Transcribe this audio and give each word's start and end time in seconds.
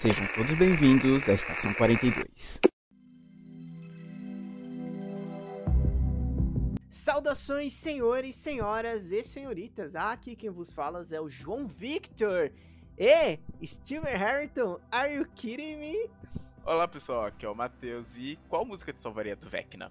Sejam 0.00 0.28
todos 0.28 0.54
bem-vindos 0.54 1.28
à 1.28 1.32
Estação 1.32 1.74
42. 1.74 2.60
Saudações, 6.88 7.74
senhores, 7.74 8.36
senhoras 8.36 9.10
e 9.10 9.24
senhoritas. 9.24 9.96
Aqui 9.96 10.36
quem 10.36 10.50
vos 10.50 10.72
fala 10.72 11.02
é 11.10 11.20
o 11.20 11.28
João 11.28 11.66
Victor. 11.66 12.52
E 12.96 13.40
Steven 13.66 14.14
Harrington, 14.14 14.78
are 14.92 15.12
you 15.12 15.26
kidding 15.34 15.78
me? 15.78 16.08
Olá 16.64 16.86
pessoal, 16.86 17.24
aqui 17.24 17.44
é 17.44 17.48
o 17.48 17.56
Matheus 17.56 18.06
e 18.14 18.38
qual 18.48 18.64
música 18.64 18.92
te 18.92 19.02
salvaria 19.02 19.34
do 19.34 19.50
Vecna? 19.50 19.90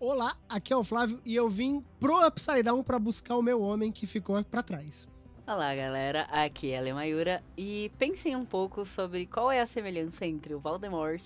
Olá, 0.00 0.36
aqui 0.48 0.72
é 0.72 0.76
o 0.76 0.82
Flávio 0.82 1.20
e 1.24 1.36
eu 1.36 1.48
vim 1.48 1.84
pro 2.00 2.26
Upside 2.26 2.64
Down 2.64 2.82
pra 2.82 2.98
buscar 2.98 3.36
o 3.36 3.42
meu 3.42 3.60
homem 3.62 3.92
que 3.92 4.08
ficou 4.08 4.42
pra 4.42 4.60
trás. 4.60 5.06
Olá 5.48 5.76
galera, 5.76 6.22
aqui 6.22 6.72
é 6.72 6.78
a 6.78 6.82
Lemayura 6.82 7.40
e 7.56 7.88
pensem 7.96 8.34
um 8.34 8.44
pouco 8.44 8.84
sobre 8.84 9.26
qual 9.26 9.48
é 9.48 9.60
a 9.60 9.66
semelhança 9.66 10.26
entre 10.26 10.52
o 10.52 10.58
Voldemort 10.58 11.22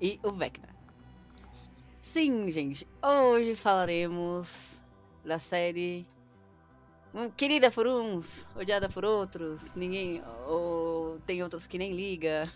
e 0.00 0.18
o 0.22 0.30
Vecna. 0.30 0.70
Sim, 2.00 2.50
gente, 2.50 2.88
hoje 3.02 3.54
falaremos 3.54 4.80
da 5.22 5.38
série 5.38 6.08
hum, 7.12 7.28
querida 7.28 7.70
por 7.70 7.86
uns, 7.86 8.46
odiada 8.56 8.88
por 8.88 9.04
outros, 9.04 9.70
ninguém 9.74 10.22
ou 10.46 11.20
tem 11.26 11.42
outros 11.42 11.66
que 11.66 11.76
nem 11.76 11.92
liga, 11.92 12.50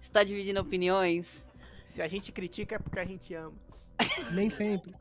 está 0.00 0.24
dividindo 0.24 0.60
opiniões. 0.62 1.44
Se 1.84 2.00
a 2.00 2.08
gente 2.08 2.32
critica 2.32 2.76
é 2.76 2.78
porque 2.78 2.98
a 2.98 3.04
gente 3.04 3.34
ama. 3.34 3.52
Nem 4.32 4.48
sempre. 4.48 4.94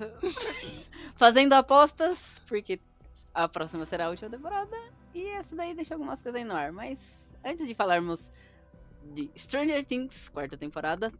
Fazendo 1.14 1.52
apostas, 1.52 2.40
porque 2.48 2.80
a 3.34 3.48
próxima 3.48 3.86
será 3.86 4.06
a 4.06 4.10
última 4.10 4.30
temporada. 4.30 4.76
E 5.14 5.26
essa 5.28 5.56
daí 5.56 5.74
deixa 5.74 5.94
algumas 5.94 6.20
coisas 6.22 6.40
aí 6.40 6.46
no 6.46 6.54
ar. 6.54 6.72
Mas 6.72 7.34
antes 7.44 7.66
de 7.66 7.74
falarmos 7.74 8.30
de 9.14 9.30
Stranger 9.36 9.84
Things, 9.84 10.28
quarta 10.28 10.56
temporada, 10.56 11.12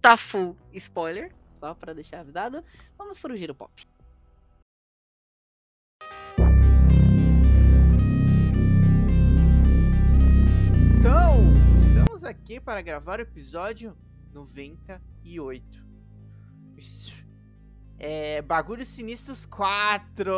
tá 0.00 0.16
full 0.16 0.56
spoiler, 0.72 1.32
só 1.58 1.74
pra 1.74 1.92
deixar 1.92 2.20
avisado. 2.20 2.64
Vamos 2.98 3.18
pro 3.18 3.36
giro 3.36 3.54
pop. 3.54 3.72
Então, 10.98 11.76
estamos 11.78 12.24
aqui 12.24 12.60
para 12.60 12.80
gravar 12.82 13.18
o 13.18 13.22
episódio 13.22 13.96
98. 14.32 15.91
É. 18.02 18.42
Bagulhos 18.42 18.88
Sinistros 18.88 19.46
4! 19.46 20.32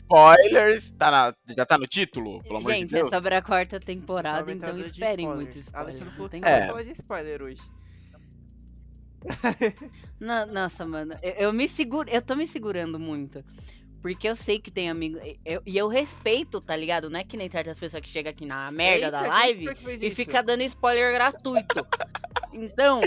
Spoilers! 0.00 0.90
Tá 0.98 1.10
na- 1.10 1.34
já 1.56 1.64
tá 1.66 1.76
no 1.78 1.86
título, 1.86 2.42
pelo 2.42 2.56
amor 2.58 2.72
Gente, 2.72 2.88
de 2.88 2.94
Deus? 2.96 3.12
é 3.12 3.14
sobre 3.14 3.34
a 3.34 3.42
quarta 3.42 3.78
temporada, 3.78 4.50
então 4.52 4.70
entrada 4.70 4.78
de 4.82 4.90
esperem 4.90 5.26
spoilers. 5.26 5.44
muito 5.44 5.56
A 5.56 5.60
spoiler. 5.60 5.82
Alessandra 5.82 6.12
falou 6.14 6.28
não 6.28 6.30
que 6.30 6.38
só 6.38 6.46
É. 6.46 6.58
vai 6.58 6.68
falar 6.68 6.82
de 6.82 6.92
spoiler 6.92 7.42
hoje. 7.42 7.62
No- 10.20 10.46
nossa, 10.46 10.86
mano, 10.86 11.14
eu, 11.22 11.32
eu 11.32 11.52
me 11.52 11.68
seguro, 11.68 12.08
eu 12.10 12.20
tô 12.22 12.34
me 12.34 12.46
segurando 12.46 12.98
muito. 12.98 13.44
Porque 14.02 14.28
eu 14.28 14.34
sei 14.34 14.58
que 14.58 14.70
tem 14.70 14.90
amigo. 14.90 15.16
eu- 15.44 15.62
E 15.64 15.78
eu, 15.78 15.86
respeito, 15.86 16.60
tá 16.60 16.74
ligado? 16.74 17.08
Não 17.08 17.20
é 17.20 17.24
que 17.24 17.36
nem 17.36 17.48
certas 17.48 17.78
pessoas 17.78 18.02
que 18.02 18.08
chegam 18.08 18.30
aqui 18.30 18.44
na 18.44 18.70
merda 18.72 19.06
Eita, 19.06 19.10
da 19.12 19.20
live 19.20 19.66
e 20.00 20.06
isso? 20.08 20.16
fica 20.16 20.42
dando 20.42 20.62
spoiler 20.64 21.12
gratuito. 21.14 21.86
Então, 22.54 23.00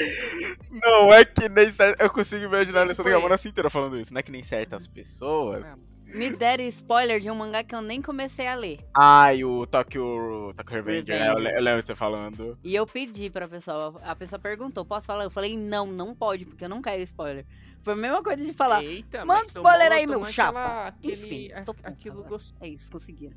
Não 0.72 1.14
é 1.14 1.24
que 1.24 1.48
nem 1.50 1.70
certas. 1.72 2.04
Eu 2.04 2.10
consigo 2.10 2.46
imaginar 2.46 2.80
a 2.80 2.82
Alessandra 2.82 3.04
foi? 3.04 3.12
Gamona 3.12 3.36
assim 3.36 3.50
inteira 3.50 3.70
falando 3.70 4.00
isso. 4.00 4.12
Não 4.12 4.20
é 4.20 4.24
que 4.24 4.32
nem 4.32 4.42
certas 4.42 4.88
pessoas. 4.88 5.64
Ah, 5.64 5.76
me 6.06 6.30
deram 6.30 6.64
spoiler 6.66 7.20
de 7.20 7.30
um 7.30 7.36
mangá 7.36 7.64
que 7.64 7.76
eu 7.76 7.82
nem 7.82 8.02
comecei 8.02 8.48
a 8.48 8.56
ler. 8.56 8.80
Ai, 8.94 9.44
o 9.44 9.66
Tokyo, 9.68 10.54
Tokyo 10.56 10.76
Revenger, 10.76 11.20
né? 11.20 11.30
Eu, 11.30 11.62
lembro 11.62 11.86
você 11.86 11.96
falando. 11.96 12.58
E 12.64 12.74
eu 12.76 12.86
pedi 12.88 13.30
pra 13.30 13.48
pessoa, 13.48 14.00
a 14.04 14.16
pessoa 14.16 14.40
perguntou, 14.40 14.86
posso 14.86 15.08
falar? 15.08 15.24
Eu 15.24 15.30
falei, 15.30 15.58
não, 15.58 15.86
não 15.88 16.16
pode, 16.16 16.46
porque 16.46 16.64
eu 16.66 16.70
não 16.70 16.82
quero 16.82 17.02
spoiler. 17.04 17.46
Foi 17.82 17.94
a 17.94 17.98
mesma 17.98 18.24
coisa 18.24 18.44
de 18.44 18.54
falar, 18.54 18.84
Eita, 18.84 19.26
manda 19.26 19.42
mas 19.42 19.54
tomou- 19.54 19.70
spoiler 19.72 19.92
aí, 19.92 20.08
meu 20.08 20.20
aquela- 20.20 20.32
chapa. 20.32 20.88
Aquele, 20.88 21.14
Enfim, 21.14 21.52
a- 21.52 21.90
aquilo 21.90 22.26
é 22.62 22.68
isso, 22.68 22.92
conseguiram. 22.92 23.36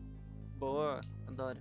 Boa, 0.56 1.00
adoro. 1.26 1.58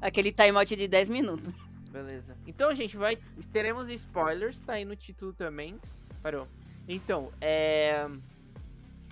Aquele 0.00 0.32
timeout 0.32 0.74
de 0.76 0.88
10 0.88 1.08
minutos. 1.08 1.46
Beleza. 1.90 2.36
Então, 2.46 2.74
gente, 2.74 2.96
vai. 2.96 3.16
Teremos 3.52 3.88
spoilers, 3.88 4.60
tá 4.60 4.74
aí 4.74 4.84
no 4.84 4.94
título 4.94 5.32
também. 5.32 5.78
Parou. 6.22 6.46
Então, 6.88 7.30
é. 7.40 8.06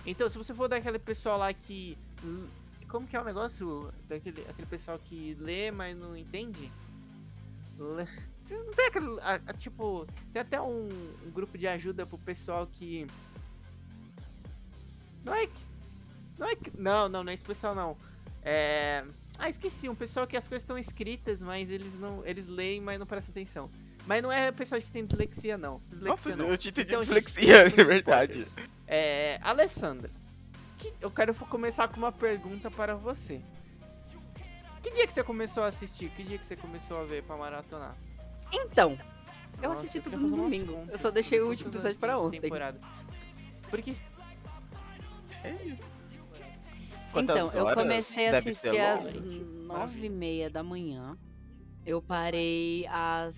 Então, 0.05 0.29
se 0.29 0.37
você 0.37 0.53
for 0.53 0.67
daquele 0.67 0.99
pessoal 0.99 1.37
lá 1.37 1.51
que. 1.53 1.97
Como 2.87 3.07
que 3.07 3.15
é 3.15 3.21
o 3.21 3.25
negócio? 3.25 3.91
Daquele 4.07 4.41
aquele 4.49 4.67
pessoal 4.67 4.99
que 4.99 5.35
lê, 5.39 5.71
mas 5.71 5.97
não 5.97 6.15
entende? 6.15 6.71
Lê- 7.77 8.05
Vocês 8.39 8.63
não 8.63 8.73
tem 8.73 8.85
aquele. 8.87 9.19
a- 9.21 9.41
a- 9.47 9.53
tipo, 9.53 10.07
tem 10.31 10.41
até 10.41 10.61
um, 10.61 10.87
um 11.25 11.31
grupo 11.31 11.57
de 11.57 11.67
ajuda 11.67 12.05
pro 12.05 12.17
pessoal 12.19 12.67
que. 12.67 13.07
Não 15.23 15.33
é 15.33 15.47
que. 15.47 15.65
Não 16.37 16.47
é 16.47 16.55
que. 16.55 16.71
Não, 16.79 17.09
não, 17.09 17.23
não 17.23 17.31
é 17.31 17.33
esse 17.33 17.43
pessoal 17.43 17.73
não. 17.73 17.97
É. 18.43 19.03
Ah, 19.39 19.49
esqueci, 19.49 19.89
um 19.89 19.95
pessoal 19.95 20.25
que 20.27 20.37
as 20.37 20.47
coisas 20.47 20.61
estão 20.61 20.77
escritas, 20.77 21.41
mas 21.41 21.69
eles 21.69 21.99
não. 21.99 22.23
Eles 22.25 22.47
leem, 22.47 22.79
mas 22.79 22.99
não 22.99 23.05
prestam 23.07 23.31
atenção. 23.31 23.69
Mas 24.05 24.21
não 24.21 24.31
é 24.31 24.51
pessoal 24.51 24.79
que 24.79 24.91
tem 24.91 25.03
dislexia, 25.03 25.57
não. 25.57 25.81
Dislexia 25.89 26.31
Nossa, 26.31 26.35
não. 26.35 26.49
eu 26.51 26.57
te 26.57 26.69
entendi 26.69 26.87
Então, 26.89 27.03
gente, 27.03 27.25
dislexia, 27.25 27.67
de 27.69 27.73
pros 27.75 27.87
verdade. 27.87 28.39
spoilers. 28.39 28.74
É. 28.87 29.39
Alessandra, 29.41 30.09
que- 30.77 30.93
eu 31.01 31.09
quero 31.11 31.33
começar 31.33 31.87
com 31.87 31.97
uma 31.97 32.11
pergunta 32.11 32.69
para 32.69 32.95
você. 32.95 33.41
Que 34.83 34.91
dia 34.91 35.07
que 35.07 35.13
você 35.13 35.23
começou 35.23 35.63
a 35.63 35.67
assistir? 35.67 36.09
Que 36.11 36.23
dia 36.23 36.37
que 36.37 36.45
você 36.45 36.55
começou 36.55 36.99
a 37.01 37.03
ver 37.03 37.23
pra 37.23 37.35
maratonar? 37.35 37.95
Então, 38.51 38.97
eu 39.61 39.69
Nossa, 39.69 39.81
assisti 39.81 39.99
tudo 39.99 40.17
no 40.17 40.29
domingo. 40.35 40.73
Eu 40.73 40.75
contas 40.75 41.01
só 41.01 41.09
deixei 41.09 41.41
o 41.41 41.47
último 41.47 41.69
episódio 41.69 41.97
tem 41.97 42.15
ontem. 42.27 42.41
temporada. 42.41 42.79
Porque 43.69 43.95
Quantas 47.11 47.37
Então, 47.37 47.67
eu 47.69 47.73
comecei 47.73 48.27
a 48.27 48.37
assistir 48.37 48.77
às 48.79 49.13
nove 49.65 50.07
e 50.07 50.09
meia 50.09 50.49
da 50.49 50.61
manhã. 50.61 51.17
Eu 51.85 52.01
parei 52.01 52.85
às 52.87 53.35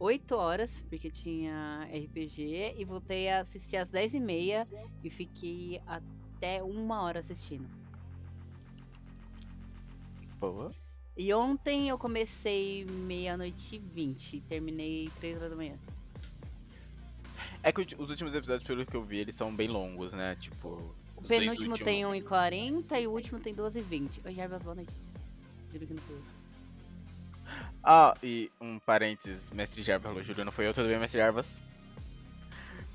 8 0.00 0.34
horas, 0.34 0.82
porque 0.88 1.10
tinha 1.10 1.86
RPG, 1.92 2.74
e 2.78 2.84
voltei 2.86 3.28
a 3.28 3.40
assistir 3.40 3.76
às 3.76 3.90
10 3.90 4.14
e 4.14 4.20
meia 4.20 4.66
e 5.04 5.10
fiquei 5.10 5.80
até 5.86 6.62
uma 6.62 7.02
hora 7.02 7.18
assistindo. 7.20 7.68
Boa. 10.40 10.72
E 11.16 11.34
ontem 11.34 11.90
eu 11.90 11.98
comecei 11.98 12.86
meia-noite 12.86 13.76
e 13.76 13.78
20 13.78 14.36
e 14.36 14.40
terminei 14.40 15.10
3 15.20 15.36
horas 15.36 15.50
da 15.50 15.56
manhã. 15.56 15.78
É 17.62 17.70
que 17.70 17.82
os 17.98 18.08
últimos 18.08 18.34
episódios, 18.34 18.66
pelo 18.66 18.86
que 18.86 18.96
eu 18.96 19.04
vi, 19.04 19.18
eles 19.18 19.34
são 19.34 19.54
bem 19.54 19.68
longos, 19.68 20.14
né? 20.14 20.34
Tipo. 20.36 20.94
O 21.14 21.22
penúltimo 21.22 21.72
últimos- 21.72 21.80
tem 21.80 22.06
1h40 22.06 22.98
e 22.98 23.06
o 23.06 23.10
último 23.12 23.38
tem 23.38 23.54
12h20. 23.54 24.22
Oi, 24.24 24.32
Jarvis, 24.34 24.62
boa 24.62 24.74
noite. 24.76 24.94
Juro 25.70 25.86
que 25.86 25.92
não 25.92 26.02
foi. 26.02 26.39
Ah, 27.82 28.14
e 28.22 28.50
um 28.60 28.78
parênteses, 28.78 29.50
Mestre 29.50 29.82
Jarvas 29.82 30.10
falou, 30.10 30.22
Júlio, 30.24 30.44
não 30.44 30.52
foi 30.52 30.66
eu, 30.66 30.74
tudo 30.74 30.88
bem, 30.88 30.98
Mestre 30.98 31.18
Jarvas? 31.18 31.58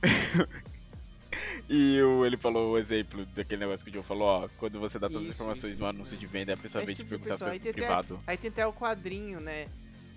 e 1.69 2.01
o, 2.01 2.25
ele 2.25 2.37
falou 2.37 2.73
o 2.73 2.77
exemplo 2.77 3.25
daquele 3.35 3.61
negócio 3.61 3.83
que 3.83 3.89
o 3.91 3.93
Joe 3.93 4.03
falou, 4.03 4.27
ó, 4.27 4.49
quando 4.57 4.79
você 4.79 4.99
dá 4.99 5.07
todas 5.07 5.23
as 5.23 5.29
Isso, 5.31 5.41
informações 5.41 5.71
isso. 5.71 5.79
no 5.79 5.87
anúncio 5.87 6.17
de 6.17 6.25
venda, 6.27 6.53
a 6.53 6.57
pessoa 6.57 6.83
Esse 6.83 6.87
vem 6.87 6.95
te 6.95 6.97
tipo 7.03 7.09
de 7.09 7.23
perguntar 7.23 7.33
pessoa, 7.45 7.51
aí 7.51 7.57
é 7.57 7.59
tem 7.59 7.71
até- 7.71 7.81
privado. 7.81 8.23
Aí 8.27 8.37
tem 8.37 8.49
até 8.49 8.67
o 8.67 8.73
quadrinho, 8.73 9.39
né? 9.39 9.67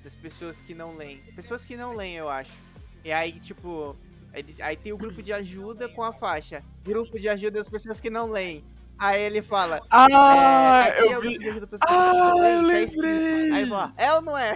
Das 0.05 0.15
pessoas 0.15 0.61
que 0.61 0.75
não 0.75 0.97
leem. 0.97 1.19
Pessoas 1.35 1.65
que 1.65 1.77
não 1.77 1.95
leem, 1.95 2.17
eu 2.17 2.29
acho. 2.29 2.53
E 3.05 3.11
aí, 3.11 3.33
tipo. 3.41 3.97
aí 4.61 4.77
tem 4.77 4.93
o 4.93 4.97
grupo 4.99 5.23
de 5.23 5.33
ajuda 5.33 5.89
com 5.89 6.03
a 6.03 6.13
faixa. 6.13 6.63
Grupo 6.85 7.19
de 7.19 7.29
ajuda 7.29 7.59
das 7.59 7.69
pessoas 7.69 7.99
que 8.01 8.09
não 8.09 8.31
leem. 8.31 8.63
Aí 8.99 9.23
ele 9.23 9.43
fala. 9.43 9.81
Ah, 9.91 10.87
é, 10.89 11.01
é 11.01 11.15
eu 11.15 11.19
o 11.19 11.23
vi 11.23 11.39
Ah, 11.83 12.33
eu 12.35 12.39
tá 12.39 12.63
lembrei! 12.67 13.53
Aí 13.53 13.63
ele 13.63 13.71
fala, 13.71 13.95
é 13.97 14.13
ou 14.13 14.23
não 14.23 14.37
é? 14.37 14.55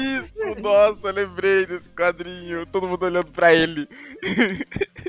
isso, 0.00 0.60
nossa, 0.62 1.08
eu 1.08 1.12
lembrei 1.12 1.66
desse 1.66 1.88
quadrinho, 1.90 2.64
todo 2.66 2.86
mundo 2.86 3.02
olhando 3.04 3.30
pra 3.32 3.52
ele. 3.52 3.88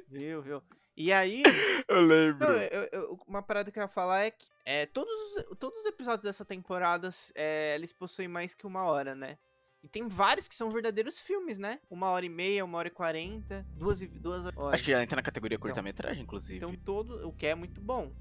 Viu, 0.10 0.42
viu? 0.42 0.64
E 0.98 1.14
aí. 1.14 1.44
Eu 1.88 2.02
lembro. 2.02 2.46
Não, 2.48 2.56
eu- 2.58 2.90
eu- 2.92 3.20
uma 3.28 3.42
parada 3.42 3.72
que 3.72 3.80
eu 3.80 3.84
ia 3.84 3.88
falar 3.88 4.26
é 4.26 4.32
que 4.32 4.48
é, 4.66 4.86
todos, 4.86 5.14
os- 5.14 5.58
todos 5.58 5.80
os 5.80 5.86
episódios 5.86 6.24
dessa 6.26 6.44
temporada 6.44 7.10
é, 7.36 7.74
eles 7.76 7.94
possuem 7.94 8.28
mais 8.28 8.54
que 8.54 8.68
uma 8.68 8.84
hora, 8.84 9.16
né? 9.16 9.38
E 9.82 9.88
tem 9.88 10.08
vários 10.10 10.48
que 10.48 10.56
são 10.56 10.70
verdadeiros 10.70 11.18
filmes, 11.20 11.58
né? 11.58 11.80
Uma 11.90 12.10
hora 12.10 12.26
e 12.26 12.30
meia, 12.30 12.66
uma 12.66 12.78
hora 12.78 12.90
e 12.90 12.92
quarenta, 12.92 13.66
duas, 13.78 14.02
e- 14.02 14.08
duas 14.08 14.46
horas. 14.46 14.74
Acho 14.74 14.84
que 14.84 14.92
já 14.92 15.02
entra 15.02 15.16
na 15.16 15.22
categoria 15.22 15.56
Então. 15.56 15.68
curta-metragem, 15.68 16.24
inclusive. 16.24 16.58
Então 16.58 16.76
todo, 16.76 17.26
o 17.28 17.32
que 17.32 17.46
é 17.48 17.56
muito 17.56 17.80
bom. 17.80 18.12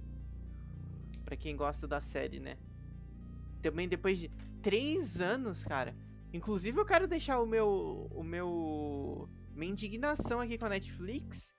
Pra 1.25 1.37
quem 1.37 1.57
gosta 1.57 1.87
da 1.89 2.01
série, 2.01 2.39
né? 2.39 2.57
Também 3.61 3.89
depois 3.89 4.19
de 4.21 4.29
três 4.63 5.21
anos, 5.21 5.65
cara. 5.65 5.95
Inclusive 6.33 6.79
eu 6.79 6.85
quero 6.87 7.09
deixar 7.09 7.41
o 7.41 7.47
meu, 7.47 8.09
o 8.13 8.23
meu, 8.23 9.29
minha 9.51 9.73
indignação 9.73 10.41
aqui 10.41 10.57
com 10.57 10.67
a 10.67 10.71
Netflix. 10.71 11.53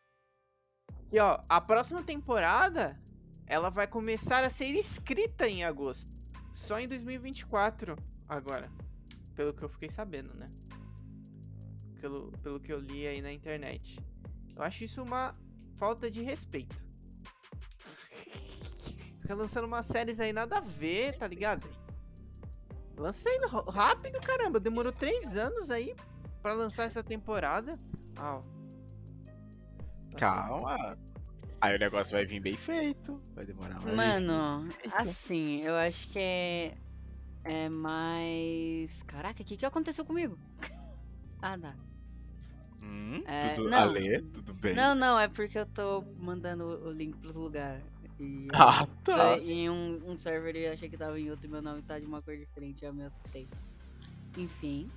Que 1.10 1.20
ó, 1.20 1.42
a 1.50 1.60
próxima 1.60 2.02
temporada 2.04 2.98
ela 3.46 3.70
vai 3.70 3.86
começar 3.88 4.44
a 4.44 4.50
ser 4.50 4.68
escrita 4.68 5.48
em 5.48 5.64
agosto. 5.66 6.18
só 6.54 6.80
em 6.80 6.88
2024 6.88 7.96
agora. 8.28 8.72
Pelo 9.40 9.54
que 9.54 9.64
eu 9.64 9.70
fiquei 9.70 9.88
sabendo, 9.88 10.34
né? 10.34 10.50
Pelo, 12.02 12.30
pelo 12.44 12.60
que 12.60 12.74
eu 12.74 12.78
li 12.78 13.08
aí 13.08 13.22
na 13.22 13.32
internet. 13.32 13.98
Eu 14.54 14.62
acho 14.62 14.84
isso 14.84 15.02
uma 15.02 15.34
falta 15.78 16.12
de 16.12 16.22
respeito. 16.22 16.76
Fica 19.22 19.34
lançando 19.34 19.64
umas 19.64 19.86
séries 19.86 20.20
aí 20.20 20.34
nada 20.34 20.58
a 20.58 20.60
ver, 20.60 21.18
tá 21.18 21.26
ligado? 21.26 21.66
Lancei 22.98 23.32
rápido, 23.74 24.20
caramba. 24.20 24.60
Demorou 24.60 24.92
três 24.92 25.38
anos 25.38 25.70
aí 25.70 25.96
pra 26.42 26.52
lançar 26.52 26.84
essa 26.84 27.02
temporada. 27.02 27.80
Ah, 28.18 28.42
ó. 28.42 28.44
Calma. 30.18 30.98
Aí 31.62 31.78
o 31.78 31.80
negócio 31.80 32.12
vai 32.12 32.26
vir 32.26 32.42
bem 32.42 32.58
feito. 32.58 33.22
Vai 33.34 33.46
demorar 33.46 33.80
mais. 33.80 33.96
Mano, 33.96 34.68
assim, 34.92 35.62
eu 35.62 35.76
acho 35.76 36.10
que 36.10 36.20
é. 36.20 36.89
É 37.44 37.70
mais. 37.70 39.02
Caraca, 39.04 39.42
o 39.42 39.46
que, 39.46 39.58
que 39.58 39.66
aconteceu 39.66 40.06
comigo? 40.06 40.38
ah, 41.42 41.58
tá. 41.58 41.76
Hum, 42.82 43.22
É, 43.26 43.54
tudo 43.56 43.70
não. 43.70 43.80
Ale, 43.80 44.22
tudo 44.22 44.54
bem. 44.54 44.74
Não, 44.74 44.96
não, 44.96 45.20
é 45.20 45.28
porque 45.28 45.58
eu 45.58 45.66
tô 45.66 46.04
mandando 46.18 46.66
o 46.66 46.92
link 46.92 47.18
pros 47.18 47.34
lugares. 47.34 47.84
Ah, 48.54 48.86
tá. 49.06 49.38
em 49.38 49.70
um, 49.70 50.12
um 50.12 50.18
server 50.18 50.54
eu 50.56 50.74
achei 50.74 50.90
que 50.90 50.98
tava 50.98 51.18
em 51.18 51.30
outro 51.30 51.46
e 51.46 51.50
meu 51.50 51.62
nome 51.62 51.82
tá 51.82 51.98
de 51.98 52.06
uma 52.06 52.22
cor 52.22 52.36
diferente, 52.36 52.84
eu 52.84 52.94
me 52.94 53.04
assustei. 53.04 53.48
Enfim. 54.38 54.90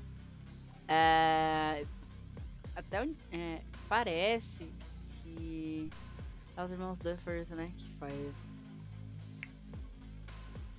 É, 0.89 1.87
até 2.75 3.09
é, 3.31 3.63
parece 3.89 4.69
que 5.23 5.89
é 6.57 6.65
os 6.65 6.73
irmãos 6.73 6.99
Duffers, 6.99 7.51
né, 7.51 7.71
que 7.77 7.89
faz. 7.99 8.35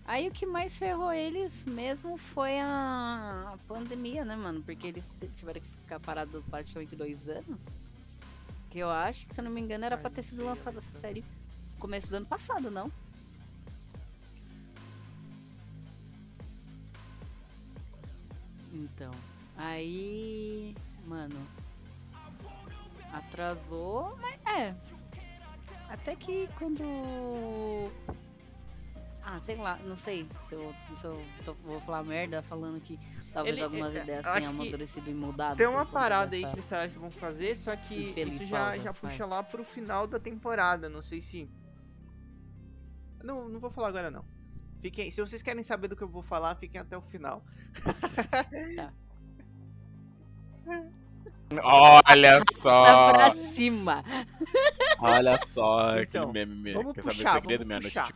Aí 0.06 0.28
o 0.28 0.32
que 0.32 0.46
mais 0.46 0.76
ferrou 0.76 1.14
eles 1.14 1.64
mesmo 1.66 2.18
foi 2.18 2.60
a, 2.60 3.54
pandemia, 3.68 4.26
né, 4.26 4.36
mano? 4.36 4.62
Porque 4.62 4.88
eles 4.88 5.10
tiveram 5.38 5.62
que 5.62 5.68
ficar 5.82 6.00
parados 6.00 6.44
praticamente 6.50 6.96
dois 6.96 7.28
anos. 7.30 7.62
Que 8.70 8.80
eu 8.80 8.90
acho 8.90 9.26
que, 9.26 9.34
se 9.34 9.40
eu 9.40 9.46
não 9.46 9.52
me 9.52 9.62
engano, 9.62 9.86
era 9.86 9.96
Ai, 9.96 10.02
pra 10.02 10.10
ter 10.10 10.24
sido 10.24 10.44
lançada 10.44 10.80
essa 10.80 11.00
série 11.00 11.22
no 11.22 11.80
começo 11.80 12.10
do 12.10 12.18
ano 12.18 12.26
passado, 12.26 12.70
não? 12.70 12.92
Então, 18.74 19.12
aí, 19.56 20.76
mano, 21.06 21.40
atrasou, 23.14 24.18
mas 24.20 24.40
é. 24.58 24.76
Até 25.90 26.16
que 26.16 26.50
quando. 26.58 26.84
Ah, 29.26 29.40
sei 29.40 29.56
lá, 29.56 29.78
não 29.86 29.96
sei 29.96 30.28
se 30.50 30.54
eu, 30.56 30.76
se 31.00 31.06
eu 31.06 31.24
tô- 31.46 31.54
vou 31.64 31.80
falar 31.82 32.04
merda 32.04 32.44
falando 32.44 32.82
que 32.82 33.00
talvez 33.34 33.56
Ele- 33.56 33.64
algumas 33.64 33.96
é, 33.96 34.02
ideias 34.02 34.24
tenham 34.24 34.54
que 34.54 34.62
amadurecido 34.62 35.10
e 35.10 35.14
mudado. 35.14 35.56
Tem 35.58 35.66
uma 35.68 35.86
parada 35.86 36.36
aí 36.36 36.44
que 36.46 36.52
eles 36.54 36.68
falaram 36.70 36.92
que 36.92 37.00
vão 37.00 37.10
fazer, 37.12 37.56
só 37.56 37.74
que 37.76 38.10
infeliz 38.10 38.36
isso 38.36 38.46
já, 38.48 38.58
pausa, 38.58 38.78
já 38.84 38.92
vai. 38.92 38.94
puxa 39.12 39.26
lá 39.26 39.42
pro 39.42 39.64
final 39.64 40.06
da 40.08 40.20
temporada. 40.20 40.90
Não 40.90 41.02
sei 41.02 41.22
se. 41.22 41.50
Não, 43.24 43.48
não 43.48 43.62
vou 43.62 43.72
falar 43.72 43.88
agora 43.88 44.12
não. 44.12 44.26
Fiquem, 44.82 45.10
se 45.10 45.22
vocês 45.22 45.42
querem 45.42 45.64
saber 45.64 45.88
do 45.88 45.96
que 45.96 46.04
eu 46.04 46.10
vou 46.10 46.22
falar, 46.22 46.56
fiquem 46.56 46.82
até 46.82 46.98
o 46.98 47.02
final. 47.02 47.46
Olha 51.62 52.44
Tá 52.44 52.54
só. 52.62 53.12
pra 53.14 53.32
cima! 53.34 54.04
Olha 55.00 55.40
só 55.54 55.98
Então, 56.00 56.30
aquele 56.30 56.46
meme. 56.46 56.74
Vamos 56.74 56.94
Quer 56.94 57.02
saber 57.04 57.14
o 57.14 57.18
puxar, 57.18 57.34
segredo, 57.34 57.60
vamos 57.60 57.68
minha 57.68 57.82
puxar. 57.82 58.14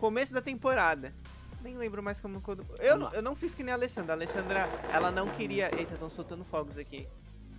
Começo 0.00 0.32
da 0.32 0.40
temporada. 0.40 1.12
Nem 1.60 1.76
lembro 1.76 2.02
mais 2.02 2.18
como 2.18 2.40
quando. 2.40 2.64
Eu, 2.78 2.96
não- 2.96 3.12
eu 3.12 3.20
não 3.22 3.36
fiz 3.36 3.52
que 3.54 3.62
nem 3.62 3.70
a 3.72 3.76
Alessandra. 3.76 4.14
A 4.14 4.16
Alessandra, 4.16 4.68
ela 4.90 5.10
não 5.10 5.28
queria. 5.28 5.70
Eita, 5.78 5.92
estão 5.92 6.08
soltando 6.08 6.42
fogos 6.44 6.78
aqui. 6.78 7.06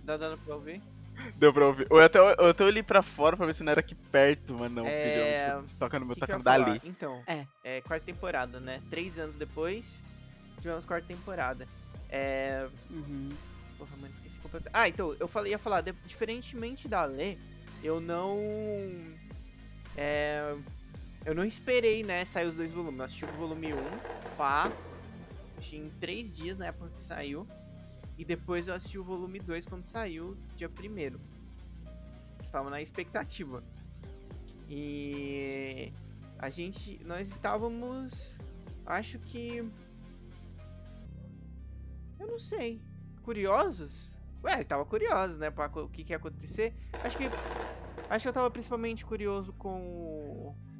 Tá 0.04 0.16
dando 0.16 0.36
pra 0.38 0.56
ouvir? 0.56 0.82
Deu 1.36 1.52
pra 1.52 1.66
ouvir. 1.68 1.86
Eu 1.88 2.00
até, 2.00 2.18
eu 2.18 2.48
até 2.48 2.64
olhei 2.64 2.82
pra 2.82 3.00
fora 3.00 3.36
pra 3.36 3.46
ver 3.46 3.54
se 3.54 3.62
não 3.62 3.70
era 3.70 3.78
aqui 3.80 3.94
perto, 3.94 4.54
mas 4.54 4.72
não. 4.72 4.84
É, 4.84 5.62
toca 5.78 6.00
no 6.00 6.06
meu, 6.06 6.16
toca 6.16 6.36
no 6.36 6.42
dali. 6.42 6.80
Então, 6.82 7.22
É. 7.62 7.80
quarta 7.82 8.04
temporada, 8.04 8.58
né? 8.58 8.82
Três 8.90 9.18
anos 9.20 9.36
depois, 9.36 10.04
tivemos 10.60 10.84
quarta 10.84 11.06
temporada. 11.06 11.68
É. 12.08 12.66
Uhum. 12.90 13.26
Porra, 13.78 13.96
mano, 13.98 14.12
esqueci 14.12 14.40
completamente. 14.40 14.74
Ah, 14.76 14.88
então, 14.88 15.14
eu 15.20 15.28
falei, 15.28 15.52
ia 15.52 15.58
falar, 15.58 15.80
de- 15.82 15.92
diferentemente 16.04 16.88
da 16.88 17.04
Lê, 17.04 17.36
eu 17.84 18.00
não. 18.00 18.36
É. 19.96 20.56
Eu 21.24 21.34
não 21.34 21.44
esperei, 21.44 22.02
né, 22.02 22.24
sair 22.24 22.46
os 22.48 22.56
dois 22.56 22.72
volumes. 22.72 22.98
Eu 22.98 23.04
assisti 23.04 23.24
o 23.24 23.28
volume 23.28 23.74
1, 23.74 24.00
pá. 24.36 24.72
Em 25.72 25.88
três 26.00 26.34
dias 26.34 26.56
na 26.56 26.66
época 26.66 26.90
que 26.90 27.00
saiu. 27.00 27.46
E 28.18 28.24
depois 28.24 28.68
eu 28.68 28.74
assisti 28.74 28.98
o 28.98 29.04
volume 29.04 29.38
2 29.38 29.64
quando 29.66 29.84
saiu, 29.84 30.36
dia 30.56 30.68
1 30.68 31.18
Tava 32.50 32.68
na 32.68 32.82
expectativa. 32.82 33.62
E. 34.68 35.92
A 36.38 36.50
gente. 36.50 36.98
Nós 37.04 37.28
estávamos. 37.28 38.36
Acho 38.84 39.18
que. 39.20 39.58
Eu 42.18 42.26
não 42.26 42.40
sei. 42.40 42.82
Curiosos? 43.22 44.18
Ué, 44.44 44.64
tava 44.64 44.84
curiosos, 44.84 45.38
né? 45.38 45.50
Pra 45.50 45.66
o 45.66 45.88
que, 45.88 46.02
que 46.02 46.12
ia 46.12 46.16
acontecer. 46.16 46.74
Acho 47.02 47.16
que. 47.16 47.30
Acho 48.08 48.24
que 48.24 48.28
eu 48.28 48.32
tava 48.32 48.50
principalmente 48.50 49.04
curioso 49.06 49.52
com. 49.52 49.80
o- 49.80 50.71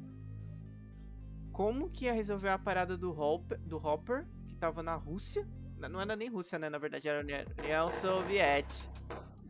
Como 1.53 1.89
que 1.89 2.05
ia 2.05 2.13
resolver 2.13 2.49
a 2.49 2.57
parada 2.57 2.97
do 2.97 3.11
Hopper, 3.17 3.59
do 3.63 3.77
Hopper 3.77 4.25
que 4.49 4.55
tava 4.55 4.83
na 4.83 4.95
Rússia. 4.95 5.45
Não 5.89 6.01
era 6.01 6.15
nem 6.15 6.29
Rússia, 6.29 6.57
né? 6.59 6.69
Na 6.69 6.77
verdade 6.77 7.07
era 7.07 7.21
União 7.21 7.89
Soviética. 7.89 8.91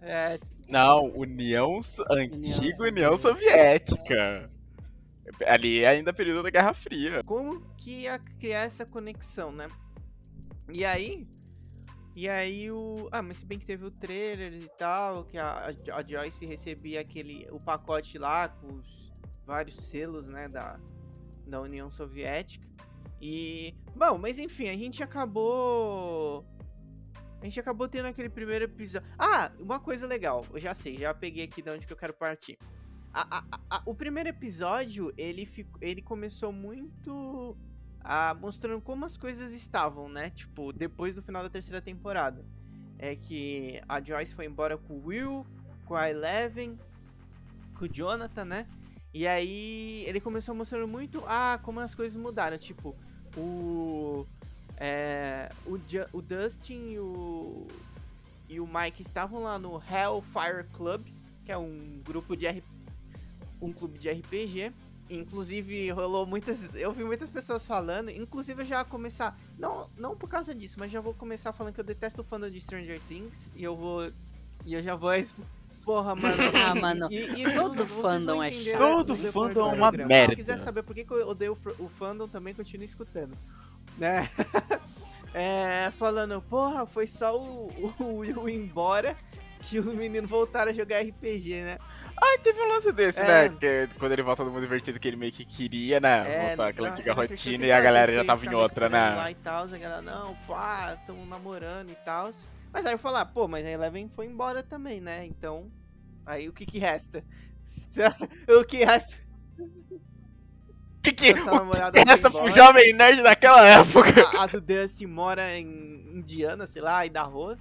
É, 0.01 0.37
Não, 0.67 1.05
União. 1.15 1.79
Antiga 2.09 2.83
União 2.83 3.17
Soviética. 3.17 4.49
Ali 5.47 5.79
é 5.83 5.87
ainda 5.87 6.11
período 6.13 6.43
da 6.43 6.49
Guerra 6.49 6.73
Fria. 6.73 7.23
como 7.23 7.61
que 7.77 8.01
ia 8.01 8.19
criar 8.19 8.63
essa 8.63 8.85
conexão, 8.85 9.51
né? 9.51 9.69
E 10.69 10.83
aí. 10.83 11.25
E 12.15 12.27
aí 12.29 12.69
o. 12.71 13.07
Ah, 13.11 13.21
mas 13.21 13.37
se 13.37 13.45
bem 13.45 13.57
que 13.57 13.65
teve 13.65 13.85
o 13.85 13.91
trailer 13.91 14.53
e 14.53 14.67
tal, 14.77 15.23
que 15.23 15.37
a, 15.37 15.69
a- 15.69 15.95
a 15.97 16.03
Joyce 16.07 16.45
recebia 16.45 16.99
aquele. 17.01 17.47
o 17.51 17.59
pacote 17.59 18.17
lá 18.17 18.49
com 18.49 18.67
os 18.67 19.11
vários 19.45 19.77
selos, 19.89 20.27
né? 20.27 20.47
Da, 20.49 20.77
da 21.45 21.61
União 21.61 21.89
Soviética. 21.89 22.67
E. 23.21 23.73
Bom, 23.95 24.17
mas 24.17 24.37
enfim, 24.39 24.69
a 24.69 24.73
gente 24.73 25.01
acabou. 25.01 26.45
A 27.41 27.45
gente 27.45 27.59
acabou 27.59 27.87
tendo 27.87 28.05
aquele 28.07 28.29
primeiro 28.29 28.65
episódio. 28.65 29.07
Ah, 29.17 29.51
uma 29.59 29.79
coisa 29.79 30.07
legal, 30.07 30.45
eu 30.53 30.59
já 30.59 30.73
sei, 30.73 30.95
já 30.95 31.13
peguei 31.13 31.43
aqui 31.43 31.61
de 31.61 31.69
onde 31.69 31.85
que 31.85 31.91
eu 31.91 31.97
quero 31.97 32.13
partir. 32.13 32.57
A- 33.13 33.37
a- 33.37 33.45
a- 33.51 33.59
a- 33.77 33.83
o 33.85 33.93
primeiro 33.93 34.29
episódio, 34.29 35.13
ele, 35.17 35.45
fico, 35.45 35.77
ele 35.81 36.01
começou 36.01 36.51
muito 36.51 37.55
ah, 38.05 38.35
mostrando 38.39 38.81
como 38.81 39.05
as 39.05 39.15
coisas 39.15 39.53
estavam, 39.53 40.09
né? 40.09 40.29
Tipo, 40.31 40.73
depois 40.73 41.15
do 41.15 41.21
final 41.23 41.41
da 41.41 41.49
terceira 41.49 41.81
temporada. 41.81 42.45
É 42.99 43.15
que 43.15 43.81
a 43.87 44.01
Joyce 44.01 44.33
foi 44.33 44.45
embora 44.45 44.77
com 44.77 44.93
o 44.95 45.05
Will, 45.07 45.45
com 45.85 45.95
a 45.95 46.09
Eleven, 46.09 46.77
com 47.77 47.85
o 47.85 47.89
Jonathan, 47.89 48.45
né? 48.45 48.67
E 49.13 49.27
aí 49.27 50.03
ele 50.07 50.19
começou 50.19 50.55
mostrando 50.55 50.87
muito 50.87 51.23
ah, 51.27 51.59
como 51.61 51.79
as 51.79 51.93
coisas 51.93 52.19
mudaram. 52.19 52.57
Tipo, 52.57 52.95
o. 53.37 54.25
É, 54.77 55.51
o, 55.65 55.77
o 56.17 56.21
Dustin 56.21 56.89
e 56.89 56.99
o, 56.99 57.67
e 58.49 58.59
o 58.59 58.67
Mike 58.67 59.03
estavam 59.03 59.43
lá 59.43 59.59
no 59.59 59.75
Hellfire 59.75 60.67
Club, 60.73 61.05
que 61.45 61.51
é 61.51 61.57
um 61.57 62.01
grupo 62.03 62.35
de 62.35 62.63
um 63.61 63.71
clube 63.71 63.99
de 63.99 64.09
RPG. 64.09 64.73
Inclusive 65.09 65.91
rolou 65.91 66.25
muitas, 66.25 66.75
eu 66.75 66.91
vi 66.91 67.03
muitas 67.03 67.29
pessoas 67.29 67.65
falando, 67.65 68.09
inclusive 68.09 68.63
eu 68.63 68.65
já 68.65 68.83
começar, 68.85 69.37
não, 69.59 69.87
não 69.97 70.15
por 70.15 70.29
causa 70.29 70.55
disso, 70.55 70.77
mas 70.79 70.91
já 70.91 71.01
vou 71.01 71.13
começar 71.13 71.51
falando 71.51 71.73
que 71.73 71.79
eu 71.79 71.83
detesto 71.83 72.21
o 72.21 72.23
fandom 72.23 72.49
de 72.49 72.59
Stranger 72.59 72.99
Things 73.01 73.53
e 73.55 73.63
eu 73.63 73.75
vou 73.75 74.11
e 74.65 74.73
eu 74.73 74.81
já 74.81 74.95
vou 74.95 75.11
Porra, 75.85 76.15
mano. 76.15 76.43
Ah, 76.55 76.75
mano, 76.75 77.07
E, 77.11 77.43
e 77.43 77.53
todo 77.53 77.85
fandom 77.87 78.41
é 78.41 78.49
chato. 78.49 78.77
Todo 78.77 79.17
fandom 79.17 79.53
do 79.53 79.59
é 79.59 79.63
uma 79.63 79.75
programa. 79.91 80.07
merda. 80.07 80.31
Se 80.31 80.35
quiser 80.37 80.57
saber 80.59 80.83
por 80.83 80.95
que, 80.95 81.03
que 81.03 81.11
eu 81.13 81.27
odeio 81.27 81.57
o 81.79 81.89
fandom, 81.89 82.27
também 82.27 82.53
continue 82.53 82.85
escutando. 82.85 83.37
Né? 83.97 84.27
É, 85.35 85.89
falando, 85.97 86.39
porra, 86.43 86.85
foi 86.85 87.07
só 87.07 87.35
o, 87.35 87.93
o 87.99 88.17
Will 88.19 88.47
ir 88.47 88.53
embora 88.55 89.17
que 89.61 89.79
os 89.79 89.87
meninos 89.87 90.29
voltaram 90.29 90.69
a 90.69 90.73
jogar 90.75 90.99
RPG, 91.01 91.61
né? 91.63 91.79
Ah, 92.15 92.37
teve 92.43 92.61
um 92.61 92.67
lance 92.67 92.91
desse, 92.91 93.19
É. 93.19 93.49
né? 93.49 93.55
Que 93.59 93.89
quando 93.97 94.11
ele 94.11 94.21
volta 94.21 94.45
do 94.45 94.51
mundo 94.51 94.61
divertido 94.61 94.99
que 94.99 95.07
ele 95.07 95.17
meio 95.17 95.31
que 95.31 95.43
queria, 95.43 95.99
né? 95.99 96.45
voltar 96.49 96.67
àquela 96.67 96.87
na- 96.89 96.93
antiga 96.93 97.15
na 97.15 97.21
rotina 97.23 97.65
e 97.65 97.71
a 97.71 97.81
galera 97.81 98.13
já 98.13 98.23
tava 98.23 98.45
em 98.45 98.53
outra, 98.53 98.87
né? 98.89 99.15
Lá 99.15 99.31
e 99.31 99.35
tal, 99.35 99.63
a 99.63 99.67
galera, 99.67 100.01
não, 100.03 100.35
pá, 100.47 100.95
tamo 101.07 101.25
namorando 101.25 101.89
e 101.89 101.95
tal. 102.05 102.29
Mas 102.73 102.87
aí 102.87 102.93
eu 102.93 102.97
falar, 102.97 103.25
pô, 103.27 103.47
mas 103.47 103.63
a 103.63 103.69
Eleven 103.69 104.09
foi 104.09 104.25
embora 104.25 104.63
também, 104.63 104.99
né? 104.99 105.23
Então, 105.25 105.71
aí 106.25 106.49
o 106.49 106.53
que 106.53 106.65
que 106.65 106.79
resta? 106.79 107.23
o 108.49 108.65
que 108.65 108.83
resta? 108.83 109.21
O 109.59 111.01
que, 111.03 111.13
que 111.13 111.13
que 111.33 111.39
essa 111.39 111.53
namorada 111.53 112.01
foi 112.01 112.11
essa 112.11 112.31
pro 112.31 112.51
jovem 112.51 112.91
nerd 112.93 113.21
daquela 113.21 113.63
época. 113.69 114.09
A, 114.35 114.43
a 114.43 114.47
do 114.47 114.59
Dusty 114.59 115.05
mora 115.05 115.55
em 115.55 116.17
Indiana, 116.17 116.65
sei 116.65 116.81
lá, 116.81 117.05
Idaho. 117.05 117.55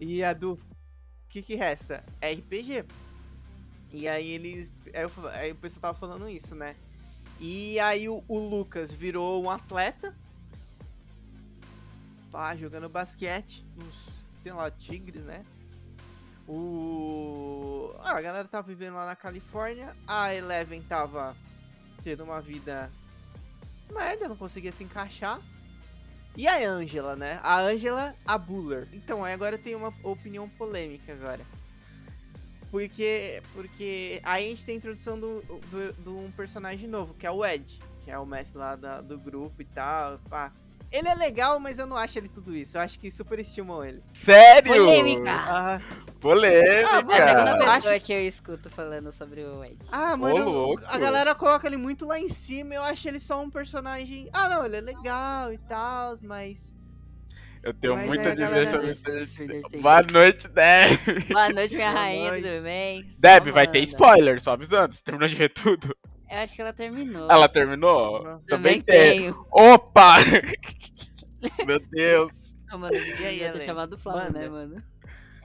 E 0.00 0.24
a 0.24 0.32
do. 0.32 0.54
O 0.54 0.58
que 1.28 1.42
que 1.42 1.54
resta? 1.54 2.04
RPG. 2.20 2.84
E 3.92 4.08
aí 4.08 4.28
eles. 4.30 4.70
Aí, 4.92 5.02
eu 5.02 5.10
aí 5.28 5.52
o 5.52 5.56
pessoal 5.56 5.80
tava 5.80 5.98
falando 5.98 6.28
isso, 6.28 6.56
né? 6.56 6.74
E 7.38 7.78
aí 7.78 8.08
o, 8.08 8.24
o 8.26 8.38
Lucas 8.38 8.92
virou 8.92 9.44
um 9.44 9.48
atleta. 9.48 10.12
Tá 12.32 12.56
jogando 12.56 12.88
basquete. 12.88 13.64
Sei 14.46 14.52
lá, 14.52 14.70
Tigres, 14.70 15.24
né? 15.24 15.44
O. 16.46 17.92
Ah, 17.98 18.16
a 18.16 18.20
galera 18.20 18.46
tava 18.46 18.68
vivendo 18.68 18.94
lá 18.94 19.04
na 19.04 19.16
Califórnia. 19.16 19.92
A 20.06 20.32
Eleven 20.32 20.80
tava 20.82 21.36
tendo 22.04 22.22
uma 22.22 22.40
vida 22.40 22.88
merda, 23.92 24.28
não 24.28 24.36
conseguia 24.36 24.70
se 24.70 24.84
encaixar. 24.84 25.40
E 26.36 26.46
a 26.46 26.64
Angela, 26.64 27.16
né? 27.16 27.40
A 27.42 27.58
Angela, 27.58 28.14
a 28.24 28.38
Buller. 28.38 28.86
Então, 28.92 29.24
agora 29.24 29.58
tem 29.58 29.74
uma 29.74 29.92
opinião 30.04 30.48
polêmica 30.50 31.12
agora. 31.12 31.40
Porque, 32.70 33.42
porque 33.52 34.20
aí 34.22 34.46
a 34.46 34.50
gente 34.50 34.64
tem 34.64 34.76
a 34.76 34.78
introdução 34.78 35.18
do, 35.18 35.40
do, 35.42 35.92
de 35.92 36.08
um 36.08 36.30
personagem 36.30 36.88
novo, 36.88 37.14
que 37.14 37.26
é 37.26 37.30
o 37.32 37.44
Ed, 37.44 37.80
que 38.04 38.12
é 38.12 38.18
o 38.18 38.26
mestre 38.26 38.58
lá 38.58 38.76
da- 38.76 39.00
do 39.00 39.18
grupo 39.18 39.60
e 39.60 39.64
tal. 39.64 40.20
Pá. 40.30 40.52
Ele 40.92 41.08
é 41.08 41.14
legal, 41.14 41.58
mas 41.58 41.78
eu 41.78 41.86
não 41.86 41.96
acho 41.96 42.18
ele 42.18 42.28
tudo 42.28 42.54
isso. 42.56 42.76
Eu 42.76 42.80
acho 42.80 42.98
que 42.98 43.10
superestimam 43.10 43.84
ele. 43.84 44.02
Sério? 44.14 44.72
Polêmica. 44.72 45.30
Ah, 45.30 45.80
Polêmica. 46.20 46.88
Ah, 46.90 47.16
É 47.16 47.22
a 47.22 47.28
segunda 47.28 47.64
Acho- 47.64 47.74
pessoa 47.82 48.00
que 48.00 48.12
eu 48.12 48.20
escuto 48.22 48.70
falando 48.70 49.12
sobre 49.12 49.42
o 49.44 49.64
Ed. 49.64 49.78
ah 49.92 50.16
mano, 50.16 50.48
louco. 50.48 50.82
a 50.86 50.96
galera 50.98 51.34
coloca 51.34 51.66
ele 51.66 51.76
muito 51.76 52.06
lá 52.06 52.18
em 52.18 52.28
cima. 52.28 52.74
Eu 52.74 52.82
acho 52.84 53.06
ele 53.08 53.20
só 53.20 53.42
um 53.42 53.50
personagem. 53.50 54.28
Ah, 54.32 54.48
não, 54.48 54.64
ele 54.64 54.76
é 54.76 54.80
legal 54.80 55.52
e 55.52 55.58
tal, 55.58 56.14
mas. 56.22 56.74
Eu 57.62 57.74
tenho 57.74 57.94
Mas 57.96 58.06
muito 58.06 58.20
aí 58.20 58.28
a 58.28 58.30
a 58.30 58.34
dizer 58.34 58.70
galera- 58.70 58.94
sobre. 59.26 59.80
Boa 59.82 60.02
noite, 60.02 60.46
Deb. 60.48 61.28
Boa 61.32 61.48
noite, 61.52 61.74
minha 61.74 61.90
Boa 61.90 62.00
rainha, 62.00 62.30
noite. 62.30 62.48
tudo 62.48 62.62
bem? 62.62 63.10
Deb, 63.18 63.48
vai 63.50 63.66
ter 63.66 63.80
spoiler, 63.80 64.40
só 64.40 64.52
avisando. 64.52 64.94
Você 64.94 65.02
terminou 65.02 65.28
de 65.28 65.34
ver 65.34 65.48
tudo? 65.52 65.94
Eu 66.30 66.38
acho 66.38 66.54
que 66.54 66.60
ela 66.60 66.72
terminou. 66.72 67.30
Ela 67.30 67.48
terminou? 67.48 68.22
Não. 68.22 68.40
Também 68.42 68.80
Também 68.80 68.82
tem. 68.82 69.20
tenho. 69.20 69.46
Opa! 69.52 70.16
Meu 71.66 71.78
Deus. 71.90 72.32
Ah, 72.68 72.76
mano, 72.76 72.96
eu 72.96 73.02
E 73.02 73.24
aí, 73.24 73.34
devia 73.38 73.52
ter 73.52 73.60
chamado 73.62 73.92
o 73.94 73.98
Flávio, 73.98 74.24
Manda. 74.24 74.38
né, 74.40 74.48
mano? 74.48 74.82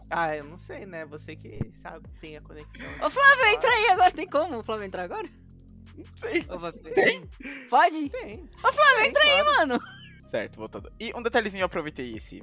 Ah, 0.09 0.35
eu 0.35 0.43
não 0.43 0.57
sei, 0.57 0.85
né? 0.85 1.05
Você 1.05 1.35
que 1.35 1.59
sabe, 1.71 2.05
tem 2.19 2.35
a 2.35 2.41
conexão. 2.41 2.87
Ô, 3.01 3.09
Flávio, 3.09 3.45
entra 3.53 3.69
aí 3.69 3.87
agora. 3.91 4.11
Tem 4.11 4.27
como 4.27 4.57
o 4.57 4.63
Flávio 4.63 4.85
entrar 4.85 5.03
agora? 5.03 5.27
Não 5.95 6.05
sei. 6.17 6.41
Vai- 6.41 6.71
Tem? 6.71 7.29
Pode? 7.69 8.09
Tem. 8.09 8.49
Ô, 8.63 8.71
Flávio, 8.73 9.05
entra 9.05 9.21
aí, 9.23 9.43
claro. 9.43 9.67
mano. 9.69 9.79
Certo, 10.29 10.57
voltando. 10.57 10.91
E 10.99 11.13
um 11.15 11.21
detalhezinho, 11.21 11.61
eu 11.61 11.65
aproveitei 11.67 12.15
esse 12.17 12.41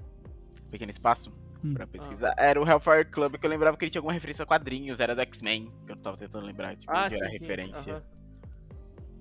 pequeno 0.71 0.91
espaço 0.91 1.31
Hum. 1.65 1.75
pra 1.75 1.87
pesquisar. 1.89 2.35
Era 2.39 2.61
o 2.63 2.67
Hellfire 2.69 3.05
Club, 3.07 3.37
que 3.37 3.45
eu 3.45 3.51
lembrava 3.51 3.77
que 3.77 3.85
ele 3.85 3.91
tinha 3.91 3.99
alguma 3.99 4.13
referência 4.13 4.45
a 4.45 4.47
quadrinhos, 4.47 5.01
era 5.01 5.15
do 5.15 5.21
X-Men, 5.23 5.69
que 5.87 5.93
eu 5.93 5.97
tava 5.97 6.17
tentando 6.17 6.47
lembrar 6.47 6.77
de 6.77 6.87
Ah, 6.89 7.07
onde 7.07 7.17
era 7.17 7.27
a 7.27 7.31
sim, 7.31 7.39
sim, 7.39 7.45
referência. 7.45 8.03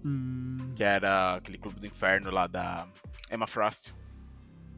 Hum. 0.07 0.73
Que 0.75 0.83
era 0.83 1.35
aquele 1.35 1.57
clube 1.57 1.79
do 1.79 1.85
inferno 1.85 2.31
lá 2.31 2.47
da 2.47 2.87
Emma 3.31 3.45
Frost. 3.47 3.93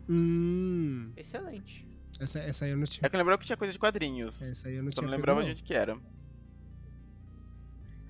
Hum. 0.09 1.13
Excelente. 1.15 1.87
Essa, 2.19 2.39
essa 2.39 2.65
aí 2.65 2.71
eu 2.71 2.77
não 2.77 2.85
tinha. 2.85 3.05
É 3.05 3.09
que 3.09 3.15
eu 3.15 3.19
lembrava 3.19 3.39
que 3.39 3.45
tinha 3.45 3.55
coisa 3.57 3.71
de 3.71 3.77
quadrinhos. 3.79 4.41
Essa 4.41 4.67
aí 4.67 4.75
eu 4.75 4.83
não 4.83 4.91
Só 4.91 4.95
tinha. 5.01 5.07
não 5.09 5.15
lembrava 5.15 5.43
de 5.43 5.51
onde 5.51 5.61
que 5.63 5.73
era. 5.73 5.97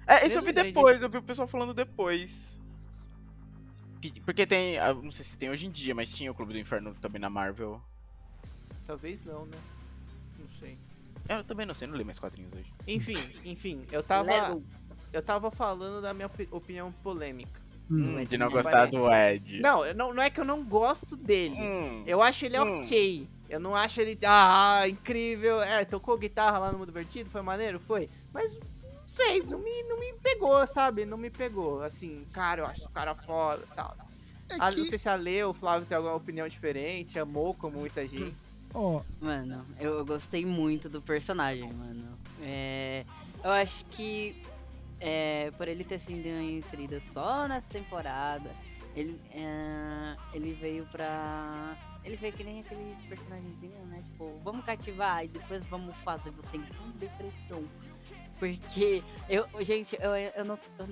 É, 0.08 0.26
esse 0.26 0.36
eu 0.38 0.42
vi 0.42 0.52
depois, 0.54 1.02
eu 1.02 1.10
vi 1.10 1.18
o 1.18 1.24
pessoal 1.24 1.48
falando 1.48 1.74
depois. 1.74 2.60
Que- 4.02 4.20
Porque 4.22 4.48
tem, 4.48 4.80
ah, 4.80 4.94
não 4.94 5.12
sei 5.12 5.26
se 5.26 5.38
tem 5.38 5.50
hoje 5.50 5.68
em 5.68 5.72
dia, 5.72 5.94
mas 5.94 6.12
tinha 6.12 6.32
o 6.32 6.34
Clube 6.34 6.54
do 6.54 6.60
Inferno 6.60 6.96
também 6.96 7.20
na 7.22 7.30
Marvel. 7.30 7.82
Talvez 8.88 9.24
não, 9.24 9.46
né? 9.46 9.58
Não 10.40 10.48
sei. 10.48 10.76
Eu 11.28 11.44
também 11.44 11.66
não 11.66 11.76
sei, 11.76 11.86
não 11.88 11.94
leio 11.94 12.06
mais 12.06 12.18
quadrinhos 12.18 12.52
hoje. 12.54 12.72
Enfim, 12.88 13.14
enfim, 13.46 13.86
eu 13.92 14.02
tava. 14.02 14.32
Lego. 14.32 14.64
Eu 15.12 15.22
tava 15.22 15.50
falando 15.52 16.02
da 16.02 16.14
minha 16.14 16.28
opi- 16.28 16.48
opinião 16.52 16.92
polêmica. 17.04 17.60
Hum. 17.90 18.18
Hum, 18.20 18.24
de 18.24 18.38
não 18.38 18.50
gostar 18.50 18.86
do 18.88 19.12
Ed. 19.12 19.60
Não, 19.62 19.94
não, 19.96 20.14
não 20.14 20.22
é 20.24 20.30
que 20.30 20.40
eu 20.40 20.46
não 20.46 20.64
gosto 20.64 21.18
dele. 21.18 21.56
Hum, 21.60 22.04
Eu 22.06 22.22
acho 22.22 22.46
ele 22.46 22.60
Hum. 22.60 22.80
ok. 22.80 23.28
Eu 23.50 23.60
não 23.60 23.76
acho 23.76 24.00
ele. 24.00 24.16
Ah, 24.28 24.88
incrível. 24.88 25.62
É, 25.64 25.84
tocou 25.84 26.18
guitarra 26.18 26.60
lá 26.60 26.72
no 26.72 26.78
Mundo 26.78 26.92
Vertido, 26.92 27.30
foi 27.32 27.42
maneiro? 27.42 27.80
Foi. 27.80 28.08
Mas 28.32 28.60
não 28.84 29.08
sei, 29.08 29.42
não 29.42 29.58
me, 29.58 29.84
não 29.90 30.00
me 30.00 30.14
pegou, 30.22 30.68
sabe? 30.68 31.04
Não 31.06 31.18
me 31.18 31.32
pegou. 31.32 31.82
Assim, 31.82 32.24
cara, 32.32 32.62
eu 32.62 32.66
acho 32.68 32.86
o 32.86 32.92
cara 32.92 33.16
foda 33.16 33.64
e 33.72 33.76
tal. 33.76 33.96
É 34.52 34.56
Ah, 34.60 34.72
que, 34.72 34.78
não 34.80 34.86
sei 34.86 34.98
se 35.00 35.10
a 35.10 35.16
Lê 35.16 35.44
ou 35.44 35.50
o 35.50 35.54
Flávio 35.54 35.88
tem 35.88 35.98
alguma 35.98 36.16
opinião 36.16 36.48
diferente, 36.48 37.18
amou 37.18 37.56
como 37.56 37.80
muita 37.80 38.08
gente. 38.08 38.36
ó, 38.74 39.02
Mano, 39.20 39.66
eu 39.80 39.98
eu 39.98 40.06
gostei 40.06 40.46
muito 40.46 40.88
do 40.88 41.02
personagem, 41.02 41.72
mano. 41.74 42.18
É, 42.42 43.04
eu 43.44 43.50
acho 43.52 43.84
que 43.86 44.36
é, 45.00 45.52
por 45.52 45.68
ele 45.68 45.84
ter 45.84 46.00
sido 46.00 46.28
inserido 46.28 47.00
só 47.00 47.48
nessa 47.48 47.70
temporada, 47.70 48.50
ele, 48.96 49.20
é, 49.32 50.16
ele 50.34 50.54
veio 50.54 50.86
pra. 50.88 51.78
Ele 52.04 52.16
veio 52.16 52.34
que 52.34 52.44
nem 52.44 52.62
aqueles 52.62 53.02
personagenzinhos, 53.04 53.88
né? 53.88 54.04
Tipo, 54.12 54.40
vamos 54.44 54.66
cativar 54.66 55.24
e 55.24 55.28
depois 55.28 55.64
vamos 55.66 55.96
fazer 55.98 56.32
você 56.32 56.58
entrar 56.58 56.82
em 56.88 56.92
depressão. 56.98 57.64
Porque 58.40 59.04
eu, 59.28 59.46
gente, 59.62 59.98
eu, 60.02 60.16
eu 60.16 60.46
não. 60.46 60.58
Eu, 60.78 60.88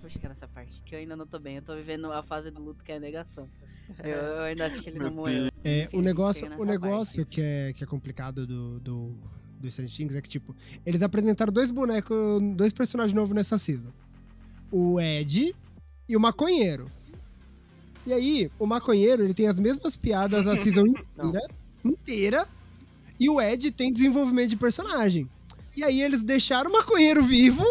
vou 0.00 0.10
chegar 0.10 0.28
nessa 0.28 0.46
parte, 0.46 0.82
que 0.84 0.94
eu 0.94 0.98
ainda 0.98 1.16
não 1.16 1.26
tô 1.26 1.38
bem. 1.38 1.56
Eu 1.56 1.62
tô 1.62 1.74
vivendo 1.74 2.12
a 2.12 2.22
fase 2.22 2.50
do 2.50 2.62
luto 2.62 2.84
que 2.84 2.92
é 2.92 2.96
a 2.96 3.00
negação. 3.00 3.48
Eu, 4.04 4.10
eu 4.10 4.42
ainda 4.42 4.66
acho 4.66 4.82
que 4.82 4.90
ele 4.90 4.98
não 4.98 5.10
morreu. 5.10 5.48
é, 5.64 5.88
o 5.92 6.00
negócio, 6.00 6.46
o 6.58 6.64
negócio 6.64 7.26
que 7.26 7.40
é, 7.40 7.72
que 7.72 7.82
é 7.82 7.86
complicado 7.86 8.46
do, 8.46 8.78
do, 8.80 9.14
do 9.60 9.70
Stranger 9.70 9.94
Things 9.94 10.14
é 10.14 10.22
que, 10.22 10.28
tipo, 10.28 10.56
eles 10.84 11.02
apresentaram 11.02 11.52
dois 11.52 11.70
bonecos, 11.70 12.16
dois 12.56 12.72
personagens 12.72 13.14
novos 13.14 13.34
nessa 13.34 13.58
season. 13.58 13.90
O 14.72 15.00
Ed 15.00 15.54
e 16.08 16.16
o 16.16 16.20
Maconheiro. 16.20 16.90
E 18.06 18.12
aí, 18.12 18.50
o 18.58 18.66
Maconheiro, 18.66 19.22
ele 19.22 19.34
tem 19.34 19.46
as 19.46 19.58
mesmas 19.58 19.96
piadas 19.96 20.46
a 20.46 20.56
season 20.56 20.86
inteira, 21.14 21.40
inteira, 21.84 22.48
e 23.18 23.28
o 23.28 23.40
Ed 23.40 23.70
tem 23.72 23.92
desenvolvimento 23.92 24.50
de 24.50 24.56
personagem. 24.56 25.28
E 25.76 25.84
aí 25.84 26.00
eles 26.00 26.24
deixaram 26.24 26.70
o 26.70 26.72
Maconheiro 26.72 27.22
vivo 27.22 27.64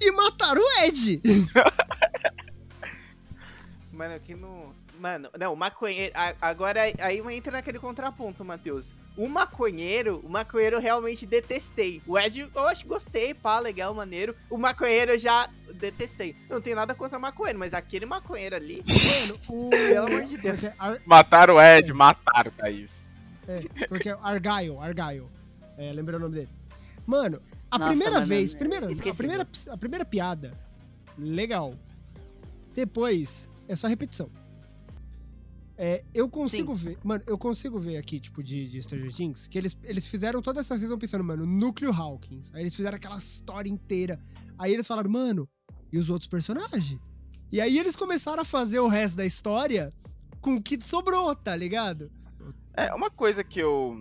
e 0.00 0.10
mataram 0.12 0.62
o 0.62 0.84
Ed. 0.84 1.20
Mano, 3.92 4.14
aqui 4.14 4.34
no. 4.34 4.74
Mano, 4.98 5.28
não, 5.38 5.52
o 5.52 5.56
maconheiro. 5.56 6.12
Agora 6.40 6.82
aí 7.00 7.18
entra 7.34 7.52
naquele 7.52 7.78
contraponto, 7.78 8.44
Matheus. 8.44 8.94
O 9.16 9.28
maconheiro, 9.28 10.20
o 10.24 10.28
maconheiro 10.28 10.76
eu 10.76 10.80
realmente 10.80 11.26
detestei. 11.26 12.02
O 12.06 12.18
Ed 12.18 12.48
eu 12.54 12.68
acho 12.68 12.82
que 12.82 12.88
gostei, 12.88 13.34
pá, 13.34 13.58
legal, 13.58 13.94
maneiro. 13.94 14.34
O 14.50 14.58
maconheiro 14.58 15.12
eu 15.12 15.18
já 15.18 15.48
detestei. 15.74 16.36
Eu 16.48 16.56
não 16.56 16.60
tenho 16.60 16.76
nada 16.76 16.94
contra 16.94 17.18
maconheiro, 17.18 17.58
mas 17.58 17.74
aquele 17.74 18.06
maconheiro 18.06 18.56
ali. 18.56 18.84
Mano, 18.86 19.38
o... 19.48 19.70
Pelo 19.70 20.06
amor 20.06 20.24
de 20.24 20.38
Deus. 20.38 20.64
é 20.64 20.68
é? 20.68 21.00
Mataram 21.06 21.54
o 21.54 21.60
Ed, 21.60 21.92
mataram, 21.92 22.50
Thaís. 22.52 22.90
É, 23.48 23.62
como 23.86 24.00
é 24.02 24.08
é? 24.08 24.18
Argyle, 24.22 24.78
Argyle. 24.78 25.28
É, 25.78 25.92
lembrei 25.92 26.18
o 26.18 26.20
nome 26.20 26.34
dele. 26.34 26.48
Mano, 27.06 27.40
a 27.70 27.78
Nossa, 27.78 27.90
primeira 27.90 28.14
mano, 28.14 28.26
vez, 28.26 28.54
é 28.54 28.58
primeira, 28.58 28.86
a, 28.86 29.14
primeira, 29.14 29.48
a 29.70 29.76
primeira 29.76 30.04
piada, 30.04 30.58
legal. 31.16 31.74
Depois, 32.74 33.48
é 33.68 33.76
só 33.76 33.86
repetição. 33.86 34.30
É, 35.78 36.02
eu 36.14 36.28
consigo 36.28 36.72
ver, 36.72 36.98
mano, 37.04 37.22
eu 37.26 37.36
consigo 37.36 37.78
ver 37.78 37.98
aqui, 37.98 38.18
tipo, 38.18 38.42
de, 38.42 38.68
de 38.68 38.82
Stranger 38.82 39.12
Things, 39.12 39.46
que 39.46 39.58
eles, 39.58 39.78
eles 39.82 40.06
fizeram 40.06 40.40
toda 40.40 40.60
essa 40.60 40.78
season 40.78 40.96
pensando, 40.96 41.22
mano, 41.22 41.44
núcleo 41.44 41.92
Hawkins. 41.92 42.50
Aí 42.54 42.62
eles 42.62 42.74
fizeram 42.74 42.96
aquela 42.96 43.16
história 43.16 43.68
inteira. 43.68 44.16
Aí 44.58 44.72
eles 44.72 44.86
falaram, 44.86 45.10
mano, 45.10 45.48
e 45.92 45.98
os 45.98 46.08
outros 46.08 46.28
personagens? 46.28 46.98
E 47.52 47.60
aí 47.60 47.78
eles 47.78 47.94
começaram 47.94 48.42
a 48.42 48.44
fazer 48.44 48.80
o 48.80 48.88
resto 48.88 49.16
da 49.16 49.26
história 49.26 49.92
com 50.40 50.56
o 50.56 50.62
que 50.62 50.82
sobrou, 50.82 51.34
tá 51.36 51.54
ligado? 51.54 52.10
É, 52.74 52.92
uma 52.94 53.10
coisa 53.10 53.44
que 53.44 53.60
eu 53.60 53.96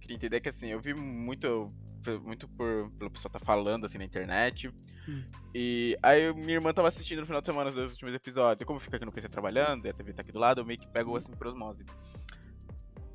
queria 0.00 0.16
entender 0.16 0.36
é 0.36 0.40
que 0.40 0.48
assim, 0.48 0.68
eu 0.68 0.80
vi 0.80 0.92
muito, 0.94 1.68
muito 2.10 2.48
por, 2.48 2.90
pelo 2.98 3.10
pessoal 3.10 3.32
tá 3.32 3.38
falando 3.38 3.86
assim 3.86 3.98
na 3.98 4.04
internet. 4.04 4.68
Hum. 5.08 5.22
E 5.54 5.96
aí 6.02 6.32
minha 6.32 6.54
irmã 6.54 6.72
tava 6.72 6.88
assistindo 6.88 7.20
no 7.20 7.26
final 7.26 7.40
de 7.40 7.46
semana 7.46 7.70
os 7.70 7.76
dois 7.76 7.90
últimos 7.90 8.14
episódios. 8.14 8.62
E 8.62 8.64
como 8.64 8.80
fica 8.80 8.96
aqui 8.96 9.04
no 9.04 9.12
PC 9.12 9.28
trabalhando, 9.28 9.86
e 9.86 9.90
a 9.90 9.92
TV 9.92 10.12
tá 10.12 10.22
aqui 10.22 10.32
do 10.32 10.38
lado, 10.38 10.60
eu 10.60 10.64
meio 10.64 10.78
que 10.78 10.86
pego 10.88 11.16
assim 11.16 11.32
por 11.32 11.46
osmose. 11.46 11.84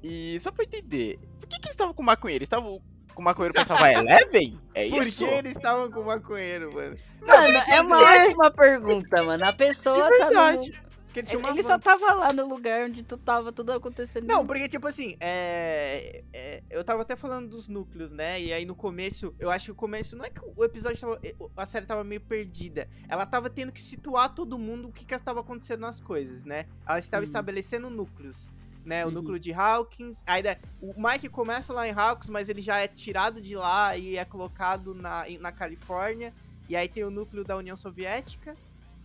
E 0.04 0.40
só 0.40 0.52
pra 0.52 0.64
eu 0.64 0.68
entender, 0.68 1.20
por 1.40 1.48
que, 1.50 1.60
que 1.60 1.66
eles 1.66 1.72
estavam 1.72 1.94
com 1.94 2.02
o 2.02 2.06
maconheiro? 2.06 2.40
Eles 2.40 2.48
estavam 2.48 2.82
com 3.14 3.22
o 3.22 3.26
maconheiro 3.26 3.54
pra 3.54 3.66
salvar 3.66 3.90
a 3.90 3.94
Eleven? 4.00 4.60
É 4.76 4.88
Por 4.90 5.06
isso? 5.06 5.26
que 5.26 5.32
eles 5.32 5.56
estavam 5.56 5.92
com 5.92 6.02
o 6.02 6.06
maconheiro, 6.06 6.72
mano? 6.74 6.98
Mano, 7.26 7.58
é 7.68 7.82
uma 7.82 8.00
ótima 8.00 8.52
pergunta, 8.52 9.24
mano. 9.24 9.44
A 9.44 9.54
pessoa 9.54 10.10
tá 10.18 10.30
no. 10.30 10.87
Porque 11.24 11.36
ele 11.36 11.44
uma 11.44 11.50
ele 11.52 11.64
só 11.64 11.78
tava 11.80 12.14
lá 12.14 12.34
no 12.34 12.48
lugar 12.48 12.86
onde 12.88 13.04
tu 13.04 13.18
tava 13.18 13.52
tudo 13.52 13.72
acontecendo. 13.72 14.26
Não, 14.26 14.46
porque, 14.46 14.68
tipo 14.68 14.88
assim, 14.88 15.16
é, 15.20 16.24
é, 16.34 16.64
Eu 16.70 16.84
tava 16.84 17.02
até 17.02 17.16
falando 17.16 17.50
dos 17.50 17.68
núcleos, 17.68 18.12
né? 18.12 18.42
E 18.42 18.52
aí 18.54 18.66
no 18.66 18.76
começo, 18.76 19.34
eu 19.40 19.50
acho 19.50 19.66
que 19.66 19.72
o 19.72 19.76
começo. 19.76 20.16
Não 20.16 20.26
é 20.26 20.30
que 20.30 20.42
o 20.56 20.64
episódio 20.64 21.00
tava. 21.00 21.20
A 21.56 21.66
série 21.66 21.86
tava 21.86 22.04
meio 22.04 22.22
perdida. 22.22 22.88
Ela 23.08 23.26
tava 23.26 23.50
tendo 23.50 23.72
que 23.72 23.82
situar 23.82 24.34
todo 24.34 24.58
mundo 24.58 24.90
o 24.90 24.92
que 24.92 25.06
que 25.06 25.14
estava 25.16 25.40
acontecendo 25.40 25.82
nas 25.82 26.00
coisas, 26.00 26.44
né? 26.46 26.66
Ela 26.88 27.00
estava 27.00 27.24
estabelecendo 27.24 27.90
núcleos. 27.90 28.50
Né, 28.86 29.04
o 29.04 29.10
Uhum. 29.10 29.16
núcleo 29.16 29.38
de 29.40 29.52
Hawkins. 29.52 30.24
Aí 30.26 30.42
o 30.82 30.94
Mike 30.96 31.28
começa 31.28 31.74
lá 31.74 31.86
em 31.86 31.92
Hawkins, 31.92 32.30
mas 32.30 32.48
ele 32.48 32.62
já 32.62 32.78
é 32.80 32.88
tirado 32.88 33.42
de 33.42 33.54
lá 33.54 33.98
e 33.98 34.16
é 34.16 34.24
colocado 34.24 34.94
na, 34.96 35.26
na 35.42 35.52
Califórnia. 35.52 36.34
E 36.70 36.76
aí 36.76 36.88
tem 36.88 37.04
o 37.04 37.10
núcleo 37.12 37.44
da 37.44 37.58
União 37.58 37.76
Soviética. 37.76 38.56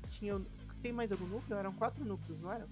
Tinha 0.08 0.36
o- 0.36 0.46
Tem 0.82 0.92
mais 0.92 1.12
algum 1.12 1.26
núcleo? 1.26 1.58
Eram 1.58 1.72
quatro 1.72 2.04
núcleos, 2.04 2.40
não 2.40 2.52
eram? 2.52 2.66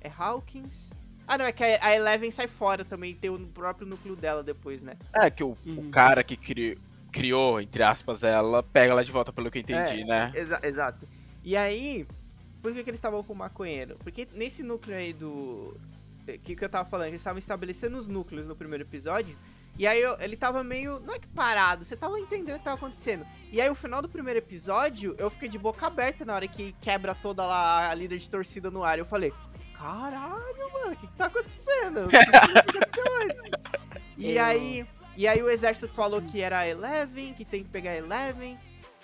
É 0.00 0.10
Hawkins. 0.16 0.90
Ah, 1.26 1.36
não, 1.38 1.44
é 1.44 1.52
que 1.52 1.64
a 1.64 1.94
Eleven 1.94 2.30
sai 2.30 2.46
fora 2.46 2.84
também, 2.84 3.14
tem 3.14 3.30
o 3.30 3.38
próprio 3.38 3.86
núcleo 3.86 4.14
dela 4.14 4.42
depois, 4.42 4.82
né? 4.82 4.96
É, 5.14 5.30
que 5.30 5.42
o, 5.42 5.56
Uhum. 5.66 5.88
o 5.88 5.90
cara 5.90 6.22
que 6.22 6.36
cri- 6.36 6.78
criou, 7.10 7.60
entre 7.60 7.82
aspas, 7.82 8.22
ela, 8.22 8.62
pega 8.62 8.92
ela 8.92 9.04
de 9.04 9.10
volta, 9.10 9.32
pelo 9.32 9.50
que 9.50 9.58
eu 9.58 9.62
entendi, 9.62 10.02
É, 10.02 10.04
né? 10.04 10.32
Exa- 10.34 10.60
exato. 10.62 11.06
E 11.42 11.56
aí, 11.56 12.06
por 12.62 12.72
que, 12.72 12.84
que 12.84 12.90
eles 12.90 12.98
estavam 12.98 13.22
com 13.24 13.32
o 13.32 13.36
maconheiro? 13.36 13.96
Porque 14.04 14.26
nesse 14.34 14.62
núcleo 14.62 14.96
aí 14.96 15.12
do. 15.12 15.76
eh, 16.28 16.38
que, 16.38 16.54
que 16.54 16.64
eu 16.64 16.68
tava 16.68 16.88
falando? 16.88 17.08
Eles 17.08 17.20
estavam 17.20 17.38
estabelecendo 17.38 17.96
os 17.98 18.06
núcleos 18.06 18.46
no 18.46 18.54
primeiro 18.54 18.84
episódio. 18.84 19.36
E 19.78 19.86
aí 19.86 20.00
eu- 20.00 20.16
ele 20.20 20.36
tava 20.36 20.64
meio. 20.64 20.98
Não 21.00 21.14
é 21.14 21.18
que 21.18 21.28
parado, 21.28 21.84
você 21.84 21.94
tava 21.96 22.18
entendendo 22.18 22.54
o 22.56 22.58
que 22.58 22.64
tava 22.64 22.76
acontecendo. 22.76 23.26
E 23.52 23.60
aí 23.60 23.68
o 23.68 23.74
final 23.74 24.00
do 24.00 24.08
primeiro 24.08 24.38
episódio, 24.38 25.14
eu 25.18 25.28
fiquei 25.30 25.48
de 25.48 25.58
boca 25.58 25.86
aberta 25.86 26.24
na 26.24 26.34
hora 26.34 26.48
que 26.48 26.72
quebra 26.80 27.14
toda 27.14 27.44
lá 27.46 27.90
a 27.90 27.94
líder 27.94 28.18
de 28.18 28.28
torcida 28.30 28.70
no 28.70 28.82
ar. 28.82 28.98
Eu 28.98 29.04
falei, 29.04 29.32
caralho, 29.76 30.72
mano, 30.72 30.92
o 30.92 30.96
que, 30.96 31.06
que 31.06 31.16
tá 31.16 31.26
acontecendo? 31.26 32.06
O 32.06 32.08
que, 32.08 32.18
que 32.18 32.36
aconteceu 32.36 33.16
antes? 33.22 33.50
E 34.18 34.32
Eu- 34.36 34.44
aí. 34.44 34.86
E 35.14 35.26
aí 35.28 35.42
o 35.42 35.48
exército 35.50 35.88
falou 35.88 36.20
que 36.22 36.40
era 36.42 36.66
Eleven, 36.68 37.32
que 37.34 37.44
tem 37.44 37.62
que 37.62 37.68
pegar 37.70 37.94
Eleven. 37.96 38.58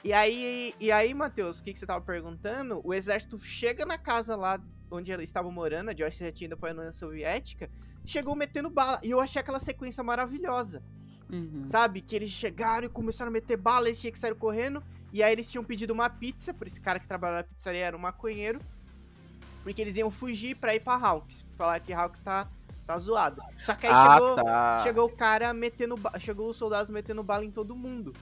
E 0.05 0.13
aí, 0.13 0.75
e 0.81 0.91
aí, 0.91 1.13
Matheus, 1.15 1.59
o 1.59 1.63
que, 1.63 1.73
que 1.73 1.79
você 1.79 1.87
tava 1.87 2.01
perguntando? 2.03 2.81
O 2.85 2.93
exército 2.95 3.39
chega 3.39 3.85
na 3.87 3.97
casa 3.99 4.35
lá 4.37 4.59
onde 4.91 5.11
eles 5.13 5.29
estavam 5.29 5.51
morando, 5.53 5.91
a 5.91 5.95
Joyce 5.97 6.25
já 6.25 6.33
tinha 6.33 6.47
ido 6.49 6.57
pra 6.57 6.71
União 6.73 6.93
Soviética, 6.93 7.71
chegou 8.05 8.35
metendo 8.35 8.71
bala. 8.71 9.01
E 9.03 9.11
eu 9.11 9.21
achei 9.21 9.41
aquela 9.41 9.61
sequência 9.61 10.03
maravilhosa, 10.03 10.83
Uhum. 11.31 11.63
sabe? 11.65 12.01
Que 12.01 12.17
eles 12.17 12.31
chegaram 12.31 12.87
e 12.87 12.91
começaram 12.91 13.31
a 13.31 13.33
meter 13.33 13.57
bala, 13.57 13.89
eles 13.89 14.01
tinham 14.01 14.13
que 14.13 14.19
sair 14.19 14.35
correndo. 14.35 14.83
E 15.13 15.23
aí 15.23 15.33
eles 15.33 15.51
tinham 15.51 15.65
pedido 15.65 15.93
uma 15.93 16.09
pizza, 16.09 16.55
por 16.55 16.67
esse 16.67 16.81
cara 16.81 16.99
que 16.99 17.07
trabalhava 17.07 17.43
na 17.43 17.49
pizzaria 17.49 17.85
era 17.85 17.97
um 17.97 18.01
maconheiro. 18.01 18.59
Porque 19.63 19.81
eles 19.81 19.97
iam 19.97 20.11
fugir 20.11 20.57
pra 20.57 20.75
ir 20.75 20.81
pra 20.81 20.95
Hawks. 20.97 21.45
Falar 21.57 21.79
que 21.81 21.93
Hawks 21.93 22.21
tá, 22.21 22.49
tá 22.87 22.99
zoada. 22.99 23.43
Só 23.61 23.75
que 23.75 23.87
aí 23.87 23.93
ah, 23.95 24.13
chegou, 24.15 24.37
tá. 24.37 24.79
chegou 24.81 25.05
o 25.07 25.17
cara 25.17 25.53
metendo. 25.55 26.01
Chegou 26.19 26.49
os 26.51 26.57
soldados 26.57 26.91
metendo 26.91 27.23
bala 27.23 27.45
em 27.45 27.51
todo 27.51 27.77
mundo. 27.77 28.13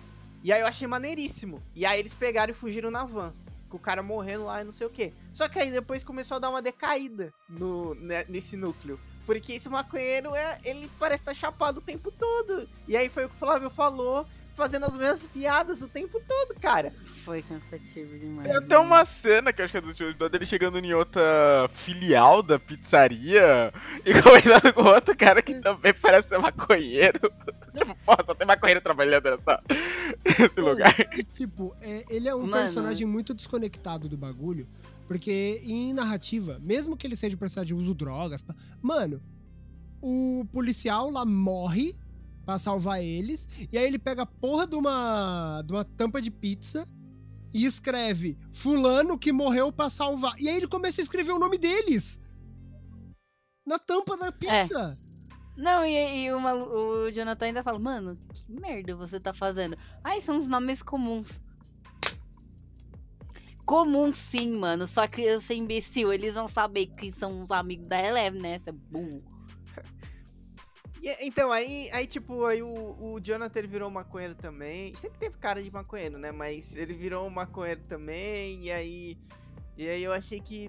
E 0.43 0.53
aí 0.53 0.61
eu 0.61 0.67
achei 0.67 0.87
maneiríssimo. 0.87 1.63
E 1.75 1.87
aí 1.87 1.99
eles 1.99 2.13
pegaram 2.13 2.51
e 2.51 2.55
fugiram 2.55 2.91
na 2.91 3.05
van. 3.05 3.33
Com 3.71 3.77
o 3.77 3.81
cara 3.81 4.03
morrendo 4.03 4.45
lá 4.45 4.61
e 4.61 4.65
não 4.65 4.73
sei 4.73 4.87
o 4.87 4.91
que. 4.91 5.13
Só 5.33 5.49
que 5.49 5.59
aí 5.59 5.71
depois 5.71 6.03
começou 6.05 6.37
a 6.37 6.41
dar 6.41 6.51
uma 6.51 6.61
decaída 6.61 7.33
no, 7.49 7.95
né, 7.95 8.25
nesse 8.29 8.57
núcleo. 8.57 8.99
Porque 9.31 9.53
esse 9.53 9.69
maconheiro, 9.69 10.35
é, 10.35 10.59
ele 10.65 10.91
parece 10.99 11.23
estar 11.23 11.35
chapado 11.35 11.79
o 11.79 11.81
tempo 11.81 12.11
todo. 12.11 12.69
E 12.89 12.97
aí 12.97 13.09
foi 13.09 13.27
o 13.27 13.29
que 13.29 13.37
o 13.37 13.39
Flávio 13.39 13.71
falou, 13.71 14.27
fazendo 14.55 14.87
as 14.87 14.97
mesmas 14.97 15.27
piadas 15.27 15.83
o 15.83 15.89
tempo 15.89 16.21
todo, 16.27 16.59
cara. 16.61 16.93
Foi 17.05 17.43
cansativo 17.43 18.19
demais. 18.19 18.49
Tem 18.49 18.57
até 18.57 18.79
uma 18.79 19.05
cena 19.05 19.53
que 19.53 19.61
eu 19.61 19.65
acho 19.65 19.73
que 19.73 19.79
é 19.79 19.81
do 19.81 19.91
episódio 19.91 20.29
dele 20.29 20.47
chegando 20.47 20.79
em 20.79 20.93
outra 20.93 21.69
filial 21.73 22.43
da 22.43 22.59
pizzaria 22.59 23.73
e 24.05 24.13
conversando 24.23 24.73
com 24.75 24.83
outro 24.83 25.17
cara 25.17 25.43
que 25.43 25.55
também 25.61 25.95
parece 25.95 26.29
ser 26.29 26.39
maconheiro. 26.39 27.21
tipo, 27.73 27.97
pô, 28.05 28.17
só 28.25 28.35
tem 28.35 28.47
maconheiro 28.47 28.81
trabalhando 28.81 29.31
nessa, 29.31 29.63
nesse 30.25 30.61
lugar. 30.61 30.95
E, 31.17 31.25
tipo, 31.25 31.75
é, 31.81 32.05
ele 32.11 32.29
é 32.29 32.35
um 32.35 32.41
Mano. 32.41 32.53
personagem 32.53 33.07
muito 33.07 33.35
desconectado 33.35 34.09
do 34.09 34.17
bagulho. 34.17 34.67
Porque 35.09 35.61
em 35.65 35.93
narrativa, 35.93 36.59
mesmo 36.63 36.97
que 36.97 37.07
ele 37.07 37.17
seja 37.17 37.35
um 37.35 37.39
personagem 37.39 37.77
que 37.77 37.83
usa 37.83 37.95
drogas, 37.95 38.43
pá, 38.43 38.55
mano, 38.81 39.21
o 40.01 40.47
policial 40.53 41.11
lá 41.11 41.25
morre 41.25 41.95
pra 42.45 42.59
salvar 42.59 43.03
eles. 43.03 43.49
E 43.71 43.79
aí 43.79 43.85
ele 43.87 43.99
pega 43.99 44.23
a 44.23 44.27
porra 44.27 44.67
de 44.67 44.75
uma, 44.77 45.63
de 45.63 45.73
uma 45.73 45.85
tampa 45.85 46.21
de 46.21 46.31
pizza 46.31 46.87
e 47.53 47.65
escreve 47.65 48.39
Fulano 48.53 49.19
que 49.19 49.33
morreu 49.33 49.73
pra 49.73 49.89
salvar. 49.91 50.35
E 50.41 50.49
aí 50.49 50.57
ele 50.57 50.69
começa 50.69 51.01
a 51.01 51.05
escrever 51.05 51.33
o 51.33 51.39
nome 51.39 51.59
deles 51.59 52.21
na 53.67 53.79
tampa 53.79 54.17
da 54.17 54.33
pizza. 54.33 54.99
Não, 55.57 55.85
e, 55.85 56.25
e 56.27 56.33
malu- 56.35 57.05
o 57.07 57.11
Jonathan 57.11 57.47
ainda 57.47 57.63
fala, 57.63 57.79
mano, 57.79 58.17
que 58.33 58.51
merda 58.51 58.95
você 58.97 59.21
tá 59.21 59.35
fazendo? 59.35 59.77
Ai, 60.03 60.21
são 60.23 60.39
os 60.39 60.49
nomes 60.49 60.81
comuns. 60.83 61.41
Comum 63.67 64.13
sim, 64.13 64.57
mano. 64.59 64.87
Só 64.87 65.07
que 65.07 65.21
eu 65.23 65.41
sou 65.41 65.55
imbecil. 65.55 66.13
Eles 66.13 66.35
vão 66.35 66.49
saber 66.49 66.87
que 66.87 67.13
são 67.13 67.45
os 67.45 67.51
amigos 67.51 67.87
da 67.89 68.01
Eleven, 68.03 68.41
né? 68.41 68.59
Você 68.59 68.71
é 68.71 68.73
burro. 68.73 69.23
E, 71.03 71.27
então, 71.27 71.51
aí, 71.51 71.89
aí 71.93 72.07
tipo, 72.07 72.45
aí 72.45 72.63
o, 72.63 73.15
o 73.15 73.21
Jonathan 73.21 73.59
ele 73.59 73.69
virou 73.69 73.91
maconheiro 73.91 74.35
também. 74.35 74.95
Sempre 74.95 75.19
teve 75.19 75.37
cara 75.39 75.63
de 75.63 75.71
maconheiro, 75.71 76.19
né? 76.19 76.31
Mas 76.31 76.77
ele 76.77 76.93
virou 76.93 77.27
um 77.27 77.31
maconheiro 77.31 77.81
também. 77.89 78.65
E 78.65 78.71
aí. 78.71 79.19
E 79.77 79.89
aí 79.89 80.03
eu 80.03 80.13
achei 80.13 80.41
que 80.41 80.69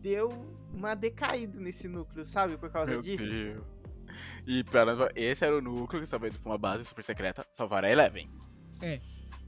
deu 0.00 0.28
uma 0.72 0.94
decaída 0.94 1.58
nesse 1.58 1.88
núcleo, 1.88 2.24
sabe? 2.24 2.56
Por 2.56 2.70
causa 2.70 2.92
Meu 2.92 3.00
disso. 3.00 3.24
Deus. 3.24 3.64
E 4.46 4.64
pera, 4.64 5.10
esse 5.14 5.44
era 5.44 5.56
o 5.56 5.60
núcleo 5.60 6.00
que 6.00 6.04
estava 6.04 6.28
indo 6.28 6.38
pra 6.38 6.50
uma 6.50 6.58
base 6.58 6.84
super 6.84 7.04
secreta 7.04 7.46
salvar 7.52 7.84
a 7.84 7.90
Eleven. 7.90 8.28
É, 8.80 9.00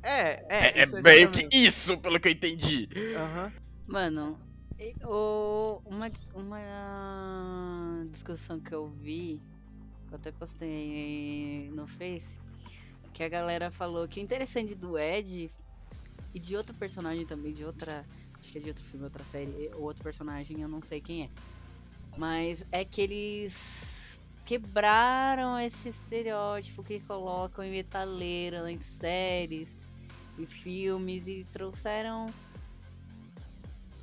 é. 0.05 0.47
É, 0.49 0.81
é 0.81 0.85
isso 0.85 1.03
meio 1.03 1.31
que 1.31 1.49
isso, 1.53 1.99
pelo 1.99 2.21
que 2.21 2.29
eu 2.29 2.33
entendi. 2.33 2.89
Aham. 3.17 3.53
Mano, 3.87 4.39
e- 4.79 4.95
o, 5.05 5.81
uma, 5.85 6.11
uma 6.35 8.05
discussão 8.09 8.61
que 8.61 8.73
eu 8.73 8.89
vi, 8.89 9.43
que 10.07 10.15
eu 10.15 10.17
até 10.17 10.33
postei 10.33 11.71
no 11.73 11.87
Face, 11.87 12.37
que 13.13 13.23
a 13.23 13.29
galera 13.29 13.71
falou 13.71 14.09
que 14.09 14.21
o 14.21 14.23
interessante 14.23 14.75
do 14.75 14.99
Ed 14.99 15.51
e 16.35 16.41
de 16.41 16.57
outro 16.57 16.75
personagem 16.75 17.25
também, 17.25 17.53
de 17.53 17.65
outra. 17.65 18.05
Acho 18.41 18.53
que 18.53 18.59
é 18.59 18.61
de 18.61 18.69
outro 18.69 18.85
filme, 18.85 19.05
outra 19.05 19.25
série, 19.25 19.71
ou 19.77 19.85
outro 19.85 20.03
personagem, 20.03 20.61
eu 20.61 20.69
não 20.69 20.83
sei 20.83 21.01
quem 21.01 21.25
é. 21.25 21.29
Mas 22.19 22.65
é 22.71 22.85
que 22.85 23.01
eles 23.01 24.21
quebraram 24.45 25.59
esse 25.59 25.89
estereótipo 25.89 26.83
que 26.83 27.01
colocam 27.01 27.65
em 27.65 27.71
metaleira 27.71 28.71
em 28.71 28.77
séries 28.77 29.79
e 30.39 30.47
filmes 30.47 31.27
e 31.27 31.47
trouxeram 31.53 32.31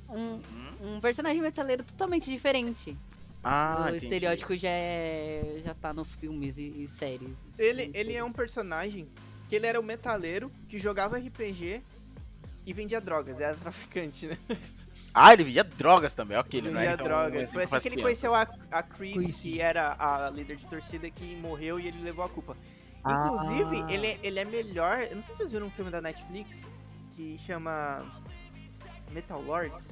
um, 0.08 0.40
um 0.80 1.00
personagem 1.00 1.40
metaleiro 1.40 1.84
totalmente 1.84 2.30
diferente. 2.30 2.96
Ah, 3.42 3.84
o 3.84 3.88
entendi. 3.88 4.04
estereótipo 4.06 4.56
já, 4.56 4.68
é, 4.68 5.60
já 5.64 5.74
tá 5.74 5.92
nos 5.92 6.14
filmes 6.14 6.56
e, 6.58 6.84
e 6.84 6.88
séries. 6.88 7.36
Ele, 7.58 7.90
ele 7.92 8.14
é 8.14 8.22
um 8.22 8.32
personagem 8.32 9.08
que 9.48 9.56
ele 9.56 9.66
era 9.66 9.80
um 9.80 9.82
metaleiro 9.82 10.50
que 10.68 10.78
jogava 10.78 11.18
RPG 11.18 11.82
e 12.64 12.72
vendia 12.72 13.00
drogas. 13.00 13.40
Era 13.40 13.54
traficante, 13.56 14.26
né? 14.26 14.38
Ah, 15.14 15.32
ele 15.34 15.44
vendia 15.44 15.64
drogas 15.64 16.14
também, 16.14 16.38
ok. 16.38 16.58
Ele 16.58 16.68
não 16.68 16.74
vendia 16.74 16.92
era 16.92 16.94
então, 16.94 17.06
drogas. 17.06 17.48
um 17.48 17.52
Foi 17.52 17.62
assim 17.64 17.80
que 17.80 17.88
ele 17.88 18.02
conheceu 18.02 18.34
a, 18.34 18.48
a 18.70 18.82
Chris, 18.82 19.14
Conheci. 19.14 19.52
que 19.52 19.60
era 19.60 19.94
a 19.98 20.30
líder 20.30 20.56
de 20.56 20.66
torcida 20.66 21.10
que 21.10 21.36
morreu 21.36 21.78
e 21.78 21.86
ele 21.86 22.00
levou 22.02 22.24
a 22.24 22.28
culpa. 22.30 22.56
Ah. 23.04 23.12
Inclusive, 23.12 23.92
ele, 23.92 24.18
ele 24.22 24.38
é 24.38 24.44
melhor. 24.44 25.02
Eu 25.02 25.16
não 25.16 25.22
sei 25.22 25.34
se 25.34 25.38
vocês 25.38 25.52
viram 25.52 25.66
um 25.66 25.70
filme 25.70 25.90
da 25.90 26.00
Netflix 26.00 26.66
que 27.14 27.36
chama 27.36 28.06
Metal 29.12 29.40
Lords. 29.42 29.90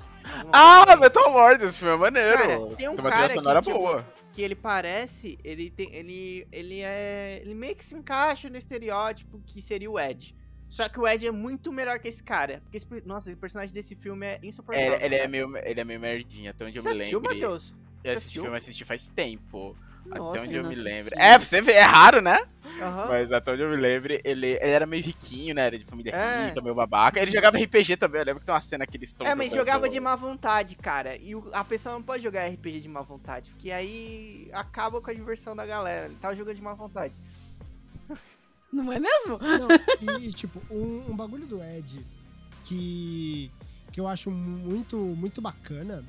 Ah, 0.52 0.84
coisa 0.84 0.92
assim. 0.92 1.00
Metal 1.00 1.32
Lord, 1.32 1.64
esse 1.64 1.78
filme 1.78 1.94
é 1.94 1.96
maneiro. 1.96 2.38
Cara, 2.38 2.76
tem 2.76 2.88
um 2.88 2.94
uma 2.94 3.10
cara 3.10 3.28
sonora 3.28 3.60
que, 3.60 3.66
tipo, 3.66 3.78
boa. 3.78 4.06
que 4.32 4.42
ele 4.42 4.54
parece, 4.54 5.38
ele 5.44 5.70
tem, 5.70 5.94
ele, 5.94 6.46
ele 6.52 6.80
é, 6.80 7.40
ele 7.42 7.54
meio 7.54 7.74
que 7.74 7.84
se 7.84 7.94
encaixa 7.94 8.48
no 8.48 8.56
estereótipo 8.56 9.42
que 9.46 9.62
seria 9.62 9.90
o 9.90 9.98
Ed. 9.98 10.34
Só 10.68 10.88
que 10.88 11.00
o 11.00 11.06
Ed 11.06 11.26
é 11.26 11.30
muito 11.32 11.72
melhor 11.72 11.98
que 11.98 12.06
esse 12.06 12.22
cara. 12.22 12.60
Porque 12.60 12.76
esse, 12.76 12.86
nossa, 13.04 13.32
o 13.32 13.36
personagem 13.36 13.74
desse 13.74 13.96
filme 13.96 14.26
é 14.26 14.38
insuportável. 14.42 14.94
Ele, 14.94 15.04
ele 15.04 15.14
é 15.16 15.28
meio, 15.28 15.56
ele 15.64 15.80
é 15.80 15.84
meio 15.84 16.00
merdinha, 16.00 16.50
até 16.50 16.64
onde 16.64 16.78
eu 16.78 16.82
Você 16.82 16.90
me 16.90 16.94
assistiu, 16.96 17.18
lembro. 17.18 17.34
Matheus? 17.34 17.70
Eu 17.70 17.76
Você 17.76 18.08
assisti 18.08 18.16
assistiu? 18.18 18.42
filme, 18.42 18.56
eu 18.56 18.58
assisti 18.58 18.84
faz 18.84 19.08
tempo. 19.08 19.76
Nossa, 20.06 20.30
até 20.30 20.40
onde 20.40 20.54
eu 20.56 20.64
me 20.64 20.74
lembro. 20.74 21.14
assisti. 21.14 21.14
É, 21.18 21.38
pra 21.38 21.46
você 21.46 21.60
ver, 21.62 21.72
é 21.74 21.82
raro, 21.82 22.20
né? 22.20 22.38
aham. 22.80 23.08
Mas 23.08 23.32
até 23.32 23.52
onde 23.52 23.62
eu 23.62 23.70
me 23.70 23.76
lembro, 23.76 24.12
ele, 24.12 24.22
ele 24.24 24.58
era 24.60 24.86
meio 24.86 25.02
riquinho, 25.02 25.54
né? 25.54 25.66
Era 25.66 25.78
de 25.78 25.84
família 25.84 26.12
É. 26.14 26.46
rica, 26.48 26.60
meio 26.60 26.74
babaca. 26.74 27.20
Ele 27.20 27.30
jogava 27.30 27.58
RPG 27.58 27.96
também, 27.96 28.20
eu 28.20 28.26
lembro 28.26 28.40
que 28.40 28.46
tem 28.46 28.54
uma 28.54 28.60
cena 28.60 28.86
que 28.86 28.96
eles 28.96 29.10
estão. 29.10 29.26
É, 29.26 29.34
mas 29.34 29.52
jogava 29.52 29.88
de 29.88 30.00
má 30.00 30.16
vontade, 30.16 30.74
cara. 30.76 31.16
E 31.16 31.34
o- 31.34 31.50
a 31.52 31.62
pessoa 31.64 31.94
não 31.94 32.02
pode 32.02 32.22
jogar 32.22 32.46
RPG 32.48 32.80
de 32.80 32.88
má 32.88 33.02
vontade, 33.02 33.50
porque 33.50 33.70
aí 33.70 34.48
acaba 34.52 35.00
com 35.00 35.10
a 35.10 35.14
diversão 35.14 35.54
da 35.54 35.66
galera. 35.66 36.06
Ele 36.06 36.16
tava 36.16 36.34
jogando 36.34 36.56
de 36.56 36.62
má 36.62 36.74
vontade. 36.74 37.14
Não 38.72 38.92
é 38.92 38.98
mesmo? 39.00 39.38
Não, 39.40 39.68
e, 40.20 40.32
tipo, 40.32 40.62
um, 40.70 41.10
um 41.10 41.16
bagulho 41.16 41.46
do 41.46 41.62
Ed 41.62 42.04
que, 42.64 43.50
que 43.92 44.00
eu 44.00 44.06
acho 44.06 44.30
muito, 44.30 44.96
muito 45.16 45.42
bacana 45.42 46.04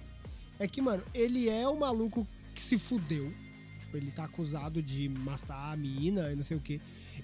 é 0.60 0.68
que, 0.68 0.80
mano, 0.82 1.04
ele 1.14 1.50
é 1.50 1.68
o 1.68 1.80
maluco 1.80 2.28
que 2.54 2.62
se 2.62 2.78
fudeu. 2.78 3.34
Tipo, 3.92 3.98
ele 3.98 4.12
tá 4.12 4.24
acusado 4.24 4.82
de 4.82 5.10
matar 5.10 5.74
a 5.74 5.76
mina 5.76 6.32
e 6.32 6.36
não 6.36 6.46
sei 6.46 6.56
o 6.56 6.62
quê. 6.62 6.80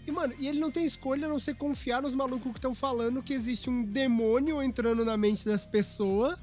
E, 0.06 0.12
mano, 0.12 0.34
e 0.38 0.50
ele 0.50 0.60
não 0.60 0.70
tem 0.70 0.86
escolha 0.86 1.26
a 1.26 1.30
não 1.30 1.40
ser 1.40 1.56
confiar 1.56 2.02
nos 2.02 2.14
malucos 2.14 2.52
que 2.52 2.58
estão 2.58 2.76
falando 2.76 3.24
que 3.24 3.34
existe 3.34 3.70
um 3.70 3.86
demônio 3.86 4.62
entrando 4.62 5.06
na 5.06 5.16
mente 5.16 5.46
das 5.46 5.64
pessoas. 5.64 6.38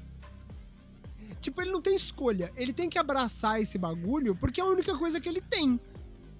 Tipo, 1.39 1.61
ele 1.61 1.69
não 1.69 1.79
tem 1.79 1.95
escolha. 1.95 2.51
Ele 2.55 2.73
tem 2.73 2.89
que 2.89 2.97
abraçar 2.97 3.61
esse 3.61 3.77
bagulho 3.77 4.35
porque 4.35 4.59
é 4.59 4.63
a 4.63 4.67
única 4.67 4.97
coisa 4.97 5.21
que 5.21 5.29
ele 5.29 5.41
tem. 5.41 5.79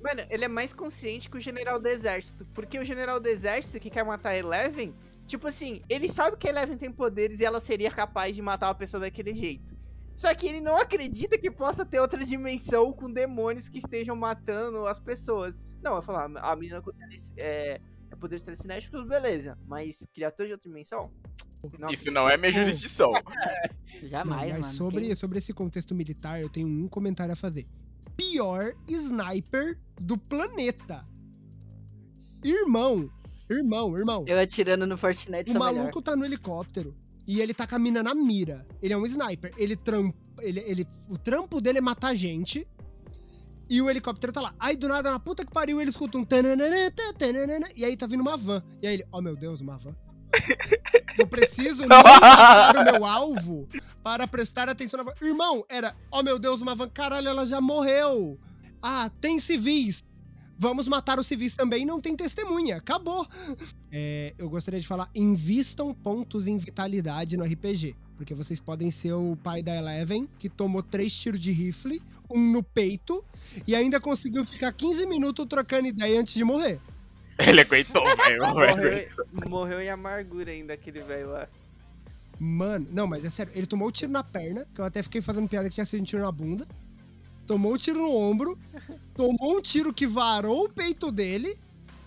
Mano, 0.03 0.21
ele 0.31 0.45
é 0.45 0.47
mais 0.47 0.73
consciente 0.73 1.29
que 1.29 1.37
o 1.37 1.39
general 1.39 1.79
do 1.79 1.87
exército. 1.87 2.43
Porque 2.55 2.79
o 2.79 2.83
general 2.83 3.19
do 3.19 3.27
exército 3.27 3.79
que 3.79 3.91
quer 3.91 4.03
matar 4.03 4.35
Eleven, 4.35 4.95
tipo 5.27 5.47
assim, 5.47 5.83
ele 5.87 6.09
sabe 6.09 6.37
que 6.37 6.47
Eleven 6.47 6.75
tem 6.75 6.91
poderes 6.91 7.39
e 7.39 7.45
ela 7.45 7.61
seria 7.61 7.91
capaz 7.91 8.35
de 8.35 8.41
matar 8.41 8.67
uma 8.69 8.75
pessoa 8.75 9.01
daquele 9.01 9.35
jeito. 9.35 9.74
Só 10.15 10.33
que 10.33 10.47
ele 10.47 10.61
não 10.61 10.77
acredita 10.77 11.37
que 11.37 11.51
possa 11.51 11.85
ter 11.85 11.99
outra 11.99 12.23
dimensão 12.23 12.93
com 12.93 13.11
demônios 13.11 13.67
que 13.67 13.79
estejam 13.79 14.15
matando 14.15 14.85
as 14.87 14.99
pessoas. 14.99 15.65
Não, 15.83 15.95
eu 15.97 16.01
falar, 16.01 16.31
a 16.37 16.55
menina 16.55 16.81
com 16.81 16.91
é, 17.37 17.81
é 18.11 18.15
poderes 18.15 18.43
telecinéticos, 18.43 19.05
beleza. 19.07 19.57
Mas 19.67 20.07
criatura 20.13 20.47
de 20.47 20.53
outra 20.53 20.69
dimensão? 20.69 21.11
Não 21.77 21.89
Isso 21.91 22.09
não 22.11 22.29
é 22.29 22.37
minha 22.37 22.53
Pô. 22.53 22.59
jurisdição. 22.59 23.11
Jamais, 24.03 24.51
Não, 24.51 24.57
mas 24.57 24.61
mano. 24.67 24.73
sobre, 24.77 25.01
quem- 25.07 25.15
sobre 25.15 25.37
esse 25.39 25.53
contexto 25.53 25.93
militar, 25.93 26.39
eu 26.41 26.49
tenho 26.49 26.67
um 26.67 26.87
comentário 26.87 27.33
a 27.33 27.35
fazer. 27.35 27.67
Pior 28.15 28.73
sniper 28.87 29.77
do 29.99 30.17
planeta. 30.17 31.03
Irmão, 32.43 33.09
irmão, 33.49 33.97
irmão. 33.97 34.23
Eu 34.27 34.39
atirando 34.39 34.85
no 34.85 34.97
Fortnite 34.97 35.51
O 35.51 35.59
maluco 35.59 35.79
melhor. 35.87 36.01
tá 36.03 36.15
no 36.15 36.23
helicóptero 36.23 36.93
e 37.27 37.41
ele 37.41 37.53
tá 37.53 37.65
caminhando 37.65 38.03
na 38.03 38.15
mira. 38.15 38.65
Ele 38.81 38.93
é 38.93 38.97
um 38.97 39.05
sniper. 39.05 39.51
Ele 39.57 39.75
trampa. 39.75 40.15
Ele, 40.41 40.59
ele, 40.65 40.87
o 41.09 41.17
trampo 41.17 41.59
dele 41.59 41.79
é 41.79 41.81
matar 41.81 42.13
gente. 42.13 42.67
E 43.69 43.81
o 43.81 43.89
helicóptero 43.89 44.31
tá 44.31 44.41
lá. 44.41 44.53
Aí 44.59 44.75
do 44.75 44.87
nada, 44.87 45.09
na 45.09 45.19
puta 45.19 45.43
que 45.43 45.51
pariu, 45.51 45.81
ele 45.81 45.89
escuta 45.89 46.17
um. 46.17 46.23
tananana, 46.23 46.91
tananana, 47.17 47.67
e 47.75 47.83
aí 47.83 47.97
tá 47.97 48.05
vindo 48.05 48.21
uma 48.21 48.37
van. 48.37 48.61
E 48.81 48.87
aí 48.87 48.93
ele, 48.95 49.05
oh 49.11 49.21
meu 49.21 49.35
Deus, 49.35 49.61
uma 49.61 49.77
van. 49.77 49.95
Eu 51.17 51.27
preciso 51.27 51.85
não 51.87 52.03
matar 52.03 52.75
o 52.75 52.83
meu 52.83 53.05
alvo 53.05 53.67
para 54.03 54.27
prestar 54.27 54.69
atenção 54.69 54.97
na 54.97 55.03
van. 55.03 55.13
Irmão, 55.21 55.65
era, 55.67 55.95
oh 56.11 56.21
meu 56.21 56.37
Deus, 56.37 56.61
uma 56.61 56.75
van. 56.75 56.89
Caralho, 56.89 57.27
ela 57.27 57.45
já 57.45 57.59
morreu. 57.59 58.37
Ah, 58.81 59.09
tem 59.19 59.39
civis. 59.39 60.03
Vamos 60.57 60.87
matar 60.87 61.19
os 61.19 61.27
civis 61.27 61.55
também, 61.55 61.85
não 61.85 61.99
tem 61.99 62.15
testemunha. 62.15 62.77
Acabou. 62.77 63.27
É, 63.91 64.33
eu 64.37 64.49
gostaria 64.49 64.79
de 64.79 64.87
falar: 64.87 65.09
invistam 65.13 65.93
pontos 65.93 66.47
em 66.47 66.57
vitalidade 66.57 67.35
no 67.37 67.43
RPG. 67.43 67.95
Porque 68.15 68.33
vocês 68.33 68.61
podem 68.61 68.89
ser 68.89 69.13
o 69.13 69.37
pai 69.43 69.61
da 69.61 69.75
Eleven, 69.75 70.29
que 70.39 70.47
tomou 70.47 70.81
três 70.81 71.13
tiros 71.13 71.39
de 71.39 71.51
rifle, 71.51 72.01
um 72.31 72.39
no 72.51 72.63
peito, 72.63 73.23
e 73.67 73.75
ainda 73.75 73.99
conseguiu 73.99 74.45
ficar 74.45 74.71
15 74.71 75.05
minutos 75.05 75.45
trocando 75.47 75.87
ideia 75.87 76.21
antes 76.21 76.33
de 76.33 76.43
morrer. 76.45 76.79
Ele 77.37 77.59
aguentou, 77.59 78.03
velho. 78.15 78.41
Morreu, 78.47 79.09
morreu 79.49 79.81
em 79.81 79.89
amargura 79.89 80.51
ainda 80.51 80.73
aquele 80.73 81.01
velho 81.01 81.31
lá. 81.31 81.49
Mano, 82.39 82.87
não, 82.91 83.07
mas 83.07 83.23
é 83.25 83.29
sério, 83.29 83.51
ele 83.55 83.67
tomou 83.67 83.87
o 83.87 83.91
tiro 83.91 84.11
na 84.11 84.23
perna, 84.23 84.65
que 84.73 84.79
eu 84.79 84.85
até 84.85 85.01
fiquei 85.01 85.21
fazendo 85.21 85.47
piada 85.47 85.67
que 85.69 85.75
tinha 85.75 85.85
sido 85.85 86.01
um 86.01 86.05
tiro 86.05 86.21
na 86.21 86.31
bunda. 86.31 86.65
Tomou 87.47 87.73
o 87.73 87.77
tiro 87.77 87.99
no 87.99 88.15
ombro, 88.15 88.57
tomou 89.15 89.57
um 89.57 89.61
tiro 89.61 89.93
que 89.93 90.07
varou 90.07 90.65
o 90.65 90.69
peito 90.69 91.11
dele 91.11 91.55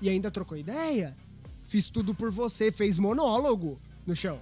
e 0.01 0.09
ainda 0.09 0.31
trocou 0.31 0.57
ideia. 0.57 1.17
Fiz 1.67 1.89
tudo 1.89 2.15
por 2.15 2.31
você, 2.31 2.73
fez 2.73 2.99
monólogo 2.99 3.79
no 4.07 4.17
chão. 4.17 4.41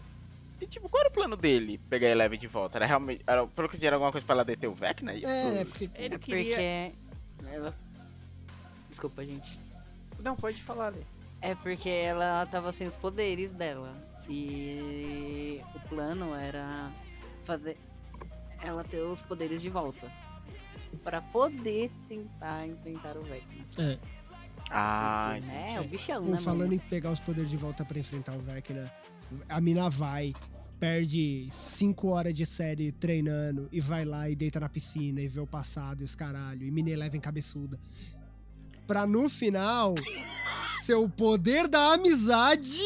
E 0.60 0.66
tipo, 0.66 0.88
qual 0.88 1.02
era 1.02 1.10
o 1.10 1.12
plano 1.12 1.36
dele? 1.36 1.78
Pegar 1.90 2.08
a 2.08 2.10
Eleven 2.12 2.38
de 2.38 2.46
volta? 2.46 2.78
Era 2.78 2.86
realmente. 2.86 3.22
Era, 3.26 3.46
pelo 3.46 3.68
que 3.68 3.86
era 3.86 3.96
alguma 3.96 4.10
coisa 4.10 4.26
pra 4.26 4.36
ela 4.36 4.44
deter 4.44 4.70
o 4.70 4.74
Vecna? 4.74 5.12
É 5.12 5.16
isso? 5.18 5.26
É, 5.26 5.64
porque. 5.66 5.90
Ele 5.96 6.14
É 6.14 6.18
queria. 6.18 6.92
porque. 7.36 7.52
Ela... 7.54 7.74
Desculpa, 8.88 9.24
gente. 9.24 9.60
Não, 10.22 10.34
pode 10.34 10.62
falar, 10.62 10.88
Lê. 10.94 11.02
É 11.42 11.54
porque 11.54 11.90
ela 11.90 12.46
tava 12.46 12.72
sem 12.72 12.86
os 12.86 12.96
poderes 12.96 13.52
dela. 13.52 13.92
E 14.28 15.60
o 15.74 15.88
plano 15.88 16.34
era 16.34 16.90
fazer 17.44 17.76
ela 18.62 18.82
ter 18.82 19.00
os 19.02 19.20
poderes 19.22 19.60
de 19.60 19.68
volta. 19.68 20.10
Pra 21.02 21.20
poder 21.20 21.90
tentar 22.08 22.66
enfrentar 22.66 23.16
o 23.16 23.22
Vecna. 23.22 23.64
É, 23.78 23.98
Ah, 24.70 25.30
Porque, 25.34 25.46
né? 25.46 25.74
É 25.74 25.80
o 25.80 25.84
bichão, 25.84 26.24
ou 26.24 26.30
né, 26.30 26.38
falando 26.38 26.60
mano? 26.62 26.74
em 26.74 26.78
pegar 26.78 27.10
os 27.10 27.20
poderes 27.20 27.48
de 27.50 27.56
volta 27.56 27.84
pra 27.84 27.98
enfrentar 27.98 28.34
o 28.36 28.40
Vecna, 28.40 28.92
a 29.48 29.60
mina 29.60 29.88
vai, 29.88 30.34
perde 30.80 31.46
5 31.50 32.08
horas 32.08 32.34
de 32.34 32.44
série 32.44 32.90
treinando 32.92 33.68
e 33.70 33.80
vai 33.80 34.04
lá 34.04 34.28
e 34.28 34.34
deita 34.34 34.58
na 34.58 34.68
piscina 34.68 35.20
e 35.20 35.28
vê 35.28 35.38
o 35.40 35.46
passado 35.46 36.00
e 36.00 36.04
os 36.04 36.14
caralho, 36.16 36.66
e 36.66 36.70
mina 36.70 36.96
leva 36.96 37.16
em 37.16 37.20
cabeçuda. 37.20 37.78
Pra 38.86 39.06
no 39.06 39.28
final 39.28 39.94
ser 40.80 40.94
o 40.94 41.08
poder 41.08 41.68
da 41.68 41.94
amizade 41.94 42.80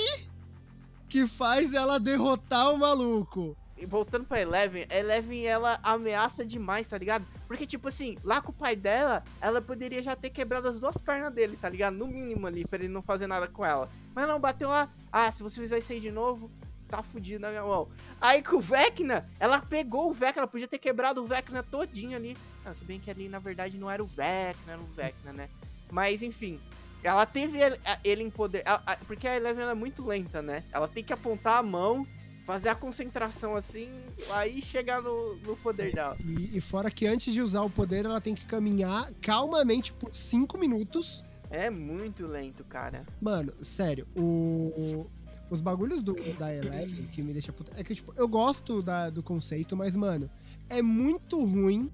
que 1.09 1.27
faz 1.27 1.73
ela 1.75 1.99
derrotar 1.99 2.73
o 2.75 2.79
maluco. 2.79 3.57
Voltando 3.87 4.27
pra 4.27 4.41
Eleven, 4.41 4.87
a 4.91 4.97
Eleven 4.97 5.47
ela 5.47 5.79
ameaça 5.83 6.45
demais, 6.45 6.87
tá 6.89 6.99
ligado? 6.99 7.27
Porque, 7.47 7.67
tipo 7.67 7.89
assim, 7.89 8.17
lá 8.23 8.41
com 8.41 8.51
o 8.53 8.55
pai 8.55 8.77
dela, 8.77 9.23
ela 9.41 9.61
poderia 9.61 10.03
já 10.03 10.15
ter 10.15 10.31
quebrado 10.31 10.69
as 10.69 10.79
duas 10.79 10.97
pernas 10.99 11.33
dele, 11.33 11.57
tá 11.57 11.69
ligado? 11.69 11.97
No 11.97 12.07
mínimo 12.07 12.47
ali, 12.47 12.65
pra 12.67 12.79
ele 12.79 12.89
não 12.89 13.03
fazer 13.03 13.27
nada 13.27 13.47
com 13.49 13.65
ela. 13.65 13.89
Mas 14.15 14.27
não, 14.29 14.39
bateu 14.41 14.69
lá. 14.69 14.89
Ah, 15.13 15.31
se 15.31 15.43
você 15.43 15.61
fizer 15.61 15.79
isso 15.79 15.93
aí 15.93 16.01
de 16.01 16.11
novo, 16.11 16.51
tá 16.89 17.03
fudido 17.03 17.41
na 17.41 17.51
minha 17.51 17.65
mão. 17.65 17.89
Aí 18.21 18.43
com 18.43 18.57
o 18.57 18.61
Vecna, 18.61 19.29
ela 19.39 19.61
pegou 19.61 20.11
o 20.11 20.13
Vecna, 20.13 20.43
ela 20.43 20.47
podia 20.47 20.69
ter 20.69 20.79
quebrado 20.79 21.23
o 21.23 21.27
Vecna 21.27 21.63
todinho 21.63 22.17
ali. 22.17 22.37
Não, 22.65 22.75
se 22.75 22.85
bem 22.85 23.01
que 23.01 23.11
ali, 23.11 23.29
na 23.29 23.39
verdade, 23.39 23.79
não 23.79 23.91
era 23.91 24.03
o 24.03 24.07
Vecna, 24.07 24.73
era 24.73 24.81
o 24.81 24.87
Vecna, 24.95 25.33
né? 25.33 25.49
Mas, 25.91 26.23
enfim. 26.23 26.61
Ela 27.03 27.25
teve 27.25 27.59
ele, 27.59 27.79
ele 28.05 28.23
em 28.23 28.31
poder. 28.31 28.63
a- 28.67 28.83
a- 28.85 28.97
porque 29.07 29.27
a 29.27 29.35
Eleven 29.35 29.63
ela 29.63 29.71
é 29.73 29.75
muito 29.75 30.07
lenta, 30.07 30.43
né? 30.43 30.63
Ela 30.71 30.87
tem 30.87 31.03
que 31.03 31.15
apontar 31.15 31.57
a 31.57 31.63
mão, 31.63 32.07
fazer 32.51 32.69
a 32.71 32.75
concentração 32.75 33.55
assim, 33.55 33.89
aí 34.33 34.61
chegar 34.61 35.01
no, 35.01 35.37
no 35.37 35.57
poder 35.57 35.95
dela. 35.95 36.19
E, 36.25 36.57
e 36.57 36.61
fora 36.61 36.91
que 36.91 37.07
antes 37.07 37.33
de 37.33 37.41
usar 37.41 37.63
o 37.63 37.71
poder, 37.71 38.05
ela 38.05 38.21
tem 38.21 38.35
que 38.35 38.45
caminhar 38.45 39.09
calmamente 39.23 39.93
por 39.93 40.13
5 40.13 40.59
minutos. 40.59 41.23
É 41.49 41.71
muito 41.71 42.27
lento, 42.27 42.65
cara. 42.65 43.07
Mano, 43.21 43.53
sério, 43.63 44.05
o, 44.17 45.07
os 45.49 45.61
bagulhos 45.61 46.03
do, 46.03 46.13
da 46.37 46.53
Eleven 46.53 47.07
que 47.07 47.23
me 47.23 47.33
deixa 47.33 47.53
puta. 47.53 47.73
É 47.77 47.85
que, 47.85 47.95
tipo, 47.95 48.13
eu 48.17 48.27
gosto 48.27 48.83
da- 48.83 49.11
do 49.11 49.23
conceito, 49.23 49.77
mas, 49.77 49.95
mano, 49.95 50.29
é 50.69 50.83
muito 50.83 51.39
ruim. 51.45 51.89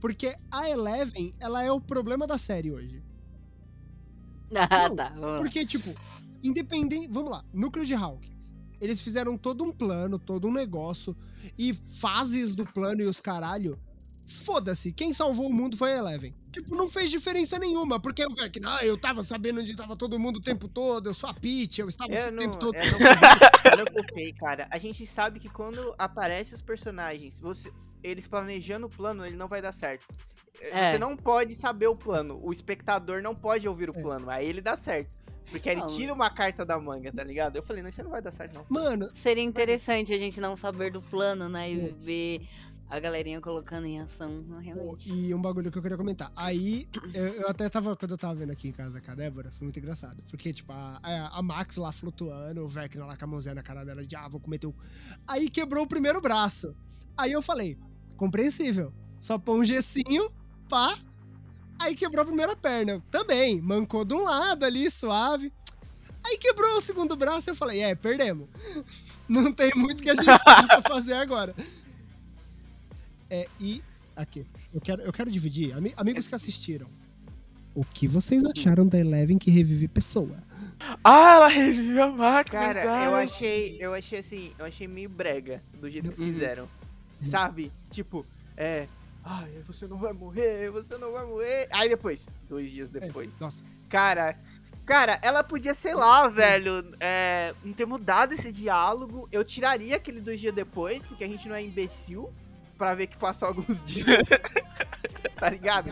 Porque 0.00 0.34
a 0.50 0.68
Eleven, 0.68 1.32
ela 1.38 1.62
é 1.62 1.70
o 1.70 1.80
problema 1.80 2.26
da 2.26 2.38
série 2.38 2.72
hoje. 2.72 3.00
Ah, 4.52 4.88
Não, 4.88 4.96
tá. 4.96 5.12
Porque, 5.36 5.64
tipo, 5.64 5.94
independente. 6.42 7.06
Vamos 7.08 7.30
lá, 7.30 7.44
núcleo 7.54 7.86
de 7.86 7.94
Hawkins. 7.94 8.39
Eles 8.80 9.00
fizeram 9.00 9.36
todo 9.36 9.62
um 9.64 9.72
plano, 9.72 10.18
todo 10.18 10.48
um 10.48 10.52
negócio. 10.52 11.16
E 11.58 11.72
fases 11.72 12.54
do 12.54 12.64
plano 12.64 13.02
e 13.02 13.06
os 13.06 13.20
caralho. 13.20 13.78
Foda-se, 14.26 14.92
quem 14.92 15.12
salvou 15.12 15.48
o 15.48 15.52
mundo 15.52 15.76
foi 15.76 15.92
a 15.92 15.98
Eleven. 15.98 16.32
Tipo, 16.52 16.76
não 16.76 16.88
fez 16.88 17.10
diferença 17.10 17.58
nenhuma, 17.58 17.98
porque 17.98 18.24
o 18.24 18.30
Vecna, 18.32 18.76
ah, 18.76 18.84
eu 18.84 18.96
tava 18.96 19.24
sabendo 19.24 19.60
onde 19.60 19.74
tava 19.74 19.96
todo 19.96 20.18
mundo 20.20 20.36
o 20.36 20.40
tempo 20.40 20.68
todo, 20.68 21.08
eu 21.08 21.14
sou 21.14 21.28
a 21.28 21.34
Peach, 21.34 21.80
eu 21.80 21.88
estava 21.88 22.12
Eu 22.12 22.28
o 22.28 22.30
não, 22.30 22.38
tempo 22.38 22.56
todo. 22.56 22.74
eu 22.76 22.92
não, 22.92 22.98
eu 23.00 23.84
não 23.84 24.34
cara. 24.38 24.68
A 24.70 24.78
gente 24.78 25.04
sabe 25.04 25.40
que 25.40 25.48
quando 25.48 25.94
aparecem 25.98 26.54
os 26.54 26.62
personagens, 26.62 27.40
você, 27.40 27.72
eles 28.04 28.28
planejando 28.28 28.86
o 28.86 28.90
plano, 28.90 29.26
ele 29.26 29.36
não 29.36 29.48
vai 29.48 29.60
dar 29.60 29.72
certo. 29.72 30.06
É. 30.60 30.92
Você 30.92 30.98
não 30.98 31.16
pode 31.16 31.54
saber 31.54 31.86
o 31.88 31.96
plano. 31.96 32.38
O 32.42 32.52
espectador 32.52 33.22
não 33.22 33.34
pode 33.34 33.66
ouvir 33.66 33.90
o 33.90 33.98
É. 33.98 34.02
plano. 34.02 34.30
Aí 34.30 34.46
ele 34.46 34.60
dá 34.60 34.76
certo. 34.76 35.12
Porque 35.50 35.68
ele 35.68 35.80
tira 35.96 36.12
uma 36.12 36.30
carta 36.30 36.64
da 36.64 36.78
manga, 36.78 37.12
tá 37.12 37.24
ligado? 37.24 37.56
Eu 37.56 37.62
falei, 37.62 37.82
não, 37.82 37.88
isso 37.88 38.02
não 38.02 38.10
vai 38.10 38.22
dar 38.22 38.30
certo, 38.32 38.54
não. 38.54 38.64
Mano, 38.68 39.10
Seria 39.14 39.42
interessante 39.42 40.12
a 40.14 40.18
gente 40.18 40.40
não 40.40 40.56
saber 40.56 40.92
do 40.92 41.02
plano, 41.02 41.48
né? 41.48 41.70
E 41.72 41.90
ver 41.90 42.48
a 42.88 42.98
galerinha 42.98 43.40
colocando 43.40 43.86
em 43.86 44.00
ação, 44.00 44.44
realmente. 44.60 45.08
e 45.08 45.32
um 45.32 45.40
bagulho 45.40 45.70
que 45.70 45.78
eu 45.78 45.82
queria 45.82 45.96
comentar. 45.96 46.32
Aí, 46.34 46.88
eu, 47.14 47.24
eu 47.34 47.48
até 47.48 47.68
tava, 47.68 47.96
quando 47.96 48.10
eu 48.12 48.18
tava 48.18 48.34
vendo 48.34 48.50
aqui 48.50 48.66
em 48.68 48.72
casa 48.72 49.00
com 49.00 49.10
a 49.12 49.14
Débora, 49.14 49.50
foi 49.52 49.64
muito 49.64 49.78
engraçado. 49.78 50.20
Porque, 50.28 50.52
tipo, 50.52 50.72
a, 50.72 50.98
a- 51.02 51.38
a 51.38 51.42
Max 51.42 51.76
lá 51.76 51.92
flutuando, 51.92 52.64
o 52.64 52.68
Vecna 52.68 53.06
lá 53.06 53.16
com 53.16 53.24
a 53.24 53.28
mãozinha 53.28 53.54
na 53.54 53.62
cara 53.62 53.84
dela 53.84 54.04
de, 54.04 54.16
ah, 54.16 54.28
vou 54.28 54.40
comer 54.40 54.58
teu. 54.58 54.74
Aí 55.28 55.48
quebrou 55.48 55.84
o 55.84 55.88
primeiro 55.88 56.20
braço. 56.20 56.74
Aí 57.16 57.30
eu 57.30 57.40
falei, 57.42 57.78
compreensível. 58.16 58.92
Só 59.20 59.38
põe 59.38 59.60
um 59.60 59.64
gessinho, 59.64 60.28
pá. 60.68 60.92
Aí 61.80 61.94
quebrou 61.96 62.22
a 62.22 62.26
primeira 62.26 62.54
perna. 62.54 63.02
Também, 63.10 63.60
mancou 63.60 64.04
de 64.04 64.14
um 64.14 64.22
lado 64.24 64.64
ali, 64.64 64.90
suave. 64.90 65.52
Aí 66.24 66.36
quebrou 66.36 66.76
o 66.76 66.80
segundo 66.80 67.16
braço, 67.16 67.48
eu 67.50 67.56
falei, 67.56 67.80
é, 67.80 67.94
perdemos. 67.94 68.48
Não 69.28 69.52
tem 69.52 69.70
muito 69.74 70.02
que 70.02 70.10
a 70.10 70.14
gente 70.14 70.26
possa 70.44 70.82
fazer 70.86 71.14
agora. 71.14 71.54
É, 73.30 73.48
e 73.60 73.82
aqui, 74.16 74.44
eu 74.74 74.80
quero, 74.80 75.02
eu 75.02 75.12
quero 75.12 75.30
dividir, 75.30 75.72
ami- 75.72 75.94
amigos 75.96 76.26
que 76.26 76.34
assistiram. 76.34 76.86
O 77.74 77.84
que 77.84 78.08
vocês 78.08 78.44
acharam 78.44 78.86
da 78.86 78.98
Eleven 78.98 79.38
que 79.38 79.50
revive 79.50 79.86
pessoa? 79.86 80.36
Ah, 81.04 81.34
ela 81.34 81.48
reviveu 81.48 82.02
a 82.02 82.08
Max, 82.10 82.50
Cara, 82.50 82.72
verdade. 82.74 83.04
eu 83.06 83.14
achei, 83.14 83.76
eu 83.80 83.94
achei 83.94 84.18
assim, 84.18 84.52
eu 84.58 84.64
achei 84.64 84.88
meio 84.88 85.08
brega 85.08 85.62
do 85.80 85.88
jeito 85.88 86.10
que 86.12 86.20
Uhum. 86.20 86.26
fizeram. 86.26 86.68
sabe? 87.24 87.70
Tipo, 87.90 88.26
é. 88.56 88.88
Ai, 89.24 89.50
você 89.64 89.86
não 89.86 89.98
vai 89.98 90.12
morrer, 90.12 90.70
você 90.70 90.96
não 90.98 91.12
vai 91.12 91.24
morrer. 91.26 91.68
Aí 91.72 91.88
depois, 91.88 92.24
dois 92.48 92.70
dias 92.70 92.94
É, 92.94 93.00
depois. 93.00 93.38
nossa, 93.40 93.62
Cara, 93.88 94.38
cara, 94.86 95.18
ela 95.22 95.42
podia, 95.44 95.74
sei 95.74 95.94
lá, 95.94 96.28
velho, 96.28 96.90
é, 97.00 97.54
não 97.64 97.72
ter 97.72 97.86
mudado 97.86 98.32
esse 98.34 98.50
diálogo. 98.52 99.28
Eu 99.30 99.44
tiraria 99.44 99.96
aquele 99.96 100.20
dois 100.20 100.40
dias 100.40 100.54
depois, 100.54 101.04
porque 101.04 101.24
a 101.24 101.28
gente 101.28 101.48
não 101.48 101.54
é 101.56 101.62
imbecil, 101.62 102.32
pra 102.78 102.94
ver 102.94 103.08
que 103.08 103.16
passou 103.18 103.48
alguns 103.48 103.82
dias. 103.84 104.26
tá 105.38 105.50
ligado? 105.50 105.90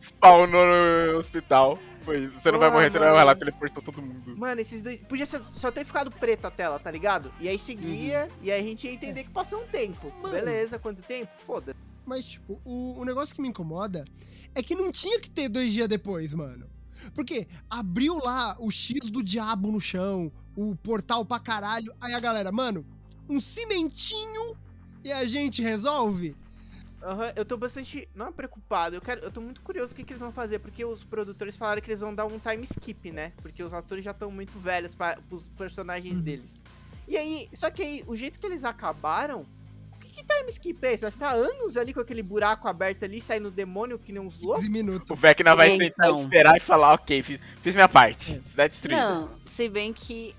Spawnou 0.00 0.64
no 1.12 1.18
hospital. 1.18 1.78
Foi 2.04 2.20
isso. 2.24 2.40
Você 2.40 2.50
não 2.50 2.58
vai 2.58 2.68
Porra, 2.68 2.78
morrer, 2.80 2.90
você 2.90 2.98
não 2.98 3.04
vai 3.06 3.14
mano. 3.16 3.26
lá, 3.26 3.34
teleportou 3.36 3.82
todo 3.82 4.00
mundo. 4.00 4.34
Mano, 4.36 4.60
esses 4.60 4.80
dois. 4.82 4.98
Podia 5.02 5.26
só, 5.26 5.42
só 5.44 5.70
ter 5.70 5.84
ficado 5.84 6.10
preta 6.10 6.48
a 6.48 6.50
tela, 6.50 6.78
tá 6.78 6.90
ligado? 6.90 7.30
E 7.38 7.48
aí 7.48 7.58
seguia, 7.58 8.28
e 8.42 8.50
aí 8.50 8.58
a 8.60 8.64
gente 8.64 8.86
ia 8.86 8.92
entender 8.94 9.24
que 9.24 9.30
passou 9.30 9.62
um 9.62 9.66
tempo. 9.66 10.10
Mano. 10.22 10.34
Beleza, 10.34 10.78
quanto 10.78 11.02
tempo? 11.02 11.30
Foda. 11.46 11.76
Mas, 12.08 12.24
tipo, 12.24 12.60
o, 12.64 13.00
o 13.00 13.04
negócio 13.04 13.34
que 13.34 13.42
me 13.42 13.48
incomoda 13.48 14.04
é 14.54 14.62
que 14.62 14.74
não 14.74 14.90
tinha 14.90 15.20
que 15.20 15.30
ter 15.30 15.48
dois 15.48 15.72
dias 15.72 15.88
depois, 15.88 16.32
mano. 16.32 16.66
Porque 17.14 17.46
abriu 17.70 18.18
lá 18.18 18.56
o 18.58 18.70
X 18.70 19.08
do 19.10 19.22
diabo 19.22 19.70
no 19.70 19.80
chão, 19.80 20.32
o 20.56 20.74
portal 20.76 21.24
pra 21.24 21.38
caralho. 21.38 21.92
Aí 22.00 22.12
a 22.14 22.18
galera, 22.18 22.50
mano, 22.50 22.84
um 23.28 23.38
cimentinho 23.38 24.56
e 25.04 25.12
a 25.12 25.24
gente 25.24 25.62
resolve? 25.62 26.34
Aham, 27.02 27.32
eu 27.36 27.44
tô 27.44 27.56
bastante. 27.56 28.08
Não 28.14 28.32
preocupado, 28.32 28.96
eu 28.96 29.00
quero. 29.00 29.20
Eu 29.20 29.30
tô 29.30 29.40
muito 29.40 29.60
curioso 29.60 29.92
o 29.92 29.94
que, 29.94 30.02
que 30.02 30.12
eles 30.12 30.20
vão 30.20 30.32
fazer, 30.32 30.58
porque 30.58 30.84
os 30.84 31.04
produtores 31.04 31.56
falaram 31.56 31.80
que 31.80 31.88
eles 31.88 32.00
vão 32.00 32.12
dar 32.14 32.26
um 32.26 32.38
time 32.38 32.64
skip, 32.64 33.12
né? 33.12 33.32
Porque 33.40 33.62
os 33.62 33.72
atores 33.72 34.04
já 34.04 34.10
estão 34.10 34.30
muito 34.30 34.58
velhos 34.58 34.94
para 34.94 35.16
os 35.30 35.46
personagens 35.46 36.16
Uhum. 36.16 36.22
deles. 36.22 36.62
E 37.06 37.16
aí, 37.16 37.48
só 37.54 37.70
que 37.70 37.82
aí, 37.82 38.04
o 38.06 38.16
jeito 38.16 38.38
que 38.38 38.46
eles 38.46 38.64
acabaram. 38.64 39.46
Que, 40.18 40.34
time 40.34 40.48
skip 40.50 40.84
é 40.86 40.92
esse? 40.94 41.02
Vai 41.02 41.10
ficar 41.10 41.30
anos 41.32 41.76
ali 41.76 41.92
com 41.94 42.00
aquele 42.00 42.22
buraco 42.22 42.66
aberto 42.68 43.04
ali, 43.04 43.20
saindo 43.20 43.50
demônio 43.50 43.98
que 43.98 44.12
nem 44.12 44.20
uns 44.20 44.38
loucos? 44.38 44.64
15 44.64 44.72
minutos. 44.72 45.10
O 45.10 45.16
Vecna 45.16 45.54
vai 45.54 45.74
Então. 45.74 45.86
sentar, 45.86 46.10
esperar 46.12 46.56
e 46.56 46.60
falar, 46.60 46.94
ok, 46.94 47.22
fiz, 47.22 47.40
fiz 47.62 47.74
minha 47.74 47.88
parte. 47.88 48.40
Cidade 48.46 48.72
destruída. 48.72 49.02
Não, 49.20 49.30
se 49.46 49.68
bem 49.68 49.92
que. 49.92 50.34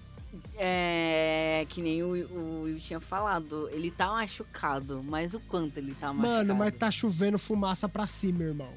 É. 0.58 1.65
Que 1.70 1.82
nem 1.82 2.04
o, 2.04 2.08
o 2.10 2.62
Will 2.63 2.80
tinha 2.80 3.00
falado, 3.00 3.70
ele 3.72 3.89
tá 3.92 4.08
machucado, 4.10 5.02
mas 5.04 5.34
o 5.34 5.39
quanto 5.39 5.78
ele 5.78 5.96
tá 5.96 6.13
machucado? 6.13 6.48
Mano, 6.48 6.56
mas 6.56 6.72
tá 6.76 6.92
chovendo 6.92 7.39
fumaça 7.39 7.88
pra 7.88 8.06
cima, 8.06 8.44
irmão. 8.44 8.72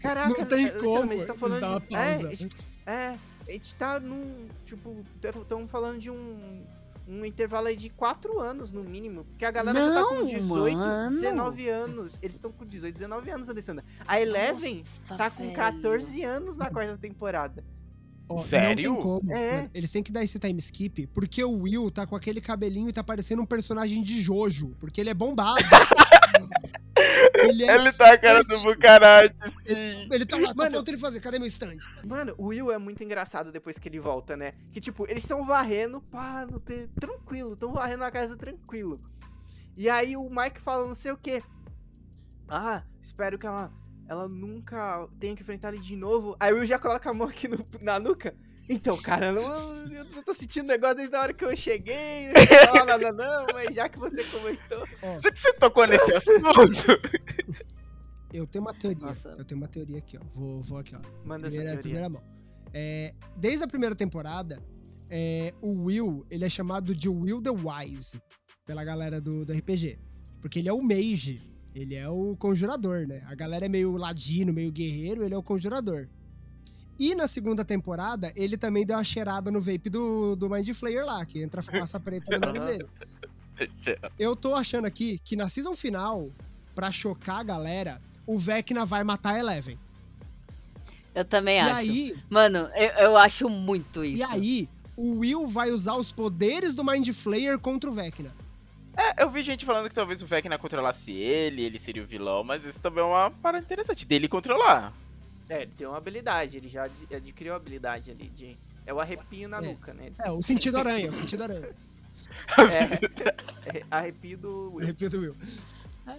Caraca, 0.00 0.28
não 0.28 0.46
tem 0.46 0.64
Luciano, 0.66 0.82
como 0.82 1.12
eles 1.12 1.26
tão 1.26 1.34
eles 1.34 1.40
falando 1.40 1.64
uma 1.64 1.80
de- 1.80 1.86
pausa. 1.88 2.26
É, 2.28 2.30
a 2.30 2.34
gente- 2.34 2.56
é, 2.86 3.18
a 3.48 3.52
gente 3.52 3.74
tá 3.74 4.00
num. 4.00 4.48
Tipo, 4.64 5.04
estamos 5.22 5.70
falando 5.70 5.98
de 5.98 6.10
um. 6.10 6.62
Um 7.08 7.24
intervalo 7.24 7.68
aí 7.68 7.76
de 7.76 7.88
4 7.88 8.38
anos, 8.38 8.70
no 8.70 8.84
mínimo. 8.84 9.24
Porque 9.24 9.46
a 9.46 9.50
galera 9.50 9.78
já 9.78 9.94
tá 9.94 10.04
com 10.04 10.14
Não, 10.16 10.26
18, 10.26 10.76
mano. 10.76 11.16
19 11.16 11.68
anos. 11.68 12.18
Eles 12.20 12.36
estão 12.36 12.52
com 12.52 12.66
18, 12.66 12.92
19 12.94 13.30
anos, 13.30 13.48
Alessandra. 13.48 13.82
A 14.06 14.20
Eleven 14.20 14.76
Nossa, 15.00 15.16
tá 15.16 15.30
com 15.30 15.44
velho. 15.44 15.56
14 15.56 16.22
anos 16.22 16.56
na 16.58 16.70
quarta 16.70 16.98
temporada. 16.98 17.64
Ó, 18.28 18.42
Sério? 18.42 18.90
Não 18.90 18.94
tem 18.94 19.02
como. 19.02 19.32
É. 19.32 19.70
Eles 19.72 19.90
têm 19.90 20.02
que 20.02 20.12
dar 20.12 20.22
esse 20.22 20.38
time 20.38 20.58
skip, 20.58 21.06
porque 21.08 21.42
o 21.42 21.62
Will 21.62 21.90
tá 21.90 22.06
com 22.06 22.14
aquele 22.14 22.42
cabelinho 22.42 22.90
e 22.90 22.92
tá 22.92 23.02
parecendo 23.02 23.40
um 23.40 23.46
personagem 23.46 24.02
de 24.02 24.20
Jojo, 24.20 24.76
porque 24.78 25.00
ele 25.00 25.08
é 25.08 25.14
bombado. 25.14 25.64
ele 27.34 27.64
é 27.64 27.74
Ele 27.74 27.92
tá 27.92 28.12
a 28.12 28.18
cara 28.18 28.42
do. 28.42 28.58
Bucarate, 28.62 29.34
sim. 29.66 30.08
Ele 30.12 30.26
tá 30.26 30.36
lá, 30.36 30.48
só 30.48 30.54
Mano. 30.54 30.70
falta 30.72 30.90
ele 30.90 30.98
fazer. 30.98 31.20
Cadê 31.20 31.38
meu 31.38 31.48
stand? 31.48 31.76
Mano, 32.04 32.34
o 32.38 32.46
Will 32.46 32.70
é 32.72 32.78
muito 32.78 33.02
engraçado 33.02 33.50
depois 33.52 33.78
que 33.78 33.88
ele 33.88 34.00
volta, 34.00 34.36
né? 34.36 34.52
Que 34.72 34.80
tipo, 34.80 35.04
eles 35.10 35.22
estão 35.22 35.46
varrendo, 35.46 36.00
pá, 36.00 36.46
no 36.50 36.60
te- 36.60 36.88
tranquilo, 37.00 37.52
estão 37.54 37.72
varrendo 37.72 38.04
a 38.04 38.10
casa 38.10 38.36
tranquilo. 38.36 39.00
E 39.76 39.88
aí 39.88 40.16
o 40.16 40.28
Mike 40.28 40.60
fala 40.60 40.86
não 40.86 40.94
sei 40.94 41.12
o 41.12 41.16
que. 41.16 41.42
Ah, 42.48 42.82
espero 43.02 43.38
que 43.38 43.46
ela, 43.46 43.70
ela 44.08 44.26
nunca 44.28 45.06
tenha 45.20 45.36
que 45.36 45.42
enfrentar 45.42 45.72
ele 45.72 45.82
de 45.82 45.94
novo. 45.96 46.36
Aí 46.40 46.52
o 46.52 46.56
Will 46.56 46.66
já 46.66 46.78
coloca 46.78 47.10
a 47.10 47.14
mão 47.14 47.28
aqui 47.28 47.46
no- 47.48 47.66
na 47.80 47.98
nuca. 47.98 48.34
Então, 48.68 48.96
cara, 48.98 49.26
eu 49.26 49.32
não, 49.34 49.92
eu 49.92 50.04
não 50.04 50.22
tô 50.22 50.34
sentindo 50.34 50.66
negócio 50.66 50.96
desde 50.96 51.16
a 51.16 51.20
hora 51.22 51.32
que 51.32 51.44
eu 51.44 51.56
cheguei. 51.56 52.28
Não 52.28 52.34
vou 52.34 52.66
falar 52.66 52.84
nada 52.84 53.12
não, 53.12 53.46
mas 53.54 53.74
já 53.74 53.88
que 53.88 53.98
você 53.98 54.22
comentou. 54.24 54.86
Por 55.22 55.32
que 55.32 55.38
você 55.38 55.52
tocou 55.54 55.86
nesse 55.86 56.14
assunto? 56.14 56.42
Eu 58.32 58.46
tenho 58.46 58.62
uma 58.62 58.74
teoria. 58.74 59.06
Nossa. 59.06 59.30
Eu 59.30 59.44
tenho 59.44 59.58
uma 59.60 59.68
teoria 59.68 59.96
aqui, 59.98 60.18
ó. 60.18 60.20
Vou, 60.34 60.60
vou 60.62 60.78
aqui, 60.78 60.94
ó. 60.94 61.00
Manda 61.24 61.46
essa 61.48 61.56
Primeira, 61.56 61.80
teoria. 61.80 61.80
primeira 61.80 62.08
mão. 62.10 62.22
É, 62.74 63.14
desde 63.36 63.64
a 63.64 63.66
primeira 63.66 63.94
temporada, 63.94 64.62
é, 65.08 65.54
o 65.62 65.84
Will, 65.84 66.26
ele 66.30 66.44
é 66.44 66.48
chamado 66.50 66.94
de 66.94 67.08
Will 67.08 67.40
the 67.40 67.50
Wise 67.50 68.20
pela 68.66 68.84
galera 68.84 69.18
do, 69.18 69.46
do 69.46 69.52
RPG. 69.54 69.98
Porque 70.42 70.58
ele 70.58 70.68
é 70.68 70.72
o 70.74 70.82
mage, 70.82 71.40
ele 71.74 71.94
é 71.94 72.06
o 72.08 72.36
conjurador, 72.36 73.06
né? 73.06 73.22
A 73.26 73.34
galera 73.34 73.64
é 73.64 73.68
meio 73.68 73.96
ladino, 73.96 74.52
meio 74.52 74.70
guerreiro, 74.70 75.24
ele 75.24 75.32
é 75.32 75.38
o 75.38 75.42
conjurador. 75.42 76.06
E 76.98 77.14
na 77.14 77.26
segunda 77.28 77.64
temporada, 77.64 78.32
ele 78.34 78.56
também 78.56 78.84
deu 78.84 78.96
uma 78.96 79.04
cheirada 79.04 79.50
no 79.50 79.60
vape 79.60 79.88
do, 79.88 80.34
do 80.34 80.50
Mind 80.50 80.68
Flayer 80.70 81.04
lá, 81.06 81.24
que 81.24 81.40
entra 81.40 81.62
fumaça 81.62 81.98
preta 82.00 82.36
no 82.36 82.40
nariz 82.40 82.62
dele. 82.62 82.86
Eu 84.18 84.36
tô 84.36 84.54
achando 84.54 84.86
aqui 84.86 85.20
que 85.24 85.34
na 85.36 85.48
season 85.48 85.74
final, 85.74 86.30
pra 86.74 86.90
chocar 86.90 87.40
a 87.40 87.42
galera, 87.42 88.00
o 88.26 88.38
Vecna 88.38 88.84
vai 88.84 89.02
matar 89.02 89.34
a 89.34 89.38
Eleven. 89.38 89.78
Eu 91.14 91.24
também 91.24 91.56
E 91.56 91.60
acho. 91.60 91.72
aí, 91.74 92.16
Mano, 92.30 92.58
eu, 92.76 92.88
eu 93.06 93.16
acho 93.16 93.48
muito 93.48 94.04
isso. 94.04 94.18
E 94.18 94.22
aí, 94.22 94.68
o 94.96 95.18
Will 95.18 95.46
vai 95.48 95.70
usar 95.70 95.96
os 95.96 96.12
poderes 96.12 96.74
do 96.74 96.84
Mind 96.84 97.08
Flayer 97.12 97.58
contra 97.58 97.90
o 97.90 97.92
Vecna. 97.92 98.32
É, 98.96 99.22
eu 99.22 99.30
vi 99.30 99.42
gente 99.42 99.64
falando 99.64 99.88
que 99.88 99.94
talvez 99.94 100.20
o 100.22 100.26
Vecna 100.26 100.58
controlasse 100.58 101.12
ele, 101.12 101.62
ele 101.62 101.78
seria 101.78 102.02
o 102.02 102.06
vilão, 102.06 102.44
mas 102.44 102.64
isso 102.64 102.78
também 102.80 103.02
é 103.02 103.06
uma 103.06 103.30
parada 103.30 103.64
interessante, 103.64 104.04
dele 104.04 104.28
controlar. 104.28 104.92
É, 105.48 105.62
ele 105.62 105.72
tem 105.76 105.86
uma 105.86 105.96
habilidade, 105.96 106.56
ele 106.56 106.68
já 106.68 106.84
ad- 106.84 107.14
adquiriu 107.14 107.52
a 107.54 107.56
habilidade 107.56 108.10
ali 108.10 108.28
de. 108.28 108.56
É 108.86 108.92
o 108.92 109.00
arrepio 109.00 109.48
na 109.48 109.58
É. 109.58 109.60
nuca, 109.60 109.92
né? 109.94 110.12
É, 110.24 110.30
o 110.30 110.42
sentido 110.42 110.78
aranha, 110.78 111.10
o 111.10 111.12
sentido 111.12 111.42
aranha. 111.44 111.68
É, 112.58 113.78
é 113.78 113.84
arrepio 113.90 114.38
do. 114.38 114.72
Will. 114.74 114.84
Arrepio 114.84 115.10
do 115.10 115.20
Will. 115.20 115.36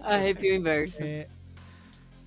Arrepio 0.02 0.56
inverso. 0.56 0.98
É, 1.02 1.28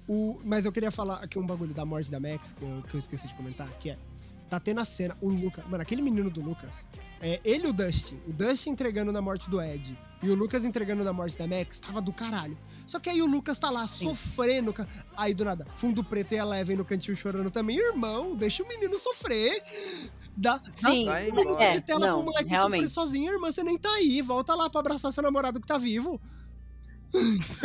o, 0.08 0.40
mas 0.44 0.64
eu 0.64 0.72
queria 0.72 0.90
falar 0.90 1.16
aqui 1.16 1.38
um 1.38 1.46
bagulho 1.46 1.72
da 1.74 1.84
morte 1.84 2.10
da 2.10 2.18
Max, 2.18 2.52
que 2.52 2.62
eu, 2.62 2.82
que 2.88 2.94
eu 2.96 2.98
esqueci 2.98 3.28
de 3.28 3.34
comentar, 3.34 3.68
que 3.78 3.90
é. 3.90 3.98
Tá 4.52 4.60
tendo 4.60 4.82
a 4.82 4.84
cena, 4.84 5.16
o 5.22 5.30
Lucas. 5.30 5.64
Mano, 5.66 5.82
aquele 5.82 6.02
menino 6.02 6.28
do 6.28 6.42
Lucas. 6.42 6.84
É, 7.22 7.40
ele 7.42 7.64
e 7.64 7.70
o 7.70 7.72
Dustin. 7.72 8.20
O 8.28 8.34
Dustin 8.34 8.68
entregando 8.68 9.10
na 9.10 9.22
morte 9.22 9.48
do 9.48 9.62
Ed. 9.62 9.98
E 10.22 10.28
o 10.28 10.34
Lucas 10.34 10.62
entregando 10.62 11.02
na 11.02 11.10
morte 11.10 11.38
da 11.38 11.46
Max. 11.46 11.80
Tava 11.80 12.02
do 12.02 12.12
caralho. 12.12 12.54
Só 12.86 13.00
que 13.00 13.08
aí 13.08 13.22
o 13.22 13.26
Lucas 13.26 13.58
tá 13.58 13.70
lá 13.70 13.86
sofrendo. 13.86 14.74
Aí 15.16 15.32
do 15.32 15.42
nada, 15.42 15.66
fundo 15.74 16.04
preto 16.04 16.34
e 16.34 16.38
a 16.38 16.42
Eleven 16.42 16.76
no 16.76 16.84
cantinho 16.84 17.16
chorando 17.16 17.50
também. 17.50 17.78
Irmão, 17.78 18.36
deixa 18.36 18.62
o 18.62 18.68
menino 18.68 18.98
sofrer. 18.98 19.58
Dá, 20.36 20.58
dá 20.58 20.90
Sim, 20.90 21.06
cinco 21.06 21.14
minutos 21.14 21.40
embora. 21.46 21.70
de 21.70 21.76
é, 21.78 21.80
tela 21.80 22.00
pro 22.08 22.16
não, 22.18 22.22
moleque 22.22 22.50
realmente. 22.50 22.88
sofrer 22.88 23.06
sozinho, 23.06 23.32
irmã. 23.32 23.50
Você 23.50 23.64
nem 23.64 23.78
tá 23.78 23.90
aí. 23.94 24.20
Volta 24.20 24.54
lá 24.54 24.68
pra 24.68 24.80
abraçar 24.80 25.14
seu 25.14 25.22
namorado 25.22 25.62
que 25.62 25.66
tá 25.66 25.78
vivo. 25.78 26.20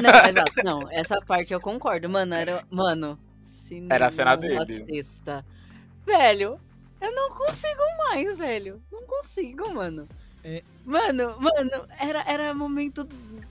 Não, 0.01 0.29
exato. 0.29 0.63
Não, 0.63 0.89
essa 0.89 1.19
parte 1.19 1.51
eu 1.51 1.59
concordo. 1.59 2.07
Mano, 2.07 2.33
era. 2.33 2.65
Mano. 2.71 3.19
Se 3.67 3.85
Era 3.89 4.07
a 4.07 4.11
cena 4.13 4.37
dele. 4.37 4.57
assista. 4.57 5.45
Velho, 6.05 6.57
eu 6.99 7.13
não 7.13 7.29
consigo 7.31 7.81
mais, 8.09 8.37
velho. 8.37 8.81
Não 8.91 9.03
consigo, 9.03 9.73
mano. 9.73 10.07
É. 10.43 10.63
Mano, 10.85 11.35
mano, 11.41 11.87
era, 11.99 12.23
era 12.25 12.53
momento 12.53 13.03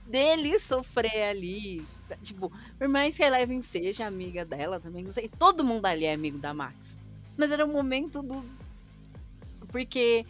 dele 0.07 0.59
sofrer 0.59 1.29
ali. 1.29 1.85
Tipo, 2.23 2.51
por 2.77 2.87
mais 2.87 3.15
que 3.15 3.23
a 3.23 3.27
Eleven 3.27 3.61
seja 3.61 4.07
amiga 4.07 4.43
dela 4.43 4.79
também, 4.79 5.03
não 5.03 5.13
sei. 5.13 5.29
Todo 5.29 5.63
mundo 5.63 5.85
ali 5.85 6.05
é 6.05 6.13
amigo 6.13 6.37
da 6.37 6.53
Max. 6.53 6.97
Mas 7.37 7.51
era 7.51 7.65
o 7.65 7.71
momento 7.71 8.23
do. 8.23 8.43
Porque, 9.67 10.25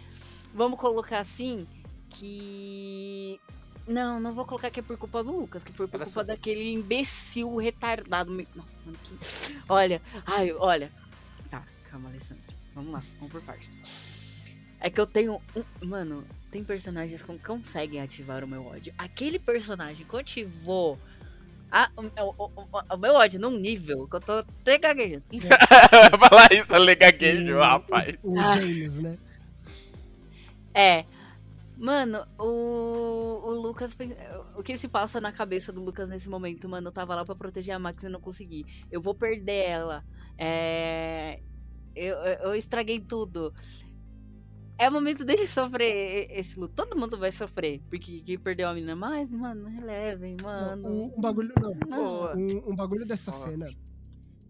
vamos 0.53 0.79
colocar 0.79 1.19
assim, 1.19 1.65
que. 2.09 3.39
Não, 3.87 4.19
não 4.19 4.33
vou 4.33 4.45
colocar 4.45 4.69
que 4.69 4.81
é 4.81 4.83
por 4.83 4.97
culpa 4.97 5.23
do 5.23 5.31
Lucas, 5.31 5.63
que 5.63 5.71
foi 5.71 5.87
por 5.87 5.97
culpa 5.97 6.05
só. 6.05 6.23
daquele 6.23 6.73
imbecil 6.73 7.55
retardado. 7.55 8.29
Nossa, 8.53 8.77
mano, 8.85 8.97
que. 9.03 9.15
Olha, 9.69 10.01
ai, 10.25 10.51
olha. 10.51 10.91
Tá, 11.49 11.63
calma, 11.89 12.09
Alessandra. 12.09 12.46
Vamos 12.77 12.91
lá, 12.93 13.01
vamos 13.17 13.31
por 13.31 13.41
parte. 13.41 13.69
É 14.79 14.89
que 14.89 15.01
eu 15.01 15.07
tenho. 15.07 15.41
Um... 15.55 15.87
Mano, 15.87 16.23
tem 16.51 16.63
personagens 16.63 17.23
que 17.23 17.37
conseguem 17.39 17.99
ativar 18.01 18.43
o 18.43 18.47
meu 18.47 18.63
ódio. 18.65 18.93
Aquele 18.97 19.39
personagem 19.39 20.05
que 20.05 20.15
ativou. 20.15 20.99
A, 21.71 21.89
o, 21.97 22.03
o- 22.23 22.51
o- 22.55 22.93
o 22.93 22.97
meu 22.97 23.15
ódio 23.15 23.39
num 23.39 23.57
nível 23.57 24.07
que 24.07 24.15
eu 24.15 24.21
tô 24.21 24.31
até 24.33 24.77
gaguejando. 24.77 25.23
Falar 26.29 26.53
isso, 26.53 26.73
é 26.73 26.95
gaguejo, 26.95 27.57
rapaz. 27.57 28.15
O. 28.23 28.35
James, 28.35 28.99
né? 28.99 29.17
É. 30.73 31.05
Mano, 31.75 32.25
o, 32.39 33.41
o 33.45 33.51
Lucas. 33.51 33.95
O 34.55 34.63
que 34.63 34.77
se 34.77 34.87
passa 34.87 35.19
na 35.19 35.31
cabeça 35.31 35.71
do 35.73 35.81
Lucas 35.83 36.09
nesse 36.09 36.29
momento, 36.29 36.69
mano? 36.69 36.87
Eu 36.87 36.91
tava 36.91 37.15
lá 37.15 37.25
pra 37.25 37.35
proteger 37.35 37.75
a 37.75 37.79
Max 37.79 38.03
e 38.03 38.09
não 38.09 38.21
consegui. 38.21 38.65
Eu 38.91 39.01
vou 39.01 39.13
perder 39.15 39.65
ela. 39.69 40.03
É. 40.37 41.39
Eu, 41.97 42.17
eu 42.17 42.55
estraguei 42.55 42.99
tudo. 42.99 43.53
é 44.77 44.89
o 44.89 44.91
momento 44.91 45.25
dele 45.25 45.45
sofrer 45.47 46.27
esse 46.31 46.59
luto. 46.59 46.73
Todo 46.75 46.97
mundo 46.97 47.17
vai 47.17 47.31
sofrer. 47.31 47.81
Porque 47.89 48.21
quem 48.21 48.37
perdeu 48.37 48.69
a 48.69 48.73
menina 48.73 48.95
mais, 48.95 49.31
mano, 49.31 49.67
relevem, 49.67 50.37
mano. 50.41 50.87
Um, 50.87 51.13
um 51.17 51.21
bagulho. 51.21 51.51
Não. 51.87 51.97
Boa. 51.97 52.35
Um, 52.35 52.71
um 52.71 52.75
bagulho 52.75 53.05
dessa 53.05 53.31
Ó. 53.31 53.33
cena 53.33 53.67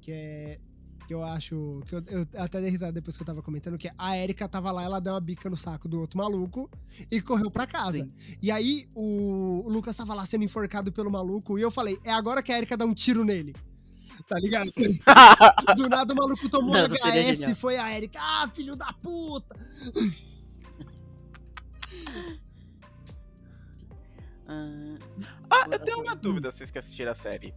que 0.08 0.12
é. 0.14 0.60
Que 1.06 1.14
eu 1.14 1.24
acho. 1.24 1.82
Que 1.86 1.96
eu, 1.96 2.04
eu 2.10 2.28
até 2.36 2.60
dei 2.60 2.70
risada 2.70 2.92
depois 2.92 3.16
que 3.16 3.24
eu 3.24 3.28
tava 3.28 3.42
comentando, 3.42 3.78
que 3.78 3.90
a 3.98 4.18
Erika 4.18 4.48
tava 4.48 4.72
lá, 4.72 4.84
ela 4.84 5.00
deu 5.00 5.14
uma 5.14 5.22
bica 5.22 5.50
no 5.50 5.56
saco 5.56 5.88
do 5.88 6.00
outro 6.00 6.18
maluco 6.18 6.70
e 7.10 7.22
correu 7.22 7.50
pra 7.50 7.66
casa. 7.66 8.00
Sim. 8.00 8.12
E 8.42 8.52
aí 8.52 8.86
o, 8.94 9.64
o 9.66 9.70
Lucas 9.70 9.96
tava 9.96 10.14
lá 10.14 10.26
sendo 10.26 10.44
enforcado 10.44 10.92
pelo 10.92 11.10
maluco 11.10 11.58
e 11.58 11.62
eu 11.62 11.72
falei, 11.72 11.98
é 12.04 12.12
agora 12.12 12.44
que 12.44 12.52
a 12.52 12.58
Erika 12.58 12.76
dá 12.76 12.86
um 12.86 12.94
tiro 12.94 13.24
nele. 13.24 13.56
Tá 14.28 14.40
ligado? 14.40 14.72
Do 15.76 15.90
nada 15.90 16.14
o 16.14 16.16
maluco 16.16 16.50
tomou 16.50 16.74
Não, 16.74 16.86
HS 16.86 17.50
e 17.50 17.56
foi 17.56 17.78
a 17.78 17.96
Erika. 17.96 18.20
Ah, 18.22 18.50
filho 18.54 18.76
da 18.76 18.94
puta! 18.94 19.56
Ah, 24.50 24.96
Ah, 25.50 25.68
eu 25.70 25.80
tenho 25.80 26.02
uma 26.02 26.16
dúvida, 26.16 26.52
vocês 26.52 26.72
que 26.72 26.80
assistiram 26.80 27.12
a 27.12 27.16
série. 27.16 27.54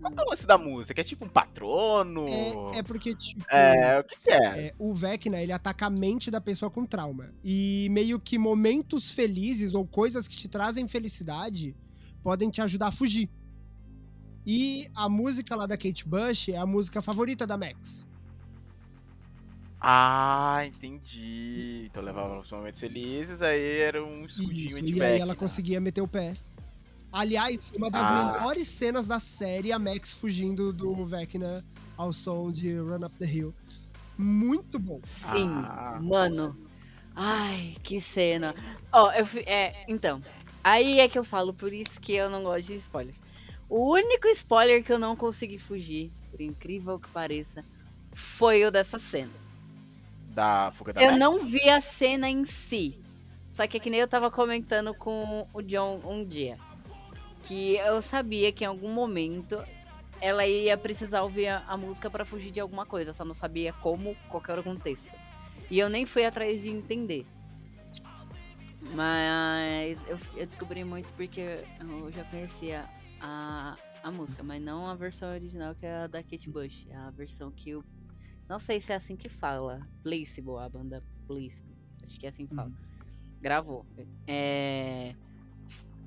Qual 0.00 0.12
que 0.12 0.18
é 0.18 0.22
o 0.24 0.30
lance 0.30 0.46
da 0.46 0.58
música? 0.58 1.00
É 1.00 1.04
tipo 1.04 1.24
um 1.24 1.28
patrono? 1.28 2.24
É, 2.28 2.78
é 2.78 2.82
porque, 2.82 3.14
tipo. 3.14 3.44
É, 3.48 4.00
o 4.00 4.04
que, 4.04 4.16
que 4.16 4.30
é? 4.30 4.66
É, 4.66 4.74
o 4.78 4.92
Vecna, 4.92 5.40
ele 5.40 5.52
ataca 5.52 5.86
a 5.86 5.90
mente 5.90 6.30
da 6.30 6.40
pessoa 6.40 6.70
com 6.70 6.84
trauma. 6.84 7.32
E 7.44 7.86
meio 7.90 8.18
que 8.18 8.36
momentos 8.36 9.12
felizes 9.12 9.74
ou 9.74 9.86
coisas 9.86 10.26
que 10.26 10.36
te 10.36 10.48
trazem 10.48 10.88
felicidade 10.88 11.76
podem 12.22 12.50
te 12.50 12.60
ajudar 12.60 12.88
a 12.88 12.92
fugir. 12.92 13.30
E 14.46 14.88
a 14.94 15.08
música 15.08 15.54
lá 15.54 15.66
da 15.66 15.76
Kate 15.76 16.06
Bush 16.06 16.48
é 16.48 16.56
a 16.56 16.66
música 16.66 17.00
favorita 17.00 17.46
da 17.46 17.56
Max. 17.56 18.06
Ah, 19.80 20.62
entendi. 20.66 21.86
Então 21.90 22.02
levava 22.02 22.38
os 22.38 22.50
momentos 22.50 22.80
felizes, 22.80 23.42
aí 23.42 23.80
era 23.80 24.02
um 24.04 24.24
escudinho 24.24 24.66
Isso, 24.68 24.80
de 24.82 24.90
e 24.90 24.92
aí 24.94 24.98
back, 24.98 25.20
ela 25.22 25.32
né? 25.32 25.38
conseguia 25.38 25.80
meter 25.80 26.00
o 26.00 26.08
pé. 26.08 26.34
Aliás, 27.12 27.72
uma 27.76 27.90
das 27.90 28.06
Ah. 28.06 28.32
melhores 28.32 28.68
cenas 28.68 29.06
da 29.06 29.18
série 29.18 29.70
é 29.70 29.74
a 29.74 29.78
Max 29.78 30.12
fugindo 30.12 30.72
do 30.72 31.04
Vecna 31.04 31.62
ao 31.96 32.12
som 32.12 32.50
de 32.50 32.74
Run 32.78 33.04
Up 33.04 33.14
the 33.16 33.26
Hill. 33.26 33.54
Muito 34.16 34.78
bom. 34.78 35.00
sim, 35.04 35.48
Ah. 35.52 35.98
mano. 36.00 36.56
Ai, 37.14 37.76
que 37.82 38.00
cena. 38.00 38.54
Ó, 38.90 39.10
eu 39.12 39.26
fi- 39.26 39.40
é, 39.46 39.84
então. 39.88 40.22
Aí 40.64 41.00
é 41.00 41.08
que 41.08 41.18
eu 41.18 41.24
falo, 41.24 41.52
por 41.52 41.72
isso 41.72 42.00
que 42.00 42.12
eu 42.14 42.30
não 42.30 42.42
gosto 42.44 42.68
de 42.68 42.76
spoilers. 42.76 43.18
O 43.74 43.90
único 43.94 44.28
spoiler 44.28 44.84
que 44.84 44.92
eu 44.92 44.98
não 44.98 45.16
consegui 45.16 45.56
fugir, 45.56 46.12
por 46.30 46.42
incrível 46.42 47.00
que 47.00 47.08
pareça, 47.08 47.64
foi 48.12 48.62
o 48.66 48.70
dessa 48.70 48.98
cena. 48.98 49.32
Da 50.28 50.70
fuga 50.72 50.92
da 50.92 51.00
Eu 51.00 51.06
Max? 51.06 51.18
não 51.18 51.38
vi 51.46 51.70
a 51.70 51.80
cena 51.80 52.28
em 52.28 52.44
si. 52.44 53.02
Só 53.50 53.66
que 53.66 53.78
é 53.78 53.80
que 53.80 53.88
nem 53.88 54.00
eu 54.00 54.06
tava 54.06 54.30
comentando 54.30 54.92
com 54.92 55.48
o 55.54 55.62
John 55.62 56.02
um 56.04 56.22
dia. 56.22 56.58
Que 57.44 57.76
eu 57.76 58.02
sabia 58.02 58.52
que 58.52 58.62
em 58.62 58.66
algum 58.66 58.90
momento 58.90 59.64
ela 60.20 60.46
ia 60.46 60.76
precisar 60.76 61.22
ouvir 61.22 61.46
a, 61.48 61.64
a 61.66 61.74
música 61.74 62.10
pra 62.10 62.26
fugir 62.26 62.50
de 62.50 62.60
alguma 62.60 62.84
coisa. 62.84 63.14
Só 63.14 63.24
não 63.24 63.32
sabia 63.32 63.72
como, 63.72 64.14
qual 64.28 64.42
que 64.42 64.50
era 64.50 64.60
o 64.60 64.64
contexto. 64.64 65.08
E 65.70 65.78
eu 65.78 65.88
nem 65.88 66.04
fui 66.04 66.26
atrás 66.26 66.60
de 66.60 66.68
entender. 66.68 67.26
Mas 68.94 69.96
eu, 70.06 70.18
eu 70.36 70.46
descobri 70.46 70.84
muito 70.84 71.10
porque 71.14 71.64
eu 71.80 72.12
já 72.12 72.22
conhecia 72.24 72.86
a, 73.22 73.76
a 74.02 74.10
música, 74.10 74.42
mas 74.42 74.60
não 74.60 74.86
a 74.86 74.94
versão 74.94 75.32
original 75.32 75.74
que 75.74 75.86
é 75.86 75.94
a 75.94 76.06
da 76.06 76.22
Kate 76.22 76.50
Bush. 76.50 76.86
É 76.88 76.96
a 76.96 77.10
versão 77.10 77.50
que 77.50 77.74
o. 77.74 77.84
Não 78.48 78.58
sei 78.58 78.80
se 78.80 78.92
é 78.92 78.96
assim 78.96 79.16
que 79.16 79.28
fala. 79.28 79.86
Placebo, 80.02 80.58
a 80.58 80.68
banda 80.68 81.00
Placebo. 81.26 81.72
Acho 82.04 82.18
que 82.18 82.26
é 82.26 82.28
assim 82.28 82.46
que 82.46 82.54
fala. 82.54 82.72
Gravou. 83.40 83.86
É. 84.26 85.14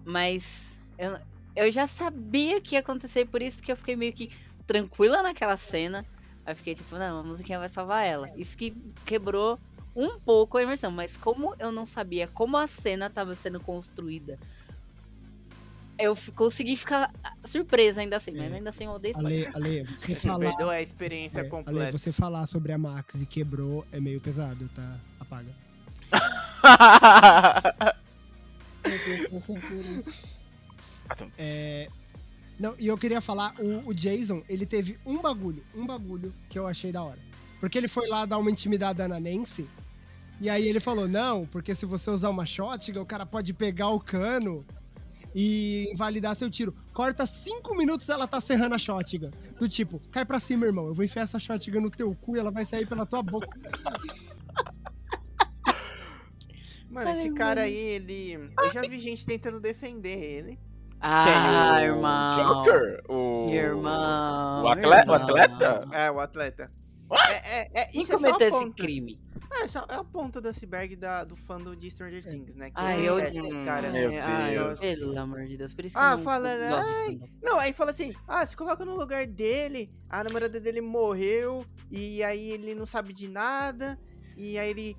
Mas 0.05 0.79
eu, 0.97 1.17
eu 1.55 1.71
já 1.71 1.87
sabia 1.87 2.61
que 2.61 2.75
ia 2.75 2.79
acontecer, 2.79 3.25
por 3.25 3.41
isso 3.41 3.63
que 3.63 3.71
eu 3.71 3.77
fiquei 3.77 3.95
meio 3.95 4.13
que 4.13 4.29
tranquila 4.67 5.23
naquela 5.23 5.57
cena. 5.57 6.05
Aí 6.45 6.53
fiquei 6.53 6.75
tipo, 6.75 6.95
não, 6.97 7.19
a 7.19 7.23
musiquinha 7.23 7.57
vai 7.57 7.69
salvar 7.69 8.05
ela. 8.05 8.29
Isso 8.37 8.55
que 8.55 8.71
quebrou 9.03 9.59
um 9.95 10.19
pouco 10.19 10.57
a 10.57 10.63
imersão, 10.63 10.91
mas 10.91 11.15
como 11.15 11.55
eu 11.57 11.71
não 11.71 11.85
sabia 11.85 12.27
como 12.27 12.57
a 12.57 12.67
cena 12.67 13.07
estava 13.07 13.33
sendo 13.33 13.59
construída, 13.61 14.37
eu 15.97 16.15
consegui 16.35 16.75
ficar 16.75 17.11
surpresa 17.43 18.01
ainda 18.01 18.17
assim, 18.17 18.31
mas 18.31 18.51
É. 18.51 18.55
ainda 18.55 18.69
assim 18.69 18.85
eu 18.85 18.91
odeio. 18.91 19.15
Ale, 19.17 19.47
Ale, 19.53 19.83
você 19.97 20.13
Você 20.15 20.27
falar. 20.27 20.39
perdeu 20.49 20.69
a 20.69 20.81
experiência 20.81 21.37
é, 21.39 21.41
Ale, 21.41 21.49
completa. 21.49 21.91
você 21.97 22.11
falar 22.11 22.45
sobre 22.47 22.71
a 22.73 22.77
Max 22.77 23.21
e 23.21 23.25
quebrou 23.25 23.85
é 23.91 23.99
meio 23.99 24.19
pesado, 24.21 24.69
tá? 24.69 24.99
Apaga. 25.19 25.49
É, 31.37 31.89
Não, 32.59 32.75
e 32.77 32.87
eu 32.87 32.97
queria 32.97 33.19
falar, 33.19 33.53
o, 33.59 33.89
o 33.89 33.93
Jason, 33.93 34.41
ele 34.47 34.65
teve 34.65 34.97
um 35.05 35.21
bagulho, 35.21 35.63
um 35.75 35.85
bagulho 35.85 36.33
que 36.49 36.57
eu 36.57 36.67
achei 36.67 36.91
da 36.91 37.03
hora. 37.03 37.19
Porque 37.59 37.77
ele 37.77 37.87
foi 37.87 38.07
lá 38.07 38.25
dar 38.25 38.37
uma 38.37 38.51
intimidada 38.51 39.07
na 39.07 39.19
Nancy, 39.19 39.65
e 40.39 40.49
aí 40.49 40.67
ele 40.67 40.79
falou, 40.79 41.07
não, 41.07 41.45
porque 41.47 41.73
se 41.75 41.85
você 41.85 42.09
usar 42.09 42.29
uma 42.29 42.45
shotgun, 42.45 43.01
o 43.01 43.05
cara 43.05 43.25
pode 43.25 43.53
pegar 43.53 43.89
o 43.89 43.99
cano 43.99 44.65
e 45.35 45.91
invalidar 45.91 46.33
seu 46.33 46.49
tiro. 46.49 46.73
Corta 46.93 47.25
cinco 47.25 47.75
minutos 47.75 48.07
ela 48.07 48.25
tá 48.25 48.39
serrando 48.39 48.73
a 48.75 48.77
shotgun. 48.77 49.31
Do 49.59 49.67
tipo, 49.67 49.99
cai 50.09 50.23
pra 50.23 50.39
cima, 50.39 50.65
irmão, 50.65 50.87
eu 50.87 50.93
vou 50.93 51.03
enfiar 51.03 51.23
essa 51.23 51.37
shotgun 51.37 51.81
no 51.81 51.91
teu 51.91 52.15
cu 52.15 52.37
e 52.37 52.39
ela 52.39 52.51
vai 52.51 52.63
sair 52.63 52.87
pela 52.87 53.05
tua 53.05 53.21
boca. 53.21 53.49
Mano, 56.89 57.09
esse 57.09 57.29
cara 57.33 57.63
aí, 57.63 57.75
ele. 57.75 58.49
Eu 58.57 58.71
já 58.71 58.79
vi 58.81 58.97
gente 58.99 59.25
tentando 59.25 59.59
defender 59.59 60.17
ele. 60.17 60.57
Ah? 61.01 61.79
O 61.81 61.83
irmão. 61.83 62.63
Joker? 62.63 63.03
O... 63.09 63.49
Irmão. 63.49 64.63
O 64.63 64.67
atleta? 64.69 65.11
O 65.11 65.15
irmão. 65.15 65.29
atleta? 65.29 65.87
É, 65.91 66.09
o 66.09 66.21
atleta. 66.21 66.71
É, 67.11 67.59
é, 67.59 67.81
é, 67.81 67.85
Quem 67.85 68.01
isso 68.01 68.13
é 68.13 68.17
só 68.17 68.27
a 68.27 68.31
cometeu 68.33 68.47
esse 68.49 68.65
ponta. 68.65 68.83
crime? 68.83 69.19
É, 69.61 69.67
só, 69.67 69.85
é 69.89 69.95
a 69.95 70.03
ponta 70.03 70.41
do 70.41 70.49
iceberg 70.49 70.95
da, 70.95 71.23
do 71.23 71.35
fandom 71.35 71.75
de 71.75 71.89
Stranger 71.89 72.23
Things, 72.23 72.55
né? 72.55 72.69
Que 72.71 72.75
Ai, 72.75 73.07
eu. 73.07 73.19
é 73.19 73.29
esse 73.29 73.41
cara. 73.63 73.91
Meu 73.91 74.11
Ai, 74.21 74.55
pelo 74.79 75.19
amor 75.19 75.45
de 75.45 75.55
Deus. 75.57 75.73
Por 75.73 75.85
isso 75.85 75.95
que 75.95 76.01
Ah, 76.03 76.11
eu 76.11 76.17
não 76.17 76.23
fala, 76.23 76.49
ai. 76.49 77.19
Não, 77.41 77.59
aí 77.59 77.71
fala 77.71 77.91
assim, 77.91 78.13
ah, 78.27 78.45
se 78.45 78.55
coloca 78.57 78.83
no 78.83 78.95
lugar 78.97 79.25
dele, 79.25 79.89
a 80.09 80.23
namorada 80.23 80.59
dele 80.59 80.81
morreu, 80.81 81.65
e 81.91 82.23
aí 82.23 82.51
ele 82.51 82.75
não 82.75 82.85
sabe 82.85 83.13
de 83.13 83.27
nada, 83.27 83.97
e 84.35 84.57
aí 84.57 84.69
ele. 84.69 84.97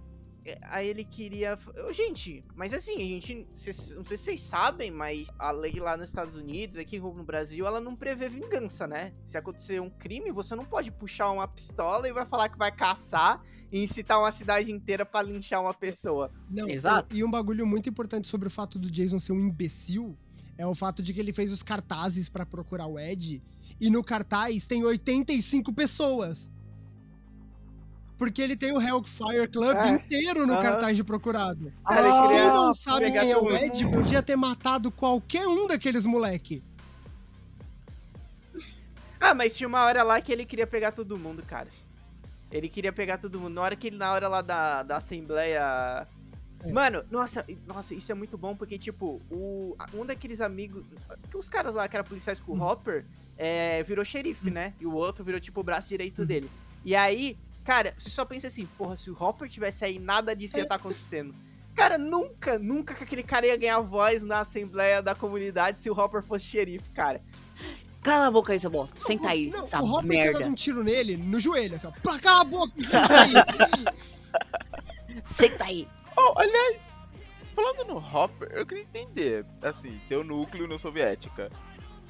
Aí 0.70 0.88
ele 0.88 1.04
queria. 1.04 1.58
Gente, 1.92 2.44
mas 2.54 2.72
assim, 2.72 2.94
a 2.96 3.06
gente. 3.06 3.46
cês- 3.56 3.90
não 3.96 4.04
sei 4.04 4.16
se 4.16 4.24
vocês 4.24 4.40
sabem, 4.42 4.90
mas 4.90 5.28
a 5.38 5.50
lei 5.50 5.74
lá 5.80 5.96
nos 5.96 6.08
Estados 6.08 6.34
Unidos, 6.34 6.76
aqui 6.76 6.98
no 6.98 7.24
Brasil, 7.24 7.66
ela 7.66 7.80
não 7.80 7.96
prevê 7.96 8.28
vingança, 8.28 8.86
né? 8.86 9.12
Se 9.24 9.36
acontecer 9.38 9.80
um 9.80 9.90
crime, 9.90 10.30
você 10.32 10.54
não 10.54 10.64
pode 10.64 10.90
puxar 10.90 11.30
uma 11.30 11.48
pistola 11.48 12.08
e 12.08 12.12
vai 12.12 12.26
falar 12.26 12.48
que 12.48 12.58
vai 12.58 12.70
caçar 12.70 13.40
e 13.72 13.82
incitar 13.82 14.18
uma 14.18 14.30
cidade 14.30 14.70
inteira 14.70 15.04
pra 15.04 15.22
linchar 15.22 15.60
uma 15.60 15.74
pessoa. 15.74 16.30
Não, 16.48 16.68
Exato. 16.68 17.16
E 17.16 17.24
um 17.24 17.30
bagulho 17.30 17.66
muito 17.66 17.88
importante 17.88 18.28
sobre 18.28 18.48
o 18.48 18.50
fato 18.50 18.78
do 18.78 18.90
Jason 18.90 19.18
ser 19.18 19.32
um 19.32 19.40
imbecil 19.40 20.16
é 20.56 20.66
o 20.66 20.74
fato 20.74 21.02
de 21.02 21.12
que 21.12 21.20
ele 21.20 21.32
fez 21.32 21.50
os 21.50 21.62
cartazes 21.62 22.28
pra 22.28 22.46
procurar 22.46 22.86
o 22.86 22.98
Ed 22.98 23.42
e 23.80 23.90
no 23.90 24.04
cartaz 24.04 24.66
tem 24.66 24.84
85 24.84 25.72
pessoas. 25.74 26.52
Porque 28.18 28.40
ele 28.40 28.56
tem 28.56 28.72
o 28.72 28.80
Hellfire 28.80 29.46
Club 29.46 29.76
É. 29.76 29.88
inteiro 29.90 30.46
no 30.46 30.54
cartaz 30.60 30.96
de 30.96 31.04
procurado. 31.04 31.70
Cara, 31.86 32.00
ele 32.08 32.16
Ah, 32.16 32.28
Quem 32.28 32.46
não 32.46 32.72
sabe 32.72 33.12
quem 33.12 33.30
é 33.30 33.36
o 33.36 33.54
Ed 33.54 33.86
podia 33.90 34.22
ter 34.22 34.36
matado 34.36 34.90
qualquer 34.90 35.46
um 35.46 35.66
daqueles 35.66 36.06
moleque. 36.06 36.62
Ah, 39.20 39.34
mas 39.34 39.56
tinha 39.56 39.66
uma 39.68 39.84
hora 39.84 40.02
lá 40.02 40.20
que 40.20 40.32
ele 40.32 40.44
queria 40.44 40.66
pegar 40.66 40.92
todo 40.92 41.18
mundo, 41.18 41.42
cara. 41.42 41.68
Ele 42.50 42.68
queria 42.68 42.92
pegar 42.92 43.18
todo 43.18 43.40
mundo. 43.40 43.54
Na 43.54 43.62
hora 43.62 43.76
que 43.76 43.88
ele, 43.88 43.96
na 43.96 44.12
hora 44.12 44.28
lá 44.28 44.40
da, 44.40 44.82
da 44.82 44.96
Assembleia. 44.98 46.06
É. 46.62 46.72
Mano, 46.72 47.04
nossa, 47.10 47.44
nossa, 47.66 47.94
isso 47.94 48.10
é 48.10 48.14
muito 48.14 48.38
bom 48.38 48.54
porque, 48.56 48.78
tipo, 48.78 49.20
o, 49.30 49.76
um 49.92 50.06
daqueles 50.06 50.40
amigos. 50.40 50.84
Os 51.34 51.48
caras 51.48 51.74
lá 51.74 51.88
que 51.88 51.96
eram 51.96 52.04
policiais 52.06 52.40
com 52.40 52.52
o 52.52 52.56
Hum. 52.56 52.62
Hopper 52.62 53.04
é, 53.36 53.82
virou 53.82 54.04
xerife, 54.04 54.50
né? 54.50 54.72
E 54.80 54.86
o 54.86 54.94
outro 54.94 55.24
virou, 55.24 55.40
tipo, 55.40 55.60
o 55.60 55.64
braço 55.64 55.88
direito 55.88 56.20
Uhum. 56.22 56.26
dele. 56.26 56.50
E 56.84 56.94
aí, 56.94 57.36
cara, 57.66 57.92
você 57.98 58.08
só 58.08 58.24
pensa 58.24 58.46
assim, 58.46 58.64
porra, 58.78 58.96
se 58.96 59.10
o 59.10 59.16
Hopper 59.20 59.48
tivesse 59.48 59.84
aí, 59.84 59.98
nada 59.98 60.34
disso 60.36 60.56
ia 60.56 60.62
estar 60.62 60.76
acontecendo. 60.76 61.34
Cara, 61.74 61.98
nunca, 61.98 62.58
nunca 62.58 62.94
que 62.94 63.04
aquele 63.04 63.22
cara 63.22 63.46
ia 63.46 63.56
ganhar 63.56 63.80
voz 63.80 64.22
na 64.22 64.38
Assembleia 64.38 65.02
da 65.02 65.14
Comunidade 65.14 65.82
se 65.82 65.90
o 65.90 65.92
Hopper 65.92 66.22
fosse 66.22 66.46
xerife, 66.46 66.88
cara. 66.94 67.20
Cala 68.02 68.28
a 68.28 68.30
boca 68.30 68.52
aí, 68.52 68.60
seu 68.60 68.70
bosta. 68.70 68.98
Senta 69.00 69.30
aí, 69.30 69.50
Não, 69.50 69.64
essa 69.64 69.82
o 69.82 69.84
Hopper 69.84 70.08
tinha 70.10 70.24
merda. 70.24 70.38
dado 70.38 70.50
um 70.50 70.54
tiro 70.54 70.84
nele, 70.84 71.16
no 71.16 71.40
joelho, 71.40 71.74
assim, 71.74 71.88
ó. 71.88 71.90
Pra 71.90 72.18
cala 72.20 72.42
a 72.42 72.44
boca, 72.44 72.72
senta 72.80 73.20
aí. 73.20 73.32
Senta 75.26 75.64
aí. 75.64 75.88
Oh, 76.16 76.38
aliás, 76.38 76.82
falando 77.54 77.84
no 77.84 77.96
Hopper, 77.98 78.48
eu 78.52 78.64
queria 78.64 78.84
entender, 78.84 79.44
assim, 79.60 80.00
teu 80.08 80.22
núcleo 80.22 80.64
União 80.64 80.78
Soviética. 80.78 81.50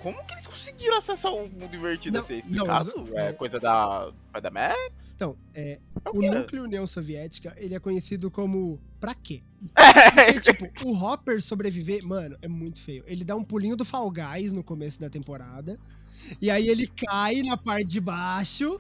Como 0.03 0.25
que 0.27 0.35
eles 0.35 0.47
conseguiram 0.47 0.99
acessar 0.99 1.33
o 1.33 1.49
mundo 1.49 1.75
invertido 1.75 2.17
Não, 2.17 2.25
assim? 2.25 2.35
É 2.39 2.43
não, 2.49 2.65
explicado? 2.79 2.93
eles- 3.09 3.15
é 3.15 3.33
coisa 3.33 3.59
da. 3.59 4.11
Da 4.43 4.51
Max? 4.51 4.77
Então, 5.15 5.35
é, 5.55 5.81
É 6.05 6.09
o 6.11 6.21
quê? 6.21 6.31
núcleo 6.31 6.65
União 6.65 6.87
Soviética, 6.87 7.55
ele 7.57 7.75
é 7.75 7.81
conhecido 7.81 8.31
como 8.31 8.79
pra 9.01 9.15
quê? 9.15 9.43
Porque, 9.75 10.41
tipo, 10.41 10.69
o 10.87 10.95
Hopper 10.95 11.41
sobreviver, 11.41 12.05
mano, 12.05 12.37
é 12.43 12.47
muito 12.49 12.81
feio. 12.81 13.03
Ele 13.07 13.25
dá 13.25 13.35
um 13.35 13.43
pulinho 13.43 13.77
do 13.77 13.85
Fall 13.85 14.11
Guys 14.11 14.53
no 14.53 14.63
começo 14.63 15.01
da 15.01 15.09
temporada. 15.09 15.79
E 16.41 16.51
aí 16.51 16.69
ele 16.69 16.87
cai 16.87 17.37
na 17.43 17.57
parte 17.57 17.87
de 17.87 18.01
baixo. 18.01 18.79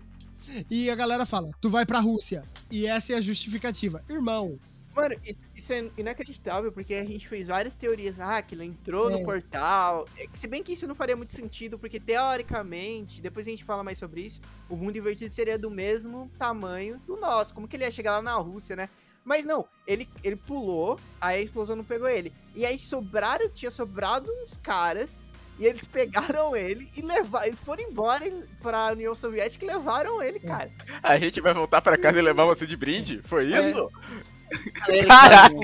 E 0.70 0.90
a 0.90 0.94
galera 0.94 1.24
fala: 1.24 1.50
Tu 1.60 1.70
vai 1.70 1.84
pra 1.86 1.98
Rússia. 2.00 2.44
E 2.70 2.86
essa 2.86 3.14
é 3.14 3.16
a 3.16 3.20
justificativa. 3.20 4.04
Irmão, 4.08 4.58
Mano, 4.97 5.14
isso, 5.26 5.51
isso 5.55 5.72
é 5.74 5.90
inacreditável, 5.99 6.72
porque 6.72 6.94
a 6.94 7.05
gente 7.05 7.28
fez 7.28 7.47
várias 7.47 7.74
teorias. 7.74 8.18
Ah, 8.18 8.40
que 8.40 8.55
ele 8.55 8.64
entrou 8.64 9.11
É. 9.11 9.12
no 9.12 9.24
portal. 9.26 10.09
É 10.18 10.26
Se 10.32 10.49
bem 10.49 10.62
que 10.62 10.72
isso 10.72 10.86
não 10.86 10.94
faria 10.94 11.14
muito 11.14 11.34
sentido, 11.34 11.78
porque 11.78 12.01
teoricamente, 12.01 13.20
depois 13.20 13.47
a 13.47 13.51
gente 13.51 13.62
fala 13.62 13.84
mais 13.84 13.99
sobre 13.99 14.22
isso, 14.22 14.40
o 14.70 14.74
mundo 14.76 14.97
invertido 14.97 15.30
seria 15.30 15.59
do 15.59 15.70
mesmo 15.70 16.30
tamanho 16.38 16.99
do 17.07 17.16
nosso. 17.18 17.53
Como 17.53 17.68
que 17.68 17.76
ele 17.76 17.84
ia 17.84 17.90
chegar 17.90 18.12
lá 18.12 18.22
na 18.22 18.36
Rússia, 18.36 18.74
né? 18.74 18.88
Mas 19.22 19.44
não, 19.44 19.68
ele, 19.86 20.09
ele 20.24 20.36
pulou, 20.36 20.99
aí 21.20 21.40
a 21.40 21.42
explosão 21.42 21.76
não 21.76 21.84
pegou 21.84 22.09
ele. 22.09 22.32
E 22.55 22.64
aí 22.64 22.78
sobraram, 22.78 23.51
tinha 23.51 23.70
sobrado 23.70 24.30
uns 24.42 24.57
caras, 24.57 25.24
e 25.59 25.66
eles 25.66 25.84
pegaram 26.38 26.57
ele 26.57 26.88
e 26.97 27.03
levaram. 27.03 27.47
Eles 27.49 27.61
foram 27.61 27.82
embora 27.82 28.24
pra 28.62 28.92
União 28.92 29.14
Soviética 29.14 29.64
e 29.64 29.68
levaram 29.68 30.22
ele, 30.22 30.40
cara. 30.40 30.70
A 31.03 31.18
gente 31.18 31.38
vai 31.40 31.53
voltar 31.53 31.82
pra 31.82 31.99
casa 31.99 32.18
e 32.18 32.22
levar 32.22 32.47
você 32.47 32.66
de 32.66 32.76
brinde? 32.76 33.20
Foi 33.26 33.53
É. 33.53 33.61
isso? 34.53 34.84
Americano. 34.88 35.61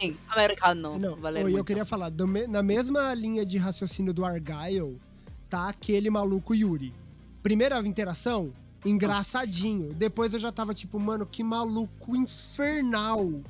Sim, 0.00 0.16
americano. 0.28 0.98
não. 0.98 1.16
Valeu 1.16 1.44
Oi, 1.44 1.50
eu 1.50 1.54
muito. 1.54 1.66
queria 1.66 1.84
falar: 1.84 2.10
na 2.48 2.62
mesma 2.62 3.12
linha 3.14 3.44
de 3.44 3.58
raciocínio 3.58 4.12
do 4.14 4.24
Argyle, 4.24 5.00
tá 5.48 5.68
aquele 5.68 6.08
maluco 6.10 6.54
Yuri. 6.54 6.94
Primeira 7.42 7.78
interação, 7.80 8.52
engraçadinho. 8.84 9.92
Depois 9.94 10.32
eu 10.34 10.40
já 10.40 10.50
tava 10.52 10.72
tipo, 10.74 10.98
mano, 11.00 11.26
que 11.26 11.42
maluco 11.42 12.16
infernal. 12.16 13.42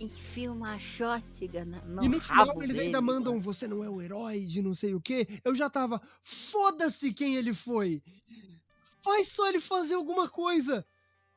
Enfia 0.00 0.50
uma 0.50 0.78
shotgun 0.78 1.64
na- 1.66 1.82
no 1.82 2.02
E 2.04 2.08
no 2.08 2.20
final 2.20 2.62
eles 2.62 2.74
dele, 2.76 2.86
ainda 2.86 3.02
mandam 3.02 3.34
mano. 3.34 3.42
você 3.44 3.68
não 3.68 3.84
é 3.84 3.90
o 3.90 4.00
herói 4.00 4.46
de 4.46 4.62
não 4.62 4.74
sei 4.74 4.94
o 4.94 5.00
que. 5.00 5.26
Eu 5.44 5.54
já 5.54 5.68
tava, 5.68 6.00
foda-se 6.22 7.12
quem 7.12 7.36
ele 7.36 7.52
foi. 7.52 8.02
Faz 9.02 9.28
só 9.28 9.46
ele 9.48 9.60
fazer 9.60 9.94
alguma 9.94 10.26
coisa. 10.28 10.84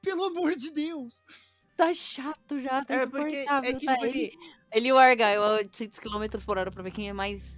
Pelo 0.02 0.24
amor 0.26 0.56
de 0.56 0.72
Deus. 0.72 1.20
Tá 1.76 1.94
chato 1.94 2.60
já, 2.60 2.84
tá 2.86 2.94
É, 2.96 3.06
porque. 3.08 3.36
É 3.36 3.40
que, 3.40 3.46
tá? 3.46 3.62
tipo 3.62 3.92
assim, 4.06 4.20
ele, 4.20 4.32
ele 4.74 4.88
e 4.90 4.94
o 4.94 4.98
Argyle 4.98 5.38
a 5.44 5.54
800 5.58 6.00
km 6.00 6.26
por 6.46 6.58
hora 6.58 6.72
pra 6.72 6.84
ver 6.84 6.92
quem 6.92 7.10
é 7.10 7.14
mais 7.14 7.58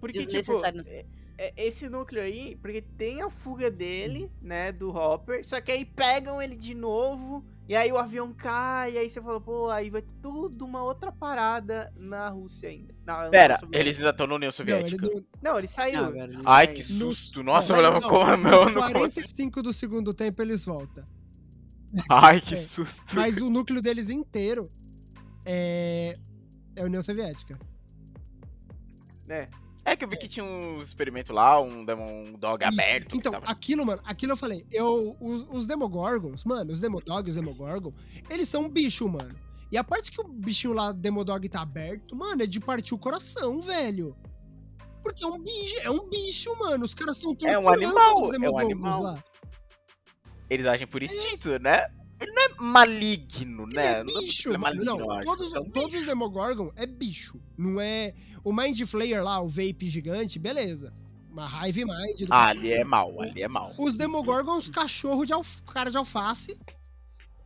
Porque, 0.00 0.18
tipo, 0.20 0.26
desnecessário. 0.26 0.82
é- 0.86 1.06
é- 1.38 1.66
esse 1.66 1.88
núcleo 1.88 2.22
aí, 2.22 2.56
porque 2.56 2.82
tem 2.82 3.22
a 3.22 3.30
fuga 3.30 3.70
dele, 3.70 4.30
né, 4.40 4.72
do 4.72 4.90
Hopper, 4.90 5.46
só 5.46 5.60
que 5.60 5.72
aí 5.72 5.84
pegam 5.84 6.40
ele 6.40 6.56
de 6.56 6.74
novo, 6.74 7.44
e 7.68 7.74
aí 7.76 7.90
o 7.92 7.96
avião 7.98 8.32
cai, 8.32 8.92
e 8.92 8.98
aí 8.98 9.10
você 9.10 9.20
fala, 9.20 9.40
pô, 9.40 9.68
aí 9.70 9.90
vai 9.90 10.00
ter 10.02 10.08
tudo 10.22 10.64
uma 10.64 10.82
outra 10.82 11.10
parada 11.12 11.90
na 11.96 12.28
Rússia 12.28 12.68
ainda. 12.70 12.94
Na 13.04 13.28
Pera, 13.28 13.58
eles 13.72 13.96
ainda 13.98 14.10
estão 14.10 14.26
na 14.26 14.34
União 14.36 14.48
Não, 14.48 14.52
Soviética. 14.52 15.06
ele 15.06 15.14
não, 15.14 15.52
Não, 15.52 15.58
ele 15.58 15.66
saiu. 15.68 15.98
Ah, 16.04 16.10
velho, 16.10 16.32
ele 16.32 16.42
Ai, 16.46 16.66
vai- 16.66 16.74
que 16.74 16.82
susto. 16.82 17.42
Nossa, 17.42 17.72
não, 17.72 17.76
eu 17.80 17.82
levava 17.84 18.00
não, 18.00 18.08
com 18.08 18.20
a 18.22 18.36
nos 18.36 18.50
mão 18.50 18.64
no 18.66 18.80
45 18.80 19.62
do 19.62 19.72
segundo 19.72 20.14
tempo 20.14 20.40
eles 20.42 20.64
voltam. 20.64 21.04
Ai, 22.10 22.40
que 22.40 22.54
É. 22.54 22.56
susto. 22.58 23.02
Mas 23.14 23.36
o 23.38 23.48
núcleo 23.50 23.80
deles 23.80 24.10
inteiro 24.10 24.70
é, 25.44 26.18
é 26.74 26.82
a 26.82 26.84
União 26.84 27.02
Soviética. 27.02 27.58
É. 29.28 29.48
É 29.84 29.94
que 29.94 30.04
eu 30.04 30.08
vi 30.08 30.16
que 30.16 30.26
tinha 30.28 30.44
um 30.44 30.80
experimento 30.80 31.32
lá, 31.32 31.60
um 31.60 31.84
Demon 31.84 32.32
Dog 32.38 32.64
Isso. 32.64 32.74
aberto. 32.80 33.16
Então, 33.16 33.30
tava- 33.32 33.46
aquilo, 33.46 33.86
mano, 33.86 34.02
aquilo 34.04 34.32
eu 34.32 34.36
falei, 34.36 34.66
eu, 34.72 35.16
os, 35.20 35.46
os 35.48 35.64
Demogorgons, 35.66 36.44
mano, 36.44 36.72
os 36.72 36.80
Demodog, 36.80 37.28
os 37.30 37.36
Demogorgon, 37.36 37.92
eles 38.28 38.48
são 38.48 38.62
um 38.64 38.68
bicho, 38.68 39.08
mano. 39.08 39.32
E 39.70 39.76
a 39.78 39.84
parte 39.84 40.10
que 40.10 40.20
o 40.20 40.24
bichinho 40.24 40.74
lá, 40.74 40.90
Demodog, 40.90 41.48
tá 41.48 41.60
aberto, 41.62 42.16
mano, 42.16 42.42
é 42.42 42.46
de 42.46 42.58
partir 42.58 42.94
o 42.94 42.98
coração, 42.98 43.60
velho. 43.62 44.16
Porque 45.04 45.22
é 45.24 45.26
um 45.28 45.38
bicho, 45.40 45.76
é 45.82 45.90
um 45.90 46.08
bicho, 46.08 46.58
mano. 46.58 46.84
Os 46.84 46.92
caras 46.94 47.16
estão 47.16 47.36
É 47.48 47.56
um 47.56 47.68
animal, 47.68 48.14
os 48.16 48.22
é 48.22 48.26
um 48.26 48.30
Demogorgons 48.40 48.72
animal. 48.72 49.02
lá. 49.02 49.24
Eles 50.48 50.66
agem 50.66 50.86
por 50.86 51.02
instinto, 51.02 51.58
né? 51.60 51.86
Ele 52.18 52.32
não 52.32 52.42
é 52.44 52.48
maligno, 52.58 53.64
Ele 53.64 53.74
né? 53.74 53.86
é 53.86 53.96
Não 53.98 54.04
dá 54.06 54.12
pra 54.12 54.20
bicho, 54.20 54.26
dizer 54.26 54.42
que 54.42 54.48
ele 54.48 54.54
é 54.54 54.58
mano. 54.58 54.84
maligno, 54.84 55.06
Não, 55.06 55.20
todos, 55.20 55.54
É 55.54 55.60
um 55.60 55.64
todos 55.70 55.88
bicho. 55.88 56.00
os 56.00 56.06
Demogorgon 56.06 56.72
é 56.76 56.86
bicho. 56.86 57.40
Não 57.58 57.80
é. 57.80 58.14
O 58.42 58.52
Mind 58.52 58.80
Flayer 58.84 59.22
lá, 59.22 59.40
o 59.40 59.48
Vape 59.48 59.86
gigante, 59.86 60.38
beleza. 60.38 60.94
Uma 61.30 61.46
Hive 61.68 61.84
Mind. 61.84 62.28
Ah, 62.30 62.46
ali 62.48 62.72
é 62.72 62.84
mal, 62.84 63.20
ali 63.20 63.42
é 63.42 63.48
mal. 63.48 63.74
Os 63.76 63.96
Demogorgons, 63.96 64.70
cachorro 64.70 65.26
de 65.26 65.34
alf... 65.34 65.60
cara 65.62 65.90
de 65.90 65.98
alface 65.98 66.58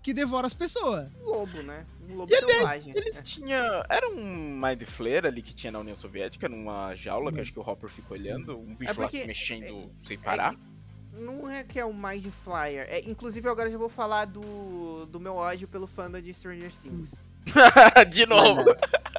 que 0.03 0.15
devora 0.15 0.47
as 0.47 0.55
pessoas. 0.55 1.11
Um 1.21 1.25
lobo, 1.25 1.63
né? 1.63 1.85
Um 2.09 2.15
lobo 2.15 2.33
E 2.33 2.37
aliás. 2.37 2.87
Eles 2.87 3.17
É. 3.17 3.23
tinham. 3.23 3.83
Era 3.89 4.09
um 4.09 4.57
Mind 4.61 4.83
Flayer 4.85 5.27
ali 5.27 5.43
que 5.43 5.53
tinha 5.53 5.73
na 5.73 5.81
União 5.81 5.97
Soviética, 5.97 6.49
numa 6.49 6.95
jaula, 6.95 7.33
que 7.33 7.39
Hum. 7.39 7.43
acho 7.43 7.53
que 7.53 7.59
o 7.59 7.63
Hopper 7.69 7.91
fica 7.91 8.15
olhando, 8.15 8.57
um 8.57 8.75
bicho 8.77 8.93
lá 9.01 9.09
porque- 9.09 9.23
se 9.23 9.27
mexendo 9.27 9.91
sem 10.07 10.17
parar. 10.17 10.55
Não 11.13 11.51
é 11.51 11.65
que 11.65 11.79
é 11.79 11.85
um 11.85 11.93
Mind 11.93 12.27
Flyer. 12.27 12.87
É, 12.89 13.01
inclusive, 13.09 13.49
agora 13.49 13.69
eu 13.69 13.73
já 13.73 13.79
vou 13.79 13.89
falar 13.89 14.27
do, 14.27 15.07
do 15.07 15.19
meu 15.19 15.35
ódio 15.35 15.67
pelo 15.67 15.87
fandom 15.87 16.21
de 16.21 16.33
Stranger 16.33 16.71
Things. 16.77 17.19
De 18.11 18.27
novo. 18.27 18.65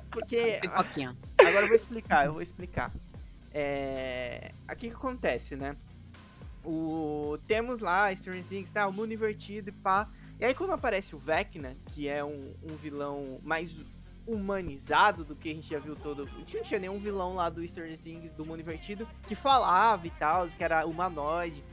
Porque. 0.10 0.60
Agora 1.38 1.66
eu 1.66 1.68
vou 1.68 1.76
explicar, 1.76 2.26
eu 2.26 2.34
vou 2.34 2.42
explicar. 2.42 2.92
É... 3.54 4.52
Aqui 4.68 4.90
que 4.90 4.96
acontece, 4.96 5.56
né? 5.56 5.76
O... 6.64 7.38
Temos 7.48 7.82
lá 7.82 8.14
Stranger 8.16 8.44
Things, 8.44 8.72
tá? 8.72 8.88
O 8.88 8.94
mundo 8.94 9.14
invertido 9.14 9.70
e 9.70 9.74
pá. 9.74 10.08
E 10.40 10.46
aí 10.46 10.54
quando 10.54 10.72
aparece 10.72 11.16
o 11.16 11.18
Vecna, 11.18 11.76
que 11.88 12.08
é 12.08 12.24
um, 12.24 12.54
um 12.64 12.76
vilão 12.76 13.40
mais 13.44 13.76
humanizado 14.26 15.24
do 15.24 15.36
que 15.36 15.50
a 15.50 15.54
gente 15.54 15.70
já 15.70 15.80
viu 15.80 15.96
todo. 15.96 16.24
A 16.24 16.40
gente 16.40 16.58
não 16.58 16.64
tinha 16.64 16.80
nenhum 16.80 16.98
vilão 16.98 17.36
lá 17.36 17.50
do 17.50 17.68
Stranger 17.68 17.98
Things 17.98 18.34
do 18.34 18.46
mundo 18.46 18.60
invertido 18.60 19.08
que 19.28 19.36
falava 19.36 20.06
e 20.06 20.12
tal, 20.12 20.48
que 20.48 20.64
era 20.64 20.86
humanoide. 20.86 21.64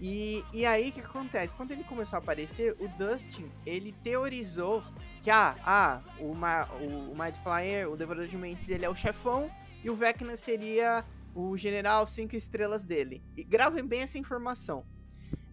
E, 0.00 0.44
e 0.52 0.66
aí 0.66 0.90
o 0.90 0.92
que 0.92 1.00
acontece? 1.00 1.54
Quando 1.54 1.72
ele 1.72 1.84
começou 1.84 2.18
a 2.18 2.20
aparecer, 2.20 2.76
o 2.78 2.88
Dustin 2.88 3.50
ele 3.64 3.92
teorizou 3.92 4.82
que 5.22 5.30
ah, 5.30 5.56
ah 5.64 6.02
o, 6.18 6.34
Ma, 6.34 6.68
o, 6.80 7.12
o 7.12 7.18
Mind 7.18 7.34
Flyer, 7.36 7.90
o 7.90 7.96
Devorador 7.96 8.28
de 8.28 8.36
Mentes, 8.36 8.68
ele 8.68 8.84
é 8.84 8.88
o 8.88 8.94
chefão 8.94 9.50
e 9.82 9.90
o 9.90 9.94
Vecna 9.94 10.36
seria 10.36 11.04
o 11.34 11.56
general 11.56 12.06
cinco 12.06 12.36
estrelas 12.36 12.84
dele. 12.84 13.22
E 13.36 13.42
gravem 13.44 13.86
bem 13.86 14.02
essa 14.02 14.18
informação. 14.18 14.84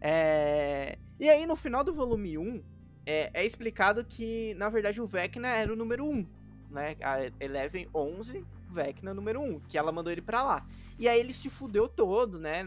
É, 0.02 0.98
E 1.20 1.30
aí 1.30 1.46
no 1.46 1.56
final 1.56 1.84
do 1.84 1.94
volume 1.94 2.38
1 2.38 2.64
é, 3.06 3.32
é 3.34 3.46
explicado 3.46 4.04
que 4.04 4.54
na 4.56 4.70
verdade 4.70 5.02
o 5.02 5.08
Vecna 5.08 5.48
era 5.48 5.72
o 5.72 5.76
número 5.76 6.06
1, 6.06 6.28
né? 6.70 6.96
A 7.02 7.32
Eleven 7.39 7.88
11, 7.94 8.46
Vecna 8.70 9.14
número 9.14 9.41
1, 9.41 9.62
que 9.62 9.78
ela 9.78 9.91
mandou 9.91 10.12
ele 10.12 10.22
pra 10.22 10.44
lá. 10.44 10.68
E 11.00 11.08
aí 11.08 11.20
ele 11.20 11.34
se 11.34 11.50
fudeu 11.50 11.88
todo, 11.88 12.39
né? 12.39 12.66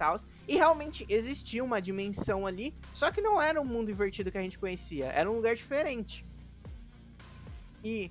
E, 0.00 0.02
tal. 0.02 0.16
e 0.48 0.56
realmente 0.56 1.04
existia 1.10 1.62
uma 1.62 1.80
dimensão 1.80 2.46
ali, 2.46 2.74
só 2.94 3.10
que 3.10 3.20
não 3.20 3.40
era 3.40 3.60
um 3.60 3.66
mundo 3.66 3.90
invertido 3.90 4.32
que 4.32 4.38
a 4.38 4.42
gente 4.42 4.58
conhecia, 4.58 5.06
era 5.12 5.30
um 5.30 5.36
lugar 5.36 5.54
diferente. 5.54 6.24
E 7.84 8.10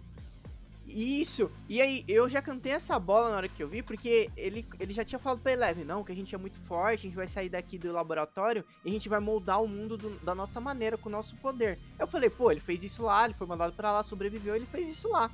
isso, 0.86 1.52
e 1.68 1.82
aí 1.82 2.04
eu 2.08 2.28
já 2.30 2.42
cantei 2.42 2.72
essa 2.74 2.98
bola 3.00 3.30
na 3.30 3.38
hora 3.38 3.48
que 3.48 3.62
eu 3.62 3.68
vi, 3.68 3.82
porque 3.84 4.30
ele, 4.38 4.66
ele 4.80 4.94
já 4.94 5.04
tinha 5.04 5.20
falado 5.20 5.40
pra 5.40 5.52
Eleven, 5.52 5.84
não, 5.84 6.04
que 6.04 6.12
a 6.12 6.16
gente 6.16 6.34
é 6.34 6.38
muito 6.38 6.60
forte, 6.60 7.02
a 7.02 7.10
gente 7.10 7.16
vai 7.16 7.28
sair 7.28 7.50
daqui 7.50 7.78
do 7.78 7.92
laboratório 7.92 8.64
e 8.86 8.90
a 8.90 8.92
gente 8.92 9.10
vai 9.10 9.20
moldar 9.20 9.62
o 9.62 9.68
mundo 9.68 9.98
do- 9.98 10.20
da 10.20 10.34
nossa 10.34 10.60
maneira, 10.60 10.98
com 10.98 11.10
o 11.10 11.12
nosso 11.12 11.36
poder. 11.38 11.78
Eu 12.00 12.08
falei, 12.08 12.30
pô, 12.30 12.52
ele 12.52 12.60
fez 12.60 12.84
isso 12.84 13.04
lá, 13.04 13.26
ele 13.26 13.34
foi 13.36 13.46
mandado 13.48 13.74
pra 13.74 13.92
lá, 13.92 14.04
sobreviveu, 14.04 14.56
ele 14.56 14.66
fez 14.66 14.88
isso 14.90 15.10
lá. 15.10 15.30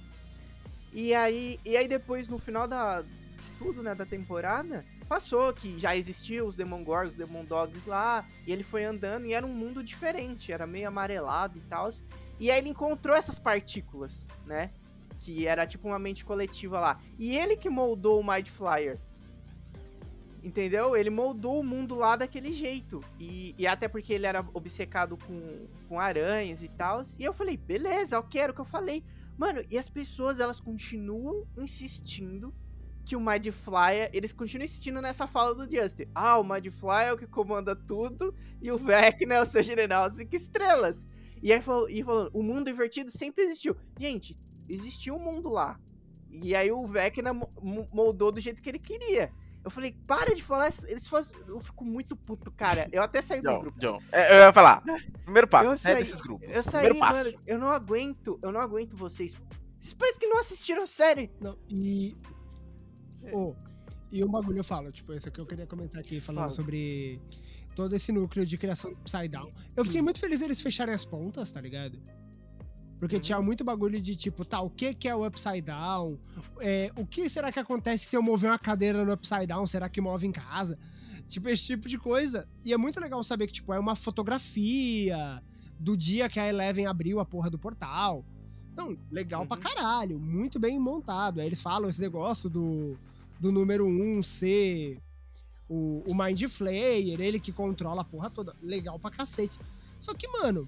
E 0.92 1.14
aí, 1.14 1.58
e 1.66 1.78
aí 1.78 1.88
depois, 1.88 2.28
no 2.28 2.38
final 2.38 2.68
da, 2.68 3.02
de 3.02 3.52
tudo, 3.58 3.82
né, 3.82 3.96
da 3.96 4.06
temporada, 4.06 4.86
passou 5.06 5.54
que 5.54 5.78
já 5.80 5.96
existiam 5.96 6.48
os 6.48 6.56
Demogorgons, 6.56 7.12
os 7.12 7.18
Demon 7.18 7.46
Dogs 7.46 7.88
lá, 7.88 8.28
e 8.46 8.52
ele 8.52 8.64
foi 8.64 8.84
andando 8.84 9.26
e 9.26 9.34
era 9.34 9.46
um 9.46 9.54
mundo 9.54 9.84
diferente, 9.84 10.52
era 10.52 10.68
meio 10.68 10.88
amarelado 10.88 11.58
e 11.58 11.62
tal. 11.62 11.90
E 12.40 12.52
aí 12.52 12.58
ele 12.58 12.70
encontrou 12.70 13.16
essas 13.16 13.40
partículas, 13.40 14.28
né? 14.46 14.72
Que 15.20 15.48
era 15.48 15.66
tipo 15.66 15.88
uma 15.88 16.00
mente 16.00 16.26
coletiva 16.26 16.80
lá. 16.80 17.00
E 17.18 17.38
ele 17.38 17.56
que 17.56 17.70
moldou 17.70 18.20
o 18.20 18.28
Mind 18.28 18.48
Flyer. 18.48 19.00
Entendeu? 20.44 20.96
Ele 20.96 21.10
moldou 21.10 21.60
o 21.60 21.64
mundo 21.64 21.96
lá 21.96 22.16
daquele 22.16 22.52
jeito. 22.52 23.02
E, 23.20 23.56
e 23.58 23.66
até 23.66 23.88
porque 23.88 24.14
ele 24.14 24.28
era 24.28 24.46
obcecado 24.54 25.18
com, 25.18 25.68
com 25.88 26.00
aranhas 26.00 26.62
e 26.62 26.68
tal. 26.68 27.02
E 27.18 27.24
eu 27.24 27.34
falei, 27.34 27.58
beleza, 27.58 28.20
ok, 28.20 28.42
era 28.42 28.52
o 28.52 28.56
que 28.56 28.62
eu 28.62 28.66
falei. 28.66 29.04
Mano, 29.38 29.62
e 29.72 29.78
as 29.78 29.90
pessoas, 29.90 30.40
elas 30.40 30.60
continuam 30.60 31.48
insistindo 31.58 32.54
que 33.06 33.16
o 33.16 33.20
Mind 33.20 33.48
Flyer, 33.52 34.10
eles 34.14 34.34
continuam 34.34 34.66
insistindo 34.66 35.02
nessa 35.02 35.28
fala 35.28 35.54
do 35.54 35.70
Justin. 35.70 36.06
Ah, 36.16 36.38
o 36.40 36.44
Mind 36.44 36.68
Flyer 36.72 37.08
é 37.10 37.14
o 37.14 37.18
que 37.18 37.28
comanda 37.28 37.76
tudo 37.76 38.34
e 38.62 38.72
o 38.72 38.78
Vecna 38.78 39.36
é 39.36 39.42
o 39.42 39.46
seu 39.46 39.62
general 39.64 40.10
cinco 40.10 40.36
estrelas. 40.36 41.06
E 41.44 41.54
aí 41.54 41.62
falou, 41.62 41.88
e 41.90 42.04
falando, 42.04 42.32
o 42.34 42.42
mundo 42.42 42.70
invertido 42.70 43.12
sempre 43.12 43.44
existiu. 43.46 43.76
Gente, 44.00 44.36
existiu 44.68 45.16
um 45.16 45.20
mundo 45.20 45.50
lá. 45.50 45.80
E 46.32 46.56
aí 46.56 46.72
o 46.72 46.86
Vecna 46.88 47.32
mo- 47.34 47.50
mo- 47.62 47.88
moldou 47.94 48.32
do 48.32 48.40
jeito 48.40 48.62
que 48.62 48.70
ele 48.70 48.80
queria. 48.80 49.32
Eu 49.64 49.70
falei, 49.72 49.96
para 50.08 50.34
de 50.36 50.44
falar, 50.44 50.70
isso- 50.70 50.86
eles 50.88 51.08
fazem. 51.08 51.36
Eu 51.48 51.60
fico 51.60 51.84
muito 51.86 52.16
puto, 52.16 52.52
cara. 52.52 52.88
Eu 52.92 53.02
até 53.02 53.22
saí 53.22 53.42
dos 53.42 53.54
John, 53.54 53.62
grupos. 53.62 53.82
John. 53.82 53.98
É, 54.12 54.34
eu 54.34 54.38
ia 54.46 54.54
falar. 54.54 54.84
Primeiro 55.24 55.48
passo, 55.48 55.70
Eu 55.72 55.78
sai 55.78 55.94
saí- 55.94 56.04
desses 56.04 56.22
grupos. 56.22 56.48
Eu 56.50 56.64
saí, 56.64 56.90
Primeiro 56.90 57.00
passo. 57.00 57.24
mano, 57.26 57.40
eu 57.48 57.58
não 57.60 57.70
aguento, 57.70 58.40
eu 58.44 58.52
não 58.52 58.60
aguento 58.60 58.96
vocês. 58.96 59.36
Vocês 59.80 59.94
parecem 59.94 60.20
que 60.20 60.28
não 60.28 60.40
assistiram 60.40 60.84
a 60.84 60.88
série. 60.88 61.32
Não, 61.40 61.58
e. 61.70 62.16
Ô, 63.34 63.56
e 64.12 64.24
um 64.24 64.30
bagulho 64.30 64.60
eu 64.60 64.64
falo, 64.64 64.92
tipo, 64.92 65.14
esse 65.14 65.28
aqui 65.30 65.40
eu 65.40 65.46
queria 65.46 65.66
comentar 65.68 66.02
aqui, 66.02 66.20
falando 66.22 66.44
Fala. 66.44 66.56
sobre 66.56 67.20
todo 67.76 67.94
esse 67.96 68.12
núcleo 68.12 68.46
de 68.46 68.58
criação 68.58 68.92
do 68.92 68.98
Upside 69.00 69.28
Down. 69.28 69.52
Eu 69.76 69.84
fiquei 69.84 70.02
muito 70.02 70.20
feliz 70.20 70.42
eles 70.42 70.62
fecharem 70.62 70.94
as 70.96 71.04
pontas, 71.06 71.52
tá 71.52 71.60
ligado? 71.60 72.00
Porque 73.00 73.18
Uhum. 73.18 73.22
tinha 73.22 73.42
muito 73.42 73.64
bagulho 73.66 74.02
de 74.02 74.16
tipo, 74.16 74.46
tá, 74.46 74.62
o 74.62 74.70
que 74.70 74.94
que 74.96 75.08
é 75.10 75.16
o 75.16 75.26
Upside 75.28 75.62
Down? 75.62 76.18
É, 76.62 76.90
o 76.96 77.06
que 77.06 77.28
será 77.30 77.52
que 77.52 77.60
acontece 77.60 78.06
se 78.06 78.16
eu 78.16 78.22
mover 78.22 78.50
uma 78.50 78.58
cadeira 78.60 79.04
no 79.04 79.12
Upside 79.14 79.48
Down? 79.48 79.68
Será 79.68 79.90
que 79.90 80.00
move 80.00 80.26
em 80.26 80.32
casa? 80.32 80.80
Tipo, 81.28 81.50
esse 81.50 81.66
tipo 81.66 81.90
de 81.90 81.98
coisa. 81.98 82.48
E 82.64 82.72
é 82.72 82.78
muito 82.78 83.00
legal 83.02 83.22
saber 83.24 83.48
que, 83.48 83.54
tipo, 83.54 83.74
é 83.74 83.80
uma 83.80 83.96
fotografia 83.96 85.44
do 85.78 85.98
dia 85.98 86.30
que 86.30 86.40
a 86.40 86.48
Eleven 86.48 86.86
abriu 86.86 87.20
a 87.20 87.26
porra 87.26 87.50
do 87.50 87.60
portal. 87.60 88.26
Não, 88.78 88.98
legal 89.12 89.46
pra 89.46 89.58
Uhum. 89.58 89.64
caralho, 89.64 90.20
muito 90.20 90.60
bem 90.60 90.80
montado. 90.80 91.40
Aí 91.42 91.48
eles 91.48 91.62
falam 91.62 91.90
esse 91.90 92.00
negócio 92.02 92.50
do, 92.50 92.98
do 93.40 93.52
número 93.52 93.86
1 93.86 94.24
ser 94.24 95.00
o, 95.70 96.04
o 96.08 96.16
Mind 96.16 96.44
Flayer, 96.48 97.20
ele 97.20 97.40
que 97.40 97.52
controla 97.52 98.02
a 98.02 98.06
porra 98.06 98.30
toda. 98.30 98.56
Legal 98.62 99.00
pra 99.00 99.12
cacete. 99.12 99.60
Só 100.00 100.14
que, 100.14 100.28
mano. 100.28 100.68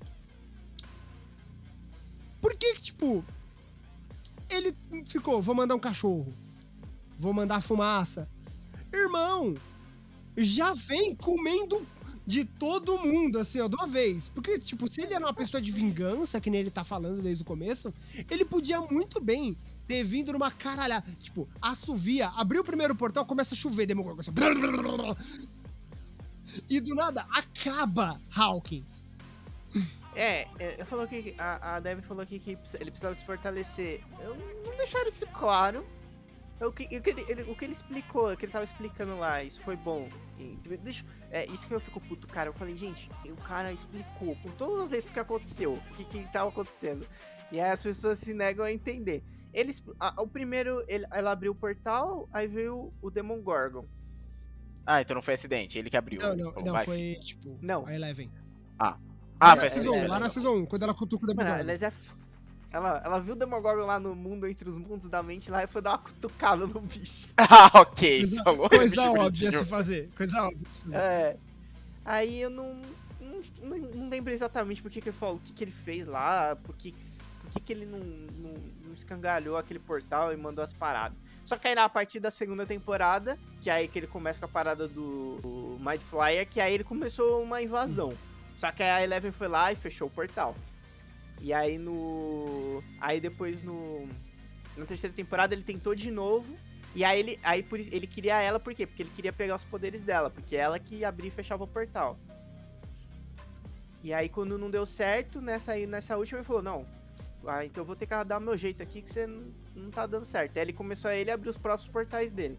Por 2.42 2.56
que, 2.56 2.76
tipo. 2.76 3.24
Ele 4.50 4.74
ficou, 5.06 5.42
vou 5.42 5.54
mandar 5.54 5.76
um 5.76 5.80
cachorro. 5.80 6.34
Vou 7.18 7.34
mandar 7.34 7.62
fumaça. 7.62 8.30
Irmão, 8.94 9.56
já 10.38 10.74
vem 10.74 11.16
comendo 11.16 11.86
de 12.26 12.46
todo 12.46 12.98
mundo, 12.98 13.40
assim, 13.40 13.60
ó, 13.60 13.68
de 13.68 13.76
uma 13.76 13.88
vez. 13.88 14.30
Porque, 14.30 14.58
tipo, 14.60 14.88
se 14.88 15.02
ele 15.02 15.14
era 15.14 15.26
uma 15.26 15.34
pessoa 15.34 15.62
de 15.62 15.72
vingança, 15.72 16.40
que 16.40 16.50
nem 16.50 16.62
ele 16.62 16.72
tá 16.72 16.84
falando 16.84 17.22
desde 17.22 17.44
o 17.44 17.46
começo, 17.46 17.94
ele 18.30 18.46
podia 18.46 18.80
muito 18.82 19.20
bem 19.20 19.58
ter 19.88 20.04
vindo 20.04 20.34
numa 20.34 20.52
caralhada. 20.52 21.06
Tipo, 21.22 21.48
assovia, 21.62 22.28
abriu 22.30 22.62
o 22.62 22.66
primeiro 22.66 22.96
portal, 22.96 23.26
começa 23.26 23.54
a 23.56 23.58
chover, 23.58 23.86
Demogorgon. 23.86 24.22
E 26.70 26.80
do 26.80 26.96
nada, 26.96 27.26
acaba 27.30 28.20
Hawkins. 28.36 29.04
É, 30.16 30.48
é, 30.60 30.76
eu 30.80 30.86
falou 30.86 31.06
que 31.08 31.36
a, 31.38 31.76
a 31.76 31.80
Debbie 31.80 32.02
falou 32.02 32.24
aqui 32.24 32.40
que 32.40 32.52
ele 32.80 32.90
precisava 32.90 33.14
se 33.14 33.24
fortalecer. 33.24 34.02
Eu 34.22 34.36
não 34.66 34.76
deixaram 34.78 35.08
isso 35.08 35.28
claro. 35.28 35.86
O 36.60 36.72
que, 36.72 36.86
o, 36.98 37.02
que 37.02 37.10
ele, 37.12 37.26
ele- 37.30 37.44
o 37.44 37.56
que 37.56 37.66
ele 37.66 37.74
explicou, 37.74 38.32
o 38.34 38.38
que 38.38 38.46
ele 38.46 38.52
tava 38.52 38.64
explicando 38.66 39.16
lá, 39.20 39.44
isso 39.44 39.62
foi 39.62 39.76
bom. 39.76 40.10
E, 40.40 40.58
deixa, 40.78 41.06
é 41.30 41.46
isso 41.46 41.68
que 41.68 41.74
eu 41.74 41.80
fico 41.80 42.00
puto, 42.00 42.26
cara. 42.28 42.50
Eu 42.50 42.54
falei, 42.54 42.76
gente, 42.76 43.12
o 43.26 43.36
cara 43.36 43.72
explicou 43.72 44.36
com 44.38 44.50
todas 44.52 44.86
as 44.86 44.90
letras 44.90 45.10
o 45.10 45.14
que 45.14 45.20
aconteceu, 45.20 45.74
o 45.74 45.94
que, 45.96 46.06
que 46.06 46.24
tava 46.32 46.50
acontecendo. 46.50 47.06
E 47.52 47.60
aí 47.60 47.72
as 47.72 47.82
pessoas 47.82 48.20
se 48.20 48.34
negam 48.34 48.66
a 48.66 48.72
entender. 48.72 49.24
Eles, 49.54 49.84
a- 50.00 50.22
o 50.22 50.28
primeiro, 50.28 50.84
ele, 50.88 51.06
ela 51.12 51.32
abriu 51.32 51.52
o 51.52 51.56
portal, 51.56 52.28
aí 52.32 52.48
veio 52.48 52.92
o 53.02 53.10
Demon 53.10 53.42
Gorgon. 53.42 53.86
Ah, 54.86 55.02
então 55.02 55.16
não 55.16 55.22
foi 55.22 55.34
acidente, 55.34 55.78
ele 55.78 55.90
que 55.90 55.98
abriu. 55.98 56.22
Não, 56.22 56.36
não, 56.36 56.52
falou, 56.52 56.66
não, 56.66 56.74
vai, 56.74 56.86
foi, 56.86 57.16
tipo, 57.22 57.58
Não. 57.62 57.86
a 57.86 57.94
Eleven. 57.94 58.32
Ah, 58.80 58.98
lá 59.42 59.56
foi 59.56 59.56
na 59.56 59.64
acidente. 59.64 59.70
Season 59.72 59.92
1, 59.92 59.96
é, 59.96 60.08
lá 60.08 60.16
na 60.16 60.20
não. 60.22 60.30
Season 60.30 60.56
1, 60.58 60.66
quando 60.66 60.84
ela 60.84 60.94
cutuca 60.94 61.24
o 61.26 61.28
Mano, 61.28 61.38
Demogorgon. 61.40 61.62
ela, 61.62 61.72
é 61.72 61.88
f- 61.88 62.14
ela, 62.72 63.02
ela 63.04 63.20
viu 63.20 63.34
o 63.34 63.38
Demogorgon 63.38 63.86
lá 63.86 64.00
no 64.00 64.16
mundo, 64.16 64.48
entre 64.48 64.70
os 64.70 64.78
mundos 64.78 65.08
da 65.10 65.24
mente 65.24 65.50
lá, 65.52 65.64
e 65.64 65.68
foi 65.68 65.82
dar 65.82 65.92
uma 65.92 65.98
cutucada 66.00 66.68
no 66.68 66.82
bicho. 66.82 67.34
Ah, 67.38 67.72
ok. 67.82 68.20
Coisa, 68.20 68.44
falou. 68.44 68.70
coisa 68.70 69.08
Bicho 69.08 69.20
óbvia 69.20 69.52
se 69.52 69.66
fazer. 69.66 70.10
Coisa 70.16 70.44
óbvia 70.44 70.68
se 70.70 70.82
fazer. 70.82 70.96
É. 70.96 71.38
Aí 72.06 72.42
eu 72.42 72.50
não. 72.50 72.82
Não, 73.20 73.42
não, 73.64 73.78
não 73.96 74.10
lembro 74.10 74.32
exatamente 74.32 74.82
por 74.82 74.92
que, 74.92 75.02
que 75.02 75.10
ele 75.10 75.18
falou, 75.18 75.36
o 75.36 75.40
que, 75.40 75.52
que 75.52 75.64
ele 75.64 75.72
fez 75.72 76.06
lá, 76.06 76.56
por 76.56 76.76
que, 76.76 76.92
que- 76.92 77.27
que, 77.48 77.60
que 77.60 77.74
ele 77.74 77.86
não, 77.86 78.00
não, 78.00 78.54
não 78.86 78.94
escangalhou 78.94 79.58
aquele 79.58 79.80
portal 79.80 80.34
e 80.34 80.38
mandou 80.38 80.64
as 80.64 80.74
paradas. 80.74 81.18
Só 81.46 81.58
que 81.58 81.68
aí 81.68 81.76
na 81.76 81.88
partir 81.88 82.20
da 82.20 82.30
segunda 82.30 82.66
temporada, 82.66 83.38
que 83.62 83.70
é 83.70 83.74
aí 83.74 83.88
que 83.88 83.98
ele 83.98 84.08
começa 84.08 84.40
com 84.40 84.46
a 84.46 84.50
parada 84.50 84.88
do, 84.88 85.38
do 85.38 85.78
Mind 85.80 86.02
Flyer, 86.02 86.48
que 86.48 86.60
aí 86.60 86.74
ele 86.74 86.84
começou 86.84 87.42
uma 87.42 87.62
invasão. 87.62 88.14
Só 88.58 88.72
que 88.72 88.84
a 88.84 89.02
Eleven 89.02 89.32
foi 89.32 89.48
lá 89.48 89.72
e 89.72 89.76
fechou 89.76 90.08
o 90.08 90.12
portal. 90.12 90.56
E 91.40 91.54
aí 91.54 91.78
no. 91.78 92.84
Aí 93.00 93.22
depois 93.22 93.64
no. 93.64 94.08
Na 94.76 94.86
terceira 94.86 95.16
temporada 95.16 95.54
ele 95.54 95.64
tentou 95.64 95.96
de 95.96 96.12
novo. 96.12 96.58
E 96.96 97.06
aí 97.06 97.20
ele. 97.20 97.40
Aí 97.44 97.64
por, 97.64 97.80
ele 97.80 98.08
queria 98.08 98.42
ela 98.42 98.60
por 98.60 98.74
quê? 98.74 98.86
Porque 98.86 99.04
ele 99.04 99.12
queria 99.12 99.32
pegar 99.32 99.56
os 99.56 99.64
poderes 99.64 100.02
dela. 100.02 100.30
Porque 100.30 100.58
é 100.58 100.60
ela 100.60 100.80
que 100.80 101.06
abria 101.06 101.30
e 101.30 101.32
fechava 101.32 101.64
o 101.64 101.68
portal. 101.68 102.18
E 104.04 104.14
aí 104.14 104.28
quando 104.30 104.58
não 104.58 104.70
deu 104.70 104.86
certo, 104.86 105.40
nessa, 105.40 105.76
nessa 105.86 106.18
última 106.18 106.40
ele 106.40 106.48
falou, 106.48 106.62
não. 106.62 106.86
Ah, 107.46 107.66
então 107.66 107.82
eu 107.82 107.86
vou 107.86 107.96
ter 107.96 108.06
que 108.08 108.24
dar 108.26 108.40
meu 108.40 108.58
jeito 108.58 108.82
aqui 108.84 109.02
que 109.02 109.10
você 109.10 109.26
não, 109.28 109.54
não 109.76 109.92
tá 109.92 110.06
dando 110.06 110.26
certo. 110.26 110.58
Aí 110.58 110.64
ele 110.64 110.74
começou 110.74 111.10
a 111.10 111.16
ele 111.16 111.32
abrir 111.32 111.50
os 111.50 111.58
próprios 111.58 111.88
portais 111.90 112.32
dele. 112.32 112.58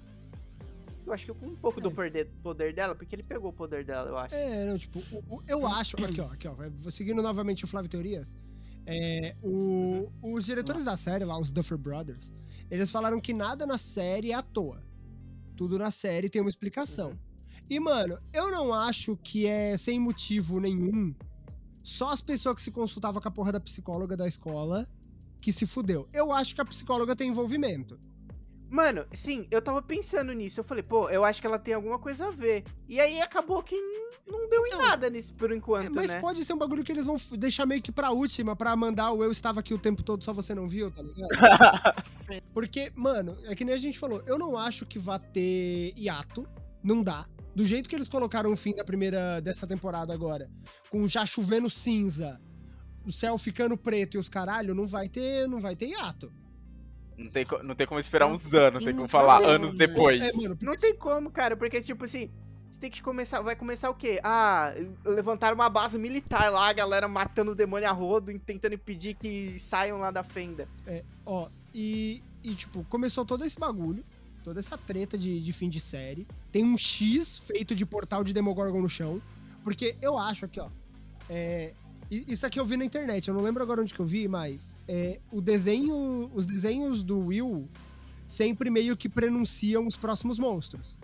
Eu 1.06 1.12
acho 1.12 1.24
que 1.26 1.32
com 1.32 1.46
um 1.46 1.56
pouco 1.56 1.80
do 1.80 1.88
É. 1.88 1.92
poder, 1.94 2.26
poder 2.42 2.74
dela, 2.74 2.94
porque 2.94 3.14
ele 3.14 3.22
pegou 3.22 3.50
o 3.50 3.52
poder 3.52 3.84
dela, 3.84 4.08
eu 4.10 4.16
acho. 4.18 4.34
É, 4.34 4.66
não, 4.66 4.76
tipo, 4.76 4.98
o- 5.28 5.42
eu 5.48 5.66
acho. 5.66 5.96
Aqui, 5.96 6.20
ó, 6.20 6.26
aqui, 6.26 6.48
ó. 6.48 6.90
Seguindo 6.90 7.22
novamente 7.22 7.64
o 7.64 7.66
Flávio 7.68 7.90
Teorias. 7.90 8.36
É, 8.86 9.34
o- 9.42 10.10
os 10.22 10.44
diretores 10.46 10.84
da 10.84 10.96
série, 10.96 11.24
lá, 11.24 11.38
os 11.38 11.50
Duffer 11.52 11.76
Brothers, 11.78 12.32
eles 12.70 12.90
falaram 12.90 13.20
que 13.20 13.32
nada 13.32 13.66
na 13.66 13.78
série 13.78 14.32
é 14.32 14.34
à 14.34 14.42
toa. 14.42 14.82
Tudo 15.56 15.78
na 15.78 15.90
série 15.90 16.28
tem 16.28 16.40
uma 16.40 16.48
explicação. 16.50 17.10
Uhum. 17.10 17.18
E, 17.70 17.80
mano, 17.80 18.18
eu 18.32 18.50
não 18.50 18.72
acho 18.72 19.16
que 19.16 19.46
é 19.46 19.76
sem 19.76 19.98
motivo 19.98 20.60
nenhum. 20.60 21.14
Só 21.88 22.10
as 22.10 22.20
pessoas 22.20 22.56
que 22.56 22.60
se 22.60 22.70
consultavam 22.70 23.20
com 23.20 23.28
a 23.28 23.30
porra 23.30 23.50
da 23.50 23.58
psicóloga 23.58 24.14
da 24.14 24.28
escola 24.28 24.86
que 25.40 25.50
se 25.50 25.66
fudeu. 25.66 26.06
Eu 26.12 26.30
acho 26.32 26.54
que 26.54 26.60
a 26.60 26.64
psicóloga 26.64 27.16
tem 27.16 27.30
envolvimento. 27.30 27.98
Mano, 28.68 29.06
sim, 29.10 29.46
eu 29.50 29.62
tava 29.62 29.80
pensando 29.80 30.34
nisso. 30.34 30.60
Eu 30.60 30.64
falei, 30.64 30.82
pô, 30.82 31.08
eu 31.08 31.24
acho 31.24 31.40
que 31.40 31.46
ela 31.46 31.58
tem 31.58 31.72
alguma 31.72 31.98
coisa 31.98 32.28
a 32.28 32.30
ver. 32.30 32.64
E 32.86 33.00
aí 33.00 33.22
acabou 33.22 33.62
que 33.62 33.74
não 34.26 34.50
deu 34.50 34.66
em 34.66 34.72
Não. 34.72 34.82
nada 34.82 35.08
nisso 35.08 35.32
por 35.32 35.50
enquanto, 35.50 35.86
É, 35.86 35.88
mas 35.88 36.12
né? 36.12 36.20
pode 36.20 36.44
ser 36.44 36.52
um 36.52 36.58
bagulho 36.58 36.84
que 36.84 36.92
eles 36.92 37.06
vão 37.06 37.16
deixar 37.38 37.64
meio 37.64 37.80
que 37.80 37.90
pra 37.90 38.10
última, 38.10 38.54
pra 38.54 38.76
mandar 38.76 39.12
o 39.12 39.24
eu 39.24 39.32
estava 39.32 39.60
aqui 39.60 39.72
o 39.72 39.78
tempo 39.78 40.02
todo, 40.02 40.22
só 40.22 40.34
você 40.34 40.54
não 40.54 40.68
viu, 40.68 40.90
tá 40.90 41.00
ligado? 41.00 41.28
Porque, 42.52 42.92
mano, 42.94 43.34
é 43.44 43.54
que 43.54 43.64
nem 43.64 43.74
a 43.74 43.78
gente 43.78 43.98
falou, 43.98 44.22
eu 44.26 44.38
não 44.38 44.58
acho 44.58 44.84
que 44.84 44.98
vá 44.98 45.18
ter 45.18 45.94
hiato, 45.96 46.46
não 46.84 47.02
dá. 47.02 47.26
Do 47.58 47.66
jeito 47.66 47.88
que 47.88 47.96
eles 47.96 48.06
colocaram 48.06 48.52
o 48.52 48.56
fim 48.56 48.72
da 48.72 48.84
primeira 48.84 49.40
dessa 49.40 49.66
temporada 49.66 50.14
agora, 50.14 50.48
com 50.90 51.08
já 51.08 51.26
chovendo 51.26 51.68
cinza, 51.68 52.40
o 53.04 53.10
céu 53.10 53.36
ficando 53.36 53.76
preto 53.76 54.16
e 54.16 54.20
os 54.20 54.28
caralho, 54.28 54.76
não 54.76 54.86
vai 54.86 55.08
ter, 55.08 55.48
não 55.48 55.60
vai 55.60 55.74
ter 55.74 55.86
hiato. 55.86 56.32
Não 57.16 57.28
tem, 57.28 57.44
não 57.64 57.74
tem 57.74 57.84
como 57.84 57.98
esperar 57.98 58.28
uns 58.28 58.54
anos, 58.54 58.84
tem 58.84 58.94
como 58.94 59.08
falar 59.08 59.38
tem 59.40 59.48
anos 59.48 59.74
depois. 59.74 60.22
É, 60.22 60.32
mano, 60.34 60.56
Não 60.62 60.74
tem 60.74 60.96
como, 60.96 61.32
cara, 61.32 61.56
porque 61.56 61.82
tipo 61.82 62.04
assim, 62.04 62.30
você 62.70 62.78
tem 62.78 62.90
que 62.92 63.02
começar, 63.02 63.42
vai 63.42 63.56
começar 63.56 63.90
o 63.90 63.94
quê? 63.96 64.20
Ah, 64.22 64.72
levantar 65.04 65.52
uma 65.52 65.68
base 65.68 65.98
militar 65.98 66.52
lá, 66.52 66.68
a 66.68 66.72
galera 66.72 67.08
matando 67.08 67.50
o 67.50 67.56
demônio 67.56 67.88
a 67.88 67.92
rodo, 67.92 68.30
e 68.30 68.38
tentando 68.38 68.76
impedir 68.76 69.14
que 69.14 69.58
saiam 69.58 69.98
lá 69.98 70.12
da 70.12 70.22
fenda. 70.22 70.68
Ó, 71.26 71.48
e, 71.74 72.22
e, 72.44 72.54
tipo, 72.54 72.84
começou 72.84 73.26
todo 73.26 73.44
esse 73.44 73.58
bagulho, 73.58 74.04
toda 74.42 74.60
essa 74.60 74.76
treta 74.78 75.16
de, 75.16 75.40
de 75.40 75.52
fim 75.52 75.68
de 75.68 75.80
série. 75.80 76.26
Tem 76.50 76.64
um 76.64 76.76
X 76.76 77.38
feito 77.38 77.74
de 77.74 77.84
portal 77.84 78.24
de 78.24 78.32
Demogorgon 78.32 78.80
no 78.80 78.88
chão. 78.88 79.20
Porque 79.62 79.96
eu 80.00 80.16
acho 80.16 80.44
aqui, 80.44 80.60
ó. 80.60 80.68
é, 81.28 81.74
isso 82.10 82.46
aqui 82.46 82.58
eu 82.58 82.64
vi 82.64 82.76
na 82.76 82.84
internet, 82.84 83.28
eu 83.28 83.34
não 83.34 83.42
lembro 83.42 83.62
agora 83.62 83.82
onde 83.82 83.92
que 83.92 84.00
eu 84.00 84.06
vi, 84.06 84.26
mas 84.26 84.74
é, 84.86 85.20
o 85.30 85.42
desenho, 85.42 86.30
os 86.34 86.46
desenhos 86.46 87.02
do 87.02 87.18
Will 87.18 87.68
sempre 88.26 88.70
meio 88.70 88.96
que 88.96 89.08
prenunciam 89.08 89.86
os 89.86 89.96
próximos 89.96 90.38
monstros. 90.38 90.96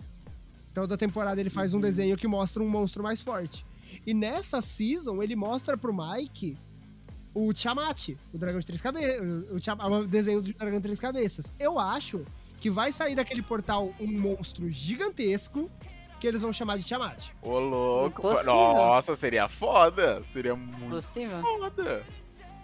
Então, 0.71 0.87
da 0.87 0.97
temporada 0.97 1.39
ele 1.39 1.49
faz 1.49 1.73
um 1.73 1.79
desenho 1.79 2.17
que 2.17 2.27
mostra 2.27 2.61
um 2.61 2.69
monstro 2.69 3.03
mais 3.03 3.21
forte. 3.21 3.65
E 4.05 4.13
nessa 4.13 4.61
season 4.61 5.21
ele 5.21 5.35
mostra 5.35 5.77
pro 5.77 5.93
Mike 5.93 6.57
o 7.35 7.51
Tiamat, 7.53 8.09
o 8.33 8.37
dragão 8.39 8.59
de 8.59 8.65
três 8.65 8.81
cabeças, 8.81 9.51
o, 9.51 9.59
Tiam- 9.59 9.77
o 9.77 10.07
desenho 10.07 10.41
do 10.41 10.53
dragão 10.53 10.79
de 10.79 10.83
três 10.83 10.97
cabeças. 10.99 11.51
Eu 11.59 11.77
acho 11.77 12.25
que 12.59 12.69
vai 12.71 12.91
sair 12.91 13.13
daquele 13.13 13.41
portal 13.43 13.93
um 13.99 14.07
monstro 14.07 14.69
gigantesco 14.69 15.69
que 16.19 16.25
eles 16.25 16.41
vão 16.41 16.53
chamar 16.53 16.77
de 16.77 16.83
Tiamat. 16.85 17.25
Ô, 17.41 17.59
louco. 17.59 18.21
Impossível. 18.21 18.53
Nossa, 18.55 19.15
seria 19.17 19.49
foda. 19.49 20.23
Seria 20.31 20.55
muito 20.55 20.95
Possível? 20.95 21.41
foda. 21.41 22.01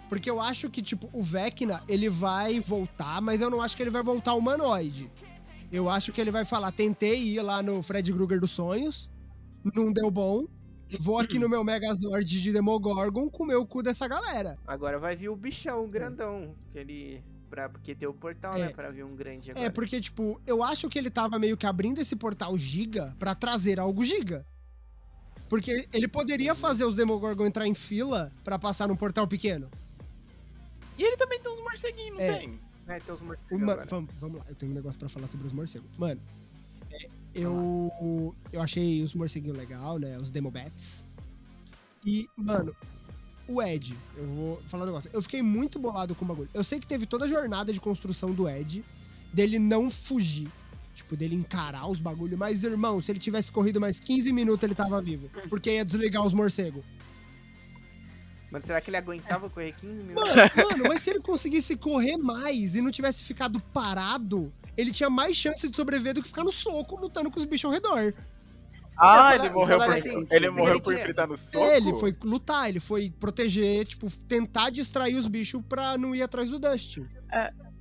Porque 0.08 0.28
eu 0.30 0.40
acho 0.40 0.68
que, 0.70 0.82
tipo, 0.82 1.08
o 1.12 1.22
Vecna, 1.22 1.82
ele 1.88 2.08
vai 2.08 2.58
voltar, 2.60 3.20
mas 3.20 3.40
eu 3.40 3.50
não 3.50 3.60
acho 3.62 3.76
que 3.76 3.82
ele 3.82 3.90
vai 3.90 4.02
voltar 4.02 4.34
humanoide. 4.34 5.10
Eu 5.70 5.88
acho 5.88 6.12
que 6.12 6.20
ele 6.20 6.30
vai 6.30 6.44
falar, 6.44 6.72
tentei 6.72 7.18
ir 7.22 7.40
lá 7.42 7.62
no 7.62 7.82
Fred 7.82 8.12
Krueger 8.12 8.38
dos 8.40 8.50
sonhos, 8.50 9.10
não 9.74 9.90
deu 9.92 10.10
bom, 10.10 10.44
vou 10.98 11.18
aqui 11.18 11.38
no 11.38 11.48
meu 11.48 11.62
Megazord 11.64 12.24
de 12.24 12.52
Demogorgon 12.52 13.28
comer 13.28 13.56
o 13.56 13.66
cu 13.66 13.82
dessa 13.82 14.06
galera. 14.08 14.56
Agora 14.66 14.98
vai 14.98 15.14
vir 15.16 15.28
o 15.28 15.36
bichão 15.36 15.88
grandão, 15.88 16.54
que 16.72 16.78
ele 16.78 17.22
pra, 17.50 17.68
porque 17.68 17.94
tem 17.94 18.08
o 18.08 18.14
portal, 18.14 18.54
né? 18.54 18.66
É. 18.66 18.68
Pra 18.70 18.90
vir 18.90 19.04
um 19.04 19.14
grande 19.14 19.50
agora. 19.50 19.66
É, 19.66 19.70
porque, 19.70 20.00
tipo, 20.00 20.40
eu 20.46 20.62
acho 20.62 20.88
que 20.88 20.98
ele 20.98 21.10
tava 21.10 21.38
meio 21.38 21.56
que 21.56 21.66
abrindo 21.66 22.00
esse 22.00 22.16
portal 22.16 22.56
giga 22.56 23.14
pra 23.18 23.34
trazer 23.34 23.78
algo 23.78 24.02
giga. 24.04 24.46
Porque 25.50 25.86
ele 25.92 26.08
poderia 26.08 26.54
fazer 26.54 26.84
os 26.86 26.96
Demogorgon 26.96 27.44
entrar 27.44 27.66
em 27.66 27.74
fila 27.74 28.32
pra 28.42 28.58
passar 28.58 28.88
num 28.88 28.96
portal 28.96 29.28
pequeno. 29.28 29.70
E 30.96 31.02
ele 31.02 31.16
também 31.18 31.38
tem 31.40 31.52
uns 31.52 31.60
morceguinhos, 31.60 32.16
não 32.16 32.20
É. 32.24 32.38
tem? 32.38 32.60
É, 32.88 33.00
tem 33.00 33.14
os 33.14 33.20
morcegos 33.20 33.62
Uma- 33.62 33.72
agora. 33.74 33.86
vamos, 33.88 34.14
vamos 34.16 34.38
lá, 34.38 34.44
eu 34.48 34.54
tenho 34.54 34.72
um 34.72 34.74
negócio 34.74 34.98
pra 34.98 35.08
falar 35.10 35.28
sobre 35.28 35.46
os 35.46 35.52
morcegos. 35.52 35.98
Mano, 35.98 36.20
é, 36.90 37.08
eu, 37.34 38.34
eu 38.52 38.62
achei 38.62 39.02
os 39.02 39.14
morceguinhos 39.14 39.56
legal, 39.56 39.98
né? 39.98 40.16
Os 40.18 40.30
Demobats. 40.30 41.04
E, 42.04 42.28
mano, 42.36 42.74
o 43.46 43.62
Ed, 43.62 43.96
eu 44.16 44.26
vou 44.26 44.62
falar 44.66 44.84
um 44.84 44.86
negócio. 44.86 45.10
Eu 45.12 45.22
fiquei 45.22 45.42
muito 45.42 45.78
bolado 45.78 46.14
com 46.14 46.24
o 46.24 46.28
bagulho. 46.28 46.48
Eu 46.52 46.64
sei 46.64 46.80
que 46.80 46.86
teve 46.86 47.06
toda 47.06 47.24
a 47.24 47.28
jornada 47.28 47.72
de 47.72 47.80
construção 47.80 48.32
do 48.32 48.48
Ed, 48.48 48.84
dele 49.32 49.58
não 49.58 49.90
fugir. 49.90 50.50
Tipo, 50.94 51.16
dele 51.16 51.34
encarar 51.34 51.90
os 51.90 51.98
bagulhos. 51.98 52.38
Mas, 52.38 52.64
irmão, 52.64 53.00
se 53.00 53.10
ele 53.10 53.18
tivesse 53.18 53.50
corrido 53.50 53.80
mais 53.80 53.98
15 53.98 54.32
minutos, 54.32 54.62
ele 54.62 54.74
tava 54.74 55.00
vivo. 55.00 55.30
Porque 55.48 55.70
ia 55.70 55.84
desligar 55.84 56.24
os 56.24 56.34
morcegos. 56.34 56.84
Mano, 58.50 58.62
será 58.62 58.80
que 58.82 58.90
ele 58.90 58.98
aguentava 58.98 59.48
correr 59.48 59.72
15 59.80 60.02
Mano, 60.02 60.08
minutos? 60.08 60.56
mano, 60.56 60.84
mas 60.88 61.02
se 61.02 61.08
ele 61.08 61.20
conseguisse 61.20 61.74
correr 61.76 62.18
mais 62.18 62.74
e 62.74 62.82
não 62.82 62.90
tivesse 62.90 63.22
ficado 63.22 63.58
parado, 63.72 64.52
ele 64.76 64.90
tinha 64.90 65.10
mais 65.10 65.36
chance 65.36 65.68
de 65.68 65.76
sobreviver 65.76 66.14
do 66.14 66.22
que 66.22 66.28
ficar 66.28 66.44
no 66.44 66.52
soco 66.52 66.96
lutando 67.00 67.30
com 67.30 67.38
os 67.38 67.44
bichos 67.44 67.64
ao 67.66 67.72
redor. 67.72 68.14
Ah, 68.96 69.06
falar- 69.32 69.34
ele 69.36 69.50
morreu 69.54 69.78
por, 69.78 69.90
assim, 69.90 70.26
ele 70.30 70.50
morreu 70.50 70.74
ele 70.74 70.82
por 70.82 70.92
tinha- 70.92 71.04
fritar 71.04 71.26
no 71.26 71.36
soco? 71.38 71.64
É, 71.64 71.76
ele 71.78 71.94
foi 71.94 72.16
lutar, 72.22 72.68
ele 72.68 72.78
foi 72.80 73.10
proteger, 73.18 73.84
tipo, 73.86 74.06
tentar 74.26 74.70
distrair 74.70 75.16
os 75.16 75.26
bichos 75.26 75.62
pra 75.68 75.96
não 75.96 76.14
ir 76.14 76.22
atrás 76.22 76.50
do 76.50 76.58
Dustin. 76.58 77.06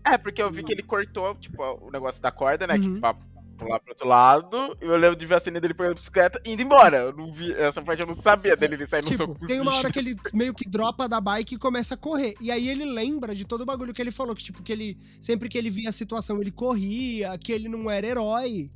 É, 0.03 0.17
porque 0.17 0.41
eu 0.41 0.49
vi 0.49 0.63
que 0.63 0.71
ele 0.71 0.81
cortou, 0.81 1.35
tipo, 1.35 1.61
o 1.63 1.91
negócio 1.91 2.21
da 2.21 2.31
corda, 2.31 2.65
né? 2.65 2.75
Uhum. 2.75 2.95
Que 2.95 2.99
pra 3.01 3.13
pular 3.61 3.79
pro 3.79 3.91
outro 3.91 4.07
lado. 4.07 4.77
E 4.81 4.85
eu 4.85 4.97
lembro 4.97 5.15
de 5.15 5.25
ver 5.25 5.35
a 5.35 5.39
cena 5.39 5.61
dele 5.61 5.73
pegando 5.73 5.93
a 5.93 5.95
bicicleta 5.95 6.41
e 6.43 6.51
indo 6.51 6.61
embora. 6.61 6.97
Eu 6.97 7.13
não 7.13 7.31
vi. 7.31 7.53
Essa 7.53 7.81
parte 7.81 8.01
eu 8.01 8.07
não 8.07 8.15
sabia 8.15 8.55
dele 8.55 8.75
ele 8.75 8.87
sair 8.87 9.03
no 9.03 9.09
Tipo, 9.09 9.25
soco 9.25 9.45
tem 9.45 9.61
uma 9.61 9.75
hora 9.75 9.91
que 9.91 9.99
ele 9.99 10.15
meio 10.33 10.53
que 10.53 10.67
dropa 10.67 11.07
da 11.07 11.21
bike 11.21 11.55
e 11.55 11.59
começa 11.59 11.93
a 11.93 11.97
correr. 11.97 12.33
E 12.41 12.51
aí 12.51 12.67
ele 12.67 12.85
lembra 12.85 13.35
de 13.35 13.45
todo 13.45 13.61
o 13.61 13.65
bagulho 13.65 13.93
que 13.93 14.01
ele 14.01 14.11
falou, 14.11 14.35
que 14.35 14.43
tipo, 14.43 14.63
que 14.63 14.71
ele. 14.71 14.97
Sempre 15.19 15.47
que 15.47 15.57
ele 15.57 15.69
via 15.69 15.89
a 15.89 15.93
situação, 15.93 16.41
ele 16.41 16.51
corria, 16.51 17.37
que 17.37 17.51
ele 17.51 17.69
não 17.69 17.89
era 17.89 18.07
herói. 18.07 18.69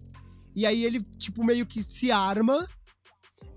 E 0.56 0.66
aí 0.66 0.86
ele, 0.86 1.02
tipo, 1.18 1.44
meio 1.44 1.66
que 1.66 1.84
se 1.84 2.12
arma 2.12 2.66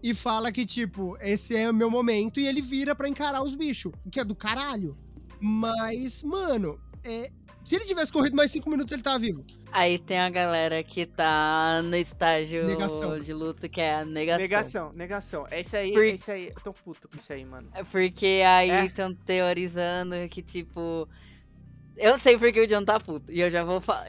e 0.02 0.14
fala 0.14 0.50
que, 0.50 0.66
tipo, 0.66 1.16
esse 1.20 1.56
é 1.56 1.70
o 1.70 1.74
meu 1.74 1.90
momento, 1.90 2.40
e 2.40 2.46
ele 2.46 2.60
vira 2.60 2.94
pra 2.94 3.08
encarar 3.08 3.42
os 3.42 3.54
bichos, 3.54 3.92
o 4.04 4.10
que 4.10 4.20
é 4.20 4.24
do 4.24 4.34
caralho. 4.34 4.96
Mas, 5.40 6.22
mano, 6.22 6.78
é, 7.04 7.30
se 7.68 7.74
ele 7.76 7.84
tivesse 7.84 8.10
corrido 8.10 8.34
mais 8.36 8.50
cinco 8.50 8.70
minutos, 8.70 8.92
ele 8.92 9.02
tava 9.02 9.18
vivo. 9.18 9.44
Aí 9.70 9.98
tem 9.98 10.18
a 10.18 10.30
galera 10.30 10.82
que 10.82 11.04
tá 11.04 11.82
no 11.82 11.94
estágio 11.96 12.64
Negação. 12.66 13.18
de 13.18 13.32
luta, 13.34 13.68
que 13.68 13.80
é 13.80 13.96
a 13.96 14.04
negação. 14.04 14.38
Negação, 14.42 14.92
negação. 14.94 15.46
Esse 15.50 15.76
aí, 15.76 15.92
Por- 15.92 16.04
esse 16.04 16.30
aí. 16.30 16.46
Eu 16.54 16.62
tô 16.62 16.72
puto 16.72 17.08
com 17.08 17.16
isso 17.16 17.32
aí, 17.32 17.44
mano. 17.44 17.68
É 17.74 17.84
Porque 17.84 18.42
aí 18.46 18.70
É. 18.70 18.84
estão 18.86 19.14
teorizando 19.14 20.14
que, 20.30 20.42
tipo. 20.42 21.06
Eu 21.96 22.18
sei 22.18 22.38
porque 22.38 22.60
o 22.60 22.66
John 22.66 22.84
tá 22.84 22.98
puto. 23.00 23.30
E 23.30 23.40
eu 23.40 23.50
já 23.50 23.64
vou 23.64 23.80
falar. 23.80 24.06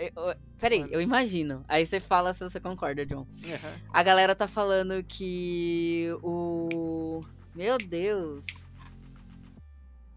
Peraí, 0.60 0.80
Mano. 0.82 0.94
eu 0.94 1.02
imagino. 1.02 1.64
Aí 1.68 1.86
você 1.86 2.00
fala 2.00 2.34
se 2.34 2.40
você 2.44 2.60
concorda, 2.60 3.06
John. 3.06 3.26
Aham. 3.46 3.76
A 3.92 4.04
galera 4.04 4.36
tá 4.36 4.48
falando 4.48 5.04
que 5.04 6.08
o. 6.22 7.22
Meu 7.56 7.78
Deus. 7.78 8.44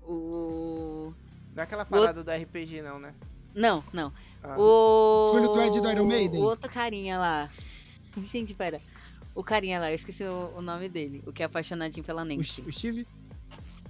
O. 0.02 1.12
Não 1.54 1.60
é 1.60 1.64
aquela 1.64 1.84
parada 1.84 2.22
do 2.24 2.30
RPG, 2.30 2.82
não, 2.82 2.98
né? 2.98 3.14
Não, 3.54 3.82
não. 3.92 4.12
Ah. 4.42 4.56
O. 4.58 5.32
Do 5.80 5.90
Iron 5.90 6.04
Maiden? 6.06 6.40
O 6.40 6.44
outro 6.44 6.70
carinha 6.70 7.18
lá. 7.18 7.48
Gente, 8.24 8.54
pera. 8.54 8.80
O 9.34 9.42
carinha 9.42 9.80
lá, 9.80 9.90
eu 9.90 9.94
esqueci 9.94 10.24
o, 10.24 10.52
o 10.56 10.62
nome 10.62 10.88
dele. 10.88 11.22
O 11.26 11.32
que 11.32 11.42
é 11.42 11.46
apaixonadinho 11.46 12.04
pela 12.04 12.22
O, 12.22 12.24
Nancy. 12.24 12.44
Sh- 12.44 12.58
o 12.66 12.72
Steve? 12.72 13.06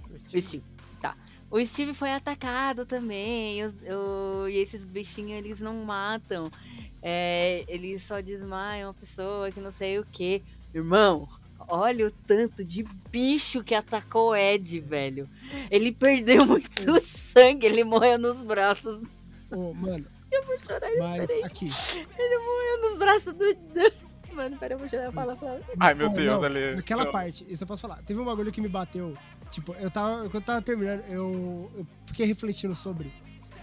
O 0.09 0.39
Steve. 0.39 0.63
Tá. 1.01 1.17
O 1.51 1.63
Steve 1.65 1.93
foi 1.93 2.11
atacado 2.11 2.85
também. 2.85 3.63
os- 3.65 3.73
o- 3.73 4.47
e 4.47 4.57
esses 4.57 4.85
bichinhos 4.85 5.43
eles 5.43 5.59
não 5.59 5.83
matam. 5.83 6.49
É, 7.01 7.65
eles 7.67 8.03
só 8.03 8.21
desmaiam 8.21 8.91
a 8.91 8.93
pessoa 8.93 9.51
que 9.51 9.59
não 9.59 9.71
sei 9.71 9.99
o 9.99 10.05
que. 10.05 10.41
Irmão, 10.73 11.27
olha 11.67 12.07
o 12.07 12.11
tanto 12.11 12.63
de 12.63 12.83
bicho 13.11 13.61
que 13.63 13.75
atacou 13.75 14.29
o 14.29 14.35
Ed, 14.35 14.79
velho. 14.79 15.27
Ele 15.69 15.91
perdeu 15.91 16.45
muito 16.47 16.71
sangue, 17.05 17.65
ele 17.65 17.83
morreu 17.83 18.17
nos 18.17 18.41
braços. 18.43 19.01
Ô, 19.55 19.73
mano, 19.73 20.05
Eu 20.31 20.43
vou 20.45 20.57
chorar, 20.59 20.89
mas 20.99 21.25
peraí. 21.25 21.43
aqui. 21.43 21.65
Ele 22.17 22.37
morreu 22.39 22.89
nos 22.89 22.97
braços 22.99 23.33
do. 23.33 23.53
do- 23.53 24.13
Mano, 24.33 24.57
peraí, 24.57 24.73
eu 24.75 24.79
vou 24.79 24.89
chorar. 24.89 25.11
Fala, 25.11 25.35
fala. 25.35 25.61
Ai, 25.79 25.93
meu 25.93 26.09
Pô, 26.09 26.15
Deus, 26.17 26.31
não, 26.31 26.43
ali. 26.43 26.75
Naquela 26.75 27.05
Não. 27.05 27.11
parte, 27.11 27.45
isso 27.47 27.63
eu 27.63 27.67
posso 27.67 27.83
falar. 27.83 28.01
Teve 28.01 28.19
um 28.19 28.25
bagulho 28.25 28.51
que 28.51 28.59
me 28.61 28.67
bateu. 28.67 29.15
Tipo, 29.51 29.73
eu 29.73 29.91
tava. 29.91 30.21
Quando 30.23 30.35
eu 30.35 30.41
tava 30.41 30.61
terminando, 30.63 31.01
eu, 31.05 31.71
eu 31.75 31.87
fiquei 32.07 32.25
refletindo 32.25 32.73
sobre. 32.73 33.13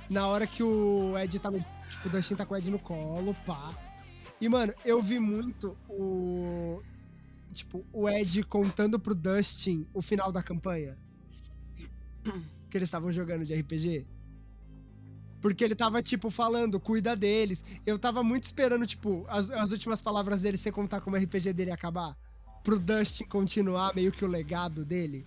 Na 0.09 0.29
hora 0.29 0.47
que 0.47 0.63
o 0.63 1.19
Ed 1.19 1.39
tá 1.41 1.51
no. 1.51 1.59
Tipo, 1.89 2.07
o 2.07 2.11
Dustin 2.11 2.37
tá 2.37 2.47
com 2.47 2.55
o 2.55 2.57
Ed 2.57 2.71
no 2.71 2.79
colo, 2.79 3.35
pá. 3.45 3.75
E, 4.41 4.49
mano, 4.49 4.73
eu 4.85 5.03
vi 5.03 5.19
muito 5.19 5.77
o. 5.89 6.81
Tipo, 7.53 7.85
o 7.93 8.09
Ed 8.09 8.45
contando 8.45 9.01
pro 9.01 9.13
Dustin 9.13 9.89
o 9.93 10.01
final 10.01 10.31
da 10.31 10.41
campanha. 10.41 10.97
Que 12.71 12.79
eles 12.79 12.87
estavam 12.87 13.11
jogando 13.11 13.45
de 13.45 13.55
RPG. 13.55 14.07
Porque 15.41 15.65
ele 15.65 15.75
tava, 15.75 16.03
tipo, 16.03 16.31
falando, 16.31 16.79
cuida 16.79 17.17
deles. 17.17 17.65
Eu 17.87 17.99
tava 17.99 18.23
muito 18.23 18.45
esperando, 18.45 18.87
tipo, 18.87 19.25
as, 19.29 19.51
as 19.51 19.71
últimas 19.71 20.01
palavras 20.01 20.43
dele 20.43 20.57
sem 20.59 20.71
contar 20.71 21.01
como 21.01 21.17
o 21.17 21.19
RPG 21.19 21.53
dele 21.53 21.71
ia 21.71 21.75
acabar. 21.75 22.17
Pro 22.63 22.79
Dustin 22.79 23.25
continuar 23.25 23.95
meio 23.95 24.13
que 24.13 24.25
o 24.25 24.29
legado 24.29 24.85
dele. 24.85 25.25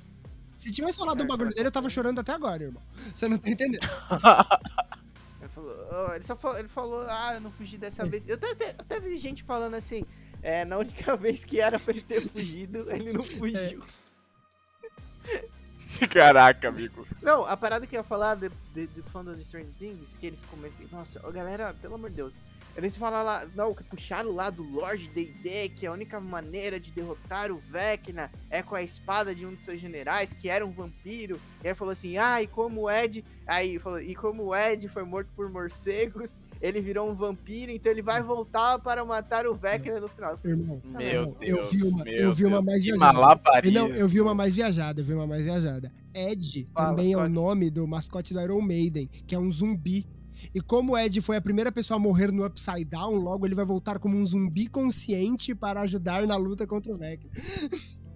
Se 0.56 0.72
tivesse 0.72 0.98
falado 1.00 1.18
do 1.18 1.24
É, 1.24 1.28
bagulho 1.28 1.46
cara. 1.50 1.56
dele, 1.56 1.68
eu 1.68 1.72
tava 1.72 1.90
chorando 1.90 2.20
até 2.20 2.32
agora, 2.32 2.64
irmão. 2.64 2.82
Você 3.14 3.28
não 3.28 3.38
tá 3.40 3.50
entendendo? 3.50 3.82
Ele 5.42 5.50
falou, 5.50 5.76
"Oh", 5.92 6.14
ele 6.14 6.24
só 6.24 6.36
falou, 6.38 6.58
ele 6.58 6.68
falou, 6.70 7.02
ah, 7.10 7.32
eu 7.34 7.42
não 7.42 7.52
fugi 7.52 7.76
É. 7.76 7.80
dessa 7.80 8.06
vez. 8.06 8.30
Eu 8.30 8.36
até, 8.36 8.52
até, 8.52 8.70
até 8.70 9.00
vi 9.00 9.18
gente 9.18 9.44
falando 9.44 9.74
assim, 9.74 10.06
é, 10.42 10.64
na 10.64 10.78
única 10.78 11.18
vez 11.18 11.44
que 11.44 11.60
era 11.60 11.78
pra 11.78 11.92
ele 11.92 12.02
ter 12.02 12.22
fugido, 12.30 12.90
ele 12.90 13.12
não 13.12 13.22
fugiu. 13.24 13.82
Caraca, 16.12 16.70
amigo. 16.70 17.08
Não, 17.22 17.46
a 17.46 17.56
parada 17.56 17.86
que 17.88 17.96
eu 17.96 18.00
ia 18.00 18.04
falar 18.04 18.36
de, 18.36 18.50
de, 18.74 18.88
do 18.88 19.04
fandom 19.04 19.36
de 19.36 19.44
Stranger 19.44 19.74
Things, 19.76 20.18
que 20.18 20.26
eles 20.28 20.44
começam. 20.44 20.86
Nossa, 20.92 21.20
galera, 21.32 21.74
pelo 21.74 21.96
amor 21.96 22.10
de 22.10 22.16
Deus. 22.18 22.38
Eles 22.76 22.96
falam 22.96 23.24
lá, 23.24 23.48
não, 23.56 23.74
que 23.74 23.84
puxaram 23.84 24.32
lá 24.32 24.50
do 24.50 24.64
Lord 24.64 25.08
D&D, 25.10 25.70
que 25.70 25.86
a 25.86 25.92
única 25.92 26.20
maneira 26.20 26.80
de 26.80 26.92
derrotar 26.92 27.52
o 27.52 27.58
Vecna 27.58 28.32
é 28.50 28.64
com 28.64 28.74
a 28.74 28.82
espada 28.82 29.36
de 29.36 29.46
um 29.46 29.54
dos 29.54 29.62
seus 29.64 29.80
generais, 29.80 30.34
que 30.34 30.50
era 30.50 30.66
um 30.66 30.72
vampiro. 30.72 31.40
E 31.64 31.68
aí 31.68 31.76
falou 31.76 31.92
assim, 31.92 32.18
ah, 32.18 32.42
e 32.42 32.48
como 32.48 32.82
o 32.82 32.92
Ed, 32.92 33.24
aí 33.46 33.78
falou, 33.78 34.00
e 34.00 34.16
como 34.16 34.46
o 34.46 34.56
Ed 34.56 34.88
foi 34.90 35.04
morto 35.04 35.30
por 35.36 35.52
morcegos, 35.52 36.42
ele 36.60 36.82
virou 36.82 37.08
um 37.10 37.14
vampiro, 37.14 37.72
então 37.72 37.92
ele 37.92 38.02
vai 38.02 38.24
voltar 38.24 38.80
para 38.80 39.06
matar 39.06 39.46
o 39.46 39.54
Vecna 39.54 40.00
no 40.00 40.08
final. 40.08 40.32
Eu 40.32 40.38
falei, 40.38 40.58
Irmão. 40.58 40.82
Meu 40.84 41.26
não, 41.26 41.32
Deus. 41.34 41.58
eu 41.66 41.70
vi 41.70 41.84
uma- 41.84 42.04
meu 42.04 42.14
eu 42.16 42.34
vi 42.34 42.46
uma 42.46 42.52
Deus, 42.58 42.66
mais 42.66 42.80
que 42.80 42.86
viajada. 42.86 43.72
Não, 43.72 43.88
eu 43.90 44.08
vi 44.08 44.22
uma 44.22 44.34
mais 44.34 44.56
viajada, 44.56 45.02
eu 45.02 45.06
vi 45.06 45.14
uma 45.14 45.28
mais 45.28 45.44
viajada. 45.44 45.92
Ed 46.14 46.68
Fala, 46.74 46.90
também 46.90 47.14
é 47.14 47.18
o 47.18 47.30
nome 47.30 47.70
do 47.70 47.86
mascote 47.88 48.34
do 48.34 48.42
Iron 48.42 48.62
Maiden, 48.62 49.08
que 49.28 49.36
é 49.36 49.40
um 49.40 49.52
zumbi. 49.52 50.06
E 50.54 50.62
como 50.62 50.94
o 50.94 50.98
Ed 50.98 51.20
foi 51.22 51.38
a 51.38 51.42
primeira 51.42 51.72
pessoa 51.72 51.98
a 51.98 52.00
morrer 52.02 52.32
no 52.32 52.46
Upside 52.46 52.86
Down, 52.86 53.16
logo 53.16 53.46
ele 53.46 53.56
vai 53.56 53.66
voltar 53.66 54.00
como 54.00 54.18
um 54.18 54.26
zumbi 54.26 54.68
consciente 54.68 55.54
para 55.54 55.82
ajudar 55.82 56.26
na 56.26 56.36
luta 56.36 56.66
contra 56.66 56.92
o 56.94 56.98
Vecna. 56.98 57.30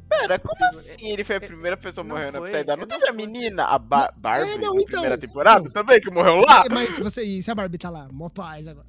Pera, 0.09 0.39
como 0.39 0.65
assim 0.69 1.09
ele 1.11 1.23
foi 1.23 1.36
a 1.36 1.41
primeira 1.41 1.75
pessoa 1.75 2.03
Não 2.03 2.15
morrendo 2.15 2.38
foi, 2.38 2.47
Upside 2.49 2.63
Down? 2.63 2.78
Não 2.78 2.88
teve 2.88 3.07
a 3.09 3.13
menina, 3.13 3.65
a 3.65 3.78
ba 3.78 4.11
Barbie, 4.17 4.51
É, 4.51 4.57
não, 4.57 4.73
na 4.73 4.82
então. 4.82 4.86
primeira 5.01 5.17
temporada 5.17 5.65
Não. 5.65 5.71
também, 5.71 5.99
que 5.99 6.09
morreu 6.09 6.38
lá? 6.38 6.63
Mas 6.71 6.97
você, 6.97 7.23
e 7.23 7.43
se 7.43 7.51
a 7.51 7.55
Barbie 7.55 7.78
tá 7.78 7.89
lá? 7.89 8.07
Mó 8.11 8.30
paz 8.30 8.67
agora. 8.67 8.88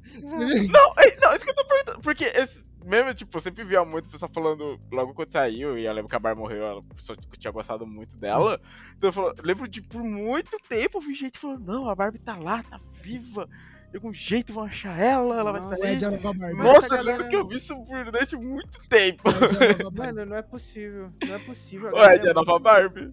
Não, 0.22 0.92
é- 0.96 1.16
não, 1.20 1.34
isso 1.36 1.44
que 1.44 1.50
eu 1.50 1.54
tô 1.54 1.64
perguntando. 1.66 2.00
Porque 2.00 2.24
esse, 2.24 2.64
mesmo, 2.84 3.14
tipo, 3.14 3.36
eu 3.36 3.40
sempre 3.40 3.64
via 3.64 3.84
muito 3.84 4.08
pessoal 4.08 4.30
falando 4.32 4.78
logo 4.90 5.14
quando 5.14 5.30
saiu, 5.30 5.78
e 5.78 5.84
eu 5.84 5.92
lembro 5.92 6.08
que 6.08 6.16
a 6.16 6.18
Barbie 6.18 6.40
morreu, 6.40 6.78
a 6.78 6.94
pessoa 6.94 7.16
tipo, 7.16 7.36
tinha 7.36 7.50
gostado 7.50 7.86
muito 7.86 8.16
dela. 8.16 8.60
Então 8.96 9.08
eu, 9.08 9.12
falo, 9.12 9.28
eu 9.36 9.44
lembro 9.44 9.68
de 9.68 9.82
por 9.82 10.02
muito 10.02 10.56
tempo 10.68 10.98
eu 10.98 11.02
vi 11.02 11.14
gente 11.14 11.38
falando, 11.38 11.64
não, 11.64 11.88
a 11.88 11.94
Barbie 11.94 12.18
tá 12.18 12.36
lá, 12.42 12.62
tá 12.62 12.80
viva. 13.02 13.48
De 13.90 13.96
algum 13.96 14.14
jeito 14.14 14.52
vão 14.52 14.64
achar 14.64 14.96
ela, 14.96 15.40
ela 15.40 15.50
vai 15.50 15.60
Nossa, 15.60 15.76
sair. 15.76 15.94
Ed 15.94 16.04
é 16.04 16.06
a 16.06 16.10
nova 16.12 16.32
Barbie. 16.32 16.62
Nossa, 16.62 16.94
eu 16.94 17.02
lembro 17.02 17.28
que 17.28 17.36
eu 17.36 17.46
vi 17.46 17.56
isso 17.56 17.74
por 17.84 18.04
durante 18.04 18.36
muito 18.36 18.88
tempo. 18.88 19.22
É. 19.28 19.90
Mano, 19.90 20.26
não 20.26 20.36
é 20.36 20.42
possível, 20.42 21.10
não 21.26 21.34
é 21.34 21.38
possível. 21.40 21.90
Ed 21.96 22.26
é 22.26 22.30
a 22.30 22.34
nova 22.34 22.58
Barbie. 22.58 23.12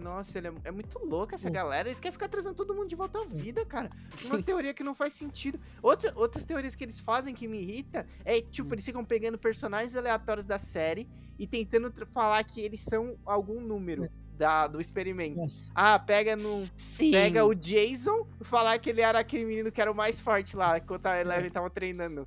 Nossa, 0.00 0.38
ele 0.38 0.48
é, 0.48 0.52
é 0.64 0.70
muito 0.70 0.98
louco 1.04 1.34
essa 1.34 1.48
Pô. 1.48 1.54
galera. 1.54 1.88
Eles 1.88 2.00
querem 2.00 2.12
ficar 2.12 2.28
trazendo 2.28 2.54
todo 2.54 2.74
mundo 2.74 2.88
de 2.88 2.96
volta 2.96 3.20
à 3.20 3.24
vida, 3.26 3.64
cara. 3.66 3.90
Umas 4.24 4.42
teorias 4.42 4.74
que 4.74 4.82
não 4.82 4.94
faz 4.94 5.12
sentido. 5.14 5.60
Outra, 5.82 6.12
outras 6.16 6.44
teorias 6.44 6.74
que 6.74 6.84
eles 6.84 6.98
fazem 6.98 7.34
que 7.34 7.46
me 7.46 7.60
irrita 7.60 8.06
é, 8.24 8.40
tipo, 8.40 8.74
eles 8.74 8.84
ficam 8.84 9.04
pegando 9.04 9.38
personagens 9.38 9.94
aleatórios 9.96 10.46
da 10.46 10.58
série 10.58 11.08
e 11.38 11.46
tentando 11.46 11.92
falar 12.12 12.42
que 12.44 12.60
eles 12.60 12.80
são 12.80 13.16
algum 13.24 13.60
número. 13.60 14.08
da, 14.32 14.66
do 14.66 14.80
experimento. 14.80 15.36
Nossa. 15.36 15.70
Ah, 15.74 15.98
pega 15.98 16.34
no. 16.34 16.66
Sim. 16.74 17.10
Pega 17.10 17.44
o 17.44 17.54
Jason 17.54 18.26
e 18.40 18.44
falar 18.44 18.78
que 18.78 18.88
ele 18.88 19.02
era 19.02 19.18
aquele 19.18 19.44
menino 19.44 19.70
que 19.70 19.82
era 19.82 19.92
o 19.92 19.94
mais 19.94 20.18
forte 20.18 20.56
lá, 20.56 20.78
enquanto 20.78 21.04
a 21.06 21.20
Eleven 21.20 21.50
tava 21.50 21.68
treinando. 21.68 22.26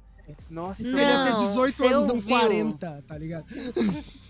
Nossa, 0.49 0.87
Ele 0.87 0.97
ia 1.01 1.23
ter 1.23 1.31
Não, 1.31 1.47
18 1.47 1.75
você 1.75 1.87
anos, 1.87 2.05
não 2.05 2.15
ouviu? 2.15 2.37
40, 2.37 3.03
tá 3.07 3.17
ligado? 3.17 3.45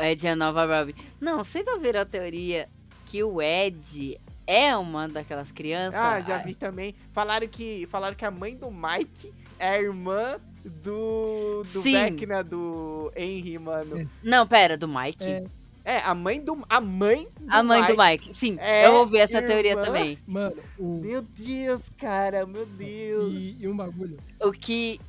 Ed 0.00 0.26
é 0.26 0.30
a 0.30 0.36
nova 0.36 0.64
Robin. 0.66 0.94
Não, 1.20 1.38
vocês 1.38 1.66
ouviram 1.68 2.00
a 2.00 2.04
teoria 2.04 2.68
que 3.06 3.22
o 3.22 3.40
Ed 3.42 4.20
é 4.46 4.76
uma 4.76 5.08
daquelas 5.08 5.50
crianças? 5.50 6.00
Ah, 6.00 6.20
já 6.20 6.38
vi 6.38 6.54
também. 6.54 6.94
Falaram 7.12 7.46
que, 7.48 7.86
falaram 7.86 8.16
que 8.16 8.24
a 8.24 8.30
mãe 8.30 8.56
do 8.56 8.70
Mike 8.70 9.32
é 9.58 9.70
a 9.70 9.80
irmã 9.80 10.38
do. 10.82 11.62
do 11.72 11.82
Sim. 11.82 11.92
Vecna, 11.92 12.42
do 12.42 13.12
Henry, 13.16 13.58
mano. 13.58 14.08
Não, 14.22 14.46
pera, 14.46 14.76
do 14.76 14.86
Mike? 14.88 15.24
É, 15.24 15.44
É, 15.84 15.98
a 15.98 16.14
mãe 16.14 16.40
do. 16.40 16.62
A 16.68 16.80
mãe 16.80 17.26
do 17.40 17.52
a 17.52 17.62
mãe 17.62 17.80
Mike. 17.82 17.92
do 17.96 18.02
Mike. 18.02 18.34
Sim, 18.34 18.56
É 18.60 18.86
eu 18.86 18.94
ouvi 18.94 19.18
essa 19.18 19.38
irmã? 19.38 19.48
teoria 19.48 19.76
também. 19.76 20.18
mano, 20.26 20.56
o, 20.78 21.00
Meu 21.00 21.22
Deus, 21.22 21.88
cara, 21.98 22.46
meu 22.46 22.64
Deus. 22.66 23.32
e, 23.32 23.64
e 23.64 23.68
um 23.68 23.76
bagulho. 23.76 24.18
O 24.40 24.52
que. 24.52 25.00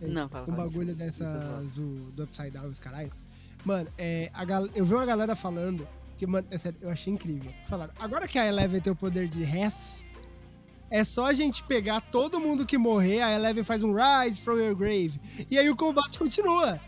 É, 0.00 0.06
Não, 0.06 0.28
fala, 0.28 0.44
um 0.44 0.56
fala, 0.56 0.64
bagulho 0.68 0.94
dessas 0.94 1.68
do, 1.70 2.10
do 2.12 2.24
Upside 2.24 2.50
Down, 2.50 2.66
os 2.68 2.80
caralho. 2.80 3.12
Mano, 3.64 3.88
é, 3.96 4.30
a 4.34 4.44
gal... 4.44 4.66
eu 4.74 4.84
vi 4.84 4.94
uma 4.94 5.06
galera 5.06 5.34
falando 5.34 5.86
que, 6.16 6.26
mano, 6.26 6.46
é 6.50 6.58
sério, 6.58 6.78
eu 6.82 6.90
achei 6.90 7.12
incrível. 7.12 7.52
Falaram, 7.68 7.92
agora 7.98 8.26
que 8.26 8.38
a 8.38 8.46
Eleven 8.46 8.80
tem 8.80 8.92
o 8.92 8.96
poder 8.96 9.28
de 9.28 9.42
res, 9.44 10.04
é 10.90 11.04
só 11.04 11.26
a 11.26 11.32
gente 11.32 11.62
pegar 11.64 12.00
todo 12.00 12.38
mundo 12.40 12.66
que 12.66 12.76
morrer, 12.76 13.22
a 13.22 13.32
Eleven 13.32 13.64
faz 13.64 13.82
um 13.82 13.94
Rise 13.94 14.40
from 14.40 14.58
your 14.58 14.74
grave. 14.74 15.18
E 15.50 15.58
aí 15.58 15.70
o 15.70 15.76
combate 15.76 16.18
continua. 16.18 16.80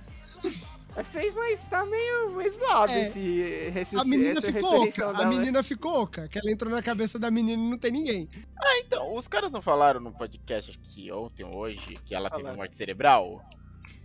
Fez, 1.03 1.35
mas 1.35 1.67
tá 1.67 1.85
meio, 1.85 2.41
zoado 2.53 2.93
É. 2.93 3.03
esse, 3.03 3.41
esse 3.75 3.97
A 3.97 4.05
menina 4.05 4.41
ficou 4.41 4.85
oca. 4.85 5.09
A 5.09 5.13
dela, 5.13 5.27
menina 5.27 5.63
ficou 5.63 6.03
oca. 6.03 6.29
Que 6.29 6.39
ela 6.39 6.53
entrou 6.53 6.71
na 6.73 6.81
cabeça 6.83 7.19
da 7.19 7.33
menina 7.33 7.61
e 7.61 7.71
não 7.71 7.77
tem 7.79 7.91
ninguém. 7.91 8.29
Então, 8.79 9.17
os 9.17 9.27
caras 9.27 9.51
não 9.51 9.61
falaram 9.61 9.99
no 10.01 10.13
podcast 10.13 10.79
que 10.79 11.11
ontem 11.11 11.43
ou 11.43 11.57
hoje 11.57 11.99
que 12.05 12.15
ela 12.15 12.31
teve 12.31 12.43
Falaram. 12.43 12.59
morte 12.59 12.77
cerebral? 12.77 13.45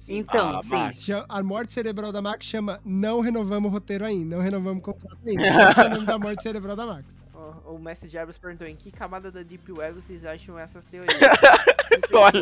Então, 0.07 0.57
Ah, 0.57 0.61
sim. 0.61 0.69
Max. 0.69 1.07
A 1.27 1.43
morte 1.43 1.73
cerebral 1.73 2.11
da 2.11 2.21
Max 2.21 2.45
chama 2.45 2.79
Não 2.85 3.19
renovamos 3.19 3.69
o 3.69 3.73
roteiro 3.73 4.05
ainda, 4.05 4.35
não 4.37 4.43
renovamos 4.43 4.79
o 4.81 4.85
contrato 4.85 5.17
ainda. 5.25 5.41
Esse 5.71 5.81
é 5.81 5.85
o 5.85 5.89
nome 5.89 6.05
da 6.05 6.17
morte 6.19 6.43
cerebral 6.43 6.75
da 6.75 6.85
Max. 6.85 7.15
O, 7.33 7.75
o 7.75 7.79
Mestre 7.79 8.07
Jarvis 8.09 8.37
perguntou 8.37 8.67
em 8.67 8.75
que 8.75 8.91
camada 8.91 9.31
da 9.31 9.43
Deep 9.43 9.71
Web 9.71 9.95
vocês 10.01 10.25
acham 10.25 10.57
essas 10.57 10.85
teorias? 10.85 11.17
Olha, 12.13 12.41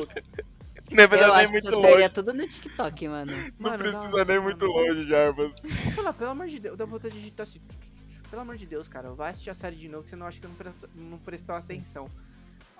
não 0.91 1.03
Eu 1.03 1.10
precisa 1.10 1.28
nem 1.34 1.36
acho 1.43 1.51
muito 1.51 1.68
essa 1.68 1.80
teoria 1.82 1.95
longe. 1.97 2.10
tudo 2.10 2.34
no 2.34 2.47
TikTok, 2.47 3.08
mano. 3.08 3.32
Não 3.32 3.51
Mano, 3.60 3.78
precisa 3.78 4.03
nossa, 4.03 4.26
nem 4.26 4.38
mano. 4.38 4.43
muito 4.43 4.66
longe, 4.66 5.08
Jarbas. 5.08 5.51
Fala, 5.95 6.14
pelo 6.14 6.32
amor 6.32 6.47
de 6.47 6.60
Deus, 6.60 6.78
dá 6.78 6.86
vontade 6.86 7.14
de 7.16 7.20
digitar 7.22 7.43
assim. 7.43 7.60
Pelo 8.30 8.41
amor 8.41 8.58
de 8.58 8.66
Deus, 8.66 8.88
cara, 8.88 9.12
vai 9.12 9.32
assistir 9.32 9.49
a 9.49 9.53
série 9.53 9.76
de 9.76 9.88
novo 9.88 10.03
que 10.03 10.10
você 10.10 10.16
não 10.16 10.26
acha 10.26 10.39
que 10.39 10.45
eu 10.45 10.49
não, 10.49 10.58
presto, 10.58 10.89
não 10.95 11.18
prestou 11.20 11.55
atenção. 11.55 12.10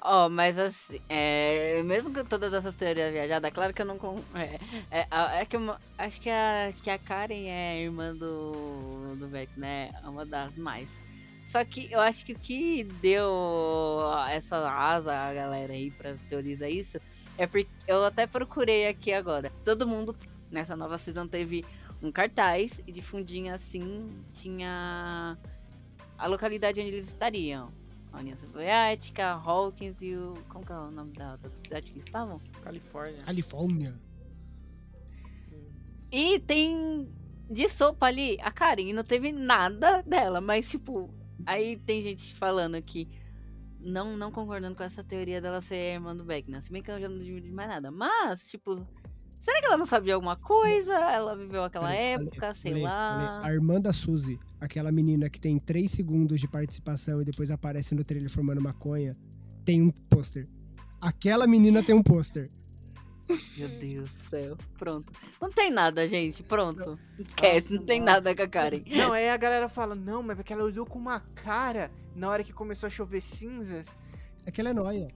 Ó, 0.02 0.30
mas 0.30 0.58
assim, 0.58 1.00
é, 1.10 1.82
mesmo 1.84 2.14
com 2.14 2.24
todas 2.24 2.54
essas 2.54 2.76
teorias 2.76 3.12
viajadas, 3.12 3.52
claro 3.52 3.74
que 3.74 3.82
eu 3.82 3.86
não. 3.86 3.98
É, 4.92 5.08
é, 5.12 5.42
é 5.42 5.46
que 5.46 5.58
eu 5.58 5.76
acho 5.98 6.22
que 6.22 6.30
a, 6.30 6.72
que 6.84 6.90
a 6.90 7.00
Karen 7.00 7.48
é 7.48 7.82
irmã 7.82 8.16
do, 8.16 9.16
do 9.18 9.28
Beck, 9.28 9.52
né? 9.60 9.92
É 10.04 10.08
uma 10.08 10.26
das 10.26 10.56
mais. 10.58 11.00
Só 11.44 11.64
que 11.64 11.88
eu 11.92 12.00
acho 12.02 12.26
que 12.26 12.34
o 12.34 12.40
que 12.40 12.84
deu 13.02 14.04
essa 14.30 14.70
asa 14.70 15.14
a 15.14 15.34
galera 15.34 15.74
aí 15.74 15.90
pra 15.92 16.16
teorizar 16.30 16.70
isso 16.70 17.00
é 17.38 17.48
porque 17.48 17.70
eu 17.88 18.04
até 18.06 18.28
procurei 18.28 18.88
aqui 18.88 19.14
agora. 19.14 19.50
Todo 19.64 19.88
mundo 19.88 20.16
nessa 20.52 20.76
nova 20.76 20.98
season 20.98 21.28
teve 21.28 21.66
um 22.02 22.12
cartaz 22.12 22.82
e 22.86 22.92
de 22.92 23.02
fundinho 23.02 23.54
assim 23.56 24.14
tinha 24.34 25.38
a 26.18 26.28
localidade 26.28 26.82
onde 26.82 26.90
eles 26.90 27.08
estariam. 27.08 27.72
A 28.18 28.20
União 28.20 28.36
Soviética, 28.36 29.34
Hawkins 29.34 30.02
e 30.02 30.16
o. 30.16 30.44
Como 30.50 30.66
que 30.66 30.72
é 30.72 30.76
o 30.76 30.90
nome 30.90 31.14
da 31.14 31.34
outra 31.34 31.56
cidade 31.56 31.92
que 31.92 32.00
estavam? 32.00 32.40
Califórnia. 32.64 33.22
Califórnia. 33.22 33.94
E 36.12 36.40
tem 36.40 37.08
de 37.48 37.70
sopa 37.70 38.08
ali 38.08 38.40
a 38.42 38.52
Karen, 38.52 38.92
não 38.92 39.04
teve 39.04 39.32
nada 39.32 40.02
dela, 40.02 40.42
mas 40.42 40.68
tipo, 40.68 41.14
aí 41.46 41.78
tem 41.78 42.02
gente 42.02 42.34
falando 42.34 42.82
que 42.82 43.08
não, 43.80 44.18
não 44.18 44.32
concordando 44.32 44.76
com 44.76 44.84
essa 44.84 45.04
teoria 45.04 45.40
dela 45.40 45.62
ser 45.62 45.94
irmã 45.94 46.16
do 46.16 46.26
Beckner. 46.26 46.64
Se 46.64 46.72
bem 46.72 46.82
que 46.82 46.90
ela 46.90 47.00
já 47.00 47.08
não 47.08 47.20
divide 47.20 47.52
mais 47.52 47.70
nada. 47.70 47.92
Mas, 47.92 48.50
tipo, 48.50 48.84
será 49.48 49.62
que 49.62 49.66
ela 49.66 49.78
não 49.78 49.86
sabe 49.86 50.08
de 50.08 50.12
alguma 50.12 50.36
coisa? 50.36 50.94
Ela 50.94 51.34
viveu 51.34 51.64
aquela 51.64 51.88
Ale, 51.88 51.98
ale, 51.98 52.26
época, 52.26 52.54
sei 52.54 52.74
ale, 52.74 52.82
lá. 52.82 53.38
ale. 53.40 53.48
A 53.48 53.54
irmã 53.54 53.80
da 53.80 53.94
Suzy, 53.94 54.38
aquela 54.60 54.92
menina 54.92 55.30
que 55.30 55.40
tem 55.40 55.58
3 55.58 55.90
segundos 55.90 56.42
de 56.42 56.50
participação 56.50 57.22
e 57.22 57.26
depois 57.26 57.50
aparece 57.50 57.96
no 57.96 58.04
trailer 58.04 58.30
formando 58.30 58.62
maconha, 58.62 59.16
tem 59.64 59.82
um 59.82 59.90
pôster. 59.90 60.50
Aquela 61.00 61.48
menina 61.48 61.82
tem 61.82 61.96
um 61.96 62.04
pôster. 62.04 62.50
Meu 63.58 63.70
Deus 63.70 64.12
do 64.12 64.30
céu. 64.30 64.58
Pronto. 64.78 65.14
Não 65.42 65.50
tem 65.50 65.72
nada, 65.72 66.06
gente. 66.06 66.44
Pronto. 66.44 67.00
Esquece, 67.18 67.76
não 67.76 67.86
tem 67.86 68.02
nossa. 68.02 68.12
nada 68.14 68.36
com 68.36 68.42
a 68.42 68.48
Karen. 68.50 68.84
Não, 68.86 69.14
aí 69.14 69.30
a 69.30 69.38
galera 69.38 69.70
fala, 69.70 69.96
não, 69.96 70.22
mas 70.22 70.36
porque 70.36 70.52
ela 70.52 70.64
olhou 70.64 70.86
com 70.86 71.00
uma 71.00 71.22
cara 71.22 71.90
na 72.14 72.30
hora 72.30 72.44
que 72.44 72.52
começou 72.52 72.88
a 72.88 72.90
chover 72.90 73.22
cinzas. 73.22 73.98
Aquela 74.46 74.70
é 74.70 74.74
nóia. 74.74 75.08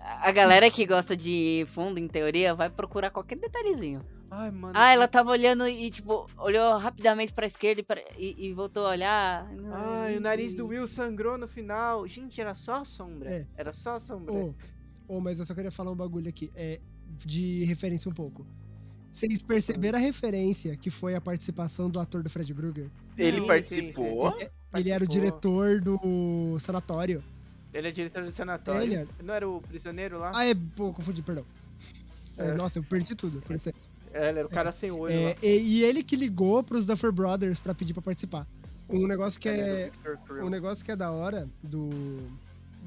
A 0.00 0.30
galera 0.32 0.70
que 0.70 0.86
gosta 0.86 1.16
de 1.16 1.64
fundo 1.68 1.98
em 1.98 2.08
teoria 2.08 2.54
vai 2.54 2.70
procurar 2.70 3.10
qualquer 3.10 3.38
detalhezinho. 3.38 4.00
Ai, 4.30 4.50
mano. 4.50 4.74
Ah, 4.76 4.92
ela 4.92 5.08
tava 5.08 5.30
olhando 5.30 5.66
e, 5.66 5.90
tipo, 5.90 6.26
olhou 6.36 6.76
rapidamente 6.76 7.32
pra 7.32 7.46
esquerda 7.46 7.80
e, 7.80 7.84
pra- 7.84 8.02
e- 8.16 8.46
e 8.48 8.52
voltou 8.52 8.86
a 8.86 8.90
olhar. 8.90 9.50
Ai, 9.72 10.16
o 10.16 10.20
nariz 10.20 10.54
do 10.54 10.66
Will 10.66 10.86
sangrou 10.86 11.38
no 11.38 11.48
final. 11.48 12.06
Gente, 12.06 12.38
era 12.40 12.54
só 12.54 12.82
a 12.82 12.84
sombra. 12.84 13.30
É. 13.30 13.46
Era 13.56 13.72
só 13.72 13.96
a 13.96 14.00
sombra. 14.00 14.34
Ô, 14.34 14.54
ô, 15.08 15.20
mas 15.20 15.40
eu 15.40 15.46
só 15.46 15.54
queria 15.54 15.70
falar 15.70 15.92
um 15.92 15.96
bagulho 15.96 16.28
aqui. 16.28 16.50
É, 16.54 16.78
de 17.10 17.64
referência 17.64 18.10
um 18.10 18.14
pouco. 18.14 18.46
Vocês 19.10 19.42
perceberam 19.42 19.98
a 19.98 20.02
referência 20.02 20.76
que 20.76 20.90
foi 20.90 21.14
a 21.14 21.20
participação 21.20 21.88
do 21.90 21.98
ator 21.98 22.22
do 22.22 22.28
Fred 22.28 22.52
Krueger? 22.54 22.90
Ele 23.16 23.40
Sim, 23.40 23.46
participou. 23.46 24.30
sim, 24.32 24.38
sim. 24.44 24.50
Ele 24.76 24.90
era 24.90 25.02
o 25.02 25.06
Participou. 25.08 25.08
diretor 25.08 25.80
do 25.80 26.58
sanatório. 26.60 27.24
Ele 27.72 27.88
é 27.88 27.90
diretor 27.90 28.24
do 28.24 28.32
sanatório. 28.32 28.82
Ele 28.82 28.94
é. 28.94 29.06
Não 29.22 29.34
era 29.34 29.48
o 29.48 29.60
prisioneiro 29.60 30.18
lá? 30.18 30.32
Ah, 30.34 30.46
é. 30.46 30.54
Pô, 30.76 30.92
confundi, 30.92 31.22
perdão. 31.22 31.44
É, 32.36 32.48
É. 32.48 32.54
Nossa, 32.54 32.78
eu 32.78 32.82
perdi 32.82 33.14
tudo. 33.14 33.40
por 33.42 33.54
isso 33.56 33.68
é. 33.68 33.72
É, 34.12 34.30
ele 34.30 34.38
era 34.38 34.46
o 34.46 34.50
cara 34.50 34.72
sem 34.72 34.90
olho 34.90 35.12
É, 35.12 35.36
e, 35.42 35.80
e 35.80 35.84
ele 35.84 36.02
que 36.02 36.16
ligou 36.16 36.62
pros 36.62 36.86
Duffer 36.86 37.12
Brothers 37.12 37.58
pra 37.58 37.74
pedir 37.74 37.92
pra 37.92 38.02
participar. 38.02 38.46
Um 38.88 39.06
negócio 39.06 39.38
que 39.38 39.48
é. 39.48 39.92
Um 40.42 40.48
negócio 40.48 40.82
que 40.84 40.90
é 40.90 40.96
da 40.96 41.10
hora 41.10 41.46
do. 41.62 41.90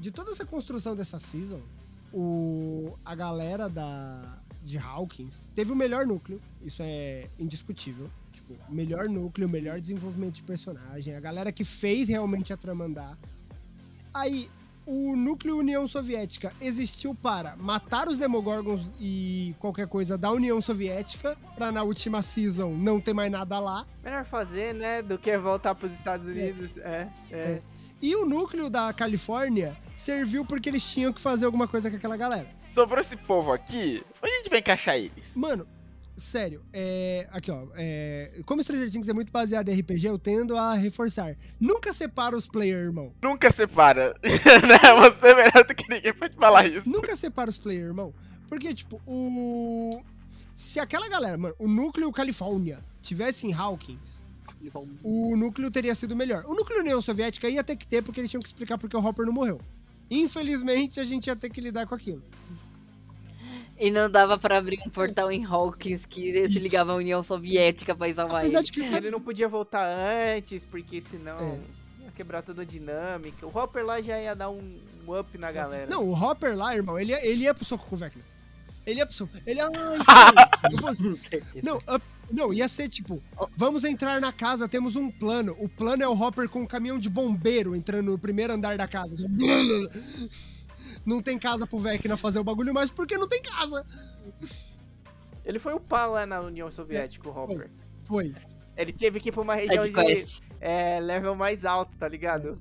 De 0.00 0.10
toda 0.10 0.32
essa 0.32 0.44
construção 0.44 0.96
dessa 0.96 1.20
season, 1.20 1.60
o. 2.12 2.92
A 3.04 3.14
galera 3.14 3.68
da. 3.68 4.38
De 4.64 4.78
Hawkins 4.78 5.50
teve 5.56 5.72
o 5.72 5.76
melhor 5.76 6.06
núcleo, 6.06 6.40
isso 6.64 6.82
é 6.84 7.28
indiscutível. 7.38 8.08
Tipo, 8.32 8.54
melhor 8.68 9.08
núcleo, 9.08 9.48
melhor 9.48 9.80
desenvolvimento 9.80 10.34
de 10.36 10.42
personagem, 10.44 11.16
a 11.16 11.20
galera 11.20 11.50
que 11.52 11.64
fez 11.64 12.08
realmente 12.08 12.52
a 12.52 12.56
trama 12.56 12.84
andar. 12.84 13.18
Aí, 14.14 14.48
o 14.86 15.16
núcleo 15.16 15.58
União 15.58 15.86
Soviética 15.86 16.52
existiu 16.60 17.14
para 17.14 17.56
matar 17.56 18.08
os 18.08 18.18
Demogorgons 18.18 18.92
e 19.00 19.54
qualquer 19.58 19.86
coisa 19.86 20.18
da 20.18 20.30
União 20.30 20.60
Soviética, 20.60 21.36
pra 21.54 21.70
na 21.70 21.82
última 21.82 22.22
season 22.22 22.70
não 22.70 23.00
ter 23.00 23.14
mais 23.14 23.30
nada 23.30 23.58
lá. 23.58 23.86
Melhor 24.02 24.24
fazer, 24.24 24.74
né? 24.74 25.02
Do 25.02 25.18
que 25.18 25.36
voltar 25.38 25.74
pros 25.74 25.92
Estados 25.92 26.26
Unidos. 26.26 26.76
É, 26.78 27.08
é. 27.30 27.36
É. 27.36 27.62
E 28.00 28.16
o 28.16 28.24
núcleo 28.24 28.68
da 28.68 28.92
Califórnia 28.92 29.76
serviu 29.94 30.44
porque 30.44 30.68
eles 30.68 30.84
tinham 30.84 31.12
que 31.12 31.20
fazer 31.20 31.46
alguma 31.46 31.68
coisa 31.68 31.88
com 31.88 31.96
aquela 31.96 32.16
galera. 32.16 32.48
Sobrou 32.74 33.00
esse 33.00 33.16
povo 33.16 33.52
aqui, 33.52 34.02
onde 34.22 34.32
a 34.32 34.36
gente 34.38 34.50
vai 34.50 34.58
encaixar 34.58 34.96
eles? 34.96 35.36
Mano, 35.36 35.66
sério, 36.22 36.62
é. 36.72 37.26
Aqui, 37.30 37.50
ó. 37.50 37.66
É, 37.74 38.40
como 38.46 38.62
Stranger 38.62 38.90
Things 38.90 39.08
é 39.08 39.12
muito 39.12 39.32
baseado 39.32 39.68
em 39.68 39.80
RPG, 39.80 40.06
eu 40.06 40.18
tendo 40.18 40.56
a 40.56 40.74
reforçar. 40.74 41.36
Nunca 41.60 41.92
separa 41.92 42.36
os 42.36 42.48
player, 42.48 42.78
irmão. 42.78 43.12
Nunca 43.22 43.50
separa. 43.50 44.14
né? 44.22 45.10
Você 45.10 45.26
é 45.26 45.34
melhor 45.34 45.66
do 45.66 45.74
que 45.74 45.88
ninguém 45.88 46.14
pode 46.14 46.34
falar 46.36 46.66
isso. 46.66 46.88
Nunca 46.88 47.14
separa 47.16 47.50
os 47.50 47.58
player, 47.58 47.86
irmão. 47.86 48.14
Porque, 48.48 48.74
tipo, 48.74 49.00
o. 49.06 50.02
Se 50.54 50.78
aquela 50.78 51.08
galera, 51.08 51.36
mano, 51.36 51.54
o 51.58 51.66
núcleo 51.66 52.12
Califórnia 52.12 52.78
tivesse 53.00 53.46
em 53.46 53.52
Hawkins, 53.52 54.22
o 55.02 55.36
núcleo 55.36 55.70
teria 55.70 55.94
sido 55.94 56.14
melhor. 56.14 56.44
O 56.46 56.54
núcleo 56.54 56.80
União 56.80 57.00
Soviética 57.00 57.48
ia 57.48 57.64
ter 57.64 57.76
que 57.76 57.86
ter, 57.86 58.02
porque 58.02 58.20
eles 58.20 58.30
tinham 58.30 58.40
que 58.40 58.46
explicar 58.46 58.78
porque 58.78 58.96
o 58.96 59.04
Hopper 59.04 59.26
não 59.26 59.32
morreu. 59.32 59.60
Infelizmente, 60.10 61.00
a 61.00 61.04
gente 61.04 61.26
ia 61.26 61.36
ter 61.36 61.50
que 61.50 61.60
lidar 61.60 61.86
com 61.86 61.94
aquilo. 61.94 62.22
E 63.84 63.90
não 63.90 64.08
dava 64.08 64.38
pra 64.38 64.58
abrir 64.58 64.78
um 64.86 64.90
portal 64.90 65.32
em 65.32 65.44
Hawkins 65.44 66.06
que 66.06 66.46
se 66.48 66.58
ligava 66.60 66.92
à 66.92 66.94
União 66.94 67.20
Soviética 67.22 67.94
pra 67.96 68.14
salvar 68.14 68.42
Apesar 68.42 68.58
ele. 68.58 68.66
de 68.66 68.72
que 68.72 68.80
Ele 68.84 69.10
não 69.10 69.20
podia 69.20 69.48
voltar 69.48 69.84
antes, 70.36 70.64
porque 70.64 71.00
senão 71.00 71.36
É. 71.38 71.58
ia 72.04 72.10
quebrar 72.14 72.42
toda 72.42 72.62
a 72.62 72.64
dinâmica. 72.64 73.44
O 73.44 73.50
Hopper 73.58 73.84
lá 73.84 74.00
já 74.00 74.20
ia 74.20 74.36
dar 74.36 74.50
um 74.50 74.78
up 75.08 75.36
na 75.36 75.50
galera. 75.50 75.90
Não, 75.90 76.04
o 76.06 76.12
Hopper 76.14 76.56
lá, 76.56 76.76
irmão, 76.76 76.96
ele 76.98 77.10
ia, 77.10 77.26
ele 77.26 77.42
ia 77.42 77.52
pro 77.54 77.64
soco 77.64 77.84
com 77.88 77.96
o 77.96 77.98
Vecna. 77.98 78.22
Ele 78.86 78.98
ia 79.00 79.06
pro 79.06 79.14
soco. 79.16 79.32
Ele 79.44 79.58
ia. 79.58 79.66
Não, 81.62 81.76
up- 81.78 82.04
Não, 82.30 82.52
ia 82.52 82.68
ser 82.68 82.88
tipo, 82.88 83.20
vamos 83.56 83.82
entrar 83.84 84.20
na 84.20 84.32
casa, 84.32 84.68
temos 84.68 84.94
um 84.96 85.10
plano. 85.10 85.56
O 85.58 85.68
plano 85.68 86.02
é 86.02 86.08
o 86.08 86.12
Hopper 86.20 86.48
com 86.48 86.62
um 86.62 86.66
caminhão 86.66 86.98
de 86.98 87.08
bombeiro 87.10 87.74
entrando 87.76 88.12
no 88.12 88.18
primeiro 88.18 88.52
andar 88.52 88.76
da 88.78 88.86
casa. 88.86 89.26
Não 91.06 91.22
tem 91.22 91.38
casa 91.38 91.66
pro 91.66 91.78
Vecna 91.78 92.16
fazer 92.16 92.38
o 92.38 92.44
bagulho 92.44 92.72
mais 92.72 92.90
porque 92.90 93.16
não 93.18 93.28
tem 93.28 93.42
casa. 93.42 93.86
Ele 95.44 95.58
foi 95.58 95.74
upar 95.74 96.10
lá 96.10 96.26
na 96.26 96.40
União 96.40 96.70
Soviética, 96.70 97.28
o 97.28 97.36
Hopper. 97.36 97.70
Foi. 98.02 98.34
Ele 98.76 98.92
teve 98.92 99.20
que 99.20 99.28
ir 99.28 99.32
pra 99.32 99.42
uma 99.42 99.54
região 99.54 99.82
Side 99.82 100.24
de 100.24 100.40
é, 100.60 101.00
level 101.00 101.34
mais 101.34 101.64
alto, 101.64 101.96
tá 101.98 102.08
ligado? 102.08 102.58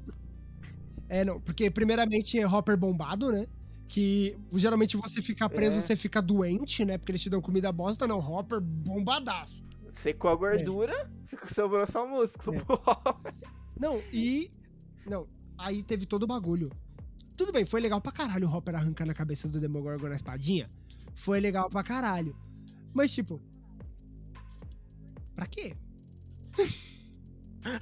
É, 1.07 1.23
não, 1.23 1.39
porque 1.39 1.69
primeiramente 1.69 2.39
é 2.39 2.47
Hopper 2.47 2.77
bombado, 2.77 3.31
né? 3.31 3.45
Que 3.87 4.37
geralmente 4.53 4.97
você 4.97 5.21
fica 5.21 5.49
preso, 5.49 5.75
É. 5.77 5.81
você 5.81 5.95
fica 5.95 6.21
doente, 6.21 6.85
né? 6.85 6.97
Porque 6.97 7.11
eles 7.11 7.21
te 7.21 7.29
dão 7.29 7.41
comida 7.41 7.71
bosta, 7.71 8.07
não. 8.07 8.19
Hopper 8.19 8.59
bombadaço. 8.61 9.63
Secou 9.91 10.31
a 10.31 10.35
gordura, 10.35 11.11
ficou, 11.25 11.49
sobrou 11.49 11.85
só 11.85 12.05
o 12.05 12.09
músculo. 12.09 12.57
É. 12.57 13.31
Não, 13.77 13.99
e. 14.13 14.51
Não, 15.07 15.27
aí 15.57 15.81
teve 15.81 16.05
todo 16.05 16.23
o 16.23 16.27
bagulho. 16.27 16.69
Tudo 17.41 17.51
bem, 17.53 17.65
foi 17.65 17.81
legal 17.81 17.99
pra 17.99 18.11
caralho 18.11 18.47
o 18.47 18.55
Hopper 18.55 18.75
arrancando 18.75 19.09
a 19.09 19.15
cabeça 19.15 19.47
do 19.49 19.59
Demogorgon 19.59 20.09
na 20.09 20.15
espadinha. 20.15 20.69
Foi 21.15 21.39
legal 21.39 21.69
pra 21.69 21.81
caralho. 21.83 22.35
Mas, 22.93 23.11
tipo. 23.11 23.41
Pra 25.35 25.47
quê? 25.47 25.73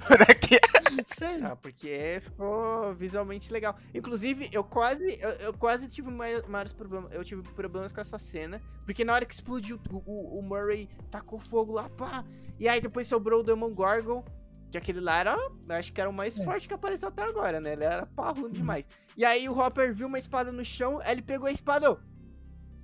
Pra 0.06 0.34
quê? 0.34 0.58
Sério? 1.04 1.46
Ah, 1.46 1.56
porque 1.56 2.20
ficou 2.22 2.94
visualmente 2.94 3.52
legal. 3.52 3.76
Inclusive, 3.94 4.48
eu 4.50 4.64
quase, 4.64 5.18
eu, 5.20 5.30
eu 5.30 5.52
quase 5.54 5.88
tive 5.88 6.10
mai- 6.10 6.40
maiores 6.48 6.72
problemas. 6.72 7.12
Eu 7.12 7.22
tive 7.22 7.42
problemas 7.42 7.92
com 7.92 8.00
essa 8.00 8.18
cena. 8.18 8.62
Porque 8.86 9.04
na 9.04 9.12
hora 9.12 9.26
que 9.26 9.34
explodiu, 9.34 9.78
o, 9.90 9.96
o- 10.06 10.38
o 10.38 10.42
Murray 10.42 10.88
tacou 11.10 11.38
fogo 11.38 11.72
lá, 11.72 11.86
pá. 11.90 12.24
E 12.58 12.66
aí 12.66 12.80
depois 12.80 13.06
sobrou 13.06 13.40
o 13.40 13.42
Demogorgon. 13.44 14.24
Que 14.70 14.78
aquele 14.78 15.00
lá 15.00 15.18
era, 15.18 15.36
eu 15.36 15.74
acho 15.74 15.92
que 15.92 16.00
era 16.00 16.08
o 16.08 16.12
mais 16.12 16.38
É. 16.38 16.44
forte 16.44 16.68
que 16.68 16.74
apareceu 16.74 17.08
até 17.08 17.22
agora, 17.24 17.60
né? 17.60 17.72
Ele 17.72 17.84
era 17.84 18.06
parrudo 18.06 18.50
demais. 18.50 18.86
E 19.16 19.24
aí 19.24 19.48
o 19.48 19.58
Hopper 19.58 19.92
viu 19.92 20.06
uma 20.06 20.18
espada 20.18 20.52
no 20.52 20.64
chão, 20.64 21.00
aí 21.02 21.12
ele 21.12 21.22
pegou 21.22 21.48
a 21.48 21.52
espada. 21.52 21.98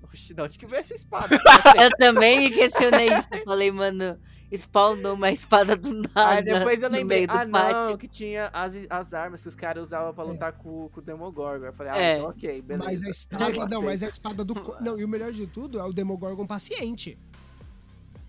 Oxi, 0.02 0.34
de 0.34 0.42
onde 0.42 0.58
que 0.58 0.66
veio 0.66 0.80
essa 0.80 0.94
espada? 0.94 1.36
Eu 1.82 1.90
também 1.98 2.40
me 2.40 2.50
questionei 2.50 3.06
isso. 3.06 3.28
Eu 3.32 3.44
Falei, 3.44 3.70
mano, 3.72 4.18
spawnou 4.52 5.14
uma 5.14 5.30
espada 5.30 5.76
do 5.76 5.92
nada 5.92 6.28
Aí 6.30 6.44
depois 6.44 6.82
eu 6.82 6.90
no 6.90 6.96
lembrei, 6.96 7.18
meio 7.26 7.28
do 7.28 7.34
ah 7.34 7.46
pátio. 7.48 7.90
não, 7.90 7.96
que 7.96 8.06
tinha 8.08 8.48
as, 8.52 8.74
as 8.88 9.14
armas 9.14 9.42
que 9.42 9.48
os 9.48 9.54
caras 9.56 9.88
usavam 9.88 10.14
pra 10.14 10.24
É. 10.24 10.26
lutar 10.26 10.52
com, 10.52 10.88
com 10.88 11.00
o 11.00 11.02
Demogorgon. 11.02 11.66
Eu 11.66 11.72
falei, 11.72 11.92
ah, 11.92 11.98
É. 11.98 12.16
então 12.18 12.28
ok, 12.30 12.62
beleza. 12.62 12.84
Mas 12.88 13.02
a 13.04 13.08
espada. 13.10 13.66
Não, 13.68 13.82
mas 13.82 14.02
a 14.02 14.08
espada 14.08 14.44
do. 14.44 14.54
Não, 14.80 14.98
e 14.98 15.04
o 15.04 15.08
melhor 15.08 15.32
de 15.32 15.46
tudo 15.46 15.78
é 15.78 15.84
o 15.84 15.92
Demogorgon 15.92 16.46
paciente. 16.46 17.18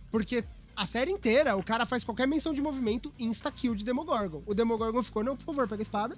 Porque 0.10 0.44
a 0.78 0.86
série 0.86 1.12
inteira, 1.12 1.58
o 1.58 1.64
cara 1.64 1.86
faz 1.86 2.04
qualquer 2.04 2.28
menção 2.28 2.54
de 2.54 2.62
movimento, 2.62 3.12
insta-kill 3.20 3.76
de 3.76 3.84
Demogorgon. 3.84 4.44
O 4.46 4.54
Demogorgon 4.54 5.02
ficou, 5.04 5.24
não, 5.24 5.36
por 5.36 5.44
favor, 5.44 5.68
pega 5.68 5.82
a 5.82 5.84
espada, 5.84 6.16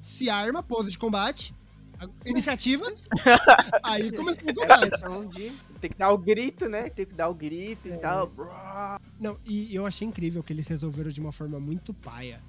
se 0.00 0.28
arma, 0.30 0.62
pose 0.62 0.90
de 0.90 0.98
combate, 0.98 1.54
iniciativa, 2.26 2.84
aí 3.82 4.10
começou 4.12 4.44
o 4.44 4.50
É 4.50 4.54
combate. 4.54 5.34
de. 5.34 5.52
Tem 5.80 5.90
que 5.90 5.96
dar 5.96 6.12
o 6.12 6.18
grito, 6.18 6.68
né? 6.68 6.88
Tem 6.90 7.06
que 7.06 7.14
dar 7.14 7.28
o 7.28 7.34
grito 7.34 7.88
É. 7.88 7.94
e 7.94 7.98
tal. 7.98 8.30
Não, 9.20 9.36
e 9.46 9.74
eu 9.74 9.86
achei 9.86 10.06
incrível 10.06 10.42
que 10.42 10.52
eles 10.52 10.66
resolveram 10.68 11.10
de 11.10 11.20
uma 11.20 11.32
forma 11.32 11.58
muito 11.58 11.94
paia. 11.94 12.40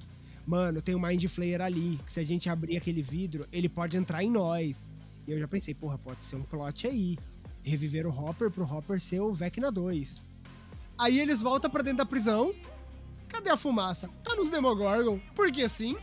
Mano, 0.45 0.81
tem 0.81 0.93
o 0.95 0.99
Mind 0.99 1.23
Flayer 1.27 1.61
ali, 1.61 1.97
que 2.05 2.11
se 2.11 2.19
a 2.19 2.23
gente 2.23 2.49
abrir 2.49 2.75
aquele 2.75 3.01
vidro, 3.01 3.45
ele 3.51 3.69
pode 3.69 3.95
entrar 3.95 4.23
em 4.23 4.29
nós. 4.29 4.93
E 5.25 5.31
eu 5.31 5.39
já 5.39 5.47
pensei, 5.47 5.73
porra, 5.73 5.97
pode 5.97 6.25
ser 6.25 6.35
um 6.35 6.43
plot 6.43 6.85
aí. 6.87 7.17
Reviver 7.63 8.05
o 8.05 8.09
Hopper 8.09 8.51
pro 8.51 8.65
Hopper 8.65 8.99
ser 8.99 9.21
o 9.21 9.31
Vecna 9.31 9.71
2. 9.71 10.21
Aí 10.97 11.19
eles 11.19 11.41
voltam 11.41 11.69
pra 11.69 11.81
dentro 11.81 11.97
da 11.99 12.05
prisão. 12.05 12.53
Cadê 13.29 13.49
a 13.49 13.57
fumaça? 13.57 14.09
Tá 14.23 14.35
nos 14.35 14.49
Demogorgon. 14.49 15.19
Porque 15.35 15.67
sim. 15.67 15.97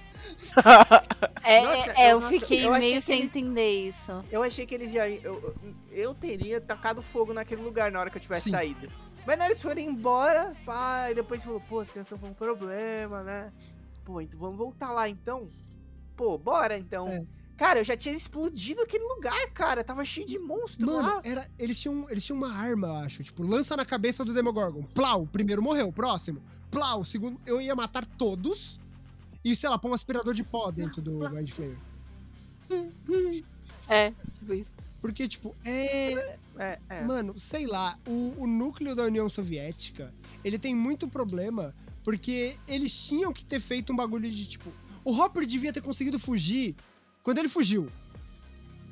É, 1.42 1.62
Nossa, 1.62 1.90
é, 1.92 2.06
eu- 2.06 2.10
eu 2.10 2.20
nossa, 2.20 2.32
fiquei 2.32 2.66
eu 2.66 2.72
meio 2.72 2.96
que 2.96 3.00
sem 3.06 3.20
eles- 3.20 3.34
entender 3.34 3.88
isso. 3.88 4.24
Eu 4.30 4.42
achei 4.42 4.66
que 4.66 4.74
eles 4.74 4.92
já. 4.92 5.08
Eu, 5.08 5.54
eu 5.90 6.14
teria 6.14 6.60
tacado 6.60 7.02
fogo 7.02 7.32
naquele 7.32 7.62
lugar 7.62 7.90
na 7.90 7.98
hora 7.98 8.10
que 8.10 8.18
eu 8.18 8.20
tivesse 8.20 8.44
Sim. 8.44 8.50
saído. 8.50 8.92
Mas 9.26 9.36
na 9.38 9.44
hora 9.44 9.52
eles 9.52 9.62
foram 9.62 9.80
embora, 9.80 10.54
e 11.10 11.14
depois 11.14 11.42
falou, 11.42 11.60
pô, 11.60 11.80
as 11.80 11.90
crianças 11.90 12.12
estão 12.12 12.18
com 12.18 12.28
um 12.32 12.34
problema, 12.34 13.22
né? 13.22 13.52
Pô, 14.04 14.20
então 14.20 14.38
vamos 14.38 14.58
voltar 14.58 14.92
lá 14.92 15.08
então. 15.08 15.48
Pô, 16.14 16.36
bora 16.36 16.76
então. 16.76 17.08
É. 17.08 17.24
Cara, 17.60 17.78
eu 17.80 17.84
já 17.84 17.94
tinha 17.94 18.16
explodido 18.16 18.80
aquele 18.80 19.04
lugar, 19.04 19.50
cara. 19.52 19.84
Tava 19.84 20.02
cheio 20.02 20.26
de 20.26 20.38
monstro 20.38 20.86
Mano, 20.86 21.06
lá. 21.06 21.20
era, 21.22 21.46
eles, 21.58 21.78
tinham, 21.78 22.08
eles 22.08 22.24
tinham 22.24 22.38
uma 22.38 22.50
arma, 22.50 22.88
eu 22.88 22.96
acho. 22.96 23.22
Tipo, 23.22 23.42
lança 23.42 23.76
na 23.76 23.84
cabeça 23.84 24.24
do 24.24 24.32
Demogorgon. 24.32 24.82
Plau, 24.94 25.26
primeiro 25.26 25.60
morreu, 25.60 25.92
próximo. 25.92 26.40
Plau, 26.70 27.04
segundo. 27.04 27.38
Eu 27.44 27.60
ia 27.60 27.76
matar 27.76 28.06
todos. 28.06 28.80
E, 29.44 29.54
sei 29.54 29.68
lá, 29.68 29.78
pôr 29.78 29.90
um 29.90 29.94
aspirador 29.94 30.32
de 30.32 30.42
pó 30.42 30.70
dentro 30.70 31.02
do 31.02 31.28
Mind 31.28 31.50
Flayer. 31.50 31.76
É, 33.90 34.10
tipo 34.38 34.54
isso. 34.54 34.70
Porque, 35.02 35.28
tipo, 35.28 35.54
é. 35.62 36.14
É, 36.58 36.78
é. 36.88 37.04
Mano, 37.04 37.38
sei 37.38 37.66
lá, 37.66 37.98
o, 38.06 38.36
o 38.38 38.46
núcleo 38.46 38.94
da 38.94 39.02
União 39.02 39.28
Soviética, 39.28 40.14
ele 40.42 40.58
tem 40.58 40.74
muito 40.74 41.06
problema, 41.06 41.74
porque 42.02 42.56
eles 42.66 43.06
tinham 43.06 43.34
que 43.34 43.44
ter 43.44 43.60
feito 43.60 43.92
um 43.92 43.96
bagulho 43.96 44.30
de, 44.30 44.46
tipo, 44.46 44.72
o 45.04 45.12
Hopper 45.12 45.44
devia 45.44 45.74
ter 45.74 45.82
conseguido 45.82 46.18
fugir 46.18 46.74
quando 47.22 47.38
ele 47.38 47.48
fugiu. 47.48 47.88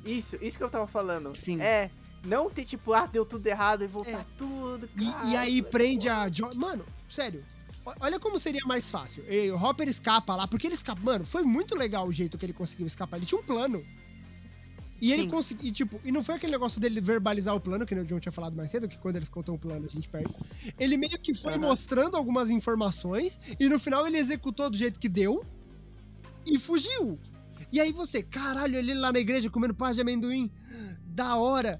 Isso, 0.05 0.37
isso 0.41 0.57
que 0.57 0.63
eu 0.63 0.69
tava 0.69 0.87
falando. 0.87 1.35
Sim. 1.35 1.61
É, 1.61 1.91
não 2.23 2.49
ter 2.49 2.65
tipo, 2.65 2.93
ah, 2.93 3.05
deu 3.05 3.25
tudo 3.25 3.45
errado 3.47 3.83
e 3.83 3.87
voltar 3.87 4.11
É. 4.21 4.25
tudo. 4.37 4.89
E, 4.99 5.05
cara. 5.05 5.27
e 5.27 5.35
aí 5.37 5.61
prende 5.61 6.07
a 6.09 6.27
Jo... 6.29 6.49
Mano, 6.55 6.85
sério, 7.07 7.43
olha 7.99 8.19
como 8.19 8.39
seria 8.39 8.65
mais 8.65 8.89
fácil. 8.89 9.23
E 9.31 9.51
o 9.51 9.55
Hopper 9.61 9.87
escapa 9.87 10.35
lá, 10.35 10.47
porque 10.47 10.67
ele 10.67 10.75
escapa. 10.75 11.01
Mano, 11.01 11.25
foi 11.25 11.43
muito 11.43 11.75
legal 11.75 12.07
o 12.07 12.11
jeito 12.13 12.37
que 12.37 12.45
ele 12.45 12.53
conseguiu 12.53 12.87
escapar. 12.87 13.17
Ele 13.17 13.25
tinha 13.25 13.39
um 13.39 13.43
plano. 13.43 13.83
E 15.01 15.13
ele 15.13 15.23
Sim. 15.23 15.29
conseguiu. 15.29 15.67
E, 15.67 15.71
tipo, 15.71 15.99
e 16.03 16.11
não 16.11 16.21
foi 16.21 16.35
aquele 16.35 16.51
negócio 16.51 16.79
dele 16.79 16.99
verbalizar 16.99 17.55
o 17.55 17.59
plano, 17.59 17.85
que 17.85 17.95
nem 17.95 18.03
o 18.03 18.07
John 18.07 18.19
tinha 18.19 18.33
falado 18.33 18.53
mais 18.55 18.69
cedo, 18.69 18.85
que 18.87 18.97
quando 18.97 19.15
eles 19.15 19.29
contam 19.29 19.55
o 19.55 19.59
plano 19.59 19.85
a 19.85 19.89
gente 19.89 20.09
perde. 20.09 20.33
Ele 20.77 20.97
meio 20.97 21.17
que 21.19 21.33
foi 21.33 21.53
Aham. 21.53 21.61
mostrando 21.67 22.17
algumas 22.17 22.49
informações 22.49 23.39
e 23.57 23.69
no 23.69 23.79
final 23.79 24.05
ele 24.05 24.17
executou 24.17 24.69
do 24.69 24.75
jeito 24.75 24.99
que 24.99 25.07
deu 25.07 25.45
e 26.45 26.59
fugiu. 26.59 27.17
E 27.71 27.79
aí 27.79 27.91
você, 27.91 28.23
caralho, 28.23 28.75
ele 28.75 28.93
lá 28.93 29.11
na 29.11 29.19
igreja 29.19 29.49
comendo 29.49 29.75
paz 29.75 29.95
de 29.95 30.01
amendoim, 30.01 30.51
da 31.05 31.35
hora. 31.35 31.79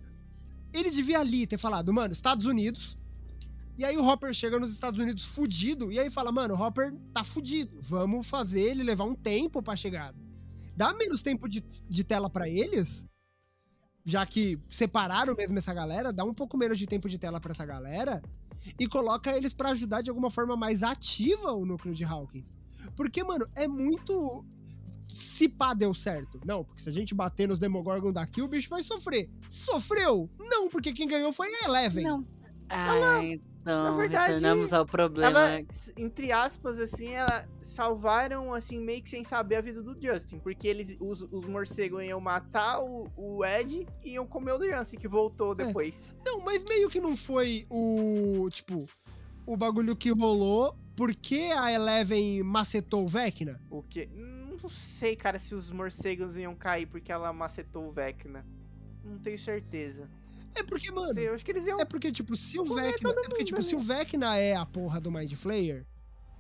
Ele 0.72 0.92
devia 0.92 1.20
ali 1.20 1.48
ter 1.48 1.58
falado, 1.58 1.92
mano, 1.92 2.14
Estados 2.14 2.46
Unidos. 2.46 2.98
E 3.78 3.86
aí 3.86 3.98
o 3.98 4.06
Hopper 4.06 4.34
chega 4.34 4.60
nos 4.60 4.74
Estados 4.74 5.00
Unidos 5.00 5.26
fudido, 5.26 5.92
e 5.92 5.98
aí 5.98 6.10
fala, 6.10 6.32
mano, 6.32 6.54
o 6.54 6.62
Hopper 6.62 6.94
tá 7.14 7.24
fudido. 7.24 7.80
Vamos 7.82 8.28
fazer 8.28 8.62
ele 8.62 8.84
levar 8.84 9.06
um 9.06 9.16
tempo 9.16 9.64
pra 9.64 9.76
chegar. 9.76 10.14
Dá 10.76 10.94
menos 10.94 11.22
tempo 11.22 11.48
de, 11.48 11.62
de 11.62 12.04
tela 12.04 12.30
pra 12.30 12.48
eles, 12.48 13.08
já 14.06 14.26
que 14.26 14.60
separaram 14.70 15.36
mesmo 15.36 15.58
essa 15.58 15.74
galera, 15.74 16.12
dá 16.12 16.24
um 16.24 16.34
pouco 16.34 16.58
menos 16.58 16.78
de 16.78 16.88
tempo 16.88 17.10
de 17.10 17.18
tela 17.18 17.40
pra 17.40 17.52
essa 17.52 17.66
galera 17.66 18.22
e 18.78 18.88
coloca 18.88 19.36
eles 19.36 19.54
pra 19.54 19.70
ajudar 19.70 20.02
de 20.02 20.10
alguma 20.10 20.30
forma 20.30 20.56
mais 20.56 20.84
ativa 20.84 21.54
o 21.54 21.66
núcleo 21.66 21.96
de 21.96 22.04
Hawkins. 22.04 22.54
Porque, 22.96 23.24
mano, 23.24 23.48
é 23.56 23.68
muito 23.68 24.46
se 25.12 25.50
pá 25.50 25.74
deu 25.74 25.94
certo. 25.94 26.40
Não, 26.46 26.64
porque 26.64 26.82
se 26.82 26.90
a 26.90 26.92
gente 26.92 27.14
bater 27.14 27.48
nos 27.48 27.60
Demogorgon 27.60 28.12
daqui, 28.12 28.42
o 28.42 28.48
bicho 28.48 28.70
vai 28.70 28.84
sofrer. 28.84 29.30
Sofreu? 29.50 30.30
Não, 30.40 30.70
porque 30.70 30.94
quem 30.94 31.08
ganhou 31.08 31.32
foi 31.34 31.48
a 31.56 31.66
Eleven. 31.66 32.04
Não. 32.04 32.26
Ah, 32.70 33.20
então, 33.24 33.84
na 33.84 33.92
verdade, 33.92 34.34
retornamos 34.34 34.72
ao 34.72 34.86
problema. 34.86 35.28
Ela, 35.28 35.66
entre 35.98 36.32
aspas, 36.32 36.80
assim, 36.80 37.14
ela 37.14 37.48
salvaram, 37.60 38.54
assim, 38.54 38.80
meio 38.80 39.02
que 39.02 39.10
sem 39.10 39.24
saber 39.24 39.56
a 39.56 39.62
vida 39.62 39.82
do 39.82 40.00
Justin. 40.00 40.38
Porque 40.40 40.68
eles, 40.68 40.96
os, 41.00 41.22
os 41.22 41.46
morcegos 41.46 42.04
iam 42.04 42.22
matar 42.22 42.82
o, 42.82 43.08
o 43.18 43.44
Ed 43.44 43.88
e 44.04 44.12
iam 44.12 44.28
comer 44.28 44.54
o 44.54 44.62
Justin, 44.64 44.98
que 44.98 45.08
voltou 45.08 45.56
depois. 45.56 46.06
Não, 46.24 46.42
mas 46.46 46.64
meio 46.66 46.90
que 46.90 47.02
não 47.02 47.18
foi 47.18 47.66
o. 47.70 48.48
Tipo, 48.52 48.88
o 49.48 49.58
bagulho 49.58 49.96
que 49.96 50.12
rolou 50.12 50.76
porque 51.00 51.50
a 51.58 51.72
Eleven 51.72 52.44
macetou 52.44 53.06
o 53.06 53.08
Vecna. 53.08 53.58
O 53.70 53.82
que? 53.82 54.06
Não 54.08 54.68
sei, 54.68 55.16
cara, 55.16 55.40
se 55.40 55.56
os 55.56 55.72
morcegos 55.72 56.36
iam 56.36 56.54
cair 56.54 56.88
porque 56.88 57.10
ela 57.10 57.32
macetou 57.32 57.88
o 57.88 57.92
Vecna. 57.94 58.46
Não 59.02 59.18
tenho 59.18 59.40
certeza. 59.40 60.10
É 60.54 60.62
porque, 60.62 60.92
mano. 60.92 61.14
sei, 61.14 61.30
eu 61.30 61.34
acho 61.34 61.46
que 61.46 61.52
eles 61.52 61.66
iam. 61.66 61.80
É 61.80 61.86
porque, 61.86 62.12
tipo, 62.12 62.36
se 62.36 62.60
o 62.60 62.66
Vecna. 62.66 63.12
É 63.12 63.14
porque, 63.30 63.46
tipo, 63.46 63.60
ali. 63.60 63.66
se 63.70 63.76
o 63.76 63.80
Vecna 63.80 64.36
é 64.36 64.54
a 64.58 64.66
porra 64.66 65.00
do 65.00 65.10
Mind 65.10 65.32
Flayer. 65.36 65.86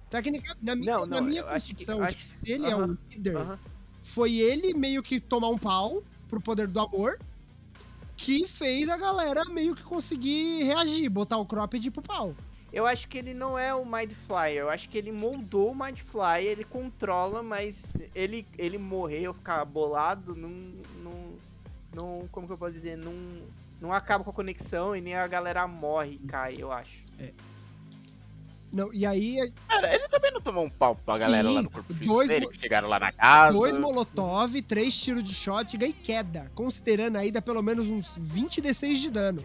Técnica, 0.09 0.53
na 0.61 0.75
minha, 0.75 0.91
Não, 0.97 1.05
na 1.05 1.21
não, 1.21 1.27
minha 1.27 1.45
acho 1.45 1.67
que- 1.67 1.85
concepção, 1.85 2.03
acho- 2.03 2.17
tipo, 2.27 2.45
se 2.45 2.51
ele 2.51 2.65
é 2.65 2.75
o 2.75 2.97
líder. 3.09 3.37
Aham. 3.37 3.59
Foi 4.03 4.35
ele 4.35 4.73
meio 4.73 5.01
que 5.01 5.21
tomar 5.21 5.47
um 5.47 5.57
pau 5.57 6.03
pro 6.27 6.41
poder 6.41 6.67
do 6.67 6.81
amor. 6.81 7.17
Que 8.17 8.45
fez 8.45 8.89
a 8.89 8.97
galera 8.97 9.45
meio 9.45 9.73
que 9.73 9.83
conseguir 9.83 10.63
reagir, 10.63 11.07
botar 11.09 11.37
o 11.37 11.45
cropped 11.45 11.89
pro 11.91 12.01
pau. 12.01 12.35
Eu 12.71 12.85
acho 12.85 13.07
que 13.07 13.17
ele 13.17 13.33
não 13.33 13.57
é 13.57 13.73
o 13.73 13.85
Mind 13.85 14.11
Flyer. 14.11 14.61
Eu 14.61 14.69
acho 14.69 14.89
que 14.89 14.97
ele 14.97 15.11
moldou 15.11 15.71
o 15.71 15.75
Mind 15.75 15.99
Flyer, 15.99 16.51
ele 16.51 16.63
controla, 16.63 17.41
mas 17.41 17.97
ele, 18.13 18.45
ele 18.57 18.77
morrer 18.77 19.27
ou 19.27 19.33
ficar 19.33 19.65
bolado, 19.65 20.35
não, 20.35 20.49
não, 21.03 21.33
não. 21.93 22.29
Como 22.31 22.45
que 22.45 22.53
eu 22.53 22.57
posso 22.57 22.73
dizer? 22.73 22.97
Não, 22.97 23.13
não 23.81 23.91
acaba 23.91 24.23
com 24.23 24.29
a 24.29 24.33
conexão 24.33 24.95
e 24.95 25.01
nem 25.01 25.15
a 25.15 25.27
galera 25.27 25.67
morre 25.67 26.19
e 26.21 26.27
cai, 26.27 26.55
eu 26.57 26.71
acho. 26.71 27.01
Não, 28.71 28.93
e 28.93 29.05
aí 29.05 29.39
é 29.39 29.51
Cara, 29.67 29.95
ele 29.95 30.07
também 30.09 30.31
não 30.31 30.41
tomou 30.41 30.63
um 30.63 30.69
pau 30.69 30.95
pra 30.95 31.17
galera 31.17 31.47
Sim, 31.47 31.55
lá 31.55 31.61
no 31.63 31.71
corpo 31.71 31.91
físico 31.93 32.13
dois 32.13 32.27
dele, 32.27 32.47
que 32.47 32.59
chegaram 32.59 32.87
lá 32.87 32.99
na 32.99 33.11
casa. 33.11 33.57
dois 33.57 33.77
molotov, 33.77 34.61
três 34.61 34.95
tiros 34.95 35.23
de 35.23 35.33
shotgun 35.33 35.85
e 35.85 35.93
queda. 35.93 36.51
Considerando 36.53 37.17
aí 37.17 37.31
dá 37.31 37.41
pelo 37.41 37.63
menos 37.63 37.89
uns 37.89 38.15
20 38.17 38.61
D6 38.61 38.95
de 38.95 39.09
dano. 39.09 39.43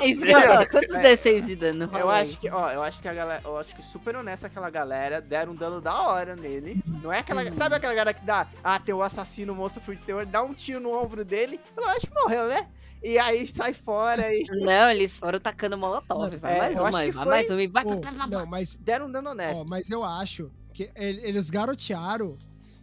É 0.00 0.06
isso 0.08 0.20
que 0.24 0.30
eu. 0.30 0.66
Quantos 0.68 0.94
É. 0.94 1.16
D6 1.16 1.46
de 1.46 1.56
dano? 1.56 1.90
Eu 1.92 2.08
aí. 2.08 2.22
acho 2.22 2.38
que, 2.38 2.48
ó, 2.50 2.70
eu 2.70 2.82
acho 2.82 3.02
que 3.02 3.08
a 3.08 3.14
galera, 3.14 3.42
eu 3.44 3.56
acho 3.58 3.74
que 3.74 3.82
super 3.82 4.14
honesta 4.16 4.46
aquela 4.46 4.70
galera, 4.70 5.20
deram 5.20 5.52
um 5.52 5.56
dano 5.56 5.80
da 5.80 6.08
hora 6.08 6.36
nele. 6.36 6.80
Não 7.02 7.12
é 7.12 7.18
aquela, 7.18 7.42
Uhum. 7.42 7.52
sabe 7.52 7.74
aquela 7.74 7.92
galera 7.94 8.14
que 8.14 8.24
dá, 8.24 8.46
ah, 8.62 8.78
tem 8.78 8.94
o 8.94 9.02
assassino, 9.02 9.52
o 9.52 9.56
monstro 9.56 9.94
de 9.94 10.04
terror, 10.04 10.24
dá 10.24 10.42
um 10.42 10.54
tiro 10.54 10.80
no 10.80 10.90
ombro 10.92 11.24
dele, 11.24 11.60
eu 11.76 11.84
acho 11.88 12.06
que 12.06 12.14
morreu, 12.14 12.46
né? 12.48 12.66
E 13.02 13.18
aí 13.18 13.46
sai 13.46 13.74
fora 13.74 14.32
e 14.32 14.44
Não, 14.64 14.88
eles 14.90 15.18
foram 15.18 15.38
tacando 15.38 15.76
molotov. 15.76 16.18
Mano, 16.20 16.38
Vai 16.38 16.56
é, 16.56 16.58
mais 16.58 16.76
uma, 16.78 16.90
vai 16.90 17.12
foi- 17.12 17.24
mais 17.24 17.50
uma 17.50 17.62
e 17.62 17.66
vai. 17.66 17.84
Vai. 17.84 18.26
não, 18.28 18.46
mas, 18.46 18.74
deram 18.76 19.06
um 19.06 19.12
dano 19.12 19.30
honesto. 19.30 19.60
ó, 19.62 19.64
mas 19.68 19.90
eu 19.90 20.02
acho 20.04 20.50
que 20.72 20.84
el- 20.96 21.18
eles 21.24 21.50
garotearam 21.50 22.36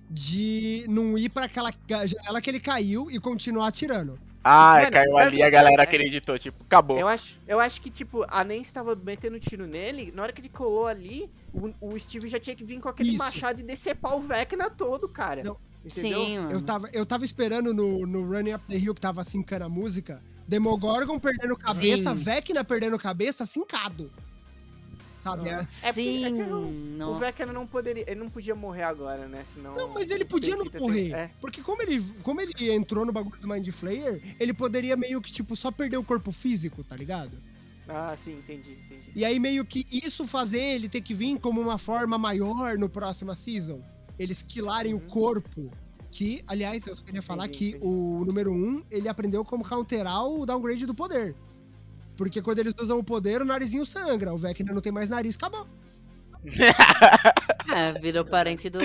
de 0.09 0.85
não 0.89 1.17
ir 1.17 1.29
pra 1.29 1.45
aquela 1.45 1.71
janela 1.87 2.41
que 2.41 2.49
ele 2.49 2.59
caiu 2.59 3.09
e 3.09 3.19
continuar 3.19 3.67
atirando. 3.67 4.19
Ah, 4.43 4.79
Mano, 4.79 4.91
caiu 4.91 5.17
ali 5.17 5.43
a 5.43 5.49
galera 5.49 5.83
é- 5.83 5.85
acreditou, 5.85 6.37
tipo, 6.39 6.63
acabou. 6.63 6.97
Eu 6.97 7.07
acho, 7.07 7.39
eu 7.47 7.59
acho 7.59 7.79
que, 7.79 7.91
tipo, 7.91 8.25
a 8.27 8.43
Nancy 8.43 8.73
tava 8.73 8.95
metendo 8.95 9.39
tiro 9.39 9.67
nele, 9.67 10.11
na 10.11 10.23
hora 10.23 10.33
que 10.33 10.41
ele 10.41 10.49
colou 10.49 10.87
ali, 10.87 11.29
o, 11.53 11.73
o 11.79 11.99
Steve 11.99 12.27
já 12.27 12.39
tinha 12.39 12.55
que 12.55 12.65
vir 12.65 12.79
com 12.79 12.89
aquele 12.89 13.09
Isso. 13.09 13.17
machado 13.19 13.59
e 13.59 13.63
decepar 13.63 14.15
o 14.15 14.21
Vecna 14.21 14.69
todo, 14.69 15.07
cara. 15.07 15.43
Não, 15.43 15.57
Entendeu? 15.85 16.25
Sim, 16.25 16.39
mano. 16.39 16.51
Eu 16.51 16.61
tava, 16.61 16.89
eu 16.93 17.05
tava 17.05 17.25
esperando 17.25 17.73
no, 17.73 18.05
no 18.05 18.25
Running 18.25 18.53
Up 18.53 18.65
the 18.67 18.77
Hill 18.77 18.93
que 18.93 19.01
tava 19.01 19.23
sincando 19.23 19.65
a 19.65 19.69
música, 19.69 20.21
Demogorgon 20.47 21.19
perdendo 21.19 21.55
cabeça, 21.57 22.15
Sim. 22.15 22.23
Vecna 22.23 22.63
perdendo 22.63 22.97
cabeça, 22.99 23.45
sincado. 23.45 24.11
Sabe? 25.21 25.47
É- 25.49 25.53
É 25.83 25.93
porque- 25.93 26.03
Sim, 26.03 26.25
é 26.25 26.31
que 26.31 26.41
o- 26.51 27.09
O. 27.11 27.13
Vecna 27.19 27.53
não 27.53 27.67
poderia, 27.67 28.03
ele 28.07 28.19
não 28.19 28.29
podia 28.29 28.55
morrer 28.55 28.83
agora, 28.83 29.27
né? 29.27 29.43
Senão. 29.45 29.75
Não, 29.75 29.89
mas 29.93 30.09
ele 30.09 30.25
podia 30.25 30.55
não 30.55 30.65
morrer. 30.79 31.11
é. 31.13 31.31
Porque 31.39 31.61
como 31.61 31.81
ele, 31.81 32.01
como 32.23 32.41
ele 32.41 32.71
entrou 32.71 33.05
no 33.05 33.11
bagulho 33.13 33.39
do 33.39 33.47
Mind 33.47 33.67
Flayer, 33.69 34.21
ele 34.39 34.53
poderia 34.53 34.97
meio 34.97 35.21
que, 35.21 35.31
tipo, 35.31 35.55
só 35.55 35.69
perder 35.71 35.97
o 35.97 36.03
corpo 36.03 36.31
físico, 36.31 36.83
tá 36.83 36.95
ligado? 36.95 37.31
Ah, 37.87 38.15
sim, 38.17 38.37
entendi, 38.37 38.71
entendi. 38.85 39.11
E 39.15 39.25
aí 39.25 39.37
meio 39.39 39.65
que 39.65 39.85
isso 39.91 40.25
fazer 40.25 40.61
ele 40.61 40.87
ter 40.89 41.01
que 41.01 41.13
vir 41.13 41.39
como 41.39 41.59
uma 41.61 41.77
forma 41.77 42.17
maior 42.17 42.77
no 42.77 42.87
próximo 42.89 43.35
season. 43.35 43.81
Eles 44.17 44.41
quilarem 44.41 44.93
o 44.93 44.97
Uhum. 44.97 45.07
corpo. 45.07 45.71
Que, 46.13 46.43
aliás, 46.45 46.85
eu 46.87 46.95
só 46.95 47.01
queria 47.03 47.21
falar 47.21 47.45
Entendi, 47.45 47.57
que 47.57 47.69
entendi. 47.77 47.85
o 47.85 48.25
número 48.25 48.51
1, 48.51 48.55
um, 48.55 48.83
ele 48.91 49.07
aprendeu 49.07 49.45
como 49.45 49.63
counterar 49.63 50.25
o 50.25 50.45
downgrade 50.45 50.85
do 50.85 50.93
poder. 50.93 51.33
Porque 52.21 52.39
quando 52.39 52.59
eles 52.59 52.75
usam 52.79 52.99
o 52.99 53.03
poder, 53.03 53.41
o 53.41 53.45
narizinho 53.45 53.83
sangra. 53.83 54.31
O 54.31 54.37
Vecna 54.37 54.71
não 54.71 54.79
tem 54.79 54.91
mais 54.91 55.09
nariz, 55.09 55.35
acabou. 55.37 55.65
É, 57.75 57.99
virou 57.99 58.23
parente 58.23 58.69
do. 58.69 58.79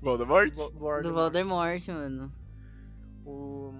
Voldemort? 0.00 0.52
Vo- 0.54 0.70
Do 0.70 0.78
Voldemort. 0.78 1.12
Voldemort, 1.12 1.88
mano. 1.88 2.32
O... 3.26 3.72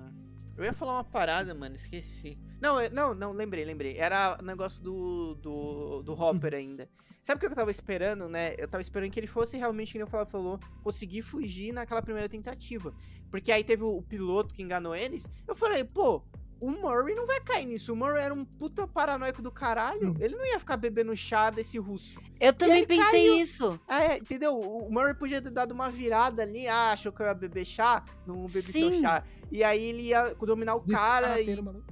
Eu 0.57 0.65
ia 0.65 0.73
falar 0.73 0.95
uma 0.95 1.05
parada, 1.05 1.55
mano, 1.55 1.77
esqueci. 1.77 2.37
Não, 2.61 2.81
eu- 2.81 2.91
não, 2.91 3.15
não, 3.15 3.31
lembrei, 3.33 3.65
lembrei. 3.65 3.97
Era 3.97 4.37
o 4.41 4.45
negócio 4.45 4.83
do, 4.83 5.37
do, 5.37 6.03
do 6.03 6.13
Hopper 6.13 6.55
ainda. 6.55 6.89
Sabe 7.23 7.37
o 7.37 7.41
que 7.41 7.47
eu 7.47 7.55
tava 7.55 7.71
esperando, 7.71 8.29
né? 8.29 8.55
Eu 8.59 8.67
tava 8.67 8.81
esperando 8.83 9.13
que 9.13 9.21
ele 9.21 9.29
fosse 9.29 9.57
realmente, 9.57 9.93
como 9.93 10.07
o 10.07 10.09
Flávio 10.09 10.29
falou, 10.31 10.59
conseguir 10.83 11.23
fugir 11.23 11.73
naquela 11.73 12.03
primeira 12.03 12.29
tentativa. 12.29 12.93
Porque 13.31 13.53
aí 13.53 13.63
teve 13.63 13.85
o, 13.85 13.97
o 13.99 14.03
piloto 14.03 14.53
que 14.53 14.63
enganou 14.63 14.97
eles. 14.97 15.29
Eu 15.47 15.55
falei, 15.55 15.85
pô, 15.85 16.23
o 16.61 16.71
Murray 16.71 17.15
não 17.15 17.27
vai 17.27 17.41
cair 17.41 17.65
nisso. 17.67 17.93
O 17.93 17.97
Murray 17.97 18.23
era 18.23 18.35
um 18.35 18.45
puta 18.45 18.87
paranoico 18.87 19.41
do 19.41 19.51
caralho. 19.51 20.11
Hum. 20.11 20.17
Ele 20.21 20.37
não 20.37 20.45
ia 20.47 20.59
ficar 20.59 20.77
bebendo 20.77 21.15
chá 21.17 21.49
desse 21.51 21.79
russo. 21.79 22.21
Eu 22.39 22.53
também 22.53 22.87
pensei 22.87 23.11
caiu. 23.11 23.37
isso. 23.39 23.81
Ah, 23.89 24.05
é, 24.05 24.17
entendeu? 24.19 24.59
O 24.59 24.91
Murray 24.93 25.15
podia 25.15 25.41
ter 25.41 25.51
dado 25.51 25.73
uma 25.73 25.91
virada 25.91 26.43
ali, 26.43 26.69
ah, 26.69 26.93
achou 26.93 27.11
que 27.13 27.23
eu 27.23 27.27
ia 27.27 27.35
beber 27.35 27.65
chá, 27.65 28.05
não 28.27 28.47
bebi 28.47 28.73
seu 28.73 28.91
Sim. 28.93 29.01
chá. 29.01 29.25
E 29.51 29.65
aí 29.65 29.83
ele 29.83 30.03
ia 30.09 30.35
dominar 30.35 30.77
o 30.77 30.81
Desse 30.81 30.95
cara 30.95 31.41
e, 31.41 31.61
mano. 31.63 31.85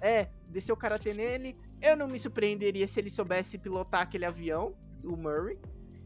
é, 0.00 0.28
descer 0.48 0.72
o 0.72 0.76
karatê 0.76 1.12
nele. 1.14 1.54
Eu 1.82 1.96
não 1.96 2.08
me 2.08 2.18
surpreenderia 2.18 2.88
se 2.88 2.98
ele 2.98 3.10
soubesse 3.10 3.58
pilotar 3.58 4.00
aquele 4.02 4.24
avião, 4.24 4.74
o 5.04 5.16
Murray. 5.16 5.58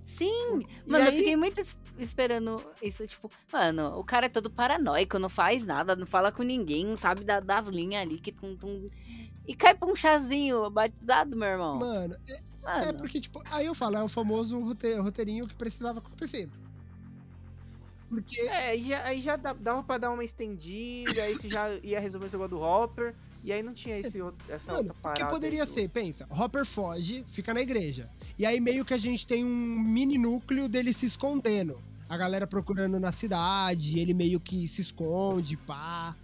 Sim, 0.04 0.60
E 0.86 0.90
mano, 0.90 1.04
eu 1.04 1.10
aí- 1.10 1.18
fiquei 1.18 1.36
muito 1.36 1.62
esperando 1.98 2.64
isso, 2.80 3.06
tipo, 3.06 3.30
mano, 3.52 3.98
o 3.98 4.04
cara 4.04 4.26
é 4.26 4.28
todo 4.28 4.50
paranoico, 4.50 5.18
não 5.18 5.28
faz 5.28 5.64
nada, 5.64 5.94
não 5.96 6.06
fala 6.06 6.32
com 6.32 6.42
ninguém, 6.42 6.84
não 6.86 6.96
sabe 6.96 7.24
da- 7.24 7.40
das 7.40 7.66
linhas 7.68 8.02
ali 8.02 8.18
que 8.18 8.32
tum, 8.32 8.56
tum, 8.56 8.88
E 9.46 9.54
cai 9.56 9.74
pra 9.74 9.88
um 9.88 9.96
chazinho 9.96 10.70
batizado, 10.70 11.36
meu 11.36 11.48
irmão. 11.48 11.78
Mano, 11.78 12.14
é, 12.28 12.42
Mano, 12.64 12.84
é 12.84 12.92
porque, 12.92 13.20
tipo, 13.20 13.42
aí 13.50 13.66
eu 13.66 13.74
falo, 13.74 13.96
é 13.96 14.04
o 14.04 14.08
famoso 14.08 14.58
rote- 14.60 14.94
roteirinho 14.94 15.48
que 15.48 15.54
precisava 15.56 15.98
acontecer. 15.98 16.48
Porque 18.08 18.40
É, 18.42 18.68
aí 18.68 18.82
já, 18.82 19.04
aí 19.04 19.20
já 19.20 19.36
dá- 19.36 19.52
dava 19.54 19.82
pra 19.82 19.98
dar 19.98 20.10
uma 20.10 20.22
estendida, 20.22 21.22
aí 21.22 21.34
você 21.34 21.48
já 21.48 21.74
ia 21.82 21.98
resolver 21.98 22.26
o 22.26 22.30
negócio 22.30 22.48
do 22.50 22.60
Hopper. 22.60 23.16
E 23.44 23.52
aí 23.52 23.62
não 23.62 23.72
tinha 23.72 23.98
esse 23.98 24.18
essa 24.48 24.70
Mano, 24.72 24.84
outra 24.88 24.94
porque 24.94 25.18
parada. 25.20 25.30
poderia 25.30 25.62
aí 25.62 25.68
do- 25.68 25.74
ser, 25.74 25.88
pensa, 25.88 26.26
Hopper 26.30 26.64
foge, 26.64 27.24
fica 27.26 27.52
na 27.52 27.60
igreja. 27.60 28.08
E 28.38 28.46
aí 28.46 28.60
meio 28.60 28.84
que 28.84 28.94
a 28.94 28.98
gente 28.98 29.26
tem 29.26 29.44
um 29.44 29.48
mini 29.82 30.16
núcleo 30.18 30.68
dele 30.68 30.92
se 30.92 31.06
escondendo. 31.06 31.78
A 32.08 32.16
galera 32.16 32.46
procurando 32.46 33.00
na 33.00 33.10
cidade, 33.10 33.98
ele 33.98 34.14
meio 34.14 34.38
que 34.38 34.68
se 34.68 34.80
esconde, 34.82 35.56
pá. 35.56 36.14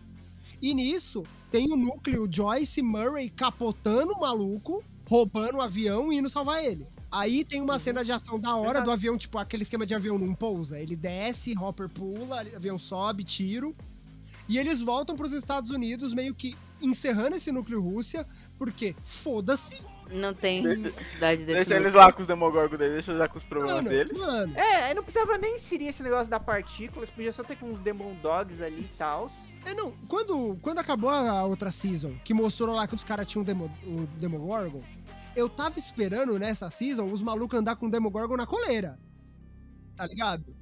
E 0.61 0.75
nisso, 0.75 1.25
tem 1.51 1.73
o 1.73 1.77
núcleo 1.77 2.29
Joyce 2.31 2.83
Murray 2.83 3.31
capotando 3.31 4.13
o 4.13 4.21
maluco, 4.21 4.85
roubando 5.09 5.57
o 5.59 5.61
avião 5.61 6.13
e 6.13 6.19
indo 6.19 6.29
salvar 6.29 6.63
ele. 6.65 6.87
Aí 7.11 7.43
tem 7.43 7.63
uma 7.63 7.75
Uhum. 7.75 7.79
cena 7.79 8.05
de 8.05 8.13
ação 8.13 8.39
da 8.39 8.55
hora 8.55 8.71
Exato. 8.73 8.85
do 8.85 8.91
avião, 8.93 9.17
tipo, 9.17 9.39
aquele 9.39 9.63
esquema 9.63 9.87
de 9.87 9.95
avião 9.95 10.19
não 10.19 10.35
pousa. 10.35 10.79
Ele 10.79 10.95
desce, 10.95 11.57
Hopper 11.57 11.89
pula, 11.89 12.41
avião 12.55 12.79
sobe, 12.79 13.25
tiro. 13.25 13.75
E 14.49 14.59
eles 14.59 14.83
voltam 14.83 15.17
pros 15.17 15.33
Estados 15.33 15.71
Unidos, 15.71 16.13
meio 16.15 16.35
que 16.35 16.57
encerrando 16.81 17.37
esse 17.37 17.53
núcleo 17.53 17.83
Rússia, 17.83 18.27
porque 18.57 18.95
foda-se. 19.05 19.85
não 20.11 20.33
tem 20.33 20.63
necessidade 20.63 21.45
desse. 21.45 21.69
Deixa 21.69 21.75
eles 21.75 21.93
lá 21.93 22.11
com 22.13 22.23
os 22.23 22.29
Demogorgon 22.29 22.77
deles, 22.77 22.95
deixa 22.95 23.11
eles 23.11 23.21
lá 23.21 23.29
com 23.29 23.39
os 23.39 23.45
problemas 23.45 23.85
Mano, 23.85 23.89
deles. 23.91 24.19
mano, 24.19 24.57
É, 24.57 24.85
aí 24.85 24.95
não 24.95 25.03
precisava 25.03 25.37
nem 25.37 25.57
inserir 25.57 25.89
esse 25.89 26.03
negócio 26.03 26.31
da 26.31 26.41
partículas, 26.41 27.11
podia 27.11 27.33
só 27.33 27.45
ter 27.45 27.57
com 27.57 27.67
uns 27.67 27.79
Demon 27.81 28.15
Dogs 28.23 28.63
ali 28.63 28.81
e 28.81 28.91
tal. 28.97 29.31
é 29.67 29.75
não, 29.75 29.93
quando, 30.09 30.57
quando 30.63 30.79
acabou 30.79 31.11
a 31.11 31.45
outra 31.45 31.71
season, 31.71 32.15
que 32.25 32.33
mostrou 32.33 32.75
lá 32.75 32.87
que 32.89 32.95
os 32.95 33.05
caras 33.05 33.27
tinham 33.27 33.45
demo, 33.45 33.71
o 33.85 34.07
Demogorgon, 34.19 34.83
eu 35.37 35.49
tava 35.49 35.79
esperando 35.79 36.39
nessa 36.39 36.71
season 36.71 37.11
os 37.13 37.21
malucos 37.21 37.59
andar 37.59 37.77
com 37.77 37.87
o 37.87 37.91
Demogorgon 37.91 38.37
na 38.37 38.47
coleira. 38.47 38.99
Tá 39.95 40.07
ligado? 40.07 40.57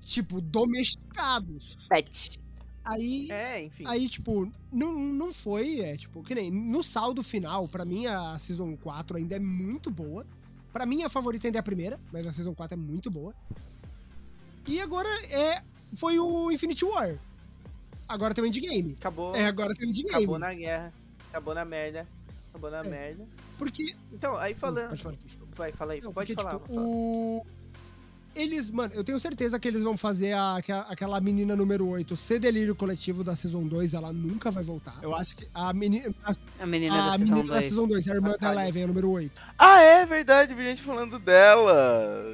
Tipo, 0.00 0.40
domesticados. 0.40 1.76
Pet. 1.88 2.38
Aí, 2.84 3.30
É, 3.30 3.62
enfim. 3.62 3.84
aí 3.86 4.08
tipo, 4.08 4.50
não, 4.70 4.92
não 4.94 5.32
foi, 5.32 5.80
é, 5.80 5.96
tipo, 5.96 6.22
que 6.22 6.34
nem 6.34 6.50
no 6.50 6.82
saldo 6.82 7.22
final, 7.22 7.66
pra 7.66 7.84
mim 7.84 8.06
a 8.06 8.38
Season 8.38 8.76
4 8.76 9.16
ainda 9.16 9.36
é 9.36 9.38
muito 9.40 9.90
boa. 9.90 10.26
Pra 10.72 10.84
mim 10.84 11.02
a 11.02 11.08
favorita 11.08 11.46
ainda 11.48 11.58
é 11.58 11.60
a 11.60 11.62
primeira, 11.62 11.98
mas 12.12 12.26
a 12.26 12.32
Season 12.32 12.54
4 12.54 12.74
é 12.74 12.80
muito 12.80 13.10
boa. 13.10 13.34
E 14.68 14.80
agora 14.80 15.08
é 15.30 15.62
foi 15.94 16.18
o 16.18 16.50
Infinity 16.50 16.84
War. 16.84 17.18
Agora 18.08 18.34
tem 18.34 18.44
o 18.44 18.46
Endgame. 18.46 18.94
Acabou, 18.98 19.34
É, 19.34 19.46
agora 19.46 19.72
tem 19.74 19.88
o 19.88 19.90
Endgame. 19.90 20.10
acabou 20.16 20.38
na 20.38 20.52
guerra, 20.54 20.92
acabou 21.30 21.54
na 21.54 21.64
merda, 21.64 22.06
acabou 22.50 22.70
na 22.70 22.78
É. 22.80 22.88
merda. 22.88 23.26
Porque 23.56 23.94
Então, 24.12 24.36
aí 24.36 24.52
falando. 24.54 24.90
Pode 24.90 25.02
falar, 25.02 25.16
pode 25.16 25.34
falar. 25.36 25.50
Vai, 25.56 25.72
fala 25.72 25.92
aí, 25.94 26.00
Não, 26.02 26.12
pode 26.12 26.34
porque, 26.34 26.42
falar. 26.48 26.60
tipo, 26.60 26.74
falar. 26.74 26.86
o... 26.86 27.46
Eles, 28.34 28.70
mano, 28.70 28.92
eu 28.94 29.04
tenho 29.04 29.18
certeza 29.20 29.58
que 29.60 29.68
eles 29.68 29.82
vão 29.82 29.96
fazer 29.96 30.32
a- 30.32 30.56
aquela, 30.56 30.80
aquela 30.82 31.20
menina 31.20 31.54
número 31.54 31.86
8 31.86 32.16
ser 32.16 32.38
delírio 32.40 32.74
coletivo 32.74 33.22
da 33.22 33.36
Season 33.36 33.66
2, 33.66 33.94
ela 33.94 34.12
nunca 34.12 34.50
vai 34.50 34.62
voltar. 34.64 34.98
Eu 35.02 35.14
acho 35.14 35.36
que 35.36 35.46
a, 35.54 35.72
menina 35.72 36.12
a, 36.24 36.32
A 36.62 36.66
menina 36.66 36.94
a 36.94 37.10
da 37.10 37.18
menina 37.18 37.36
Season 37.36 37.46
da 37.48 37.54
2. 37.54 37.64
Season 37.64 37.86
2, 37.88 38.08
a 38.08 38.14
irmã 38.14 38.28
A 38.28 38.32
da 38.32 38.38
Talia. 38.38 38.60
Eleven, 38.62 38.82
a 38.82 38.86
número 38.88 39.10
8. 39.10 39.40
Ah, 39.58 39.80
é 39.80 40.04
verdade, 40.06 40.52
vi 40.54 40.64
gente 40.64 40.82
falando 40.82 41.18
dela. 41.18 42.32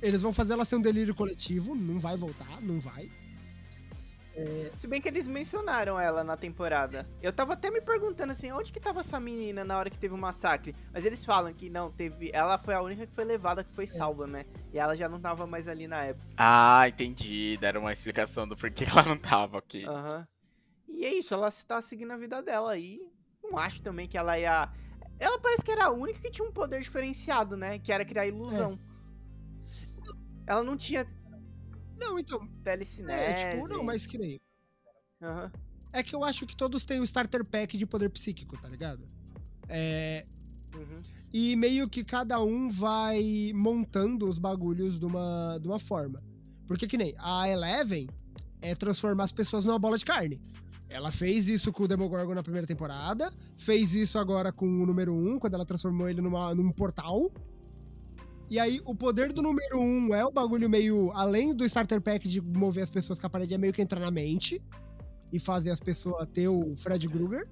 Eles 0.00 0.22
vão 0.22 0.32
fazer 0.32 0.52
ela 0.54 0.64
ser 0.64 0.76
um 0.76 0.80
delírio 0.82 1.14
coletivo, 1.14 1.74
não 1.74 1.98
vai 2.00 2.16
voltar, 2.16 2.60
não 2.60 2.80
vai. 2.80 3.08
Se 4.76 4.86
bem 4.86 5.00
que 5.00 5.08
eles 5.08 5.26
mencionaram 5.26 6.00
ela 6.00 6.24
na 6.24 6.36
temporada. 6.36 7.06
Eu 7.20 7.32
tava 7.32 7.52
até 7.52 7.70
me 7.70 7.80
perguntando 7.80 8.32
assim, 8.32 8.50
onde 8.50 8.72
que 8.72 8.80
tava 8.80 9.00
essa 9.00 9.20
menina 9.20 9.64
na 9.64 9.78
hora 9.78 9.90
que 9.90 9.98
teve 9.98 10.14
o 10.14 10.18
massacre? 10.18 10.74
Mas 10.92 11.04
eles 11.04 11.24
falam 11.24 11.52
que 11.52 11.68
não, 11.68 11.90
teve. 11.90 12.30
Ela 12.32 12.56
foi 12.56 12.74
a 12.74 12.82
única 12.82 13.06
que 13.06 13.14
foi 13.14 13.24
levada, 13.24 13.62
que 13.62 13.74
foi 13.74 13.86
salva, 13.86 14.26
né? 14.26 14.44
E 14.72 14.78
ela 14.78 14.96
já 14.96 15.08
não 15.08 15.20
tava 15.20 15.46
mais 15.46 15.68
ali 15.68 15.86
na 15.86 16.04
época. 16.04 16.26
Ah, 16.36 16.88
entendi. 16.88 17.58
Deram 17.60 17.82
uma 17.82 17.92
explicação 17.92 18.48
do 18.48 18.56
porquê 18.56 18.84
ela 18.90 19.02
não 19.02 19.18
tava 19.18 19.58
aqui. 19.58 19.84
Aham. 19.84 20.26
E 20.88 21.04
é 21.04 21.14
isso, 21.14 21.34
ela 21.34 21.48
está 21.48 21.80
seguindo 21.80 22.12
a 22.12 22.16
vida 22.16 22.42
dela 22.42 22.72
aí. 22.72 23.00
Não 23.42 23.58
acho 23.58 23.82
também 23.82 24.08
que 24.08 24.16
ela 24.16 24.38
ia. 24.38 24.70
Ela 25.18 25.38
parece 25.38 25.64
que 25.64 25.70
era 25.70 25.86
a 25.86 25.90
única 25.90 26.20
que 26.20 26.30
tinha 26.30 26.46
um 26.46 26.52
poder 26.52 26.80
diferenciado, 26.80 27.56
né? 27.56 27.78
Que 27.78 27.92
era 27.92 28.04
criar 28.04 28.26
ilusão. 28.26 28.78
Ela 30.46 30.62
não 30.62 30.76
tinha 30.76 31.06
Não, 32.04 32.18
então, 32.18 32.46
telecinese. 32.64 33.12
é, 33.18 33.34
tipo, 33.34 33.68
não, 33.68 33.82
mas 33.84 34.06
que 34.06 34.18
nem. 34.18 34.40
Aham. 35.20 35.50
É 35.92 36.02
que 36.02 36.14
eu 36.14 36.24
acho 36.24 36.46
que 36.46 36.56
todos 36.56 36.84
têm 36.84 37.00
o 37.00 37.04
starter 37.04 37.44
pack 37.44 37.76
de 37.76 37.86
poder 37.86 38.08
psíquico, 38.08 38.56
tá 38.60 38.68
ligado? 38.68 39.06
É, 39.68 40.24
Uhum. 40.74 41.02
E 41.32 41.56
meio 41.56 41.88
que 41.88 42.04
cada 42.04 42.42
um 42.42 42.70
vai 42.70 43.52
montando 43.54 44.28
os 44.28 44.38
bagulhos 44.38 44.98
de 44.98 45.06
uma, 45.06 45.58
de 45.60 45.66
uma 45.66 45.78
forma. 45.78 46.22
Porque 46.66 46.86
que 46.86 46.96
nem 46.96 47.14
a 47.18 47.48
Eleven 47.48 48.08
é 48.60 48.74
transformar 48.74 49.24
as 49.24 49.32
pessoas 49.32 49.64
numa 49.64 49.78
bola 49.78 49.98
de 49.98 50.04
carne. 50.04 50.40
Ela 50.88 51.10
fez 51.10 51.48
isso 51.48 51.72
com 51.72 51.84
o 51.84 51.88
Demogorgon 51.88 52.34
na 52.34 52.42
primeira 52.42 52.66
temporada, 52.66 53.32
fez 53.56 53.94
isso 53.94 54.18
agora 54.18 54.52
com 54.52 54.66
o 54.66 54.86
número 54.86 55.14
1, 55.14 55.38
quando 55.38 55.54
ela 55.54 55.64
transformou 55.64 56.08
ele 56.08 56.20
numa, 56.20 56.54
num 56.54 56.70
portal. 56.70 57.30
E 58.52 58.60
aí, 58.60 58.82
o 58.84 58.94
poder 58.94 59.32
do 59.32 59.40
número 59.40 59.80
1 59.80 60.14
é 60.14 60.26
o 60.26 60.30
bagulho 60.30 60.68
meio. 60.68 61.10
Além 61.14 61.56
do 61.56 61.64
starter 61.64 62.02
pack 62.02 62.28
de 62.28 62.38
mover 62.38 62.82
as 62.82 62.90
pessoas 62.90 63.18
com 63.18 63.26
a 63.26 63.30
parede, 63.30 63.54
é 63.54 63.56
meio 63.56 63.72
que 63.72 63.80
entrar 63.80 63.98
na 63.98 64.10
mente 64.10 64.62
e 65.32 65.38
fazer 65.38 65.70
as 65.70 65.80
pessoas 65.80 66.28
ter 66.34 66.48
o 66.48 66.76
Fred 66.76 67.08
Krueger. 67.08 67.48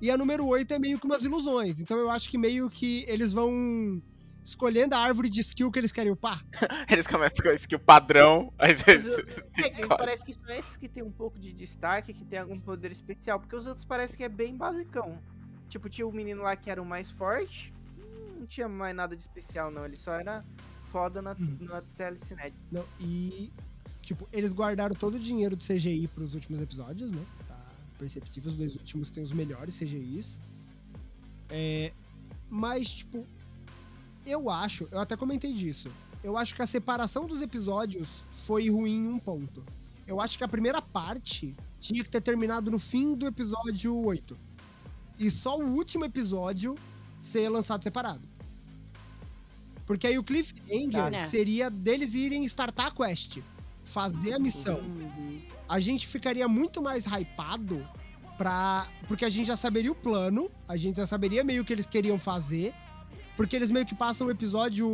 E 0.00 0.12
a 0.12 0.16
número 0.16 0.46
8 0.46 0.74
é 0.74 0.78
meio 0.78 0.96
que 0.96 1.06
umas 1.06 1.24
ilusões. 1.24 1.80
Então 1.82 1.98
eu 1.98 2.08
acho 2.08 2.30
que 2.30 2.38
meio 2.38 2.70
que 2.70 3.04
eles 3.08 3.32
vão 3.32 3.50
escolhendo 4.44 4.94
a 4.94 4.98
árvore 5.00 5.28
de 5.28 5.40
skill 5.40 5.72
que 5.72 5.78
eles 5.80 5.90
querem 5.90 6.12
upar. 6.12 6.40
Eles 6.88 7.08
começam 7.08 7.42
com 7.42 7.48
a 7.48 7.54
skill 7.54 7.80
padrão, 7.80 8.52
aí 8.60 8.76
Mas 8.86 8.86
eles. 8.86 9.06
eu- 9.06 9.24
é 9.64 9.70
que 9.70 9.86
parece 9.88 10.24
que 10.24 10.32
só 10.32 10.46
esse 10.52 10.78
que 10.78 10.88
tem 10.88 11.02
um 11.02 11.10
pouco 11.10 11.36
de 11.36 11.52
destaque, 11.52 12.14
que 12.14 12.24
tem 12.24 12.38
algum 12.38 12.60
poder 12.60 12.92
especial, 12.92 13.40
porque 13.40 13.56
os 13.56 13.66
outros 13.66 13.84
parece 13.84 14.16
que 14.16 14.22
é 14.22 14.28
bem 14.28 14.56
basicão. 14.56 15.20
Tipo, 15.68 15.88
tinha 15.90 16.06
o 16.06 16.12
menino 16.12 16.42
lá 16.42 16.54
que 16.54 16.70
era 16.70 16.80
o 16.80 16.86
mais 16.86 17.10
forte, 17.10 17.74
não 18.38 18.46
tinha 18.46 18.68
mais 18.68 18.94
nada 18.94 19.14
de 19.14 19.22
especial 19.22 19.70
não, 19.70 19.84
ele 19.84 19.96
só 19.96 20.12
era 20.12 20.44
foda 20.90 21.20
na, 21.20 21.32
Hum. 21.32 21.58
na 21.60 21.82
telecinética. 21.96 22.56
Não, 22.72 22.84
e, 23.00 23.52
tipo, 24.02 24.26
eles 24.32 24.52
guardaram 24.52 24.94
todo 24.94 25.14
o 25.16 25.18
dinheiro 25.18 25.54
do 25.56 25.62
CGI 25.64 26.08
pros 26.08 26.34
últimos 26.34 26.60
episódios, 26.60 27.12
né? 27.12 27.24
Tá 27.46 27.58
perceptível, 27.98 28.50
os 28.50 28.56
dois 28.56 28.74
últimos 28.76 29.10
têm 29.10 29.22
os 29.22 29.32
melhores 29.32 29.78
CGIs. 29.78 30.38
É, 31.50 31.92
mas, 32.48 32.88
tipo, 32.90 33.26
eu 34.24 34.48
acho, 34.50 34.88
eu 34.90 35.00
até 35.00 35.16
comentei 35.16 35.52
disso. 35.52 35.90
Eu 36.22 36.36
acho 36.36 36.54
que 36.54 36.62
a 36.62 36.66
separação 36.66 37.26
dos 37.26 37.40
episódios 37.42 38.08
foi 38.46 38.68
ruim 38.70 39.04
em 39.04 39.08
um 39.08 39.18
ponto. 39.18 39.62
Eu 40.06 40.20
acho 40.20 40.36
que 40.38 40.44
a 40.44 40.48
primeira 40.48 40.80
parte 40.80 41.54
tinha 41.80 42.02
que 42.02 42.10
ter 42.10 42.20
terminado 42.20 42.70
no 42.70 42.78
fim 42.78 43.14
do 43.14 43.26
episódio 43.26 43.94
8. 43.96 44.36
E 45.18 45.30
só 45.30 45.58
o 45.58 45.64
último 45.74 46.04
episódio 46.04 46.76
ser 47.20 47.48
lançado 47.48 47.82
separado. 47.82 48.26
Porque 49.86 50.06
aí 50.06 50.18
o 50.18 50.22
cliffhanger 50.22 51.10
Tá. 51.10 51.18
seria 51.18 51.70
deles 51.70 52.14
irem 52.14 52.44
startar 52.44 52.86
a 52.86 52.90
quest, 52.90 53.38
fazer 53.84 54.34
a 54.34 54.38
missão. 54.38 54.78
Uhum. 54.80 55.40
A 55.68 55.80
gente 55.80 56.06
ficaria 56.06 56.46
muito 56.46 56.82
mais 56.82 57.06
hypado 57.06 57.86
pra. 58.36 58.86
Porque 59.06 59.24
a 59.24 59.30
gente 59.30 59.46
já 59.46 59.56
saberia 59.56 59.90
o 59.90 59.94
plano, 59.94 60.50
a 60.66 60.76
gente 60.76 60.96
já 60.96 61.06
saberia 61.06 61.42
meio 61.42 61.62
o 61.62 61.64
que 61.64 61.72
eles 61.72 61.86
queriam 61.86 62.18
fazer. 62.18 62.74
Porque 63.36 63.56
eles 63.56 63.70
meio 63.70 63.86
que 63.86 63.94
passam 63.94 64.26
o 64.26 64.30
episódio 64.30 64.88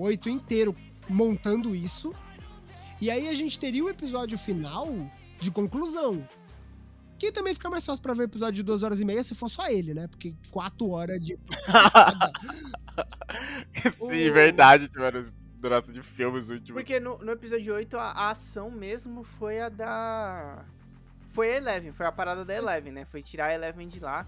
8 0.00 0.28
inteiro 0.28 0.74
montando 1.08 1.74
isso. 1.74 2.14
E 3.00 3.10
aí 3.10 3.28
a 3.28 3.34
gente 3.34 3.58
teria 3.58 3.84
o 3.84 3.88
episódio 3.88 4.36
final 4.38 4.88
de 5.38 5.50
conclusão. 5.50 6.26
Que 7.20 7.30
também 7.30 7.52
fica 7.52 7.68
mais 7.68 7.84
fácil 7.84 8.02
pra 8.02 8.14
ver 8.14 8.22
o 8.22 8.24
episódio 8.24 8.54
de 8.54 8.62
2 8.62 8.82
horas 8.82 8.98
e 9.00 9.04
meia 9.04 9.22
se 9.22 9.34
for 9.34 9.50
só 9.50 9.68
ele, 9.68 9.92
né? 9.92 10.08
Porque 10.08 10.34
4 10.50 10.88
horas 10.88 11.20
de. 11.20 11.38
Sim, 13.82 13.92
O- 14.00 14.08
verdade, 14.32 14.88
tiveram 14.88 15.26
duração 15.58 15.92
de 15.92 16.02
filmes 16.02 16.48
últimos. 16.48 16.80
Porque 16.80 16.98
no, 16.98 17.18
no 17.18 17.32
episódio 17.32 17.74
8 17.74 17.96
a, 17.98 18.04
a 18.10 18.30
ação 18.30 18.70
mesmo 18.70 19.22
foi 19.22 19.60
a 19.60 19.68
da. 19.68 20.64
Foi 21.26 21.52
a 21.52 21.56
Eleven, 21.58 21.92
foi 21.92 22.06
a 22.06 22.12
parada 22.12 22.44
da 22.44 22.54
Eleven, 22.54 22.92
né? 22.92 23.04
Foi 23.04 23.22
tirar 23.22 23.46
a 23.48 23.54
Eleven 23.54 23.86
de 23.86 24.00
lá. 24.00 24.26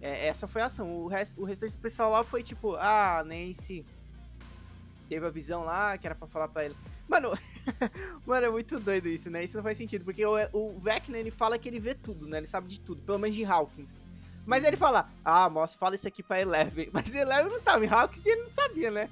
É, 0.00 0.26
essa 0.28 0.46
foi 0.48 0.62
a 0.62 0.66
ação. 0.66 0.90
O, 0.90 1.08
rest, 1.08 1.36
o 1.36 1.44
restante 1.44 1.72
do 1.76 1.80
pessoal 1.82 2.10
lá 2.12 2.24
foi 2.24 2.42
tipo, 2.42 2.74
ah, 2.76 3.22
Nancy 3.26 3.84
teve 5.08 5.26
a 5.26 5.30
visão 5.30 5.64
lá, 5.64 5.98
que 5.98 6.06
era 6.06 6.14
pra 6.14 6.26
falar 6.26 6.48
pra 6.48 6.64
ele. 6.64 6.74
Mano, 7.12 7.30
mano, 8.24 8.46
é 8.46 8.50
muito 8.50 8.80
doido 8.80 9.06
isso, 9.06 9.28
né? 9.28 9.44
Isso 9.44 9.54
não 9.54 9.62
faz 9.62 9.76
sentido, 9.76 10.02
porque 10.02 10.24
o, 10.24 10.32
o 10.54 10.80
Vecna, 10.80 11.18
ele 11.18 11.30
fala 11.30 11.58
que 11.58 11.68
ele 11.68 11.78
vê 11.78 11.94
tudo, 11.94 12.26
né? 12.26 12.38
Ele 12.38 12.46
sabe 12.46 12.68
de 12.68 12.80
tudo, 12.80 13.02
pelo 13.02 13.18
menos 13.18 13.36
de 13.36 13.44
Hawkins. 13.44 14.00
Mas 14.46 14.64
ele 14.64 14.78
fala, 14.78 15.06
ah, 15.22 15.50
moço, 15.50 15.76
fala 15.76 15.94
isso 15.94 16.08
aqui 16.08 16.22
pra 16.22 16.40
Eleven. 16.40 16.88
Mas 16.90 17.14
Eleven 17.14 17.52
não 17.52 17.60
tava 17.60 17.84
em 17.84 17.88
Hawkins 17.88 18.24
e 18.24 18.30
ele 18.30 18.44
não 18.44 18.50
sabia, 18.50 18.90
né? 18.90 19.10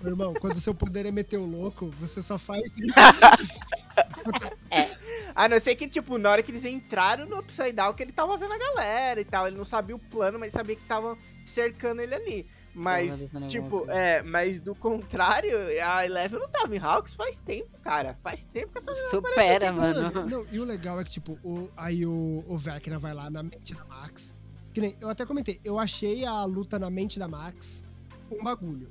Meu 0.00 0.12
irmão, 0.12 0.32
quando 0.32 0.54
o 0.54 0.60
seu 0.60 0.72
poder 0.72 1.06
é 1.06 1.10
meter 1.10 1.38
o 1.38 1.44
louco, 1.44 1.90
você 1.98 2.22
só 2.22 2.38
faz 2.38 2.62
isso. 2.78 2.94
A 5.34 5.48
não 5.48 5.58
ser 5.58 5.74
que, 5.74 5.88
tipo, 5.88 6.18
na 6.18 6.30
hora 6.30 6.42
que 6.42 6.52
eles 6.52 6.64
entraram 6.64 7.26
no 7.26 7.40
Upside 7.40 7.72
Down, 7.72 7.94
que 7.94 8.04
ele 8.04 8.12
tava 8.12 8.36
vendo 8.36 8.52
a 8.52 8.58
galera 8.58 9.20
e 9.20 9.24
tal. 9.24 9.48
Ele 9.48 9.56
não 9.56 9.64
sabia 9.64 9.96
o 9.96 9.98
plano, 9.98 10.38
mas 10.38 10.52
sabia 10.52 10.76
que 10.76 10.82
estavam 10.82 11.18
cercando 11.44 12.00
ele 12.00 12.14
ali. 12.14 12.46
Mas, 12.78 13.26
tipo, 13.48 13.90
é, 13.90 14.22
mas 14.22 14.60
do 14.60 14.72
contrário, 14.72 15.50
a 15.84 16.06
Eleven 16.06 16.38
não 16.38 16.48
tava 16.48 16.76
em 16.76 16.78
Hawks 16.78 17.12
faz 17.16 17.40
tempo, 17.40 17.76
cara. 17.82 18.16
Faz 18.22 18.46
tempo 18.46 18.70
que 18.72 18.78
essa 18.78 18.94
Supera, 19.10 19.72
Mano, 19.72 20.00
mano. 20.00 20.30
não, 20.30 20.46
e 20.48 20.60
o 20.60 20.64
legal 20.64 21.00
é 21.00 21.02
que, 21.02 21.10
tipo, 21.10 21.36
o, 21.42 21.68
aí 21.76 22.06
o, 22.06 22.44
o 22.46 22.56
Vecna 22.56 22.96
vai 22.96 23.12
lá 23.12 23.28
na 23.28 23.42
mente 23.42 23.74
da 23.74 23.84
Max. 23.84 24.32
Que 24.72 24.80
nem, 24.80 24.96
eu 25.00 25.08
até 25.08 25.26
comentei, 25.26 25.60
eu 25.64 25.76
achei 25.76 26.24
a 26.24 26.44
luta 26.44 26.78
na 26.78 26.88
mente 26.88 27.18
da 27.18 27.26
Max 27.26 27.84
um 28.30 28.44
bagulho. 28.44 28.88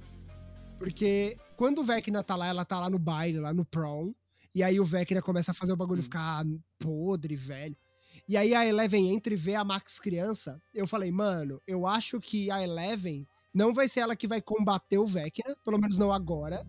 Porque 0.77 1.37
quando 1.55 1.79
o 1.79 1.83
Vecna 1.83 2.21
tá 2.21 2.35
lá, 2.35 2.47
ela 2.47 2.65
tá 2.65 2.81
lá 2.81 2.89
no 2.89 2.99
baile, 2.99 3.39
lá 3.39 3.53
no 3.53 3.63
prom. 3.63 4.13
E 4.53 4.63
aí 4.63 4.81
o 4.81 4.85
Vecna 4.85 5.21
começa 5.21 5.51
a 5.51 5.53
fazer 5.53 5.71
o 5.71 5.77
bagulho 5.77 6.03
ficar 6.03 6.43
podre, 6.77 7.37
velho. 7.37 7.77
E 8.27 8.35
aí 8.35 8.53
a 8.53 8.67
Eleven 8.67 9.13
entra 9.13 9.33
e 9.33 9.37
vê 9.37 9.55
a 9.55 9.63
Max 9.63 9.97
criança. 9.97 10.61
Eu 10.73 10.85
falei, 10.85 11.09
mano, 11.09 11.61
eu 11.65 11.87
acho 11.87 12.19
que 12.19 12.51
a 12.51 12.61
Eleven 12.61 13.25
não 13.57 13.73
vai 13.73 13.87
ser 13.87 14.01
ela 14.01 14.15
que 14.15 14.27
vai 14.27 14.39
combater 14.39 14.99
o 14.99 15.05
Vecna, 15.07 15.55
pelo 15.65 15.79
menos 15.79 15.97
não 15.97 16.13
agora. 16.13 16.63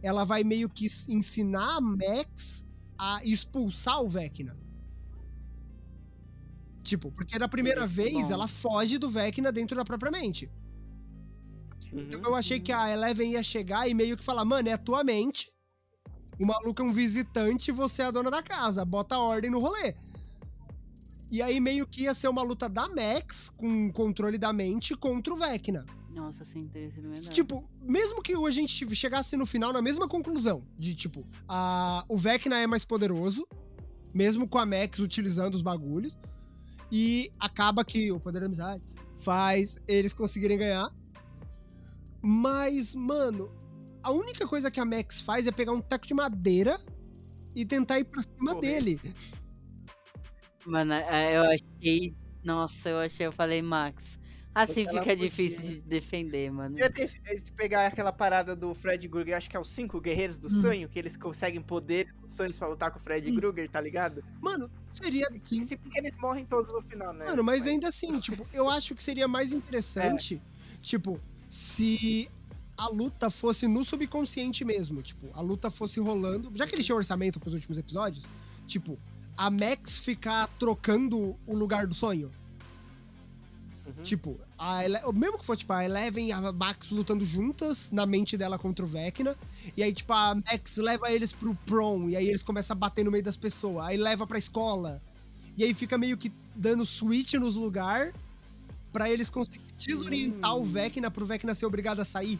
Ela 0.00 0.22
vai 0.22 0.44
meio 0.44 0.68
que 0.68 0.86
ensinar 1.08 1.78
a 1.78 1.80
Max 1.80 2.64
a 2.96 3.20
expulsar 3.24 4.00
o 4.00 4.08
Vecna. 4.08 4.56
Tipo, 6.84 7.10
porque 7.10 7.38
na 7.40 7.48
primeira 7.48 7.84
Isso, 7.84 7.94
vez 7.94 8.28
bom. 8.28 8.34
ela 8.34 8.46
foge 8.46 8.98
do 8.98 9.10
Vecna 9.10 9.50
dentro 9.50 9.76
da 9.76 9.84
própria 9.84 10.12
mente. 10.12 10.48
Então 11.92 12.20
Uhum. 12.20 12.26
eu 12.26 12.34
achei 12.36 12.60
que 12.60 12.70
a 12.72 12.88
Eleven 12.90 13.32
ia 13.32 13.42
chegar 13.42 13.88
e 13.88 13.92
meio 13.94 14.16
que 14.16 14.24
falar, 14.24 14.44
mano, 14.44 14.68
é 14.68 14.72
a 14.72 14.78
tua 14.78 15.02
mente. 15.02 15.50
O 16.38 16.46
maluco 16.46 16.80
é 16.82 16.84
um 16.84 16.92
visitante 16.92 17.70
e 17.70 17.74
você 17.74 18.02
é 18.02 18.06
a 18.06 18.10
dona 18.12 18.30
da 18.30 18.42
casa. 18.44 18.84
Bota 18.84 19.18
ordem 19.18 19.50
no 19.50 19.58
rolê. 19.58 19.94
E 21.32 21.42
aí 21.42 21.58
meio 21.58 21.84
que 21.86 22.02
ia 22.02 22.14
ser 22.14 22.28
uma 22.28 22.42
luta 22.42 22.68
da 22.68 22.88
Max 22.88 23.50
com 23.56 23.88
o 23.88 23.92
controle 23.92 24.38
da 24.38 24.52
mente 24.52 24.94
contra 24.96 25.32
o 25.34 25.36
Vecna. 25.36 25.84
Nossa, 26.14 26.44
sim, 26.44 26.68
teria 26.68 26.90
sido 26.90 27.08
melhor. 27.08 27.30
Tipo, 27.30 27.68
mesmo 27.80 28.22
que 28.22 28.34
a 28.34 28.50
gente 28.50 28.94
chegasse 28.94 29.36
no 29.36 29.46
final 29.46 29.72
na 29.72 29.80
mesma 29.80 30.06
conclusão, 30.06 30.62
de 30.78 30.94
tipo, 30.94 31.24
a, 31.48 32.04
o 32.08 32.18
Vecna 32.18 32.58
é 32.58 32.66
mais 32.66 32.84
poderoso, 32.84 33.46
mesmo 34.12 34.46
com 34.46 34.58
a 34.58 34.66
Max 34.66 34.98
utilizando 34.98 35.54
os 35.54 35.62
bagulhos, 35.62 36.18
e 36.90 37.30
acaba 37.40 37.84
que 37.84 38.12
o 38.12 38.20
poder 38.20 38.40
da 38.40 38.46
amizade 38.46 38.82
faz 39.18 39.78
eles 39.88 40.12
conseguirem 40.12 40.58
ganhar. 40.58 40.90
Mas, 42.20 42.94
mano, 42.94 43.50
a 44.02 44.12
única 44.12 44.46
coisa 44.46 44.70
que 44.70 44.80
a 44.80 44.84
Max 44.84 45.20
faz 45.20 45.46
é 45.46 45.52
pegar 45.52 45.72
um 45.72 45.80
taco 45.80 46.06
de 46.06 46.14
madeira 46.14 46.78
e 47.54 47.64
tentar 47.64 47.98
ir 47.98 48.04
pra 48.04 48.22
cima 48.22 48.54
dele. 48.54 49.00
Mano, 50.66 50.92
é, 50.92 51.36
eu 51.36 51.42
achei. 51.42 52.14
Nossa, 52.44 52.90
eu 52.90 52.98
achei, 52.98 53.26
eu 53.26 53.32
falei, 53.32 53.62
Max. 53.62 54.20
Assim 54.54 54.86
fica 54.86 55.00
podia, 55.00 55.16
difícil 55.16 55.62
de 55.62 55.80
defender, 55.80 56.50
mano. 56.52 56.76
Devia 56.76 56.90
ter, 56.90 57.08
se 57.08 57.20
pegar 57.56 57.86
aquela 57.86 58.12
parada 58.12 58.54
do 58.54 58.74
Fred 58.74 59.08
Krueger, 59.08 59.36
acho 59.36 59.48
que 59.48 59.56
é 59.56 59.60
os 59.60 59.70
cinco 59.70 60.00
guerreiros 60.00 60.38
do 60.38 60.46
Hum. 60.48 60.60
sonho, 60.60 60.88
que 60.88 60.98
eles 60.98 61.16
conseguem 61.16 61.62
poder 61.62 62.06
dos 62.20 62.32
sonhos 62.34 62.58
pra 62.58 62.68
lutar 62.68 62.90
com 62.90 62.98
o 62.98 63.02
Fred 63.02 63.30
Hum. 63.30 63.36
Krueger, 63.36 63.68
tá 63.70 63.80
ligado? 63.80 64.22
Mano, 64.42 64.70
seria 64.90 65.26
sim. 65.44 65.62
Sim, 65.64 65.76
porque 65.82 65.98
eles 65.98 66.12
morrem 66.20 66.44
todos 66.44 66.70
no 66.72 66.82
final, 66.82 67.12
né? 67.14 67.26
Mano, 67.26 67.44
mas 67.44 67.66
ainda 67.66 67.88
assim, 67.88 68.18
tipo, 68.20 68.46
eu 68.52 68.68
acho 68.68 68.94
que 68.94 69.02
seria 69.02 69.28
mais 69.28 69.52
interessante, 69.52 70.42
tipo, 70.82 71.20
se 71.48 72.28
a 72.76 72.88
luta 72.88 73.30
fosse 73.30 73.68
no 73.68 73.84
subconsciente 73.84 74.64
mesmo, 74.64 75.02
tipo, 75.02 75.30
a 75.34 75.40
luta 75.40 75.70
fosse 75.70 76.00
rolando, 76.00 76.50
já 76.56 76.66
que 76.66 76.74
eles 76.74 76.84
tinham 76.84 76.96
orçamento 76.96 77.38
pros 77.38 77.54
últimos 77.54 77.78
episódios, 77.78 78.24
tipo, 78.66 79.00
a 79.36 79.50
Max 79.50 79.98
ficar 79.98 80.48
trocando 80.58 81.38
o 81.46 81.54
lugar 81.54 81.86
do 81.86 81.94
sonho. 81.94 82.34
Uhum. 83.84 84.02
Tipo, 84.04 84.40
a 84.56 84.84
Ele... 84.84 84.96
mesmo 85.12 85.38
que 85.38 85.44
fosse 85.44 85.60
tipo, 85.60 85.72
a 85.72 85.84
Eleven 85.84 86.28
e 86.28 86.32
a 86.32 86.52
Max 86.52 86.90
lutando 86.90 87.24
juntas 87.26 87.90
na 87.90 88.06
mente 88.06 88.36
dela 88.36 88.58
contra 88.58 88.84
o 88.84 88.88
Vecna. 88.88 89.36
E 89.76 89.82
aí, 89.82 89.92
tipo, 89.92 90.12
a 90.12 90.34
Max 90.34 90.76
leva 90.76 91.10
eles 91.10 91.32
pro 91.32 91.54
prom. 91.66 92.08
E 92.08 92.16
aí 92.16 92.28
eles 92.28 92.42
começam 92.42 92.74
a 92.74 92.78
bater 92.78 93.04
no 93.04 93.10
meio 93.10 93.24
das 93.24 93.36
pessoas. 93.36 93.86
Aí 93.86 93.96
leva 93.96 94.26
pra 94.26 94.38
escola. 94.38 95.02
E 95.56 95.64
aí 95.64 95.74
fica 95.74 95.98
meio 95.98 96.16
que 96.16 96.32
dando 96.54 96.86
switch 96.86 97.34
nos 97.34 97.56
lugar 97.56 98.12
pra 98.92 99.10
eles 99.10 99.28
conseguirem 99.28 99.66
desorientar 99.76 100.54
o 100.56 100.60
Hum. 100.60 100.64
Vecna 100.64 101.10
pro 101.10 101.26
Vecna 101.26 101.54
ser 101.54 101.66
obrigado 101.66 102.00
a 102.00 102.04
sair. 102.04 102.38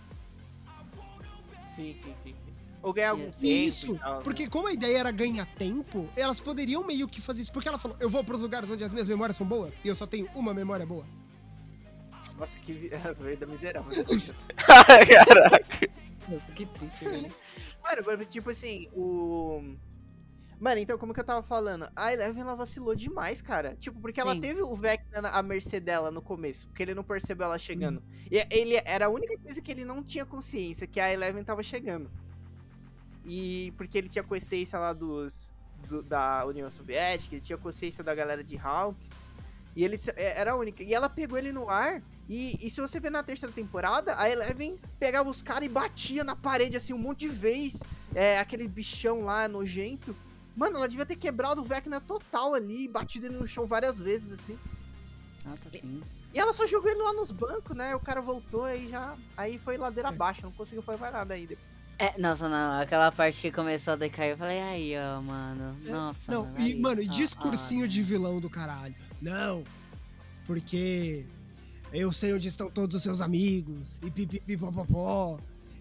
Sim, 1.74 1.94
sim, 1.94 2.12
sim, 2.23 2.35
sim. 2.35 2.52
Ou 2.82 2.93
ganhar 2.93 3.10
algum 3.10 3.24
É. 3.24 3.31
tempo. 3.31 3.47
Isso, 3.47 3.97
tal, 3.97 4.16
né? 4.19 4.20
porque 4.24 4.48
como 4.48 4.69
a 4.69 4.73
ideia 4.73 4.98
era 4.98 5.10
ganhar 5.10 5.47
tempo, 5.56 6.09
elas 6.16 6.40
poderiam 6.40 6.85
meio 6.86 7.09
que 7.09 7.20
fazer 7.20 7.43
isso. 7.43 7.52
Porque 7.52 7.69
ela 7.69 7.78
falou, 7.78 7.97
eu 8.01 8.10
vou 8.10 8.23
pros 8.24 8.40
lugares 8.40 8.69
onde 8.70 8.82
as 8.85 8.93
minhas 8.93 9.09
memórias 9.09 9.36
são 9.36 9.47
boas 9.47 9.73
e 9.85 9.89
eu 9.89 9.94
só 9.94 10.06
tenho 10.06 10.28
uma 10.35 10.52
memória 10.52 10.85
boa. 10.85 11.05
Nossa, 12.39 12.59
que 12.59 12.73
vi- 12.73 12.90
veio 13.20 13.36
da 13.36 13.47
miserável. 13.47 13.90
Caraca. 14.57 15.89
Nossa, 16.28 16.53
que 16.53 16.66
triste, 16.66 17.05
velho. 17.09 17.32
Mano, 17.82 18.03
mas, 18.07 18.27
tipo 18.28 18.51
assim, 18.51 18.89
o. 18.94 19.74
Mano, 20.61 20.78
então, 20.78 20.97
como 20.97 21.12
que 21.12 21.19
eu 21.19 21.24
tava 21.24 21.43
falando? 21.43 21.89
A 21.97 22.12
Eleven 22.12 22.40
ela 22.40 22.55
vacilou 22.55 22.94
demais, 22.94 23.43
cara. 23.43 23.74
Tipo, 23.74 24.01
porque 24.01 24.20
ela 24.20 24.35
Sim. 24.35 24.40
teve 24.40 24.62
o 24.62 24.74
Vecna 24.77 25.23
na- 25.23 25.31
à 25.31 25.43
mercê 25.43 25.81
dela 25.81 26.09
no 26.12 26.23
começo, 26.23 26.69
porque 26.69 26.85
ele 26.85 26.94
não 26.94 27.03
percebeu 27.03 27.47
ela 27.47 27.59
chegando. 27.59 28.01
E 28.31 28.47
ele 28.49 28.81
era 28.85 29.07
a 29.07 29.09
única 29.09 29.36
coisa 29.39 29.61
que 29.61 29.73
ele 29.73 29.85
não 29.85 30.05
tinha 30.05 30.24
consciência, 30.24 30.86
que 30.86 31.01
a 31.01 31.12
Eleven 31.12 31.43
tava 31.43 31.65
chegando. 31.65 32.09
E 33.24 33.73
porque 33.77 33.99
ele 33.99 34.09
tinha 34.09 34.23
consciência 34.23 34.78
lá 34.78 34.93
dos. 34.93 35.53
do- 35.89 36.03
da 36.03 36.47
União 36.47 36.70
Soviética, 36.70 37.35
ele 37.35 37.43
tinha 37.43 37.59
consciência 37.59 38.05
da 38.05 38.15
galera 38.15 38.44
de 38.44 38.57
Hawks. 38.57 39.20
E 39.74 39.85
ele 39.85 39.97
é- 40.16 40.39
era 40.39 40.53
a 40.53 40.57
única. 40.57 40.82
E 40.85 40.94
ela 40.94 41.09
pegou 41.09 41.36
ele 41.36 41.51
no 41.51 41.69
ar. 41.69 42.01
E, 42.28 42.66
e 42.66 42.70
se 42.70 42.81
você 42.81 43.01
ver 43.01 43.11
na 43.11 43.23
terceira 43.23 43.55
temporada, 43.55 44.15
a 44.19 44.28
Eleven 44.28 44.78
pegava 44.99 45.28
os 45.28 45.43
caras 45.43 45.65
e 45.66 45.69
batia 45.69 46.24
na 46.24 46.36
parede 46.36 46.77
assim 46.77 46.93
um 46.93 46.99
monte 46.99 47.20
de 47.20 47.28
vez. 47.28 47.81
É, 48.15 48.39
aquele 48.39 48.69
bichão 48.69 49.23
lá 49.24 49.49
nojento. 49.49 50.15
Mano, 50.55 50.77
ela 50.77 50.89
devia 50.89 51.07
ter 51.07 51.16
quebrado 51.16 51.62
o 51.62 51.65
Vecna 51.65 52.01
total 52.01 52.55
ali, 52.55 52.86
batido 52.86 53.27
ele 53.27 53.36
no 53.36 53.47
chão 53.47 53.66
várias 53.66 53.99
vezes, 53.99 54.39
assim. 54.39 54.59
Nossa, 55.44 55.70
sim. 55.70 56.03
E 56.35 56.39
ela 56.39 56.53
só 56.53 56.66
jogou 56.66 56.90
ele 56.90 57.03
lá 57.03 57.12
nos 57.15 57.31
bancos, 57.31 57.77
né? 57.77 57.94
O 57.97 58.01
cara 58.01 58.20
voltou 58.20 58.65
aí 58.65 58.89
já. 58.89 59.15
Aí 59.36 59.59
foi 59.59 59.77
ladeira 59.77 60.11
É. 60.11 60.12
abaixo, 60.12 60.43
não 60.43 60.53
conseguiu 60.53 60.82
fazer 60.82 61.01
mais 61.01 61.12
nada 61.12 61.35
ainda. 61.35 61.57
É, 61.99 62.19
nossa, 62.19 62.49
não, 62.49 62.81
aquela 62.81 63.12
parte 63.12 63.40
que 63.40 63.53
começou 63.53 63.93
a 63.93 63.97
decair, 63.97 64.32
eu 64.32 64.36
falei, 64.39 64.61
aí, 64.61 64.93
ó, 64.99 65.20
mano. 65.23 65.77
É, 65.86 65.90
Nossa, 65.90 66.32
Não, 66.32 66.44
mano, 66.44 66.59
e, 66.59 66.62
aí, 66.62 66.81
mano, 66.81 67.03
e 67.03 67.09
ó, 67.09 67.12
discursinho 67.12 67.85
ó, 67.85 67.89
de 67.89 68.03
vilão 68.03 68.40
do 68.40 68.51
caralho. 68.51 68.94
Não, 69.20 69.62
porque 70.47 71.27
eu 71.93 72.10
sei 72.12 72.32
onde 72.35 72.48
estão 72.48 72.70
todos 72.70 72.97
os 72.97 73.02
seus 73.02 73.20
amigos, 73.20 74.01
e 74.05 74.10
pipipipopopó, 74.10 75.39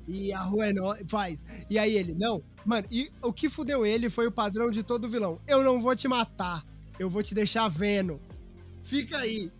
e 0.07 0.33
a 0.33 0.43
rua 0.43 0.67
é 0.67 0.73
no... 0.73 0.95
faz. 1.07 1.43
E 1.69 1.77
aí 1.79 1.95
ele, 1.95 2.13
não, 2.15 2.43
mano, 2.65 2.87
e 2.91 3.11
o 3.21 3.31
que 3.31 3.49
fudeu 3.49 3.85
ele 3.85 4.09
foi 4.09 4.27
o 4.27 4.31
padrão 4.31 4.69
de 4.71 4.83
todo 4.83 5.09
vilão. 5.09 5.39
Eu 5.47 5.63
não 5.63 5.79
vou 5.79 5.95
te 5.95 6.07
matar, 6.07 6.65
eu 6.99 7.09
vou 7.09 7.23
te 7.23 7.33
deixar 7.33 7.67
vendo. 7.69 8.19
Fica 8.83 9.17
aí. 9.17 9.51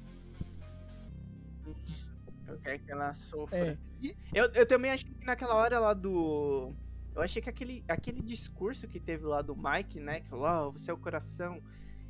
Eu 2.48 2.57
quero 2.60 2.80
que 2.80 2.91
ela 2.91 3.14
sofra. 3.14 3.57
É. 3.57 3.78
E- 4.02 4.15
Eu, 4.34 4.45
eu 4.53 4.65
também 4.65 4.91
achei 4.91 5.10
que 5.10 5.26
naquela 5.26 5.56
hora 5.56 5.80
lá 5.80 5.94
do. 5.94 6.73
Eu 7.15 7.22
achei 7.22 7.41
que 7.41 7.49
aquele, 7.49 7.84
aquele 7.88 8.22
discurso 8.22 8.88
que 8.88 8.99
teve 8.99 9.26
lá 9.26 9.41
do 9.41 9.56
Mike, 9.56 9.99
né? 9.99 10.22
Que 10.22 10.30
falou, 10.30 10.45
ó, 10.45 10.72
você 10.72 10.91
é 10.91 10.94
o 10.94 10.98
coração. 10.98 11.61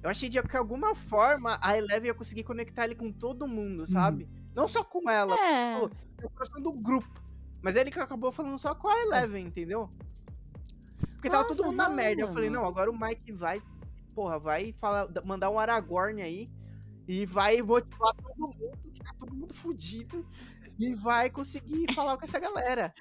Eu 0.03 0.09
achei 0.09 0.29
de 0.29 0.41
que 0.41 0.57
alguma 0.57 0.95
forma 0.95 1.59
a 1.61 1.77
Eleven 1.77 2.07
ia 2.07 2.13
conseguir 2.13 2.43
conectar 2.43 2.85
ele 2.85 2.95
com 2.95 3.11
todo 3.11 3.47
mundo, 3.47 3.85
sabe? 3.85 4.27
Não 4.55 4.67
só 4.67 4.83
com 4.83 5.09
ela, 5.09 5.35
É, 5.35 5.73
coração 6.33 6.61
do 6.61 6.73
grupo. 6.73 7.07
Mas 7.61 7.75
ele 7.75 7.91
que 7.91 7.99
acabou 7.99 8.31
falando 8.31 8.57
só 8.57 8.73
com 8.73 8.87
a 8.87 8.99
Eleven, 9.01 9.45
entendeu? 9.45 9.89
Porque 11.13 11.29
tava 11.29 11.47
todo 11.47 11.57
Nossa, 11.59 11.69
mundo 11.69 11.77
na 11.77 11.89
merda. 11.89 12.21
Eu 12.23 12.27
falei, 12.29 12.49
mano. 12.49 12.63
não, 12.63 12.67
agora 12.67 12.89
o 12.89 12.99
Mike 12.99 13.31
vai, 13.31 13.61
porra, 14.15 14.39
vai 14.39 14.73
falar, 14.73 15.07
mandar 15.23 15.51
um 15.51 15.59
Aragorn 15.59 16.19
aí 16.21 16.49
e 17.07 17.25
vai 17.27 17.61
motivar 17.61 18.13
todo 18.15 18.47
mundo, 18.47 18.71
que 18.91 19.03
tá 19.03 19.13
todo 19.19 19.35
mundo 19.35 19.53
fudido, 19.53 20.25
e 20.79 20.95
vai 20.95 21.29
conseguir 21.29 21.85
falar 21.93 22.17
com 22.17 22.25
essa 22.25 22.39
galera. 22.39 22.91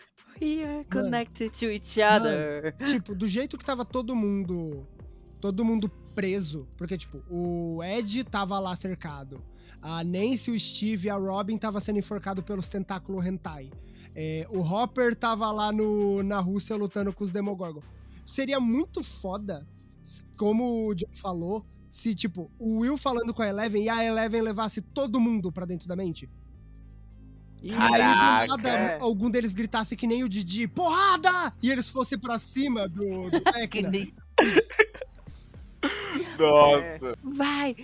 we 0.40 0.62
are 0.62 0.84
connected 0.84 1.50
to 1.50 1.66
each 1.70 1.98
other. 2.00 2.74
Tipo, 2.76 3.14
do 3.14 3.26
jeito 3.26 3.56
que 3.56 3.64
tava 3.64 3.84
todo 3.84 4.14
mundo. 4.14 4.86
Todo 5.40 5.64
mundo 5.64 5.88
preso. 6.14 6.68
Porque, 6.76 6.98
tipo, 6.98 7.22
o 7.28 7.82
Ed 7.82 8.24
tava 8.24 8.58
lá 8.58 8.76
cercado. 8.76 9.42
A 9.82 10.04
Nancy, 10.04 10.50
o 10.50 10.60
Steve 10.60 11.06
e 11.06 11.10
a 11.10 11.16
Robin 11.16 11.56
tava 11.56 11.80
sendo 11.80 11.98
enforcado 11.98 12.42
pelos 12.42 12.68
tentáculos 12.68 13.24
hentai. 13.24 13.70
É, 14.14 14.46
o 14.50 14.60
Hopper 14.60 15.14
tava 15.14 15.50
lá 15.50 15.72
no, 15.72 16.22
na 16.22 16.40
Rússia 16.40 16.76
lutando 16.76 17.12
com 17.12 17.24
os 17.24 17.30
Demogorgon. 17.30 17.82
Seria 18.26 18.60
muito 18.60 19.02
foda, 19.02 19.66
como 20.36 20.88
o 20.88 20.94
John 20.94 21.06
falou, 21.12 21.64
se, 21.88 22.14
tipo, 22.14 22.50
o 22.58 22.80
Will 22.80 22.96
falando 22.96 23.32
com 23.34 23.42
a 23.42 23.48
Eleven 23.48 23.84
e 23.84 23.88
a 23.88 24.04
Eleven 24.04 24.42
levasse 24.42 24.80
todo 24.80 25.20
mundo 25.20 25.50
pra 25.50 25.66
dentro 25.66 25.88
da 25.88 25.96
mente. 25.96 26.28
E 27.62 27.72
aí, 27.72 28.48
do 28.48 28.56
nada, 28.56 28.98
algum 29.00 29.30
deles 29.30 29.52
gritasse 29.52 29.96
que 29.96 30.06
nem 30.06 30.24
o 30.24 30.28
Didi, 30.28 30.66
porrada! 30.66 31.52
E 31.62 31.70
eles 31.70 31.90
fossem 31.90 32.18
pra 32.18 32.38
cima 32.38 32.88
do, 32.88 33.30
do 33.30 33.40
Que 33.68 33.82
Vecna. 33.82 33.90
Nossa. 36.40 37.18
Vai! 37.22 37.76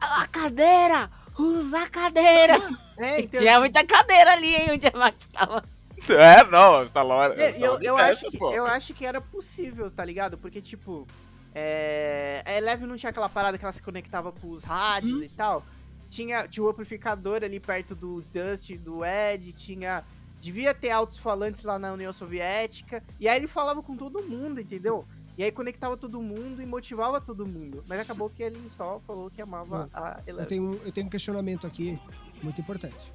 A 0.00 0.26
cadeira! 0.26 1.10
Usa 1.38 1.82
a 1.82 1.88
cadeira! 1.88 2.56
É, 2.98 3.20
então, 3.22 3.40
Tinha 3.40 3.58
muita 3.58 3.84
cadeira 3.84 4.32
ali, 4.32 4.54
hein, 4.54 4.72
onde 4.72 4.86
a 4.86 4.96
Max 4.96 5.16
tava. 5.32 5.64
É, 6.08 6.44
não, 6.50 6.82
essa 6.82 7.02
Laura. 7.02 7.34
É, 7.42 7.56
eu, 7.58 7.80
eu, 7.80 7.96
acho 7.96 8.30
que, 8.30 8.42
eu 8.42 8.66
acho 8.66 8.94
que 8.94 9.06
era 9.06 9.20
possível, 9.20 9.90
tá 9.90 10.04
ligado? 10.04 10.36
Porque, 10.36 10.60
tipo, 10.60 11.06
é, 11.54 12.42
a 12.44 12.52
Eleven 12.54 12.86
não 12.86 12.96
tinha 12.96 13.10
aquela 13.10 13.28
parada 13.28 13.56
que 13.56 13.64
ela 13.64 13.72
se 13.72 13.82
conectava 13.82 14.32
com 14.32 14.50
os 14.50 14.64
rádios 14.64 15.20
Hum. 15.20 15.24
e 15.24 15.28
tal. 15.30 15.64
Tinha, 16.10 16.46
tinha 16.46 16.64
o 16.64 16.68
amplificador 16.68 17.42
ali 17.42 17.58
perto 17.58 17.94
do 17.94 18.22
Dust, 18.32 18.70
do 18.78 19.04
Ed, 19.04 19.52
tinha. 19.52 20.04
Devia 20.40 20.74
ter 20.74 20.90
altos-falantes 20.90 21.62
lá 21.64 21.78
na 21.78 21.92
União 21.92 22.12
Soviética. 22.12 23.02
E 23.18 23.26
aí 23.26 23.36
ele 23.36 23.48
falava 23.48 23.82
com 23.82 23.96
todo 23.96 24.22
mundo, 24.22 24.60
entendeu? 24.60 25.04
E 25.36 25.42
aí 25.42 25.50
conectava 25.50 25.96
todo 25.96 26.20
mundo 26.22 26.62
e 26.62 26.66
motivava 26.66 27.20
todo 27.20 27.44
mundo. 27.46 27.82
Mas 27.88 27.98
acabou 28.00 28.30
que 28.30 28.42
ele 28.42 28.68
só 28.68 29.00
falou 29.06 29.30
que 29.30 29.42
amava 29.42 29.84
Bom, 29.84 29.90
a 29.92 30.20
Eu 30.26 30.34
Eleven. 30.34 30.46
tenho, 30.48 30.62
um- 30.62 30.74
eu 30.84 30.92
tenho 30.92 31.06
um 31.06 31.10
questionamento 31.10 31.66
aqui 31.66 31.98
muito 32.42 32.60
importante. 32.60 33.12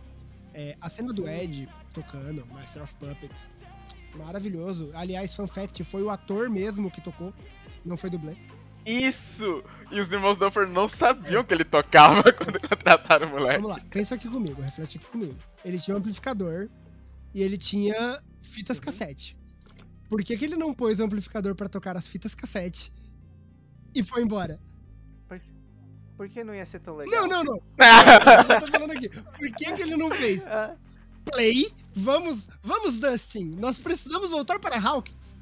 É, 0.53 0.75
a 0.81 0.89
cena 0.89 1.13
do 1.13 1.27
Ed 1.29 1.69
tocando, 1.93 2.45
Master 2.47 2.83
of 2.83 2.93
Puppets, 2.97 3.49
maravilhoso. 4.15 4.91
Aliás, 4.95 5.33
fun 5.35 5.47
fact, 5.47 5.83
foi 5.83 6.01
o 6.03 6.09
ator 6.09 6.49
mesmo 6.49 6.89
que 6.91 7.01
tocou, 7.01 7.33
não 7.85 7.95
foi 7.95 8.09
dublê. 8.09 8.35
Isso! 8.85 9.63
E 9.91 9.99
os 9.99 10.11
irmãos 10.11 10.37
Duffer 10.37 10.67
não 10.67 10.87
sabiam 10.87 11.43
que 11.43 11.53
ele 11.53 11.63
tocava 11.65 12.23
quando 12.33 12.59
contrataram 12.59 13.27
o 13.27 13.31
moleque. 13.31 13.61
Vamos 13.61 13.77
lá, 13.77 13.83
pensa 13.91 14.15
aqui 14.15 14.27
comigo, 14.27 14.61
reflete 14.61 14.97
aqui 14.97 15.07
comigo. 15.07 15.35
Ele 15.63 15.77
tinha 15.79 15.95
um 15.95 15.99
amplificador 15.99 16.69
e 17.33 17.41
ele 17.41 17.57
tinha 17.57 18.19
fitas 18.41 18.77
Uhum. 18.77 18.83
cassete. 18.85 19.37
Por 20.09 20.23
que, 20.23 20.35
que 20.35 20.45
ele 20.45 20.57
não 20.57 20.73
pôs 20.73 20.99
o 20.99 21.03
amplificador 21.03 21.55
pra 21.55 21.69
tocar 21.69 21.95
as 21.95 22.07
fitas 22.07 22.33
cassete 22.33 22.91
e 23.95 24.03
foi 24.03 24.23
embora? 24.23 24.59
Por 26.19 26.27
que 26.27 26.43
não 26.43 26.53
ia 26.53 26.65
ser 26.65 26.81
tão 26.81 26.97
legal? 26.97 27.29
Não, 27.29 27.29
não, 27.29 27.43
não. 27.45 27.61
Eu 28.49 28.59
tô 28.59 28.67
falando 28.67 28.91
aqui. 28.91 29.07
Por 29.07 29.51
que, 29.55 29.71
que 29.71 29.81
ele 29.81 29.95
não 29.95 30.09
fez? 30.11 30.45
Ah, 30.47 30.75
Play, 31.23 31.71
vamos, 31.95 32.49
vamos, 32.61 32.99
Dustin. 32.99 33.55
Nós 33.57 33.79
precisamos 33.79 34.29
voltar 34.29 34.59
para 34.59 34.77
Hawkins. 34.77 35.33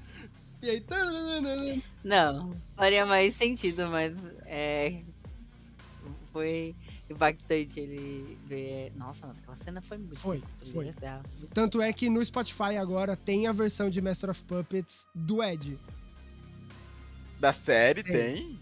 E 0.61 0.69
aí. 0.69 0.81
tananana. 0.81 1.81
Não, 2.03 2.55
faria 2.75 3.07
mais 3.07 3.33
sentido, 3.33 3.87
mas 3.87 4.13
é. 4.45 5.01
Foi 6.31 6.75
impactante 7.09 7.79
ele 7.79 8.37
ver. 8.45 8.91
Nossa, 8.95 9.27
mano, 9.27 9.39
aquela 9.41 9.55
cena 9.55 9.81
foi 9.81 9.97
muito. 9.97 10.17
Foi, 10.17 10.43
foi. 10.71 10.89
essa 10.89 11.05
é 11.05 11.21
Tanto 11.53 11.81
é 11.81 11.91
que 11.93 12.09
no 12.09 12.23
Spotify 12.23 12.77
agora 12.77 13.15
tem 13.15 13.47
a 13.47 13.51
versão 13.51 13.89
de 13.89 14.01
Master 14.01 14.29
of 14.29 14.43
Puppets 14.43 15.07
do 15.13 15.43
Ed. 15.43 15.79
Da 17.39 17.53
série 17.53 18.03
Tem. 18.03 18.13
tem? 18.13 18.59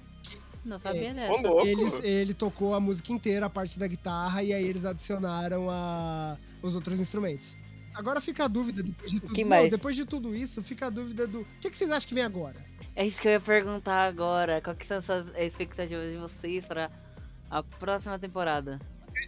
Não 0.65 0.79
sabia 0.79 1.11
Ô, 1.11 1.13
dessa. 1.13 1.41
louco! 1.41 1.67
Eles, 1.67 2.03
ele 2.03 2.33
tocou 2.33 2.73
a 2.73 2.79
música 2.79 3.13
inteira, 3.13 3.45
a 3.45 3.49
parte 3.49 3.77
da 3.77 3.87
guitarra, 3.87 4.41
e 4.41 4.51
aí 4.51 4.65
eles 4.65 4.83
adicionaram 4.83 5.69
a, 5.69 6.37
os 6.61 6.75
outros 6.75 6.99
instrumentos. 6.99 7.55
Agora 7.93 8.19
fica 8.19 8.45
a 8.45 8.47
dúvida, 8.47 8.81
depois 8.81 9.11
de 9.11 9.19
tudo, 9.21 9.33
que 9.33 9.43
não, 9.43 9.49
mais? 9.49 9.69
depois 9.69 9.95
de 9.95 10.05
tudo 10.05 10.35
isso, 10.35 10.61
fica 10.61 10.87
a 10.87 10.89
dúvida 10.89 11.27
do. 11.27 11.41
O 11.41 11.47
que, 11.61 11.69
que 11.69 11.77
vocês 11.77 11.89
acham 11.91 12.09
que 12.09 12.15
vem 12.15 12.23
agora? 12.23 12.55
É 12.95 13.05
isso 13.05 13.21
que 13.21 13.27
eu 13.27 13.33
ia 13.33 13.39
perguntar 13.39 14.07
agora. 14.07 14.59
Qual 14.59 14.75
que 14.75 14.85
são 14.85 14.97
as 14.97 15.27
expectativas 15.37 16.11
de 16.11 16.17
vocês 16.17 16.65
para 16.65 16.91
a 17.59 17.63
próxima 17.63 18.19
temporada? 18.19 18.79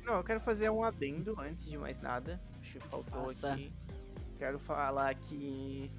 Não, 0.04 0.16
eu 0.16 0.24
quero 0.24 0.41
fazer 0.41 0.70
um 0.70 0.84
adendo 0.84 1.36
antes 1.40 1.66
de 1.70 1.78
mais 1.78 2.02
nada. 2.02 2.40
Acho 2.62 2.74
que 2.80 2.88
faltou 2.88 3.30
aqui. 3.30 3.72
Quero 4.38 4.60
falar 4.60 5.16
que 5.16 5.90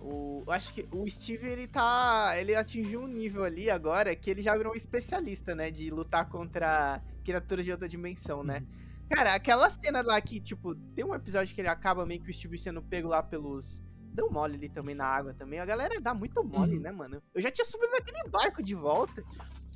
o 0.00 0.42
acho 0.48 0.72
que 0.72 0.88
o 0.90 1.08
Steve 1.08 1.46
ele 1.46 1.66
tá, 1.66 2.34
ele 2.38 2.54
atingiu 2.54 3.00
um 3.02 3.06
nível 3.06 3.44
ali 3.44 3.70
agora 3.70 4.14
que 4.16 4.30
ele 4.30 4.42
já 4.42 4.56
virou 4.56 4.72
um 4.72 4.76
especialista, 4.76 5.54
né, 5.54 5.70
de 5.70 5.90
lutar 5.90 6.28
contra 6.28 7.00
criaturas 7.24 7.64
de 7.64 7.72
outra 7.72 7.86
dimensão, 7.88 8.42
né? 8.42 8.62
Cara, 9.10 9.34
aquela 9.34 9.68
cena 9.70 10.02
lá 10.02 10.20
que, 10.20 10.40
tipo, 10.40 10.74
tem 10.94 11.04
um 11.04 11.14
episódio 11.14 11.54
que 11.54 11.60
ele 11.60 11.68
acaba 11.68 12.04
meio 12.06 12.20
que 12.22 12.30
o 12.30 12.34
Steve 12.34 12.58
sendo 12.58 12.82
pego 12.82 13.08
lá 13.08 13.22
pelos 13.22 13.82
deu 14.12 14.30
mole 14.30 14.56
ali 14.56 14.68
também 14.70 14.94
na 14.94 15.04
água 15.06 15.34
também. 15.34 15.60
A 15.60 15.64
galera 15.66 16.00
dá 16.00 16.14
muito 16.14 16.42
mole, 16.42 16.76
Uhum. 16.76 16.82
né, 16.82 16.90
mano? 16.90 17.22
Eu 17.34 17.40
já 17.42 17.50
tinha 17.50 17.64
subido 17.66 17.92
naquele 17.92 18.28
barco 18.30 18.62
de 18.62 18.74
volta. 18.74 19.22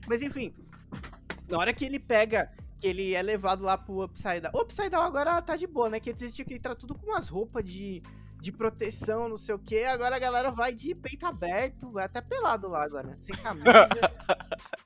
Mas 0.08 0.22
enfim, 0.22 0.52
na 1.50 1.58
hora 1.58 1.72
que 1.72 1.84
ele 1.84 1.98
pega 1.98 2.50
que 2.80 2.86
ele 2.86 3.14
é 3.14 3.20
levado 3.22 3.62
lá 3.62 3.76
pro 3.76 4.02
Upside 4.04 4.40
Down. 4.40 4.52
O 4.54 4.62
Upside 4.62 4.88
Down 4.88 5.02
agora 5.02 5.42
tá 5.42 5.54
de 5.56 5.66
boa, 5.66 5.90
né? 5.90 6.00
Que 6.00 6.10
antes 6.10 6.34
tinha 6.34 6.44
que 6.46 6.54
entrar 6.54 6.74
tudo 6.74 6.94
com 6.94 7.06
umas 7.08 7.28
roupas 7.28 7.62
de, 7.64 8.02
de 8.40 8.50
proteção, 8.50 9.28
não 9.28 9.36
sei 9.36 9.54
o 9.54 9.58
que. 9.58 9.84
Agora 9.84 10.16
a 10.16 10.18
galera 10.18 10.50
vai 10.50 10.72
de 10.72 10.94
peito 10.94 11.26
aberto, 11.26 11.90
vai 11.92 12.06
até 12.06 12.22
pelado 12.22 12.68
lá 12.68 12.82
agora, 12.84 13.14
sem 13.20 13.34
camisa. 13.36 13.70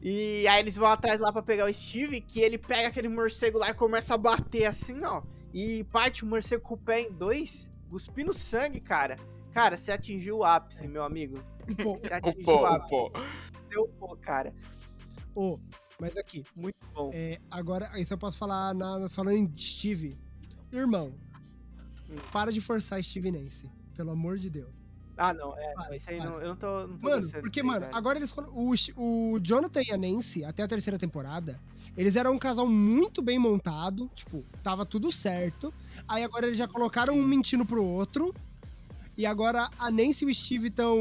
E 0.00 0.46
aí 0.46 0.60
eles 0.60 0.76
vão 0.76 0.86
atrás 0.88 1.18
lá 1.18 1.32
pra 1.32 1.42
pegar 1.42 1.64
o 1.68 1.74
Steve, 1.74 2.20
que 2.20 2.40
ele 2.40 2.56
pega 2.56 2.88
aquele 2.88 3.08
morcego 3.08 3.58
lá 3.58 3.70
e 3.70 3.74
começa 3.74 4.14
a 4.14 4.18
bater 4.18 4.64
assim, 4.64 5.04
ó. 5.04 5.22
E 5.52 5.82
parte 5.84 6.22
o 6.24 6.26
morcego 6.26 6.62
com 6.62 6.74
o 6.74 6.78
pé 6.78 7.00
em 7.00 7.12
dois, 7.12 7.68
cuspindo 7.90 8.32
sangue, 8.32 8.80
cara. 8.80 9.16
Cara, 9.52 9.76
você 9.76 9.90
atingiu 9.90 10.38
o 10.38 10.44
ápice, 10.44 10.86
meu 10.86 11.02
amigo. 11.02 11.42
Você 11.82 12.14
O 12.14 12.14
atingiu 12.14 12.44
pô, 12.44 12.58
o 12.58 12.62
o 12.62 12.66
ápice. 12.66 12.88
pô. 12.88 13.12
Você 13.58 13.78
upou, 13.80 14.16
cara. 14.16 14.54
Ô, 15.38 15.58
mas 16.00 16.16
aqui, 16.16 16.44
Muito 16.56 16.76
bom. 16.94 17.10
é, 17.12 17.38
agora, 17.50 17.90
isso 18.00 18.12
eu 18.14 18.18
posso 18.18 18.36
falar 18.36 18.74
na, 18.74 19.08
falando 19.08 19.36
em 19.36 19.54
Steve. 19.54 20.16
Irmão, 20.72 21.12
Hum. 22.10 22.16
para 22.32 22.50
de 22.50 22.60
forçar 22.60 23.02
Steve 23.04 23.30
Nancy. 23.30 23.70
Pelo 23.94 24.10
amor 24.12 24.38
de 24.38 24.48
Deus. 24.48 24.82
Ah, 25.16 25.34
não, 25.34 25.56
é. 25.58 25.72
Para, 25.74 25.96
Isso 25.96 26.08
aí 26.10 26.16
para. 26.18 26.30
não, 26.30 26.40
eu 26.40 26.48
não 26.48 26.56
tô. 26.56 26.86
Não 26.86 26.96
tô 26.98 27.08
Mano, 27.08 27.30
porque, 27.42 27.62
mano, 27.62 27.86
agora 27.92 28.18
eles 28.18 28.32
o, 28.52 28.74
o 29.34 29.38
Jonathan 29.40 29.82
e 29.82 29.92
a 29.92 29.96
Nancy, 29.96 30.44
até 30.44 30.62
a 30.62 30.68
terceira 30.68 30.96
temporada, 30.98 31.60
eles 31.96 32.14
eram 32.14 32.32
um 32.32 32.38
casal 32.38 32.66
muito 32.66 33.20
bem 33.20 33.38
montado, 33.38 34.08
tipo, 34.14 34.44
tava 34.62 34.86
tudo 34.86 35.10
certo. 35.10 35.74
Aí 36.06 36.22
agora 36.22 36.46
eles 36.46 36.56
já 36.56 36.68
colocaram 36.68 37.14
um 37.14 37.24
mentindo 37.24 37.66
pro 37.66 37.82
outro. 37.84 38.32
E 39.18 39.26
agora 39.26 39.68
a 39.76 39.90
Nancy 39.90 40.24
e 40.24 40.30
o 40.30 40.34
Steve 40.34 40.68
estão 40.68 40.96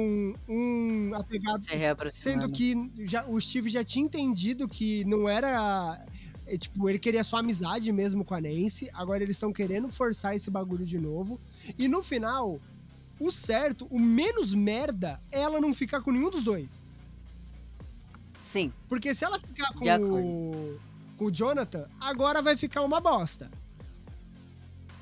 um 0.49 1.11
apegado. 1.14 1.64
Se 1.64 1.76
reaproximando. 1.76 2.41
Sendo 2.41 2.52
que 2.52 3.06
já, 3.06 3.23
o 3.27 3.39
Steve 3.39 3.69
já 3.69 3.84
tinha 3.84 4.03
entendido 4.03 4.68
que 4.68 5.06
não 5.06 5.30
era. 5.30 6.03
é, 6.48 6.57
tipo, 6.57 6.89
ele 6.89 6.98
queria 6.98 7.23
só 7.23 7.38
amizade 7.38 7.91
mesmo 7.91 8.26
com 8.26 8.34
a 8.34 8.41
Nancy. 8.41 8.89
Agora 8.91 9.22
eles 9.22 9.35
estão 9.35 9.53
querendo 9.53 9.91
forçar 9.91 10.35
esse 10.35 10.49
bagulho 10.49 10.84
de 10.84 10.98
novo. 10.98 11.39
E 11.77 11.88
no 11.88 12.02
final, 12.02 12.60
o 13.19 13.31
certo, 13.31 13.85
o 13.91 13.99
menos 13.99 14.52
merda, 14.52 15.19
é 15.31 15.41
ela 15.41 15.61
não 15.61 15.72
ficar 15.72 16.02
com 16.02 16.11
nenhum 16.11 16.31
dos 16.31 16.44
dois. 16.44 16.84
Sim, 18.41 18.73
Porque 18.89 19.14
se 19.14 19.26
ela 19.26 19.38
ficar 19.38 19.72
com 19.99 20.10
o, 20.10 20.80
com 21.18 21.26
o 21.26 21.31
Jonathan, 21.31 21.88
agora 21.99 22.41
vai 22.41 22.57
ficar 22.57 22.81
uma 22.81 22.99
bosta. 22.99 23.52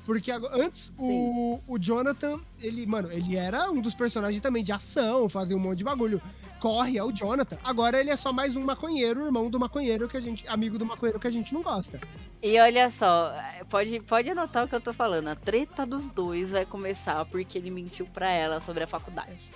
Porque 0.06 0.30
antes 0.30 0.92
o, 0.96 1.60
o 1.66 1.78
Jonathan, 1.78 2.38
ele, 2.60 2.86
mano, 2.86 3.10
ele 3.12 3.36
era 3.36 3.70
um 3.72 3.82
dos 3.82 3.94
personagens 3.94 4.40
também 4.40 4.62
de 4.62 4.72
ação, 4.72 5.28
fazia 5.28 5.56
um 5.56 5.60
monte 5.60 5.78
de 5.78 5.84
bagulho. 5.84 6.22
Corre, 6.60 6.96
é 6.96 7.02
o 7.04 7.10
Jonathan. 7.12 7.58
Agora 7.62 7.98
ele 7.98 8.08
é 8.10 8.16
só 8.16 8.32
mais 8.32 8.54
um 8.56 8.64
maconheiro, 8.64 9.26
irmão 9.26 9.50
do 9.50 9.58
maconheiro 9.58 10.06
que 10.08 10.16
a 10.16 10.20
gente, 10.20 10.46
amigo 10.48 10.78
do 10.78 10.86
maconheiro 10.86 11.18
que 11.18 11.26
a 11.26 11.30
gente 11.30 11.52
não 11.52 11.60
gosta. 11.60 12.00
E 12.40 12.58
olha 12.60 12.88
só, 12.88 13.32
pode, 13.68 14.00
pode 14.02 14.30
anotar 14.30 14.64
o 14.64 14.68
que 14.68 14.74
eu 14.76 14.80
tô 14.80 14.92
falando. 14.92 15.26
A 15.28 15.34
treta 15.34 15.84
dos 15.84 16.08
dois 16.08 16.52
vai 16.52 16.64
começar 16.64 17.24
porque 17.26 17.58
ele 17.58 17.70
mentiu 17.70 18.06
pra 18.06 18.30
ela 18.30 18.60
sobre 18.60 18.84
a 18.84 18.86
faculdade. 18.86 19.50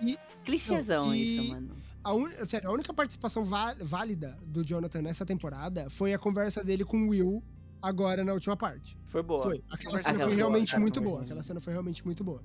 E- 0.00 0.18
Clichêzão 0.44 1.06
não, 1.06 1.14
e- 1.14 1.36
isso, 1.36 1.50
mano. 1.52 1.76
A, 2.02 2.14
un- 2.14 2.30
sério, 2.46 2.68
a 2.68 2.72
única 2.72 2.92
participação 2.94 3.44
válida 3.44 4.36
do 4.44 4.64
Jonathan 4.64 5.02
nessa 5.02 5.24
temporada 5.24 5.88
foi 5.90 6.12
a 6.14 6.18
conversa 6.18 6.64
dele 6.64 6.84
com 6.84 6.96
o 7.02 7.08
Will 7.10 7.42
agora 7.82 8.24
na 8.24 8.32
última 8.32 8.56
parte. 8.56 8.96
Foi 9.04 9.22
boa. 9.22 9.42
Foi. 9.42 9.62
Aquela 9.70 9.98
cena 9.98 10.18
foi 10.18 10.18
foi 10.18 10.26
boa, 10.28 10.36
realmente 10.36 10.78
muito 10.78 11.00
boa. 11.00 11.12
boa. 11.16 11.24
Aquela 11.24 11.42
cena 11.42 11.60
foi 11.60 11.72
realmente 11.72 12.04
muito 12.06 12.22
boa. 12.24 12.40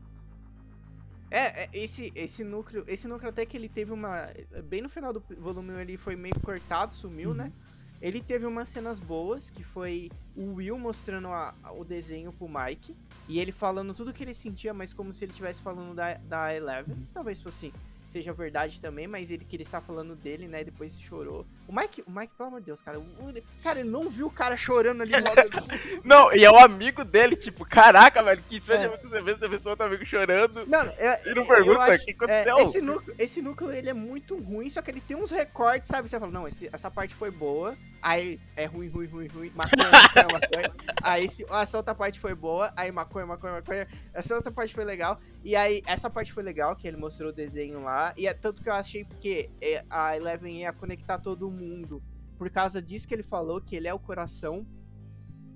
É, 1.30 1.64
é, 1.65 1.69
esse, 1.73 2.11
esse 2.15 2.43
núcleo, 2.43 2.84
esse 2.88 3.07
núcleo 3.07 3.30
até 3.30 3.45
que 3.45 3.57
ele 3.57 3.68
teve 3.69 3.91
uma. 3.91 4.30
Bem 4.65 4.81
no 4.81 4.89
final 4.89 5.11
do 5.11 5.22
volume 5.38 5.73
ele 5.81 5.97
foi 5.97 6.15
meio 6.15 6.39
cortado, 6.41 6.93
sumiu, 6.93 7.30
Uhum. 7.31 7.35
né? 7.35 7.51
Ele 7.99 8.22
teve 8.22 8.45
umas 8.45 8.69
cenas 8.69 8.99
boas, 8.99 9.49
que 9.49 9.64
foi 9.64 10.09
o 10.35 10.53
Will 10.53 10.77
mostrando 10.77 11.30
a- 11.30 11.53
a- 11.64 11.72
o 11.73 11.84
desenho 11.84 12.31
pro 12.31 12.47
Mike. 12.47 12.95
E 13.27 13.39
ele 13.39 13.51
falando 13.51 13.91
tudo 13.93 14.14
que 14.14 14.23
ele 14.23 14.35
sentia, 14.35 14.72
mas 14.73 14.93
como 14.93 15.14
se 15.14 15.26
ele 15.26 15.31
estivesse 15.31 15.61
falando 15.61 15.95
da, 15.95 16.14
da 16.14 16.53
Eleven. 16.53 16.95
Uhum. 16.95 17.07
Talvez 17.14 17.41
fosse 17.41 17.73
seja 18.07 18.31
verdade 18.34 18.79
também, 18.79 19.05
mas 19.07 19.29
ele 19.29 19.43
que 19.43 19.55
ele 19.55 19.63
está 19.63 19.81
falando 19.81 20.15
dele, 20.15 20.47
né? 20.47 20.61
E 20.61 20.65
depois 20.65 20.97
chorou. 20.99 21.45
O 21.67 21.75
Mike, 21.75 22.03
o 22.07 22.11
Mike, 22.11 22.34
pelo 22.38 22.47
amor 22.49 22.59
de 22.61 22.67
Deus, 22.67 22.81
cara. 22.81 22.99
o- 22.99 23.34
cara, 23.61 23.79
ele 23.81 23.89
não 23.89 24.09
viu 24.09 24.27
o 24.27 24.31
cara 24.31 24.55
chorando 24.55 25.01
ali 25.01 25.11
do- 25.11 25.17
Não, 26.05 26.34
e 26.34 26.45
é 26.45 26.49
o 26.49 26.57
amigo 26.57 27.03
dele, 27.03 27.35
tipo, 27.35 27.65
caraca, 27.65 28.23
velho, 28.23 28.41
que 28.47 28.57
estranho 28.57 28.93
É. 28.93 28.97
você 28.97 29.21
vê 29.21 29.31
essa 29.31 29.49
pessoa, 29.49 29.75
teu 29.75 29.85
amigo 29.85 30.05
chorando. 30.05 30.65
Não, 30.65 30.81
é, 30.97 31.29
E 31.29 31.34
não 31.35 31.45
pergunta 31.45 31.81
acho- 31.81 32.03
o 32.03 32.05
que 32.05 32.11
aconteceu. 32.11 32.57
é, 32.57 32.63
esse, 32.63 32.81
núcleo, 32.81 33.15
esse 33.19 33.41
núcleo 33.41 33.71
ele 33.71 33.89
é 33.89 33.93
muito 33.93 34.38
ruim, 34.39 34.69
só 34.69 34.81
que 34.81 34.89
ele 34.91 35.01
tem 35.01 35.17
uns 35.17 35.29
recortes, 35.31 35.89
sabe? 35.89 36.07
Você 36.07 36.17
fala, 36.19 36.31
não, 36.31 36.47
esse- 36.47 36.69
essa 36.71 36.89
parte 36.89 37.13
foi 37.13 37.29
boa, 37.31 37.75
aí 38.01 38.39
é 38.55 38.65
ruim, 38.65 38.87
ruim, 38.87 39.07
ruim, 39.07 39.27
ruim, 39.27 39.51
maconha, 39.55 39.89
maconha, 39.91 40.27
maconha. 40.33 40.71
Aí 41.01 41.27
ó, 41.49 41.61
essa 41.61 41.77
outra 41.77 41.95
parte 41.95 42.19
foi 42.19 42.35
boa, 42.35 42.71
aí 42.75 42.91
maconha, 42.91 43.25
maconha, 43.25 43.53
maconha. 43.53 43.87
Essa 44.13 44.35
outra 44.35 44.51
parte 44.51 44.73
foi 44.73 44.85
legal, 44.85 45.19
e 45.43 45.55
aí 45.55 45.81
essa 45.85 46.09
parte 46.09 46.33
foi 46.33 46.43
legal, 46.43 46.75
que 46.75 46.87
ele 46.87 46.97
mostrou 46.97 47.29
o 47.29 47.33
desenho 47.33 47.81
lá, 47.81 48.13
e 48.17 48.27
é 48.27 48.33
tanto 48.33 48.63
que 48.63 48.69
eu 48.69 48.73
achei 48.73 49.05
que 49.19 49.49
é, 49.61 49.83
a 49.89 50.15
Eleven 50.15 50.61
ia 50.61 50.73
conectar 50.73 51.19
todo 51.19 51.49
mundo. 51.49 52.01
Por 52.37 52.49
causa 52.51 52.81
disso 52.81 53.07
que 53.07 53.15
ele 53.15 53.23
falou, 53.23 53.59
que 53.59 53.75
ele 53.75 53.87
é 53.87 53.93
o 53.93 53.99
coração, 53.99 54.65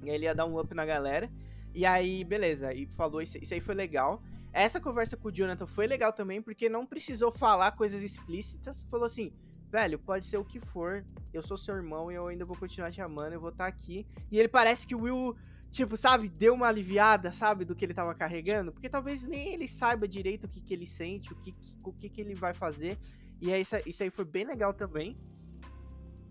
e 0.03 0.09
ele 0.09 0.25
ia 0.25 0.33
dar 0.33 0.45
um 0.45 0.59
up 0.59 0.73
na 0.73 0.85
galera. 0.85 1.29
E 1.73 1.85
aí, 1.85 2.23
beleza, 2.23 2.73
e 2.73 2.85
falou 2.85 3.21
isso, 3.21 3.37
isso 3.37 3.53
aí 3.53 3.59
foi 3.59 3.75
legal. 3.75 4.21
Essa 4.53 4.81
conversa 4.81 5.15
com 5.15 5.29
o 5.29 5.31
Jonathan 5.31 5.65
foi 5.65 5.87
legal 5.87 6.11
também, 6.11 6.41
porque 6.41 6.67
não 6.67 6.85
precisou 6.85 7.31
falar 7.31 7.71
coisas 7.71 8.03
explícitas. 8.03 8.83
Falou 8.89 9.05
assim, 9.05 9.31
velho, 9.71 9.97
pode 9.97 10.25
ser 10.25 10.37
o 10.37 10.43
que 10.45 10.59
for, 10.59 11.03
eu 11.33 11.41
sou 11.41 11.57
seu 11.57 11.75
irmão 11.75 12.11
e 12.11 12.15
eu 12.15 12.27
ainda 12.27 12.43
vou 12.45 12.57
continuar 12.57 12.91
te 12.91 13.01
amando, 13.01 13.33
eu 13.33 13.39
vou 13.39 13.49
estar 13.49 13.65
aqui. 13.67 14.05
E 14.29 14.37
ele 14.37 14.47
parece 14.49 14.85
que 14.85 14.93
o 14.93 15.01
Will, 15.01 15.35
tipo, 15.71 15.95
sabe, 15.95 16.29
deu 16.29 16.53
uma 16.53 16.67
aliviada, 16.67 17.31
sabe, 17.31 17.63
do 17.63 17.75
que 17.75 17.85
ele 17.85 17.93
tava 17.93 18.13
carregando. 18.13 18.71
Porque 18.71 18.89
talvez 18.89 19.25
nem 19.25 19.53
ele 19.53 19.67
saiba 19.67 20.07
direito 20.07 20.43
o 20.43 20.47
que, 20.49 20.59
que 20.61 20.73
ele 20.73 20.85
sente, 20.85 21.31
o 21.31 21.35
que, 21.37 21.51
que- 21.53 21.77
o 21.83 21.93
que, 21.93 22.09
que 22.09 22.21
ele 22.21 22.35
vai 22.35 22.53
fazer. 22.53 22.97
E 23.39 23.51
aí, 23.51 23.61
isso, 23.61 23.75
isso 23.85 24.03
aí 24.03 24.09
foi 24.09 24.25
bem 24.25 24.45
legal 24.45 24.73
também. 24.73 25.15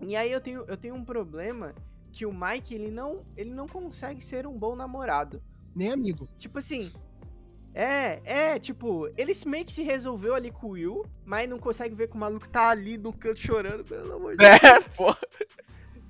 E 0.01 0.15
aí 0.17 0.31
eu 0.31 0.41
tenho, 0.41 0.65
eu 0.69 0.77
tenho 0.77 0.95
um 0.95 1.05
problema 1.05 1.75
que 2.13 2.27
o 2.27 2.33
Mike, 2.33 2.75
ele 2.75 2.91
não, 2.91 3.21
ele 3.37 3.51
não 3.51 3.67
consegue 3.67 4.21
ser 4.21 4.47
um 4.47 4.59
bom 4.59 4.77
namorado. 4.77 5.43
Nem 5.75 5.93
amigo. 5.93 6.29
Tipo 6.39 6.59
assim. 6.59 6.91
É, 7.73 8.53
é, 8.55 8.59
tipo, 8.59 9.09
ele 9.17 9.33
meio 9.47 9.65
que 9.65 9.73
se 9.73 9.83
resolveu 9.83 10.35
ali 10.35 10.51
com 10.51 10.69
o 10.69 10.71
Will, 10.71 11.05
mas 11.25 11.49
não 11.49 11.59
consegue 11.59 11.95
ver 11.95 12.09
que 12.09 12.17
o 12.17 12.19
maluco 12.19 12.49
tá 12.49 12.69
ali 12.71 12.99
no 12.99 13.13
canto 13.13 13.39
chorando, 13.41 13.85
pelo 13.85 14.13
amor 14.15 14.37
de 14.37 14.41
Deus. 14.41 14.61
É, 14.63 14.81
pô. 14.97 15.15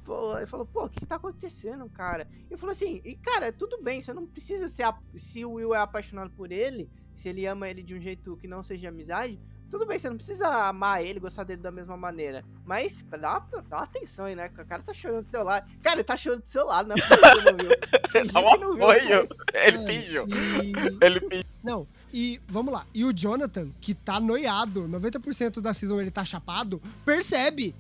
Pô, 0.04 0.36
ele 0.36 0.46
falou, 0.46 0.66
pô, 0.66 0.84
o 0.84 0.88
que, 0.90 1.00
que 1.00 1.06
tá 1.06 1.16
acontecendo, 1.16 1.88
cara? 1.90 2.28
E 2.50 2.56
falou 2.56 2.72
assim, 2.72 3.00
e 3.04 3.16
cara, 3.16 3.52
tudo 3.52 3.82
bem, 3.82 4.00
você 4.00 4.12
não 4.12 4.26
precisa 4.26 4.68
ser. 4.68 4.84
a- 4.84 4.98
Se 5.16 5.44
o 5.44 5.52
Will 5.52 5.74
é 5.74 5.78
apaixonado 5.78 6.30
por 6.32 6.50
ele, 6.50 6.90
se 7.14 7.28
ele 7.28 7.46
ama 7.46 7.68
ele 7.68 7.82
de 7.82 7.94
um 7.94 8.00
jeito 8.00 8.36
que 8.36 8.48
não 8.48 8.62
seja 8.62 8.88
amizade, 8.88 9.40
tudo 9.70 9.86
bem, 9.86 9.98
você 9.98 10.08
não 10.10 10.16
precisa 10.16 10.48
amar 10.48 11.04
ele, 11.04 11.20
gostar 11.20 11.44
dele 11.44 11.62
da 11.62 11.70
mesma 11.70 11.96
maneira. 11.96 12.44
Mas 12.66 13.04
dá 13.08 13.38
uma, 13.38 13.62
dá 13.62 13.76
uma 13.76 13.84
atenção 13.84 14.26
aí, 14.26 14.34
né? 14.34 14.50
O 14.58 14.64
cara 14.66 14.82
tá 14.82 14.92
chorando 14.92 15.24
do 15.24 15.30
teu 15.30 15.44
lado. 15.44 15.70
Cara, 15.80 15.96
ele 15.96 16.04
tá 16.04 16.16
chorando 16.16 16.42
do 16.42 16.48
seu 16.48 16.66
lado, 16.66 16.92
é 16.92 16.96
que 16.96 17.08
você 17.08 17.16
não 17.16 17.56
viu. 17.56 17.70
Fingiu 18.10 18.32
Dá 18.32 18.50
que 18.50 18.58
não 18.58 18.72
um 18.72 18.76
viu, 18.76 18.86
cara. 18.86 19.02
apoio. 19.02 19.28
Ele 19.54 19.76
Mano, 19.78 19.88
fingiu. 19.88 20.24
E... 20.64 20.72
Ele 21.04 21.20
fingiu. 21.20 21.44
Não, 21.62 21.86
e 22.12 22.40
vamos 22.48 22.72
lá. 22.74 22.84
E 22.92 23.04
o 23.04 23.12
Jonathan, 23.12 23.70
que 23.80 23.94
tá 23.94 24.18
noiado, 24.18 24.88
90% 24.88 25.60
da 25.60 25.72
season 25.72 26.00
ele 26.00 26.10
tá 26.10 26.24
chapado, 26.24 26.82
percebe. 27.04 27.74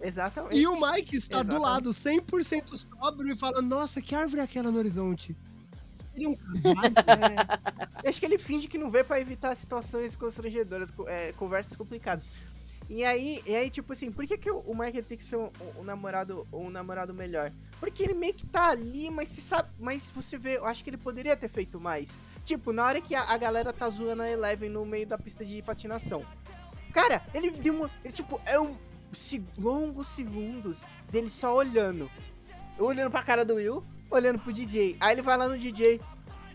Exatamente. 0.00 0.56
E 0.56 0.66
o 0.66 0.80
Mike 0.80 1.16
está 1.16 1.42
do 1.42 1.56
Exatamente. 1.56 1.62
lado 1.62 1.90
100% 1.90 2.76
sóbrio 2.76 3.32
e 3.32 3.36
fala: 3.36 3.60
Nossa, 3.62 4.00
que 4.02 4.14
árvore 4.14 4.40
é 4.40 4.44
aquela 4.44 4.70
no 4.70 4.78
horizonte? 4.78 5.34
Um 6.18 6.34
casal? 6.34 6.74
É, 8.02 8.08
acho 8.08 8.20
que 8.20 8.26
ele 8.26 8.38
finge 8.38 8.68
que 8.68 8.78
não 8.78 8.90
vê 8.90 9.02
pra 9.04 9.20
evitar 9.20 9.54
situações 9.54 10.14
constrangedoras, 10.16 10.90
co- 10.90 11.08
é, 11.08 11.32
conversas 11.32 11.76
complicadas. 11.76 12.28
E 12.88 13.02
aí, 13.02 13.40
e 13.46 13.54
aí, 13.56 13.70
tipo 13.70 13.94
assim, 13.94 14.12
por 14.12 14.26
que, 14.26 14.36
que 14.36 14.50
o 14.50 14.74
Mike 14.76 15.02
tem 15.02 15.16
que 15.16 15.22
ser 15.24 15.36
um, 15.36 15.50
um 15.78 15.82
namorado 15.84 16.46
um 16.52 16.68
namorado 16.68 17.14
melhor? 17.14 17.50
Porque 17.80 18.02
ele 18.02 18.12
meio 18.12 18.34
que 18.34 18.46
tá 18.46 18.68
ali, 18.68 19.08
mas 19.10 19.30
se 19.30 19.40
sabe. 19.40 19.70
Mas 19.80 20.10
você 20.10 20.36
vê, 20.36 20.58
eu 20.58 20.66
acho 20.66 20.84
que 20.84 20.90
ele 20.90 20.98
poderia 20.98 21.34
ter 21.34 21.48
feito 21.48 21.80
mais. 21.80 22.18
Tipo, 22.44 22.72
na 22.74 22.84
hora 22.84 23.00
que 23.00 23.14
a, 23.14 23.22
a 23.22 23.38
galera 23.38 23.72
tá 23.72 23.88
zoando 23.88 24.22
a 24.22 24.30
Eleven 24.30 24.68
no 24.68 24.84
meio 24.84 25.06
da 25.06 25.16
pista 25.16 25.44
de 25.46 25.62
patinação. 25.62 26.22
Cara, 26.92 27.22
ele 27.32 27.50
deu 27.52 27.74
uma. 27.74 27.90
Ele, 28.04 28.12
tipo, 28.12 28.38
é 28.44 28.60
um. 28.60 28.76
se- 29.14 29.42
longos 29.56 30.08
segundos 30.08 30.84
dele 31.10 31.30
só 31.30 31.54
olhando. 31.56 32.10
Olhando 32.78 33.10
pra 33.10 33.22
cara 33.22 33.44
do 33.46 33.54
Will, 33.54 33.82
olhando 34.16 34.38
pro 34.38 34.52
DJ. 34.52 34.96
Aí 35.00 35.14
ele 35.14 35.22
vai 35.22 35.36
lá 35.36 35.48
no 35.48 35.58
DJ. 35.58 36.00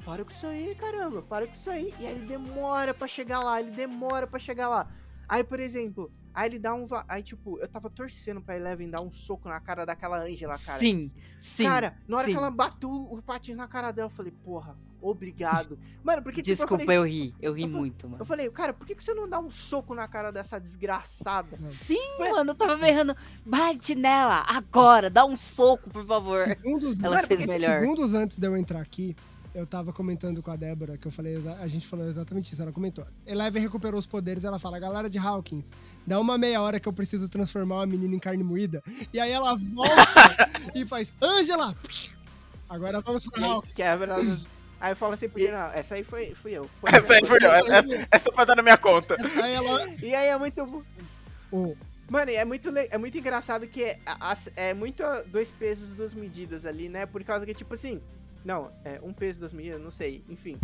Para 0.05 0.23
com 0.23 0.31
isso 0.31 0.47
aí, 0.47 0.73
caramba, 0.75 1.21
para 1.21 1.45
com 1.45 1.53
isso 1.53 1.69
aí. 1.69 1.93
E 1.99 2.05
aí 2.05 2.13
ele 2.13 2.25
demora 2.25 2.93
pra 2.93 3.07
chegar 3.07 3.43
lá, 3.43 3.59
ele 3.59 3.71
demora 3.71 4.25
pra 4.25 4.39
chegar 4.39 4.67
lá. 4.67 4.87
Aí, 5.29 5.43
por 5.43 5.59
exemplo, 5.59 6.11
aí 6.33 6.49
ele 6.49 6.57
dá 6.57 6.73
um. 6.73 6.87
Aí, 7.07 7.21
tipo, 7.21 7.59
eu 7.59 7.67
tava 7.67 7.87
torcendo 7.89 8.41
pra 8.41 8.55
Eleven 8.57 8.89
dar 8.89 9.01
um 9.01 9.11
soco 9.11 9.47
na 9.47 9.59
cara 9.59 9.85
daquela 9.85 10.19
Angela, 10.23 10.57
cara. 10.57 10.79
Sim, 10.79 11.11
sim. 11.39 11.65
Cara, 11.65 11.95
na 12.07 12.17
hora 12.17 12.25
sim. 12.25 12.31
que 12.33 12.37
ela 12.37 12.49
bateu 12.49 12.89
o 12.89 13.21
patins 13.21 13.55
na 13.55 13.67
cara 13.67 13.91
dela. 13.91 14.07
Eu 14.07 14.11
falei, 14.13 14.31
porra, 14.43 14.75
obrigado. 14.99 15.77
Mano, 16.03 16.23
porque 16.23 16.41
tipo, 16.41 16.55
Desculpa, 16.57 16.81
eu 16.81 16.85
falei, 16.87 16.97
eu 16.97 17.03
ri. 17.05 17.35
Eu 17.39 17.53
ri 17.53 17.61
eu 17.61 17.67
falei- 17.67 17.79
muito, 17.81 18.07
mano. 18.09 18.21
eu 18.21 18.25
falei, 18.25 18.49
cara, 18.49 18.73
por 18.73 18.87
que, 18.87 18.95
que 18.95 19.03
você 19.03 19.13
não 19.13 19.29
dá 19.29 19.39
um 19.39 19.51
soco 19.51 19.93
na 19.93 20.07
cara 20.07 20.31
dessa 20.31 20.59
desgraçada? 20.59 21.57
Sim, 21.69 21.99
Ué. 22.21 22.31
mano, 22.31 22.51
eu 22.51 22.55
tava 22.55 22.75
berrando. 22.75 23.15
Bate 23.45 23.93
nela, 23.93 24.43
agora, 24.47 25.09
dá 25.11 25.25
um 25.25 25.37
soco, 25.37 25.89
por 25.91 26.03
favor. 26.03 26.43
Segundos, 26.47 27.03
Ela 27.03 27.17
Mano, 27.17 27.27
fez 27.27 27.45
melhor. 27.45 27.79
segundos 27.79 28.13
antes 28.15 28.39
de 28.39 28.47
eu 28.47 28.57
entrar 28.57 28.81
aqui, 28.81 29.15
eu 29.53 29.65
tava 29.65 29.91
comentando 29.91 30.41
com 30.43 30.51
a 30.51 30.55
Débora, 30.55 30.97
que 30.97 31.07
eu 31.07 31.11
falei, 31.11 31.35
a 31.59 31.67
gente 31.67 31.87
falou 31.87 32.07
exatamente 32.07 32.53
isso. 32.53 32.61
Ela 32.61 32.71
comentou. 32.71 33.05
Eleven 33.25 33.61
recuperou 33.61 33.99
os 33.99 34.05
poderes, 34.07 34.43
ela 34.43 34.59
fala, 34.59 34.79
galera 34.79 35.09
de 35.09 35.17
Hawkins, 35.17 35.71
dá 36.05 36.19
uma 36.19 36.37
meia 36.37 36.61
hora 36.61 36.79
que 36.79 36.87
eu 36.87 36.93
preciso 36.93 37.27
transformar 37.29 37.77
uma 37.77 37.85
menina 37.87 38.15
em 38.15 38.19
carne 38.19 38.43
moída. 38.43 38.83
E 39.13 39.19
aí 39.19 39.31
ela 39.31 39.55
volta 39.55 40.49
e 40.75 40.85
faz, 40.85 41.13
Angela! 41.21 41.75
Agora 42.69 43.01
vamos 43.01 43.25
pra 43.25 43.43
aí 43.43 43.51
Hawkins. 43.51 43.73
quebra. 43.73 44.15
Aí 44.79 44.91
eu 44.91 44.95
falo 44.95 45.13
assim, 45.13 45.27
porque 45.27 45.51
não, 45.51 45.71
essa 45.71 45.95
aí 45.95 46.03
foi, 46.03 46.33
fui 46.35 46.51
eu. 46.51 46.69
Foi 46.79 46.89
Essa 46.93 47.13
aí 47.13 47.25
foi 47.25 47.37
eu. 47.41 47.49
eu. 47.49 47.73
Essa, 47.73 48.07
essa 48.11 48.31
foi 48.31 48.45
dar 48.45 48.55
na 48.55 48.61
minha 48.63 48.77
conta. 48.77 49.15
Aí 49.43 49.53
ela. 49.53 49.87
E 50.01 50.13
aí 50.15 50.27
é 50.29 50.37
muito. 50.37 50.85
Mano, 52.09 52.31
é 52.31 52.45
muito, 52.45 52.69
le- 52.71 52.87
é 52.91 52.97
muito 52.97 53.17
engraçado 53.17 53.67
que 53.67 53.83
é, 53.83 53.99
é 54.55 54.73
muito 54.73 55.03
dois 55.27 55.51
pesos, 55.51 55.93
duas 55.95 56.13
medidas 56.13 56.65
ali, 56.65 56.87
né? 56.89 57.05
Por 57.05 57.23
causa 57.23 57.45
que, 57.45 57.53
tipo 57.53 57.73
assim. 57.73 58.01
Não, 58.43 58.71
é 58.83 58.99
um 59.03 59.13
peso, 59.13 59.39
duas 59.39 59.53
medidas, 59.53 59.81
não 59.81 59.91
sei. 59.91 60.23
Enfim. 60.29 60.57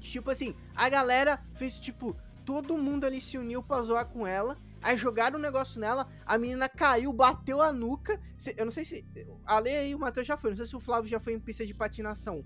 Tipo 0.00 0.30
assim, 0.30 0.54
a 0.74 0.88
galera 0.88 1.40
fez, 1.54 1.78
tipo, 1.80 2.16
todo 2.44 2.76
mundo 2.78 3.04
ali 3.04 3.20
se 3.20 3.36
uniu 3.38 3.62
pra 3.62 3.80
zoar 3.82 4.06
com 4.06 4.26
ela. 4.26 4.56
Aí 4.82 4.96
jogaram 4.98 5.38
um 5.38 5.42
negócio 5.42 5.80
nela, 5.80 6.06
a 6.26 6.36
menina 6.36 6.68
caiu, 6.68 7.10
bateu 7.12 7.62
a 7.62 7.72
nuca. 7.72 8.20
Eu 8.56 8.66
não 8.66 8.72
sei 8.72 8.84
se. 8.84 9.06
A 9.46 9.58
Lei 9.58 9.88
e 9.90 9.94
o 9.94 9.98
Matheus 9.98 10.26
já 10.26 10.36
foi, 10.36 10.50
não 10.50 10.56
sei 10.58 10.66
se 10.66 10.76
o 10.76 10.80
Flávio 10.80 11.08
já 11.08 11.18
foi 11.18 11.32
em 11.32 11.40
pista 11.40 11.64
de 11.64 11.72
patinação. 11.74 12.44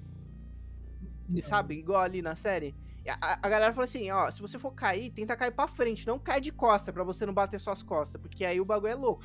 Sabe? 1.43 1.75
Igual 1.79 2.01
ali 2.01 2.23
na 2.23 2.37
série. 2.37 2.75
A, 3.21 3.39
a- 3.47 3.49
galera 3.49 3.73
falou 3.73 3.85
assim, 3.85 4.11
ó, 4.11 4.31
se 4.31 4.41
você 4.41 4.59
for 4.59 4.71
cair, 4.73 5.11
tenta 5.11 5.37
cair 5.37 5.51
pra 5.51 5.67
frente, 5.67 6.07
não 6.07 6.19
cai 6.19 6.41
de 6.41 6.53
costa, 6.53 6.93
pra 6.93 7.03
você 7.03 7.25
não 7.27 7.33
bater 7.35 7.59
suas 7.59 7.83
costas, 7.83 8.21
porque 8.21 8.45
aí 8.45 8.61
o 8.61 8.65
bagulho 8.65 8.93
é 8.93 8.95
louco. 8.95 9.25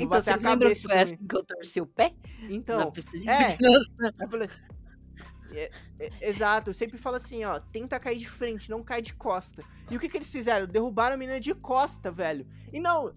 Então, 0.00 0.08
bater 0.08 0.30
a 0.30 0.38
que 0.38 0.42
cabeça 0.42 0.88
foi 0.88 0.98
assim 0.98 1.16
que 1.16 1.36
eu 1.36 1.44
torci 1.44 1.80
o 1.80 1.86
pé? 1.86 2.14
na 2.40 2.54
Então, 2.54 2.90
pista 2.90 3.18
de 3.18 3.28
é. 3.28 3.56
é, 5.54 5.70
é, 6.00 6.28
exato, 6.28 6.70
eu 6.70 6.74
sempre 6.74 6.98
falo 6.98 7.16
assim, 7.16 7.44
ó, 7.44 7.58
tenta 7.58 7.98
cair 7.98 8.18
de 8.18 8.28
frente, 8.28 8.70
não 8.70 8.82
cai 8.82 9.02
de 9.02 9.14
costa. 9.14 9.62
E 9.90 9.96
o 9.96 10.00
que 10.00 10.08
que 10.08 10.16
eles 10.16 10.30
fizeram? 10.30 10.66
Derrubaram 10.66 11.14
a 11.14 11.18
menina 11.18 11.40
de 11.40 11.54
costa, 11.54 12.10
velho. 12.10 12.46
E 12.72 12.80
não, 12.80 13.12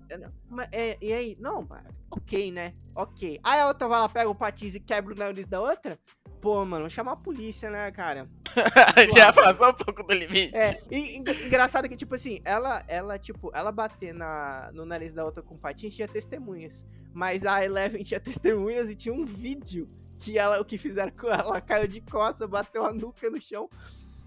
é, 0.71 0.89
é, 0.91 0.97
e 1.01 1.13
aí, 1.13 1.37
não, 1.39 1.67
ok, 2.11 2.51
né? 2.51 2.73
Ok. 2.93 3.39
Aí 3.43 3.59
a 3.59 3.67
outra 3.67 3.87
vai 3.87 3.99
lá, 3.99 4.09
pega 4.09 4.29
o 4.29 4.35
patins 4.35 4.75
e 4.75 4.79
quebra 4.79 5.13
o 5.13 5.17
nariz 5.17 5.47
da 5.47 5.59
outra? 5.59 5.99
Pô, 6.41 6.63
mano, 6.63 6.89
chamar 6.89 7.13
a 7.13 7.17
polícia, 7.17 7.69
né, 7.69 7.91
cara? 7.91 8.27
Já 9.17 9.33
passou 9.33 9.69
um 9.69 9.73
pouco 9.73 10.03
do 10.03 10.13
limite. 10.13 10.55
É, 10.55 10.79
e, 10.91 11.17
engra- 11.17 11.41
engraçado 11.41 11.89
que, 11.89 11.95
tipo 11.95 12.13
assim, 12.13 12.39
ela, 12.45 12.83
ela, 12.87 13.17
tipo, 13.17 13.51
ela 13.53 13.71
bater 13.71 14.13
na, 14.13 14.69
no 14.73 14.85
nariz 14.85 15.11
da 15.11 15.25
outra 15.25 15.41
com 15.41 15.57
patins 15.57 15.95
tinha 15.95 16.07
testemunhas. 16.07 16.85
Mas 17.13 17.45
a 17.45 17.65
Eleven 17.65 18.03
tinha 18.03 18.19
testemunhas 18.19 18.89
e 18.89 18.95
tinha 18.95 19.13
um 19.13 19.25
vídeo 19.25 19.87
que 20.19 20.37
ela, 20.37 20.59
o 20.61 20.65
que 20.65 20.77
fizeram 20.77 21.11
com 21.11 21.27
ela, 21.27 21.43
ela 21.43 21.61
caiu 21.61 21.87
de 21.87 22.01
costas, 22.01 22.49
bateu 22.49 22.85
a 22.85 22.93
nuca 22.93 23.29
no 23.29 23.39
chão. 23.39 23.69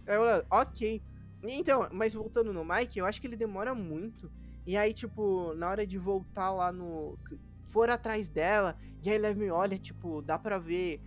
Aí 0.07 0.15
ela, 0.15 0.45
ok. 0.51 1.03
Então, 1.43 1.89
mas 1.93 2.15
voltando 2.15 2.53
no 2.53 2.65
Mike, 2.65 2.99
eu 2.99 3.07
acho 3.07 3.21
que 3.21 3.27
ele 3.27 3.37
demora 3.37 3.75
muito. 3.75 4.31
E 4.67 4.77
aí, 4.77 4.93
tipo, 4.93 5.55
na 5.55 5.71
hora 5.71 5.87
de 5.87 5.99
voltar 5.99 6.51
lá 6.51 6.73
no. 6.73 7.19
For 7.67 7.91
atrás 7.91 8.29
dela, 8.29 8.77
e 9.05 9.11
a 9.11 9.15
Eleven 9.15 9.51
olha, 9.51 9.79
tipo, 9.79 10.23
dá 10.23 10.39
pra 10.39 10.59
ver. 10.59 11.01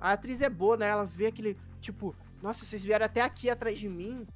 A 0.00 0.12
atriz 0.12 0.40
é 0.40 0.48
boa, 0.48 0.76
né? 0.76 0.88
Ela 0.88 1.04
vê 1.04 1.26
aquele, 1.26 1.56
tipo, 1.80 2.14
nossa, 2.42 2.64
vocês 2.64 2.82
vieram 2.82 3.04
até 3.04 3.20
aqui 3.20 3.50
atrás 3.50 3.78
de 3.78 3.88
mim. 3.88 4.26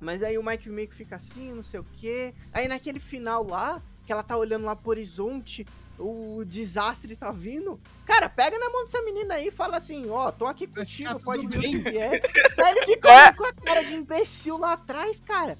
Mas 0.00 0.22
aí 0.22 0.38
o 0.38 0.42
Mike 0.42 0.68
meio 0.70 0.88
que 0.88 0.94
fica 0.94 1.16
assim, 1.16 1.54
não 1.54 1.62
sei 1.62 1.80
o 1.80 1.84
quê. 1.84 2.34
Aí 2.52 2.68
naquele 2.68 2.98
final 2.98 3.44
lá, 3.44 3.82
que 4.06 4.12
ela 4.12 4.22
tá 4.22 4.36
olhando 4.36 4.64
lá 4.64 4.74
pro 4.74 4.90
horizonte, 4.90 5.66
o 6.00 6.44
desastre 6.44 7.14
tá 7.14 7.30
vindo. 7.30 7.78
Cara, 8.06 8.28
pega 8.28 8.58
na 8.58 8.70
mão 8.70 8.84
dessa 8.84 9.02
menina 9.02 9.34
aí 9.34 9.48
e 9.48 9.52
fala 9.52 9.76
assim, 9.76 10.08
ó, 10.10 10.30
tô 10.32 10.46
aqui 10.46 10.66
contigo, 10.66 11.10
ficar 11.10 11.24
pode 11.24 11.46
ver 11.46 11.58
o 11.58 11.82
que 11.82 11.98
é. 11.98 12.10
Aí 12.10 12.70
ele 12.76 12.86
fica 12.86 13.10
É. 13.10 13.32
com 13.32 13.44
a 13.44 13.52
cara 13.52 13.82
de 13.82 13.94
imbecil 13.94 14.56
lá 14.58 14.72
atrás, 14.72 15.20
cara. 15.20 15.56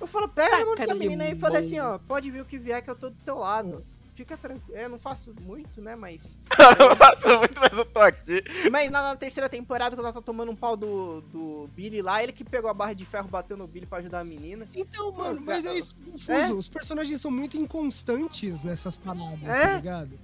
Eu 0.00 0.06
falo, 0.06 0.28
pega 0.28 0.50
Tá 0.50 0.58
na 0.58 0.64
mão 0.64 0.74
cara 0.74 0.86
dessa 0.86 0.98
de 0.98 1.00
menina 1.00 1.24
aí 1.24 1.32
e 1.32 1.38
fala 1.38 1.58
assim, 1.58 1.78
ó, 1.80 1.98
pode 1.98 2.30
vir 2.30 2.40
o 2.40 2.44
que 2.44 2.58
vier 2.58 2.82
que 2.82 2.90
eu 2.90 2.96
tô 2.96 3.10
do 3.10 3.16
teu 3.24 3.38
lado. 3.38 3.84
Fica 4.14 4.36
tranquilo. 4.36 4.78
Eu 4.78 4.88
não 4.88 4.98
faço 4.98 5.34
muito, 5.40 5.80
né, 5.80 5.96
mas... 5.96 6.38
Eu 6.78 6.96
faço 6.96 7.38
muito, 7.38 7.60
mas 7.60 7.72
eu 7.72 7.84
tô 7.84 7.98
aqui. 8.00 8.42
Mas 8.70 8.90
na, 8.90 9.02
na 9.02 9.16
terceira 9.16 9.48
temporada, 9.48 9.96
quando 9.96 10.04
ela 10.06 10.12
tá 10.14 10.20
tomando 10.22 10.52
um 10.52 10.56
pau 10.56 10.76
do, 10.76 11.20
do 11.32 11.68
Billy 11.74 12.00
lá, 12.00 12.22
ele 12.22 12.32
que 12.32 12.44
pegou 12.44 12.70
a 12.70 12.74
barra 12.74 12.92
de 12.92 13.04
ferro, 13.04 13.28
bateu 13.28 13.56
no 13.56 13.66
Billy 13.66 13.86
pra 13.86 13.98
ajudar 13.98 14.20
a 14.20 14.24
menina. 14.24 14.68
Então, 14.74 15.10
mano, 15.12 15.38
Pô, 15.38 15.42
mas 15.46 15.62
cara, 15.62 15.74
é 15.74 15.78
isso 15.78 15.94
confuso. 15.96 16.32
é. 16.32 16.52
Os 16.52 16.68
personagens 16.68 17.20
são 17.20 17.30
muito 17.30 17.56
inconstantes 17.56 18.62
nessas 18.64 18.96
paradas, 18.96 19.42
É. 19.48 19.60
tá 19.68 19.74
ligado? 19.76 20.18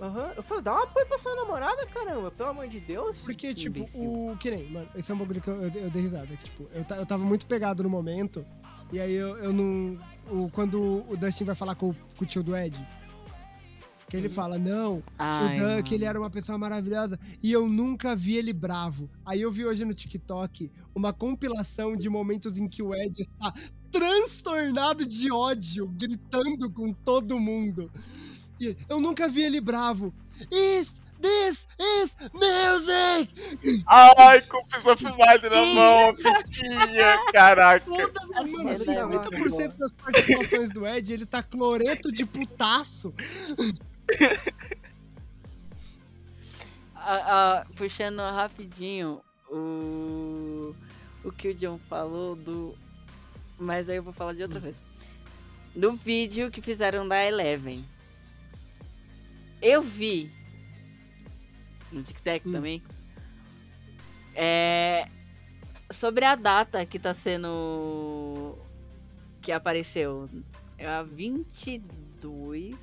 Aham. 0.00 0.32
Eu 0.36 0.42
falei, 0.42 0.62
dá 0.64 0.74
um 0.74 0.82
apoio 0.82 1.06
pra 1.06 1.18
sua 1.18 1.36
namorada, 1.36 1.86
caramba, 1.86 2.30
pelo 2.32 2.48
amor 2.48 2.66
de 2.66 2.80
Deus. 2.80 3.18
Porque, 3.18 3.54
tipo, 3.54 3.80
Imbecil. 3.80 4.00
o. 4.32 4.36
Que 4.36 4.50
nem, 4.50 4.68
mano, 4.68 4.88
esse 4.96 5.12
é 5.12 5.14
um 5.14 5.18
bagulho 5.18 5.40
que 5.40 5.46
eu, 5.48 5.62
eu, 5.62 5.70
eu 5.70 5.90
dei 5.90 6.02
risada. 6.02 6.26
Que, 6.26 6.44
tipo, 6.44 6.66
eu, 6.72 6.84
eu 6.96 7.06
tava 7.06 7.24
muito 7.24 7.46
pegado 7.46 7.84
no 7.84 7.88
momento. 7.90 8.44
E 8.90 8.98
aí 8.98 9.12
eu, 9.14 9.36
eu 9.36 9.52
não. 9.52 9.96
O, 10.28 10.50
quando 10.50 11.04
o 11.08 11.16
Dustin 11.16 11.44
vai 11.44 11.54
falar 11.54 11.76
com, 11.76 11.90
o- 11.90 11.96
com 12.16 12.24
o 12.24 12.26
tio 12.26 12.42
do 12.42 12.56
Ed. 12.56 12.76
Que 14.12 14.18
ele 14.18 14.28
Uhum. 14.28 14.34
fala, 14.34 14.58
não, 14.58 15.00
que 15.00 15.06
Ai, 15.18 15.56
o 15.56 15.58
Dan, 15.58 15.82
que 15.82 15.94
ele 15.94 16.04
era 16.04 16.20
uma 16.20 16.28
pessoa 16.28 16.58
maravilhosa. 16.58 17.18
E 17.42 17.50
eu 17.50 17.66
nunca 17.66 18.14
vi 18.14 18.36
ele 18.36 18.52
bravo. 18.52 19.08
Aí 19.24 19.40
eu 19.40 19.50
vi 19.50 19.64
hoje 19.64 19.86
no 19.86 19.94
TikTok 19.94 20.70
uma 20.94 21.14
compilação 21.14 21.96
de 21.96 22.10
momentos 22.10 22.58
em 22.58 22.68
que 22.68 22.82
o 22.82 22.94
Ed 22.94 23.10
está 23.18 23.54
transtornado 23.90 25.06
de 25.06 25.32
ódio, 25.32 25.88
gritando 25.88 26.70
com 26.74 26.92
todo 26.92 27.40
mundo. 27.40 27.90
E 28.60 28.76
eu 28.86 29.00
nunca 29.00 29.26
vi 29.28 29.44
ele 29.44 29.62
bravo. 29.62 30.12
Is 30.50 31.00
this 31.22 31.66
is 31.80 32.16
music! 32.34 33.82
Ai, 33.86 34.42
com 34.42 34.58
a 34.90 34.96
filmagem 34.96 35.50
na 35.50 35.74
mão, 35.74 36.12
fitinha, 36.14 37.18
caraca. 37.32 37.86
Todas 37.86 38.30
as 38.34 38.50
mano, 38.50 38.68
é 38.68 38.74
50% 38.74 39.78
das 39.78 39.92
participações 39.92 40.70
do 40.70 40.86
Ed, 40.86 41.12
ele 41.12 41.24
tá 41.24 41.42
cloreto 41.42 42.12
de 42.12 42.26
putaço. 42.26 43.14
Ah, 46.94 47.62
ah, 47.64 47.66
puxando 47.76 48.20
rapidinho 48.20 49.20
o, 49.50 50.74
o 51.24 51.32
que 51.32 51.48
o 51.48 51.54
John 51.54 51.76
falou 51.78 52.36
do. 52.36 52.76
Mas 53.58 53.88
aí 53.88 53.96
eu 53.96 54.02
vou 54.02 54.12
falar 54.12 54.34
de 54.34 54.42
outra 54.42 54.60
coisa. 54.60 54.78
Do 55.74 55.94
vídeo 55.94 56.50
que 56.50 56.60
fizeram 56.62 57.08
da 57.08 57.24
Eleven. 57.24 57.84
Eu 59.60 59.82
vi. 59.82 60.30
No 61.90 62.02
TikTok 62.02 62.48
Hum. 62.48 62.52
também. 62.52 62.82
É. 64.34 65.08
Sobre 65.90 66.24
a 66.24 66.34
data 66.34 66.86
que 66.86 66.98
tá 66.98 67.12
sendo. 67.14 68.56
Que 69.40 69.50
apareceu. 69.52 70.28
É 70.78 70.86
a 70.86 71.02
22. 71.02 72.76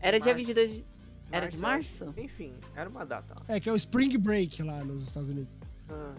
Era 0.00 0.18
dia 0.20 0.32
Março. 0.32 0.46
22 0.46 0.70
de. 0.70 0.84
Era 1.32 1.48
de 1.48 1.56
Março, 1.58 2.04
março? 2.04 2.20
Enfim, 2.20 2.54
era 2.74 2.88
uma 2.88 3.04
data. 3.04 3.34
É 3.48 3.58
que 3.58 3.68
é 3.68 3.72
o 3.72 3.76
Spring 3.76 4.16
Break 4.18 4.62
lá 4.62 4.84
nos 4.84 5.02
Estados 5.02 5.28
Unidos. 5.28 5.52
Ah, 5.88 6.14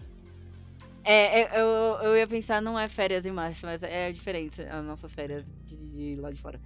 É, 1.04 1.40
é, 1.42 1.60
eu, 1.60 1.66
eu 2.02 2.16
ia 2.16 2.26
pensar, 2.26 2.60
não 2.60 2.78
é 2.78 2.88
férias 2.88 3.24
em 3.24 3.30
março, 3.32 3.64
mas 3.64 3.82
é 3.82 4.12
diferente 4.12 4.60
as 4.60 4.84
nossas 4.84 5.12
férias 5.14 5.46
de, 5.64 5.76
de 5.76 6.16
lá 6.20 6.30
de 6.30 6.40
fora. 6.40 6.60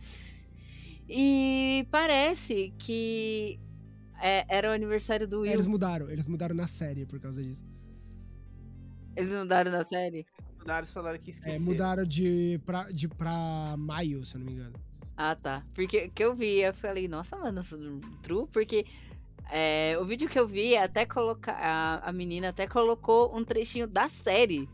E 1.09 1.87
parece 1.91 2.73
que 2.79 3.61
é, 4.21 4.45
era 4.49 4.71
o 4.71 4.73
aniversário 4.73 5.29
do 5.29 5.37
É, 5.37 5.41
Will. 5.41 5.53
eles 5.53 5.67
mudaram, 5.67 6.11
eles 6.11 6.27
mudaram 6.27 6.55
na 6.57 6.67
série 6.67 7.07
por 7.07 7.21
causa 7.21 7.43
disso. 7.43 7.65
Eles 9.15 9.31
mudaram 9.31 9.71
na 9.71 9.85
série? 9.85 10.27
mudaram, 10.59 10.87
falaram 10.87 11.19
que 11.19 11.31
É, 11.31 11.33
esqueceram. 11.35 11.61
mudaram 11.65 12.05
de 12.05 12.61
pra, 12.65 12.85
de 12.91 13.09
pra 13.09 13.77
maio, 13.79 14.25
se 14.25 14.35
eu 14.37 14.41
não 14.41 14.47
me 14.47 14.53
engano. 14.55 14.75
Ah, 15.17 15.37
tá. 15.37 15.63
Porque 15.75 16.09
que 16.09 16.25
eu 16.25 16.35
vi, 16.35 16.61
eu 16.61 16.75
falei, 16.75 17.07
nossa, 17.07 17.37
mano, 17.37 17.61
isso 17.61 17.77
é 17.77 18.23
true, 18.23 18.47
porque 18.53 18.85
é, 19.51 19.97
o 20.01 20.05
vídeo 20.05 20.29
que 20.29 20.39
eu 20.39 20.47
vi 20.47 20.77
até 20.77 21.05
colocar. 21.05 21.53
A, 21.53 22.09
a 22.09 22.13
menina 22.13 22.49
até 22.49 22.67
colocou 22.67 23.37
um 23.37 23.45
trechinho 23.45 23.87
da 23.87 24.09
série. 24.09 24.69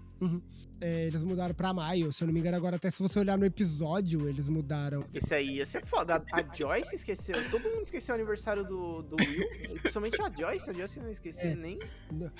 É, 0.80 1.06
eles 1.06 1.22
mudaram 1.24 1.54
pra 1.54 1.72
maio, 1.72 2.12
se 2.12 2.22
eu 2.22 2.26
não 2.26 2.34
me 2.34 2.40
engano. 2.40 2.56
Agora, 2.56 2.76
até 2.76 2.90
se 2.90 3.02
você 3.02 3.18
olhar 3.18 3.36
no 3.36 3.44
episódio, 3.44 4.28
eles 4.28 4.48
mudaram. 4.48 5.04
Isso 5.12 5.34
aí 5.34 5.56
ia 5.56 5.66
ser 5.66 5.84
foda. 5.84 6.22
A, 6.32 6.40
a 6.40 6.54
Joyce 6.54 6.94
esqueceu. 6.94 7.34
Todo 7.50 7.68
mundo 7.68 7.82
esqueceu 7.82 8.14
o 8.14 8.18
aniversário 8.18 8.64
do, 8.64 9.02
do 9.02 9.16
Will. 9.16 9.48
Principalmente 9.80 10.20
a 10.22 10.30
Joyce. 10.30 10.70
A 10.70 10.72
Joyce 10.72 11.00
não 11.00 11.10
esqueceu 11.10 11.50
É. 11.50 11.56
nem. 11.56 11.78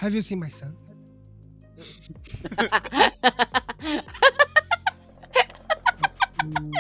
Have 0.01 0.15
you 0.15 0.23
seen 0.23 0.39
my 0.39 0.51
son? 0.51 0.73
Hum, 6.41 6.70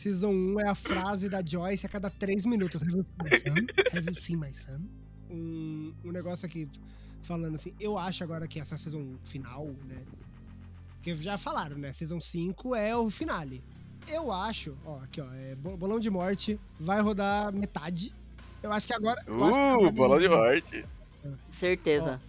Season 0.00 0.30
1 0.30 0.60
é 0.60 0.68
a 0.68 0.74
frase 0.74 1.28
da 1.28 1.42
Joyce 1.44 1.84
a 1.84 1.88
cada 1.88 2.08
3 2.08 2.46
minutos. 2.46 2.82
Have 2.82 2.96
you 2.96 3.04
seen 3.04 3.18
my 3.22 3.30
son? 3.38 3.66
Have 3.96 4.08
you 4.08 4.14
seen 4.20 4.36
my 4.38 4.52
son? 4.52 4.80
Um, 5.30 5.92
um 6.04 6.10
negócio 6.10 6.46
aqui 6.46 6.66
falando 7.22 7.56
assim, 7.56 7.74
eu 7.78 7.98
acho 7.98 8.24
agora 8.24 8.48
que 8.48 8.58
essa 8.58 8.78
season 8.78 9.14
final, 9.24 9.66
né? 9.86 10.02
Que 11.02 11.14
já 11.14 11.36
falaram, 11.36 11.76
né? 11.76 11.92
Season 11.92 12.18
5 12.20 12.74
é 12.74 12.96
o 12.96 13.10
finale. 13.10 13.62
Eu 14.08 14.32
acho, 14.32 14.74
ó, 14.86 15.00
aqui 15.00 15.20
ó, 15.20 15.26
é 15.34 15.54
Bo- 15.56 15.76
Bolão 15.76 16.00
de 16.00 16.08
Morte 16.08 16.58
vai 16.80 17.00
rodar 17.02 17.52
metade. 17.52 18.14
Eu 18.62 18.72
acho 18.72 18.86
que 18.86 18.94
agora. 18.94 19.22
eu 19.26 19.44
acho 19.44 19.54
que 19.54 19.60
Uh, 19.60 19.74
agora- 19.74 19.92
bolão 19.92 20.18
de 20.18 20.28
morte. 20.28 20.84
Certeza. 21.50 22.20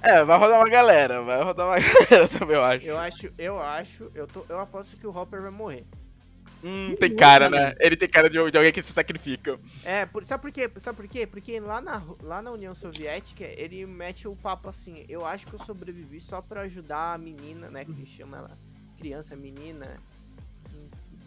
É, 0.00 0.22
vai 0.24 0.38
rodar 0.38 0.60
uma 0.60 0.70
galera, 0.70 1.22
vai 1.22 1.42
rodar 1.42 1.66
uma 1.66 1.74
galera 2.08 2.28
também, 2.28 2.54
eu 2.56 2.62
acho. 2.64 2.84
Eu 2.86 2.98
acho, 2.98 3.30
eu 3.36 3.60
acho, 3.60 4.10
eu, 4.14 4.26
tô, 4.28 4.44
eu 4.48 4.60
aposto 4.60 4.96
que 5.00 5.06
o 5.06 5.10
Hopper 5.16 5.42
vai 5.42 5.50
morrer. 5.50 5.84
Hum, 6.62 6.96
tem 6.98 7.14
cara, 7.14 7.48
né? 7.48 7.74
Ele 7.78 7.96
tem 7.96 8.08
cara 8.08 8.28
de, 8.28 8.50
de 8.50 8.56
alguém 8.56 8.72
que 8.72 8.82
se 8.82 8.92
sacrifica. 8.92 9.58
É, 9.84 10.06
por, 10.06 10.24
sabe 10.24 10.42
por 10.42 10.50
quê? 10.50 10.70
Sabe 10.78 10.96
por 10.96 11.08
quê? 11.08 11.26
Porque 11.26 11.60
lá 11.60 11.80
na, 11.80 12.02
lá 12.22 12.42
na 12.42 12.50
União 12.50 12.74
Soviética, 12.74 13.44
ele 13.44 13.86
mete 13.86 14.26
o 14.26 14.34
papo 14.34 14.68
assim, 14.68 15.04
eu 15.08 15.24
acho 15.24 15.46
que 15.46 15.54
eu 15.54 15.58
sobrevivi 15.58 16.20
só 16.20 16.42
pra 16.42 16.62
ajudar 16.62 17.14
a 17.14 17.18
menina, 17.18 17.70
né? 17.70 17.84
Que 17.84 17.92
ele 17.92 18.06
chama 18.06 18.38
ela 18.38 18.50
criança, 18.98 19.36
menina. 19.36 19.96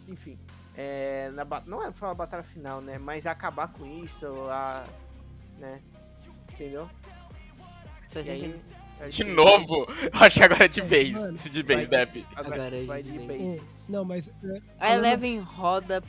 Enfim. 0.06 0.38
É, 0.76 1.30
na, 1.30 1.44
não 1.66 1.80
é 1.82 1.84
pra 1.84 1.92
falar 1.92 2.14
batalha 2.14 2.42
final, 2.42 2.80
né? 2.80 2.98
Mas 2.98 3.26
acabar 3.26 3.68
com 3.68 3.86
isso, 4.04 4.26
a. 4.50 4.86
né? 5.58 5.80
Entendeu? 6.52 6.88
Faz 8.12 8.26
E 8.26 8.30
aí. 8.30 8.62
Acho 9.06 9.24
De 9.24 9.30
novo, 9.30 9.86
eu 10.02 10.10
acho 10.20 10.38
que 10.38 10.44
agora 10.44 10.64
é 10.64 10.68
de 10.68 10.80
É, 10.80 10.84
vez. 10.84 11.12
mano, 11.12 11.38
De 11.38 11.62
vai 11.62 11.76
vez, 11.76 11.88
de- 11.88 11.96
Depp. 11.96 12.26
Agora, 12.36 12.54
Agora 12.54 12.76
é 12.76 13.02
de 13.02 13.18
vez. 13.18 13.26
base. 13.42 13.58
Ô, 13.60 13.62
Não, 13.92 14.04
mas. 14.04 14.28
é, 14.28 14.60
A 14.78 14.94
Eleven 14.94 15.38
roda. 15.40 16.02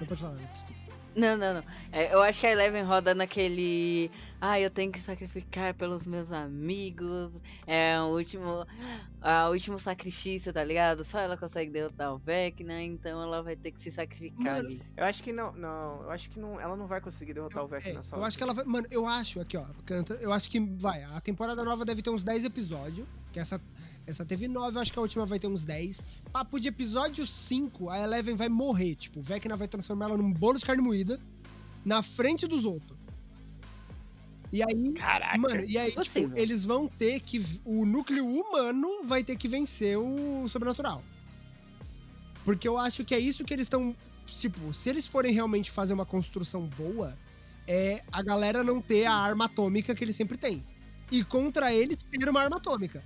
Não 0.00 0.06
pode 0.06 0.20
falar, 0.20 0.34
né? 0.34 0.48
desculpa. 0.52 0.87
Não, 1.14 1.36
não, 1.36 1.54
não. 1.54 1.64
É, 1.90 2.12
eu 2.14 2.22
acho 2.22 2.40
que 2.40 2.46
a 2.46 2.52
Eleven 2.52 2.84
roda 2.84 3.14
naquele. 3.14 4.10
Ah, 4.40 4.60
eu 4.60 4.70
tenho 4.70 4.92
que 4.92 5.00
sacrificar 5.00 5.74
pelos 5.74 6.06
meus 6.06 6.30
amigos. 6.30 7.32
É 7.66 8.00
o 8.00 8.16
último. 8.16 8.64
O 9.20 9.50
último 9.50 9.78
sacrifício, 9.78 10.52
tá 10.52 10.62
ligado? 10.62 11.04
Só 11.04 11.18
ela 11.18 11.36
consegue 11.36 11.72
derrotar 11.72 12.14
o 12.14 12.18
Vecna, 12.18 12.80
então 12.82 13.20
ela 13.20 13.42
vai 13.42 13.56
ter 13.56 13.72
que 13.72 13.80
se 13.80 13.90
sacrificar 13.90 14.54
Mano, 14.56 14.68
ali. 14.68 14.82
Eu 14.96 15.04
acho 15.04 15.22
que 15.24 15.32
não, 15.32 15.52
não, 15.54 16.02
eu 16.04 16.10
acho 16.10 16.30
que 16.30 16.38
não, 16.38 16.60
ela 16.60 16.76
não 16.76 16.86
vai 16.86 17.00
conseguir 17.00 17.34
derrotar 17.34 17.64
o 17.64 17.66
É, 17.74 17.78
Vecna 17.80 18.02
só. 18.02 18.16
eu 18.16 18.24
acho 18.24 18.36
que 18.36 18.44
ela 18.44 18.54
vai. 18.54 18.64
Mano, 18.64 18.86
eu 18.90 19.06
acho, 19.06 19.40
aqui, 19.40 19.56
ó. 19.56 19.64
Canta, 19.84 20.14
eu 20.14 20.32
acho 20.32 20.48
que 20.48 20.60
vai. 20.80 21.02
A 21.02 21.20
temporada 21.20 21.64
nova 21.64 21.84
deve 21.84 22.00
ter 22.00 22.10
uns 22.10 22.22
10 22.22 22.44
episódios. 22.44 23.08
Que 23.32 23.40
essa, 23.40 23.60
essa 24.08 24.24
teve 24.24 24.48
9, 24.48 24.76
eu 24.76 24.80
acho 24.80 24.90
que 24.90 24.98
a 24.98 25.02
última 25.02 25.26
vai 25.26 25.38
ter 25.38 25.48
uns 25.48 25.66
10. 25.66 26.00
Papo 26.32 26.58
de 26.58 26.68
episódio 26.68 27.26
5, 27.26 27.90
a 27.90 27.98
Eleven 27.98 28.36
vai 28.36 28.48
morrer. 28.48 28.94
Tipo, 28.94 29.20
o 29.20 29.22
Vecna 29.22 29.54
vai 29.54 29.68
transformar 29.68 30.06
ela 30.06 30.16
num 30.16 30.32
bolo 30.32 30.58
de 30.58 30.64
carne 30.64 30.82
moída 30.82 31.20
na 31.84 32.02
frente 32.02 32.46
dos 32.46 32.64
outros. 32.64 32.96
E 34.50 34.62
aí. 34.62 34.92
Caraca. 34.94 35.36
Mano, 35.36 35.62
e 35.62 35.76
aí, 35.76 35.92
tipo, 35.92 36.38
eles 36.38 36.64
vão 36.64 36.88
ter 36.88 37.20
que. 37.20 37.44
O 37.66 37.84
núcleo 37.84 38.26
humano 38.26 39.04
vai 39.04 39.22
ter 39.22 39.36
que 39.36 39.46
vencer 39.46 39.98
o 39.98 40.48
sobrenatural. 40.48 41.04
Porque 42.46 42.66
eu 42.66 42.78
acho 42.78 43.04
que 43.04 43.14
é 43.14 43.18
isso 43.18 43.44
que 43.44 43.52
eles 43.52 43.66
estão. 43.66 43.94
Tipo, 44.24 44.72
se 44.72 44.88
eles 44.88 45.06
forem 45.06 45.34
realmente 45.34 45.70
fazer 45.70 45.92
uma 45.92 46.06
construção 46.06 46.66
boa, 46.66 47.14
é 47.66 48.02
a 48.10 48.22
galera 48.22 48.64
não 48.64 48.80
ter 48.80 49.04
a 49.04 49.14
arma 49.14 49.44
atômica 49.44 49.94
que 49.94 50.02
eles 50.02 50.16
sempre 50.16 50.38
têm. 50.38 50.64
E 51.12 51.22
contra 51.22 51.74
eles 51.74 52.02
ter 52.02 52.26
uma 52.26 52.40
arma 52.40 52.56
atômica. 52.56 53.04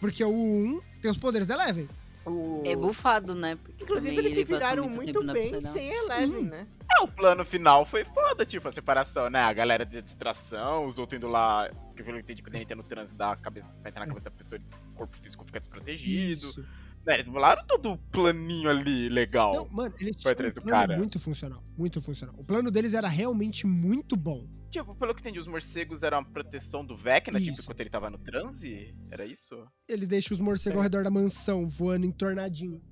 Porque 0.00 0.22
o 0.24 0.30
1 0.32 0.80
tem 1.00 1.10
os 1.10 1.18
poderes 1.18 1.46
da 1.48 1.54
Eleven. 1.54 1.88
O- 2.24 2.62
É 2.66 2.74
bufado, 2.74 3.34
né? 3.34 3.56
Porque 3.56 3.84
Inclusive 3.84 4.16
eles 4.16 4.32
se 4.32 4.40
ele 4.40 4.44
viraram 4.46 4.88
muito 4.88 5.22
muito 5.22 5.32
bem 5.32 5.60
sem 5.62 5.92
Eleven, 5.92 6.42
né? 6.44 6.66
É, 6.98 7.02
o 7.02 7.08
plano 7.08 7.44
final 7.44 7.84
foi 7.84 8.04
foda, 8.04 8.44
tipo, 8.44 8.68
a 8.68 8.72
separação, 8.72 9.30
né? 9.30 9.40
A 9.40 9.52
galera 9.52 9.84
de 9.86 10.00
distração, 10.02 10.86
os 10.86 10.98
outros 10.98 11.16
indo 11.18 11.28
lá, 11.28 11.68
que 11.96 12.02
que 12.02 12.10
eu 12.10 12.16
entendi, 12.16 12.42
quando 12.42 12.54
ele 12.54 12.64
entra 12.64 12.76
no 12.76 12.82
trânsito, 12.82 13.16
dá 13.16 13.32
a 13.32 13.36
cabeça, 13.36 13.68
vai 13.82 13.90
entrar 13.90 14.00
na 14.06 14.08
cabeça 14.12 14.30
da 14.30 14.36
pessoa, 14.36 14.60
o 14.90 14.94
corpo 14.94 15.16
físico 15.16 15.44
fica 15.44 15.60
desprotegido. 15.60 16.46
Isso. 16.48 16.64
Né, 17.06 17.14
eles 17.14 17.26
falaram 17.26 17.64
todo 17.68 17.92
o 17.92 17.98
planinho 18.10 18.68
ali, 18.68 19.08
legal. 19.08 19.54
Não, 19.54 19.68
mano, 19.70 19.94
eles 20.00 20.16
tinham 20.16 20.32
um 20.34 20.50
plano 20.52 20.70
cara. 20.70 20.96
muito 20.96 21.20
funcional. 21.20 21.62
Muito 21.78 22.02
funcional. 22.02 22.34
O 22.36 22.44
plano 22.44 22.68
deles 22.68 22.94
era 22.94 23.06
realmente 23.06 23.64
muito 23.64 24.16
bom. 24.16 24.44
Tipo, 24.72 24.92
pelo 24.96 25.14
que 25.14 25.20
entendi, 25.20 25.38
os 25.38 25.46
morcegos 25.46 26.02
eram 26.02 26.18
a 26.18 26.24
proteção 26.24 26.84
do 26.84 26.96
Vecna, 26.96 27.38
tipo, 27.38 27.52
Isso. 27.52 27.62
enquanto 27.62 27.80
ele 27.80 27.90
tava 27.90 28.10
no 28.10 28.18
transe? 28.18 28.92
Era 29.08 29.24
isso? 29.24 29.54
Ele 29.88 30.04
deixa 30.04 30.34
os 30.34 30.40
morcegos 30.40 30.74
É. 30.74 30.78
ao 30.78 30.82
redor 30.82 31.04
da 31.04 31.10
mansão, 31.10 31.68
voando 31.68 32.06
em 32.06 32.12
tornadinho. 32.12 32.82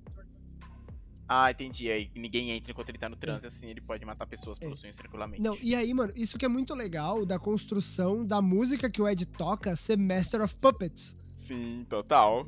Ah, 1.27 1.51
entendi. 1.51 1.91
Aí 1.91 2.09
ninguém 2.15 2.51
entra 2.51 2.71
enquanto 2.71 2.91
ele 2.91 2.99
tá 2.99 3.09
no 3.09 3.17
transe, 3.17 3.47
assim, 3.47 3.69
ele 3.69 3.81
pode 3.81 4.05
matar 4.05 4.27
pessoas 4.27 4.59
pelo 4.59 4.75
É. 4.75 4.77
sonho 4.77 4.93
tranquilamente. 4.95 5.43
Não, 5.43 5.57
e 5.61 5.75
aí, 5.75 5.93
mano, 5.93 6.13
isso 6.15 6.39
que 6.39 6.45
é 6.45 6.49
muito 6.49 6.73
legal 6.75 7.27
da 7.27 7.39
construção 7.39 8.25
da 8.25 8.41
música 8.41 8.89
que 8.89 9.03
o 9.03 9.09
Ed 9.09 9.27
toca 9.27 9.75
ser 9.75 9.99
Master 9.99 10.41
of 10.43 10.57
Puppets. 10.59 11.17
Sim, 11.47 11.85
total. 11.91 12.47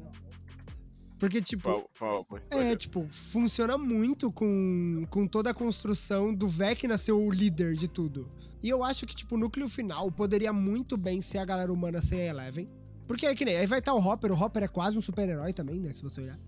Porque, 1.19 1.41
tipo, 1.41 1.89
foi- 1.95 2.43
é, 2.51 2.77
tipo, 2.77 3.07
funciona 3.11 3.79
muito 3.79 4.31
com, 4.31 5.05
com 5.09 5.27
toda 5.27 5.51
a 5.51 5.55
construção 5.55 6.35
do 6.35 6.47
Vecna 6.47 6.99
ser 6.99 7.13
o 7.13 7.31
líder 7.31 7.73
de 7.75 7.89
tudo. 7.89 8.29
E 8.63 8.69
eu 8.69 8.85
acho 8.85 9.07
que, 9.07 9.15
tipo, 9.17 9.35
o 9.35 9.39
núcleo 9.39 9.69
final 9.69 10.11
poderia 10.13 10.53
muito 10.53 10.97
bem 10.97 11.23
ser 11.23 11.39
a 11.39 11.45
galera 11.45 11.73
humana 11.73 12.03
sem 12.03 12.21
a 12.21 12.25
Eleven. 12.27 12.69
Porque 13.07 13.25
é 13.25 13.35
que 13.35 13.45
nem, 13.45 13.57
aí 13.57 13.67
vai 13.67 13.79
estar 13.79 13.95
o 13.95 13.99
Hopper, 14.05 14.31
o 14.33 14.35
Hopper 14.39 14.65
é 14.65 14.69
quase 14.69 14.99
um 14.99 15.03
super-herói 15.03 15.53
também, 15.53 15.81
né, 15.81 15.93
se 15.93 16.03
você 16.03 16.21
olhar. 16.21 16.39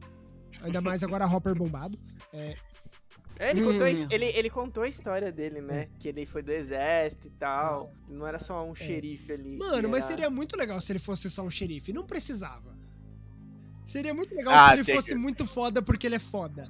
Ainda 0.61 0.81
mais 0.81 1.03
agora 1.03 1.27
Hopper 1.27 1.55
bombado. 1.55 1.97
É, 2.33 2.55
É, 3.41 3.53
ele, 3.53 3.63
contou, 3.63 3.87
Hum. 3.87 4.07
ele, 4.11 4.25
ele 4.27 4.51
contou 4.51 4.83
a 4.83 4.89
história 4.89 5.31
dele, 5.31 5.61
né? 5.61 5.89
Que 6.01 6.09
ele 6.09 6.27
foi 6.27 6.43
do 6.43 6.51
exército 6.51 7.29
e 7.29 7.31
tal. 7.31 7.93
Não 8.11 8.27
era 8.27 8.37
só 8.37 8.69
um 8.69 8.75
xerife 8.75 9.31
ali. 9.33 9.57
Mano, 9.57 9.89
mas 9.89 10.01
era- 10.01 10.09
seria 10.09 10.29
muito 10.31 10.57
legal 10.57 10.81
se 10.81 10.91
ele 10.91 10.99
fosse 10.99 11.31
só 11.31 11.43
um 11.45 11.51
xerife. 11.51 11.93
Não 11.93 12.05
precisava. 12.05 12.77
Seria 13.89 14.13
muito 14.13 14.35
legal 14.35 14.53
Ah, 14.53 14.69
se 14.77 14.81
ele 14.83 14.93
fosse 14.97 15.09
que- 15.13 15.17
muito 15.17 15.47
foda 15.47 15.81
porque 15.81 16.07
ele 16.07 16.17
é 16.17 16.19
foda. 16.19 16.69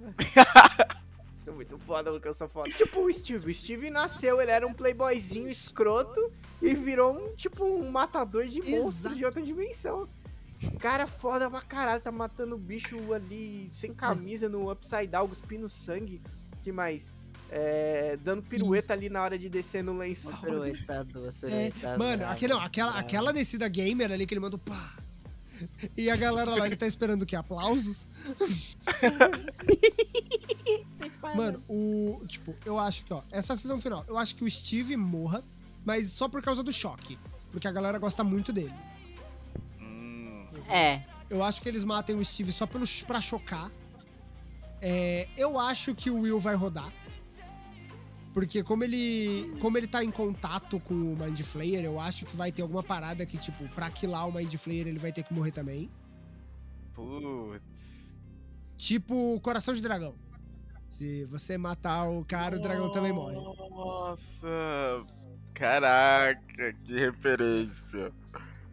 Sou 1.44 1.54
muito 1.54 1.76
foda 1.78 2.12
porque 2.12 2.28
eu 2.28 2.34
sou 2.34 2.48
foda. 2.48 2.70
Tipo 2.70 3.00
o 3.00 3.12
Steve. 3.12 3.50
O 3.50 3.54
Steve 3.54 3.90
nasceu, 3.90 4.40
ele 4.40 4.50
era 4.50 4.66
um 4.66 4.72
playboyzinho 4.74 5.48
escroto 5.48 6.30
e 6.62 6.74
virou 6.74 7.12
um, 7.16 7.34
tipo, 7.34 7.64
um 7.64 7.90
matador 7.90 8.46
de 8.46 8.58
monstros 8.60 8.96
Exato. 9.00 9.16
de 9.16 9.24
outra 9.24 9.42
dimensão. 9.42 10.08
Cara 10.78 11.06
foda 11.06 11.50
pra 11.50 11.62
caralho, 11.62 12.02
tá 12.02 12.12
matando 12.12 12.56
bicho 12.58 13.12
ali 13.12 13.68
sem 13.70 13.92
camisa 13.92 14.48
no 14.48 14.70
Upside 14.70 15.06
Down, 15.08 15.26
cuspindo 15.28 15.68
sangue. 15.68 16.20
Que 16.62 16.70
mais? 16.70 17.14
É, 17.50 18.16
dando 18.22 18.42
pirueta 18.42 18.92
ali 18.92 19.08
na 19.08 19.22
hora 19.22 19.36
de 19.38 19.48
descer 19.48 19.82
no 19.82 19.96
lençol. 19.96 20.32
Uma 20.32 20.40
pirueta, 20.42 21.02
duas 21.04 21.34
É, 21.42 21.70
piruetas. 21.70 21.98
mano, 21.98 22.18
brava, 22.18 22.32
aquele, 22.34 22.52
não, 22.52 22.60
aquela, 22.60 22.98
aquela 22.98 23.32
descida 23.32 23.66
gamer 23.66 24.12
ali 24.12 24.26
que 24.26 24.34
ele 24.34 24.40
manda 24.40 24.54
o 24.56 24.58
pá. 24.60 24.94
E 25.96 26.10
a 26.10 26.16
galera 26.16 26.54
lá, 26.54 26.66
ele 26.66 26.76
tá 26.76 26.86
esperando 26.86 27.22
o 27.22 27.26
quê? 27.26 27.36
Aplausos? 27.36 28.06
Mano, 31.36 31.62
o. 31.68 32.22
Tipo, 32.26 32.54
eu 32.64 32.78
acho 32.78 33.04
que, 33.04 33.12
ó, 33.12 33.22
essa 33.30 33.56
season 33.56 33.78
final, 33.78 34.04
eu 34.08 34.18
acho 34.18 34.34
que 34.34 34.44
o 34.44 34.50
Steve 34.50 34.96
morra, 34.96 35.42
mas 35.84 36.10
só 36.10 36.28
por 36.28 36.42
causa 36.42 36.62
do 36.62 36.72
choque. 36.72 37.18
Porque 37.50 37.66
a 37.66 37.72
galera 37.72 37.98
gosta 37.98 38.22
muito 38.22 38.52
dele. 38.52 38.74
É, 40.68 41.02
Eu 41.28 41.42
acho 41.42 41.60
que 41.60 41.68
eles 41.68 41.84
matem 41.84 42.16
o 42.16 42.24
Steve 42.24 42.52
só 42.52 42.66
pelo, 42.66 42.84
pra 43.06 43.20
chocar. 43.20 43.70
É, 44.80 45.28
eu 45.36 45.58
acho 45.58 45.94
que 45.94 46.10
o 46.10 46.20
Will 46.20 46.40
vai 46.40 46.54
rodar. 46.54 46.90
Porque 48.32 48.62
como 48.62 48.84
ele, 48.84 49.56
como 49.60 49.76
ele 49.76 49.88
tá 49.88 50.04
em 50.04 50.10
contato 50.10 50.78
com 50.80 50.94
o 50.94 51.16
Mind 51.16 51.40
Flayer, 51.42 51.84
eu 51.84 51.98
acho 51.98 52.24
que 52.26 52.36
vai 52.36 52.52
ter 52.52 52.62
alguma 52.62 52.82
parada 52.82 53.26
que, 53.26 53.36
tipo, 53.36 53.68
pra 53.74 53.90
killar 53.90 54.28
o 54.28 54.32
Mind 54.32 54.54
Flayer 54.54 54.86
ele 54.86 54.98
vai 54.98 55.12
ter 55.12 55.24
que 55.24 55.34
morrer 55.34 55.50
também. 55.52 55.90
putz. 56.94 57.62
Tipo 58.76 59.38
Coração 59.40 59.74
de 59.74 59.82
Dragão. 59.82 60.14
Se 60.88 61.24
você 61.26 61.56
matar 61.58 62.08
o 62.08 62.24
cara, 62.24 62.56
o 62.56 62.60
dragão 62.60 62.90
também 62.90 63.12
morre. 63.12 63.34
Nossa, 63.36 65.00
caraca, 65.54 66.72
que 66.72 66.98
referência. 66.98 68.12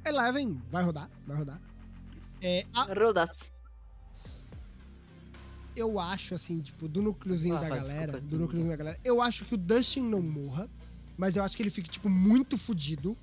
Eleven 0.06 0.60
vai 0.70 0.84
rodar, 0.84 1.10
vai 1.28 1.38
rodar. 1.38 1.62
É, 2.42 2.66
a- 2.74 2.86
rodaste. 2.94 3.52
Eu 5.80 6.00
acho, 6.00 6.34
assim, 6.36 6.60
tipo, 6.62 6.88
do 6.88 7.02
núcleozinho 7.02 7.56
Ah, 7.56 7.60
da 7.60 7.70
vai, 7.70 7.80
galera, 7.80 8.12
desculpa, 8.14 8.28
do 8.28 8.40
núcleozinho 8.40 8.70
da 8.72 8.76
galera, 8.78 9.00
eu 9.04 9.22
acho 9.22 9.46
que 9.46 9.54
o 9.56 9.58
Dustin 9.58 10.02
não 10.02 10.22
morra, 10.22 10.70
mas 11.18 11.36
eu 11.38 11.44
acho 11.44 11.56
que 11.56 11.64
ele 11.64 11.70
fique, 11.70 11.90
tipo, 11.90 12.10
muito 12.10 12.58
fudido. 12.58 13.16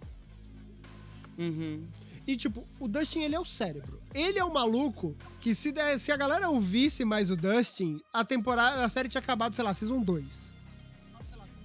Uhum. 1.39 1.85
E, 2.27 2.37
tipo, 2.37 2.65
o 2.81 2.89
Dustin, 2.89 3.21
ele 3.23 3.35
é 3.35 3.41
o 3.41 3.45
cérebro. 3.45 4.01
Ele 4.15 4.39
é 4.39 4.45
o 4.45 4.53
maluco 4.53 5.15
que 5.41 5.55
se, 5.55 5.73
der- 5.73 5.99
se 5.99 6.11
a 6.11 6.17
galera 6.17 6.49
ouvisse 6.49 7.05
mais 7.05 7.31
o 7.31 7.37
Dustin, 7.37 8.01
a 8.13 8.25
temporada, 8.25 8.83
a 8.85 8.89
série 8.89 9.09
tinha 9.09 9.21
acabado, 9.21 9.55
sei 9.55 9.65
lá, 9.65 9.75
Season 9.75 10.01
2. 10.01 10.55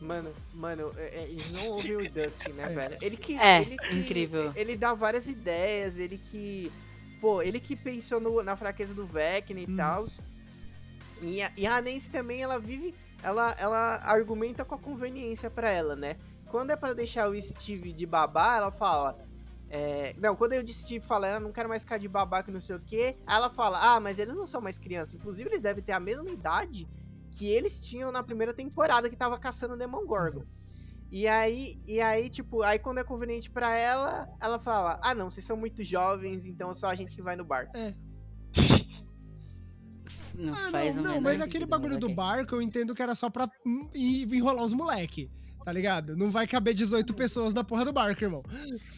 Mano, 0.01 0.33
mano, 0.53 0.91
é- 0.97 1.21
é, 1.23 1.27
eles 1.29 1.51
não 1.51 1.67
ouvem 1.71 1.95
o 1.97 2.09
Dustin, 2.09 2.51
né, 2.53 2.63
É. 2.63 2.67
velho? 2.75 2.97
Ele 3.01 3.17
que. 3.17 3.37
É, 3.37 3.61
ele 3.61 3.77
que- 3.77 3.95
incrível. 3.95 4.51
Ele 4.55 4.75
dá 4.77 4.93
várias 4.93 5.27
ideias, 5.27 5.97
ele 5.97 6.17
que. 6.17 6.71
Pô, 7.21 7.41
ele 7.41 7.59
que 7.59 7.75
pensou 7.75 8.19
no- 8.21 8.41
na 8.41 8.55
fraqueza 8.55 8.93
do 8.93 9.05
Vecna 9.05 9.59
e 9.59 9.65
Hum. 9.69 9.75
tal. 9.75 10.07
E 11.21 11.41
a, 11.41 11.51
e 11.57 11.67
a 11.67 11.81
Nancy 11.81 12.09
também, 12.09 12.41
ela 12.41 12.59
vive. 12.59 12.93
Ela, 13.21 13.55
ela 13.59 13.95
argumenta 14.03 14.63
com 14.63 14.75
a 14.75 14.79
conveniência 14.79 15.49
pra 15.49 15.69
ela, 15.69 15.95
né? 15.95 16.15
Quando 16.49 16.71
é 16.71 16.75
pra 16.75 16.93
deixar 16.93 17.29
o 17.29 17.41
Steve 17.41 17.91
de 17.91 18.05
babá, 18.05 18.57
ela 18.57 18.71
fala. 18.71 19.17
é, 19.69 20.15
não, 20.17 20.35
quando 20.35 20.53
eu 20.53 20.63
de 20.63 20.73
Steve 20.73 21.05
fala, 21.05 21.27
ela 21.27 21.39
não 21.39 21.51
quero 21.51 21.69
mais 21.69 21.83
ficar 21.83 21.97
de 21.97 22.07
babá 22.07 22.41
que 22.41 22.49
não 22.51 22.61
sei 22.61 22.75
o 22.75 22.79
quê. 22.79 23.17
Aí 23.27 23.35
ela 23.35 23.49
fala, 23.49 23.79
ah, 23.95 23.99
mas 23.99 24.17
eles 24.19 24.35
não 24.35 24.47
são 24.47 24.61
mais 24.61 24.77
crianças. 24.77 25.13
Inclusive, 25.15 25.49
eles 25.49 25.61
devem 25.61 25.83
ter 25.83 25.91
a 25.91 25.99
mesma 25.99 26.29
idade 26.29 26.87
que 27.31 27.47
eles 27.47 27.81
tinham 27.81 28.11
na 28.11 28.23
primeira 28.23 28.53
temporada 28.53 29.09
que 29.09 29.15
tava 29.15 29.37
caçando 29.37 29.75
o 29.75 29.77
Demogorgon. 29.77 30.43
E 31.11 31.27
aí, 31.27 31.75
e 31.87 31.99
aí, 32.01 32.29
tipo, 32.29 32.61
aí 32.61 32.77
quando 32.79 32.99
é 32.99 33.03
conveniente 33.03 33.49
pra 33.49 33.75
ela, 33.75 34.27
ela 34.39 34.59
fala: 34.59 34.99
Ah, 35.03 35.13
não, 35.15 35.29
vocês 35.29 35.45
são 35.45 35.57
muito 35.57 35.83
jovens, 35.83 36.45
então 36.45 36.69
é 36.69 36.73
só 36.73 36.87
a 36.87 36.95
gente 36.95 37.15
que 37.15 37.21
vai 37.21 37.35
no 37.35 37.43
bar. 37.43 37.67
Não 40.39 40.53
Ah, 40.53 40.71
faz 40.71 40.95
não, 40.95 41.03
não, 41.03 41.21
mas 41.21 41.41
aquele 41.41 41.65
bagulho 41.65 41.99
do 41.99 42.13
barco 42.13 42.55
eu 42.55 42.61
entendo 42.61 42.95
que 42.95 43.01
era 43.01 43.13
só 43.13 43.29
pra 43.29 43.49
hum, 43.65 43.89
enrolar 43.93 44.63
os 44.63 44.73
moleque. 44.73 45.29
Tá 45.65 45.73
ligado? 45.73 46.15
Não 46.15 46.31
vai 46.31 46.47
caber 46.47 46.73
18 46.73 47.13
pessoas 47.13 47.53
na 47.53 47.63
porra 47.63 47.83
do 47.83 47.91
barco, 47.91 48.23
irmão. 48.23 48.41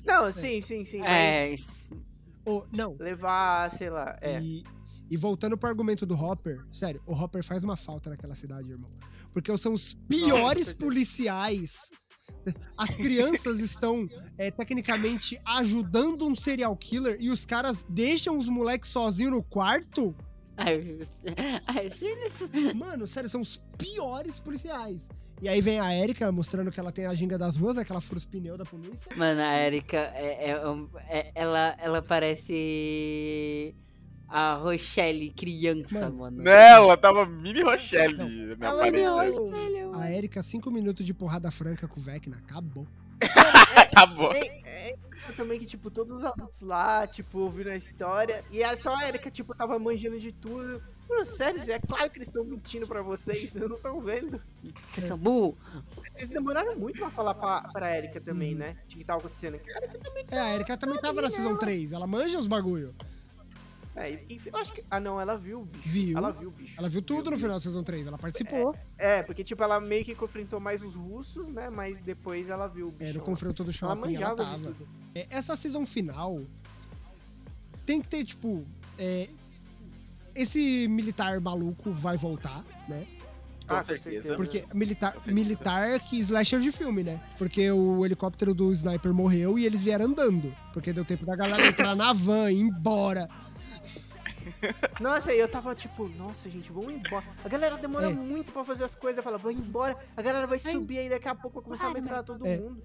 Não, 0.05 0.31
sim, 0.31 0.61
sim, 0.61 0.85
sim, 0.85 1.01
É, 1.01 1.49
mas 1.49 1.59
isso- 1.59 1.91
Ô, 2.45 2.63
não. 2.72 2.95
levar, 2.99 3.72
sei 3.72 3.89
lá, 3.89 4.15
é. 4.22 4.39
E, 4.39 4.63
e 5.09 5.18
voltando 5.18 5.57
pro 5.57 5.68
argumento 5.68 6.05
do 6.05 6.13
Hopper, 6.15 6.63
sério, 6.72 7.01
o 7.07 7.13
Hopper 7.13 7.43
faz 7.43 7.63
uma 7.63 7.76
falta 7.76 8.11
naquela 8.11 8.35
cidade, 8.35 8.69
irmão. 8.69 8.89
Porque 9.34 9.55
são 9.57 9.73
os 9.73 9.95
piores 10.07 10.68
certeza. 10.68 10.77
policiais. 10.85 11.80
As 12.77 12.95
crianças 12.95 13.59
estão, 13.59 14.07
é, 14.38 14.49
tecnicamente, 14.51 15.39
ajudando 15.45 16.26
um 16.27 16.35
serial 16.35 16.76
killer 16.77 17.18
e 17.19 17.30
os 17.30 17.45
caras 17.45 17.85
deixam 17.89 18.38
os 18.38 18.47
moleques 18.47 18.89
sozinhos 18.89 19.34
no 19.34 19.43
quarto? 19.43 20.15
Ai, 20.57 20.99
ai, 21.68 21.90
seriously? 21.91 22.73
Mano, 22.73 23.07
sério, 23.07 23.30
são 23.30 23.41
os 23.41 23.57
piores 23.78 24.40
policiais. 24.40 25.07
E 25.41 25.49
aí 25.49 25.60
vem 25.60 25.80
a 25.80 25.95
Erika 25.95 26.32
mostrando 26.32 26.72
que 26.72 26.80
ela 26.80 26.91
tem 26.91 27.07
a 27.07 27.14
ginga 27.15 27.36
das 27.36 27.56
ruas, 27.56 27.76
né, 27.76 27.84
que 27.84 27.91
ela 27.91 27.99
fura 28.02 28.19
os 28.19 28.26
pneus 28.26 28.60
da 28.60 28.65
polícia. 28.65 29.10
Mano, 29.15 29.41
a 29.41 29.57
Erika, 29.57 29.98
é, 30.14 30.52
é 30.52 30.61
é- 31.10 31.32
ela, 31.34 31.76
ela 31.80 32.02
parece 32.03 33.76
a 34.28 34.53
Rochelle 34.53 35.32
criança, 35.32 35.99
Mano, 35.99 36.18
mano. 36.19 36.44
Não, 36.44 36.52
ela 36.53 36.95
tava 36.95 37.26
mini 37.26 37.64
Rochelle 37.64 38.15
na 38.18 38.26
minha 38.26 38.56
Ela 38.61 38.84
Mini 38.84 39.03
não-. 39.03 39.26
Rochelle, 39.26 39.78
A. 39.95 40.11
Erika, 40.11 40.44
cinco 40.44 40.69
minutos 40.69 41.06
de 41.06 41.14
porrada 41.14 41.49
franca 41.49 41.88
com 41.88 41.99
o 41.99 42.03
Vecna, 42.03 42.38
acabou. 42.38 42.88
Acabou. 43.76 44.32
Também 45.35 45.60
que, 45.60 45.65
tipo, 45.65 45.89
todos 45.89 46.18
os 46.18 46.23
adultos 46.23 46.61
lá, 46.61 47.06
tipo, 47.07 47.39
ouviram 47.39 47.72
a 47.72 47.76
história, 47.76 48.43
e 48.52 48.61
é 48.61 48.76
só 48.76 48.93
a 48.95 49.07
Erika, 49.07 49.30
tipo, 49.31 49.56
tava 49.56 49.77
manjando 49.80 50.19
de 50.19 50.31
tudo. 50.31 50.81
Mano, 51.10 51.26
sério, 51.26 51.60
é 51.72 51.80
claro 51.80 52.10
que 52.10 52.18
eles 52.18 52.27
estão 52.30 52.43
mentindo 52.43 52.88
pra 52.88 53.02
vocês, 53.02 53.49
vocês 53.52 53.69
não 53.69 53.76
estão 53.76 54.02
vendo. 54.02 54.41
Vocês 54.91 55.07
são 55.07 55.18
burro. 55.18 55.57
Eles 56.15 56.30
demoraram 56.30 56.76
muito 56.77 56.98
pra 56.99 57.10
falar 57.10 57.34
pra, 57.35 57.61
pra 57.72 57.98
Erika 57.98 58.19
também, 58.22 58.53
Uhum. 58.53 58.60
né? 58.60 58.77
De 58.88 58.95
que 58.98 59.03
tava 59.03 59.19
acontecendo. 59.19 59.60
Cara, 59.60 59.89
É, 60.30 60.39
a 60.39 60.56
Erika 60.56 60.77
também 60.77 60.99
tava 60.99 61.22
na 61.22 61.30
season 61.30 61.56
3, 61.57 61.91
ela 61.93 62.07
manja 62.07 62.39
os 62.39 62.48
bagulho. 62.48 62.95
É, 63.95 64.11
e, 64.11 64.26
e 64.30 64.41
eu 64.45 64.57
acho 64.57 64.73
que. 64.73 64.84
Ah, 64.89 64.99
não, 64.99 65.19
ela 65.19 65.38
viu 65.38 65.61
o 65.61 65.65
bicho. 65.65 65.89
Viu. 65.89 66.18
Ela 66.18 66.31
viu 66.31 66.49
o 66.49 66.51
bicho. 66.51 66.76
Ela 66.77 66.88
viu 66.88 67.01
tudo 67.01 67.30
no 67.31 67.38
final 67.38 67.55
da 67.55 67.59
season 67.61 67.84
3, 67.84 68.07
ela 68.07 68.18
participou. 68.18 68.76
É, 68.97 69.22
porque, 69.23 69.43
tipo, 69.43 69.61
ela 69.63 69.80
meio 69.80 70.05
que 70.05 70.15
confrontou 70.15 70.59
mais 70.59 70.81
os 70.81 70.95
russos, 70.95 71.49
né? 71.49 71.69
Mas 71.69 71.99
depois 71.99 72.49
ela 72.49 72.68
viu 72.68 72.88
o 72.88 72.91
bicho. 72.91 73.11
É, 73.11 73.13
no 73.13 73.22
confronto 73.22 73.63
do 73.63 73.72
ela 73.72 73.73
shopping 73.73 74.15
ela 74.15 74.30
de 74.30 74.35
tava. 74.35 74.73
É, 75.13 75.27
essa 75.30 75.55
season 75.55 75.85
final 75.85 76.41
tem 77.85 78.01
que 78.01 78.07
ter, 78.07 78.23
tipo. 78.23 78.65
é, 78.97 79.27
esse 80.34 80.88
militar 80.88 81.41
maluco 81.41 81.91
vai 81.91 82.15
voltar, 82.15 82.63
né? 82.88 83.05
Com 83.68 83.76
Ah, 83.76 83.84
certeza. 83.84 84.35
Porque 84.35 84.65
militar, 84.73 85.13
certeza. 85.13 85.34
militar 85.34 85.99
que 85.99 86.18
slasher 86.19 86.59
de 86.59 86.72
filme, 86.72 87.03
né? 87.03 87.22
Porque 87.38 87.69
o 87.72 88.05
helicóptero 88.05 88.53
do 88.53 88.72
sniper 88.72 89.13
morreu 89.13 89.59
e 89.59 89.65
eles 89.65 89.81
vieram 89.81 90.05
andando. 90.05 90.53
Porque 90.73 90.93
deu 90.93 91.03
tempo 91.05 91.26
da 91.26 91.35
galera 91.35 91.68
entrar 91.68 91.95
na 91.95 92.13
van, 92.13 92.51
ir 92.51 92.59
embora. 92.61 93.30
Nossa, 94.99 95.34
e 95.34 95.40
eu 95.40 95.48
tava 95.48 95.73
tipo, 95.76 96.07
nossa, 96.10 96.49
gente, 96.49 96.72
vamos 96.72 96.94
embora. 96.94 97.26
A 97.44 97.49
galera 97.49 97.78
demora 97.78 98.10
É. 98.10 98.14
muito 98.14 98.52
pra 98.52 98.64
fazer 98.64 98.84
as 98.84 98.95
coisas. 98.95 99.23
Fala, 99.23 99.38
vamos 99.38 99.60
embora. 99.60 99.95
A 100.15 100.22
galera 100.22 100.48
vai 100.48 100.60
subir 100.60 100.98
aí, 100.99 101.10
daqui 101.10 101.28
a 101.28 101.36
pouco 101.36 101.60
vai 101.60 101.64
começar 101.64 101.88
a 101.88 101.94
metralhar 101.94 102.23
todo 102.23 102.45
É. 102.45 102.57
mundo. 102.57 102.82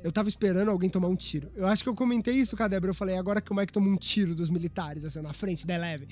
Eu 0.00 0.12
tava 0.12 0.28
esperando 0.28 0.70
alguém 0.70 0.88
tomar 0.88 1.08
um 1.08 1.16
tiro. 1.16 1.50
Eu 1.56 1.66
acho 1.66 1.82
que 1.82 1.88
eu 1.88 1.94
comentei 1.94 2.34
isso 2.34 2.56
com 2.56 2.62
a 2.62 2.68
Débora. 2.68 2.90
Eu 2.90 2.94
falei, 2.94 3.16
agora 3.18 3.40
que 3.40 3.50
o 3.50 3.54
Mike 3.54 3.72
tomou 3.72 3.92
um 3.92 3.96
tiro 3.96 4.32
dos 4.32 4.48
militares, 4.48 5.04
assim, 5.04 5.20
na 5.20 5.32
frente 5.32 5.66
da 5.66 5.74
Eleven. 5.74 6.06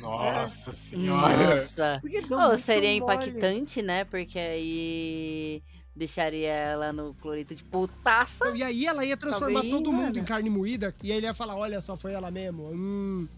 Nossa 0.00 0.70
senhora. 0.70 1.36
Nossa. 1.36 2.00
Oh, 2.04 2.56
seria 2.56 3.00
mole. 3.00 3.14
impactante, 3.26 3.82
né? 3.82 4.04
Porque 4.04 4.38
aí 4.38 5.62
deixaria 5.94 6.52
ela 6.52 6.92
no 6.92 7.14
clorito 7.14 7.54
de 7.54 7.64
putaça. 7.64 8.50
E 8.54 8.62
aí 8.62 8.86
ela 8.86 9.04
ia 9.04 9.16
transformar 9.16 9.60
Talvez, 9.62 9.74
todo 9.74 9.92
mundo 9.92 10.16
em 10.18 10.24
carne 10.24 10.48
moída. 10.48 10.94
E 11.02 11.10
aí 11.10 11.18
ele 11.18 11.26
ia 11.26 11.34
falar, 11.34 11.56
olha 11.56 11.80
só, 11.80 11.96
foi 11.96 12.12
ela 12.12 12.30
mesmo. 12.30 12.70
Hum. 12.72 13.28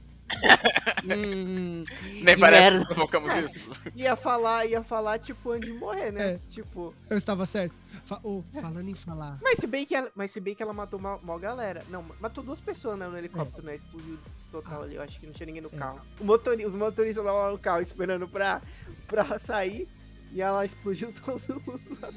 Hum, 1.05 1.85
Nem 2.23 2.39
parece 2.39 2.63
merda. 2.63 2.81
que 2.81 2.95
provocamos 2.95 3.33
isso. 3.51 3.71
Ia 3.95 4.17
falar, 4.17 4.67
ia 4.67 4.83
falar, 4.83 5.19
tipo, 5.19 5.51
antes 5.53 5.71
de 5.73 5.79
morrer, 5.79 6.11
né? 6.13 6.33
É. 6.35 6.39
Tipo. 6.49 6.95
Eu 7.09 7.17
estava 7.17 7.47
certo. 7.47 7.75
Fa 8.05 8.21
oh, 8.23 8.43
falando 8.61 8.89
em 8.89 8.95
falar. 8.95 9.39
Mas 9.43 9.59
se 9.59 9.67
bem 9.67 9.87
que 9.87 9.95
ela, 9.95 10.11
mas 10.15 10.31
se 10.31 10.41
bem 10.41 10.55
que 10.55 10.63
ela 10.63 10.73
matou 10.73 10.99
uma, 10.99 11.17
uma 11.17 11.39
galera. 11.39 11.85
Não, 11.89 12.03
matou 12.21 12.43
duas 12.43 12.61
pessoas 12.61 12.99
né, 12.99 13.07
no 13.09 13.17
helicóptero, 13.17 13.65
né? 13.67 13.75
Explodiu 13.75 14.19
total 14.51 14.83
ali. 14.83 14.97
Eu 14.97 15.03
acho 15.03 15.19
que 15.21 15.27
não 15.27 15.33
tinha 15.33 15.47
ninguém 15.47 15.63
no 15.63 15.71
É. 15.73 15.77
carro. 15.79 16.01
O 16.21 16.25
motori, 16.25 16.65
os 16.67 16.75
motoristas 16.75 17.25
lá 17.25 17.51
no 17.51 17.59
carro 17.59 17.81
esperando 17.81 18.29
pra, 18.29 18.61
pra 19.07 19.39
sair. 19.39 19.89
E 20.33 20.43
ela 20.43 20.65
explodiu 20.65 21.13
todo 21.25 21.63
mundo 21.67 21.99
lá. 22.01 22.11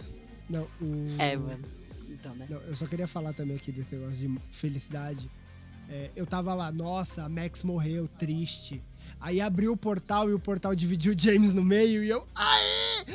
Não, 0.50 0.64
o. 0.82 1.06
É, 1.20 1.36
mano. 1.38 1.64
Então, 2.10 2.36
né? 2.36 2.48
Não, 2.50 2.60
eu 2.62 2.76
só 2.76 2.86
queria 2.86 3.08
falar 3.08 3.34
também 3.34 3.56
aqui 3.56 3.72
desse 3.72 3.96
negócio 3.96 4.18
de 4.18 4.40
felicidade. 4.52 5.30
É, 5.90 6.12
eu 6.16 6.26
tava 6.26 6.54
lá, 6.54 6.72
nossa, 6.72 7.24
a 7.24 7.30
Max 7.30 7.64
morreu, 7.64 8.08
triste. 8.08 8.82
Aí 9.20 9.42
abriu 9.42 9.74
o 9.74 9.78
portal 9.78 10.30
e 10.30 10.34
o 10.34 10.40
portal 10.40 10.76
dividiu 10.76 11.14
o 11.14 11.20
James 11.20 11.54
no 11.54 11.64
meio 11.64 12.04
e 12.04 12.10
eu. 12.10 12.26
Aê! 12.36 13.06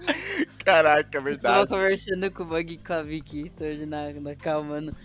Caraca, 0.64 1.18
é 1.18 1.20
Eu 1.20 1.38
tava 1.38 1.64
verdade. 1.64 1.68
conversando 1.68 2.30
com 2.30 2.42
o 2.42 2.46
Bug 2.46 2.72
e 2.72 2.78
com 2.78 2.92
a 2.92 3.02
Vicky 3.02 3.52
hoje 3.60 3.86
na, 3.86 4.12
na 4.14 4.34
calma, 4.34 4.70
mano. 4.70 4.96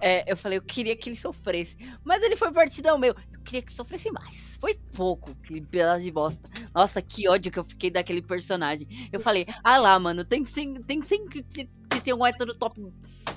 É, 0.00 0.30
eu 0.30 0.36
falei, 0.36 0.58
eu 0.58 0.62
queria 0.62 0.96
que 0.96 1.08
ele 1.08 1.16
sofresse. 1.16 1.76
Mas 2.04 2.22
ele 2.22 2.36
foi 2.36 2.52
partidão 2.52 2.98
meu. 2.98 3.14
Eu 3.32 3.40
queria 3.40 3.62
que 3.62 3.72
sofresse 3.72 4.10
mais. 4.12 4.56
Foi 4.60 4.74
pouco, 4.94 5.32
aquele 5.42 5.60
pedaço 5.62 6.04
de 6.04 6.10
bosta. 6.10 6.48
Nossa, 6.76 7.00
que 7.00 7.26
ódio 7.26 7.50
que 7.50 7.58
eu 7.58 7.64
fiquei 7.64 7.90
daquele 7.90 8.20
personagem. 8.20 9.08
Eu 9.10 9.18
falei, 9.18 9.46
ah 9.64 9.78
lá, 9.78 9.98
mano, 9.98 10.26
tem 10.26 10.44
sim, 10.44 10.74
tem 10.82 11.00
sim 11.00 11.26
que, 11.26 11.42
que, 11.42 11.64
que 11.64 12.00
tem 12.02 12.12
um 12.12 12.26
hétero 12.26 12.54
top 12.54 12.78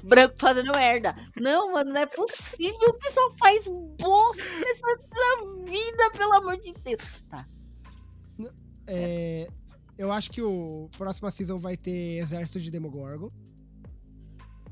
branco 0.03 0.35
fazendo 0.37 0.73
merda. 0.73 1.15
Não, 1.39 1.71
mano, 1.71 1.93
não 1.93 2.01
é 2.01 2.05
possível 2.05 2.93
que 2.99 3.11
só 3.13 3.31
faz 3.37 3.65
bosta 3.97 4.43
nessa 4.43 5.63
vida, 5.63 6.11
pelo 6.17 6.33
amor 6.33 6.57
de 6.57 6.73
Deus. 6.83 7.21
Tá. 7.29 7.45
É, 8.85 9.47
eu 9.97 10.11
acho 10.11 10.31
que 10.31 10.41
o 10.41 10.89
próxima 10.97 11.31
season 11.31 11.59
vai 11.59 11.77
ter 11.77 12.17
Exército 12.17 12.59
de 12.59 12.69
Demogorgon. 12.69 13.27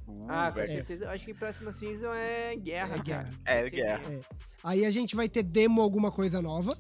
Uh, 0.06 0.26
Ah, 0.28 0.50
com 0.52 0.56
velho. 0.56 0.68
certeza. 0.68 1.06
Eu 1.06 1.12
acho 1.12 1.26
que 1.26 1.34
próxima 1.34 1.72
season 1.72 2.14
é 2.14 2.54
guerra, 2.58 2.96
É 2.96 2.98
cara. 2.98 3.04
guerra. 3.04 3.38
É, 3.46 3.70
guerra. 3.70 4.22
Aí 4.62 4.84
a 4.84 4.90
gente 4.92 5.16
vai 5.16 5.30
ter 5.30 5.44
demo 5.44 5.82
alguma 5.82 6.12
coisa 6.12 6.42
nova. 6.42 6.76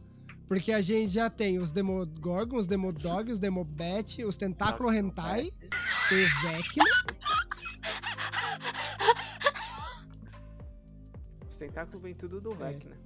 Porque 0.47 0.71
a 0.71 0.79
gente 0.81 1.13
já 1.13 1.29
tem 1.29 1.59
os 1.59 1.71
Demogorgon, 1.71 2.57
os 2.57 2.67
Demodog, 2.67 3.31
os 3.31 3.39
Demobat, 3.39 4.23
os 4.23 4.37
Tentáculo 4.37 4.91
Hentai, 4.91 5.49
tem 6.09 6.23
o 6.23 6.41
Vecna. 6.41 6.85
Os 11.49 11.57
tentáculos 11.57 12.01
vêm 12.01 12.13
tudo 12.13 12.39
do 12.39 12.53
É. 12.53 12.55
Vecna. 12.55 12.97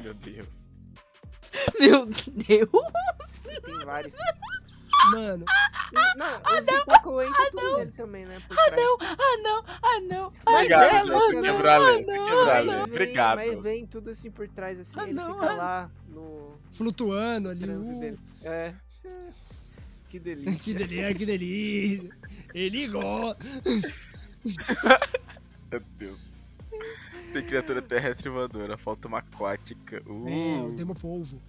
Meu 0.00 0.14
Deus. 0.14 0.66
Meu 1.78 2.06
Deus. 2.06 3.62
Tem 3.64 3.84
vários. 3.84 4.16
Mano, 5.12 5.44
Não, 6.16 6.58
os 6.58 6.64
tentáculos 6.64 7.28
entram 7.28 7.50
tudo 7.50 7.76
nele 7.78 7.90
também, 7.92 8.24
né? 8.26 8.40
Trás. 8.48 8.72
Não, 8.76 8.98
ah 9.00 9.36
não, 9.42 9.64
ah 9.82 10.00
não. 10.00 10.32
Mas 10.46 10.54
Obrigado, 10.64 10.82
é, 10.82 10.90
Jess, 10.90 11.04
mano, 11.06 11.20
você 11.20 11.40
quebrou 11.42 11.70
a 11.72 11.78
lei. 11.78 12.04
Você 12.04 12.16
não, 12.16 12.24
quebrou 12.24 12.42
a 12.42 12.46
Mas 12.46 12.66
lei. 12.66 12.74
vem, 12.74 12.82
Obrigado. 12.84 13.36
mas 13.36 13.62
vem 13.62 13.86
tudo 13.86 14.10
assim 14.10 14.30
por 14.30 14.48
trás, 14.48 14.80
assim, 14.80 15.00
Ah, 15.00 15.02
ele 15.04 15.12
não, 15.12 15.34
fica 15.34 15.46
ah. 15.50 15.54
lá 15.56 15.90
no 16.08 16.54
flutuando 16.72 17.48
ali. 17.50 17.64
uh, 17.68 18.00
dele. 18.00 18.18
É. 18.42 18.72
Que 20.08 20.20
delícia. 20.20 20.60
que 20.60 20.74
delícia, 20.74 21.14
que 21.14 21.26
delícia. 21.26 22.10
Ele 22.54 22.86
gosta. 22.86 23.36
Meu 25.72 25.80
Deus. 25.98 26.20
Tem 27.32 27.44
criatura 27.44 27.82
terrestre 27.82 28.28
voadora, 28.30 28.78
falta 28.78 29.08
uma 29.08 29.18
aquática. 29.18 30.00
Uh, 30.06 30.28
É, 30.28 30.62
o 30.62 30.70
Demopolvo. 30.76 31.42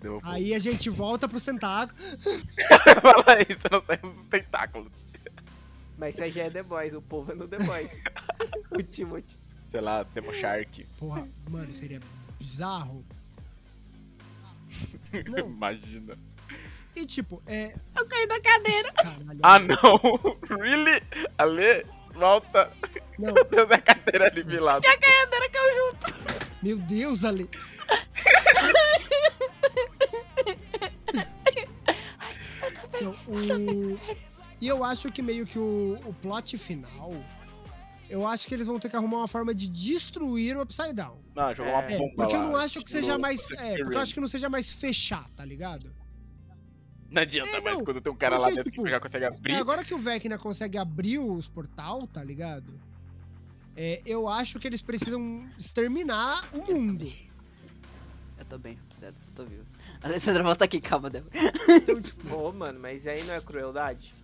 Deu 0.00 0.20
Aí 0.22 0.54
a 0.54 0.58
gente 0.58 0.88
volta 0.90 1.28
pro 1.28 1.40
tentáculo. 1.40 1.98
Fala 3.02 3.42
isso, 3.48 3.62
não 3.70 3.82
sai 3.84 4.00
os 4.02 4.28
tentáculos. 4.28 4.92
Mas 5.98 6.14
isso 6.14 6.24
aí 6.24 6.32
já 6.32 6.42
é 6.44 6.50
The 6.50 6.62
Boys, 6.62 6.94
o 6.94 7.02
povo 7.02 7.32
é 7.32 7.34
no 7.34 7.48
The 7.48 7.58
Boys. 7.58 8.02
o 8.70 8.82
Timothy. 8.82 9.36
Sei 9.70 9.80
lá, 9.80 10.02
Demo 10.02 10.32
Shark. 10.32 10.86
Porra, 10.98 11.26
mano, 11.48 11.72
seria 11.72 12.00
bizarro. 12.38 13.04
Não. 15.28 15.46
Imagina. 15.46 16.16
E 16.94 17.04
tipo, 17.04 17.42
é. 17.46 17.74
Eu 17.94 18.06
caí 18.06 18.26
da 18.26 18.40
cadeira. 18.40 18.92
Caralho. 18.92 19.40
Ah, 19.42 19.58
não! 19.58 20.58
Really? 20.58 21.02
Ale, 21.36 21.84
volta. 22.14 22.72
Não, 23.18 23.34
Deus 23.34 23.68
da 23.68 23.78
cadeira 23.78 24.28
ali 24.28 24.42
de 24.42 24.58
lado. 24.58 24.82
A 24.86 24.96
cadeira 24.96 25.50
caiu 25.50 25.74
junto. 25.74 26.06
meu 26.62 26.78
Deus, 26.78 27.22
Ale. 27.22 27.50
Não, 33.00 33.12
o... 33.26 33.98
E 34.60 34.68
eu 34.68 34.82
acho 34.82 35.10
que 35.10 35.22
meio 35.22 35.46
que 35.46 35.58
o, 35.58 35.98
o 36.04 36.14
plot 36.14 36.56
final. 36.56 37.12
Eu 38.08 38.26
acho 38.26 38.46
que 38.46 38.54
eles 38.54 38.66
vão 38.66 38.78
ter 38.78 38.88
que 38.88 38.96
arrumar 38.96 39.18
uma 39.18 39.28
forma 39.28 39.54
de 39.54 39.68
destruir 39.68 40.56
o 40.56 40.62
Upside 40.62 40.94
Down. 40.94 41.18
Não, 41.34 41.54
jogou 41.54 41.72
uma 41.72 41.82
É, 41.82 41.98
bomba 41.98 42.14
Porque 42.14 42.34
eu 42.34 42.40
lá, 42.40 42.46
não 42.46 42.56
acho 42.56 42.82
que 42.82 42.90
seja 42.90 43.18
mais. 43.18 43.50
É, 43.50 43.76
porque 43.78 43.96
eu 43.96 44.00
acho 44.00 44.14
que 44.14 44.20
não 44.20 44.28
seja 44.28 44.48
mais 44.48 44.70
fechar, 44.70 45.28
tá 45.30 45.44
ligado? 45.44 45.92
Não 47.10 47.22
adianta 47.22 47.50
É, 47.50 47.60
mais 47.60 47.76
não, 47.76 47.84
quando 47.84 48.00
tem 48.00 48.12
um 48.12 48.16
cara 48.16 48.36
lá 48.36 48.46
porque, 48.46 48.56
dentro 48.56 48.70
tipo, 48.70 48.84
que 48.84 48.90
já 48.90 49.00
consegue 49.00 49.24
abrir. 49.24 49.52
É, 49.52 49.56
agora 49.56 49.84
que 49.84 49.94
o 49.94 49.98
Vecna 49.98 50.38
consegue 50.38 50.78
abrir 50.78 51.18
os 51.18 51.48
portal, 51.48 52.06
tá 52.06 52.22
ligado? 52.22 52.80
É, 53.76 54.00
eu 54.06 54.28
acho 54.28 54.58
que 54.58 54.66
eles 54.66 54.82
precisam 54.82 55.46
exterminar 55.58 56.48
o 56.52 56.72
mundo. 56.72 57.12
Eu 58.38 58.44
tô 58.44 58.58
Eu 59.02 59.12
tô 59.34 59.44
vivo. 59.44 59.64
Alessandra 60.02 60.42
volta 60.42 60.64
aqui, 60.64 60.80
calma, 60.80 61.10
Débora. 61.10 61.32
Então, 61.68 62.00
tipo, 62.00 62.34
Ô, 62.34 62.52
mano, 62.52 62.78
mas 62.80 63.06
aí 63.06 63.22
não 63.24 63.34
é 63.34 63.40
crueldade? 63.40 64.14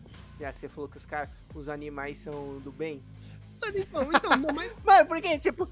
Já 0.41 0.53
que 0.53 0.59
você 0.59 0.69
falou 0.69 0.89
que 0.89 0.97
os 0.97 1.07
caras, 1.07 1.31
os 1.55 1.69
animais 1.69 2.19
são 2.19 2.59
do 2.61 2.73
bem? 2.73 3.03
mas 3.61 3.77
então, 3.77 4.13
então, 4.13 4.37
não, 4.37 4.55
mas. 4.55 4.73
Mano, 4.85 5.07
porque, 5.07 5.39
tipo, 5.39 5.69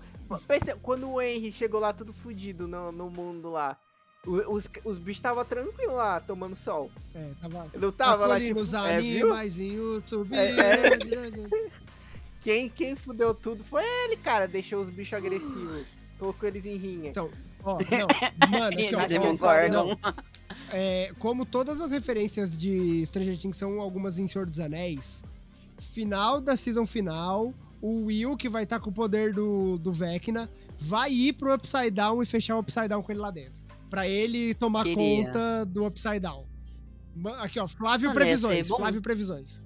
pensa, 0.47 0.77
quando 0.77 1.11
o 1.11 1.21
Henry 1.21 1.51
chegou 1.51 1.81
lá 1.81 1.93
tudo 1.93 2.13
fudido 2.13 2.69
no, 2.69 2.93
no 2.93 3.11
mundo 3.11 3.51
lá, 3.51 3.77
os, 4.25 4.71
os 4.85 4.99
bichos 4.99 5.19
estavam 5.19 5.45
tranquilos 5.45 5.95
lá, 5.95 6.21
tomando 6.21 6.55
sol. 6.55 6.91
É, 7.15 7.33
tava. 7.41 7.71
Não 7.75 7.91
tava 7.91 8.27
lá, 8.27 8.41
tipo, 8.41 8.61
os 8.61 8.75
é, 8.75 9.01
viu? 9.01 9.29
subindo. 10.05 10.37
É, 10.37 11.71
Quem, 12.41 12.71
quem 12.71 12.97
fudeu 12.97 13.35
tudo 13.35 13.63
foi 13.63 13.83
ele, 13.85 14.17
cara. 14.17 14.49
Deixou 14.49 14.81
os 14.81 14.89
bichos 14.89 15.13
agressivos. 15.13 15.87
Colocou 16.19 16.49
eles 16.49 16.65
em 16.65 16.77
rinha. 16.77 17.11
Então, 17.11 17.31
ó, 17.63 17.79
não, 18.41 18.49
mano, 18.51 18.67
aqui, 18.67 18.91
ó, 18.95 19.01
é, 20.73 21.13
como 21.19 21.45
todas 21.45 21.81
as 21.81 21.91
referências 21.91 22.57
de 22.57 23.05
Stranger 23.07 23.39
Things 23.39 23.57
são 23.57 23.81
algumas 23.81 24.19
em 24.19 24.27
Senhor 24.29 24.47
dos 24.47 24.61
Anéis, 24.61 25.25
final 25.79 26.41
da 26.41 26.57
season 26.57 26.87
final, 26.87 27.55
o 27.81 28.05
Will, 28.07 28.37
que 28.37 28.49
vai 28.49 28.65
estar 28.65 28.79
com 28.81 28.91
o 28.91 28.93
poder 28.93 29.33
do, 29.33 29.79
do 29.79 29.93
Vecna, 29.93 30.51
vai 30.77 31.11
ir 31.13 31.33
pro 31.35 31.55
Upside 31.55 31.91
Down 31.91 32.23
e 32.23 32.27
fechar 32.27 32.57
o 32.57 32.61
Upside 32.61 32.89
Down 32.89 33.03
com 33.03 33.13
ele 33.13 33.21
lá 33.21 33.31
dentro. 33.31 33.61
Pra 33.89 34.07
ele 34.07 34.55
tomar 34.55 34.85
Queria. 34.85 35.25
conta 35.25 35.65
do 35.67 35.87
Upside 35.87 36.21
Down. 36.21 36.45
Aqui, 37.41 37.59
ó, 37.59 37.67
Flávio 37.67 38.13
Previsões. 38.13 38.69
Flávio 38.69 39.03
Previsões. 39.03 39.61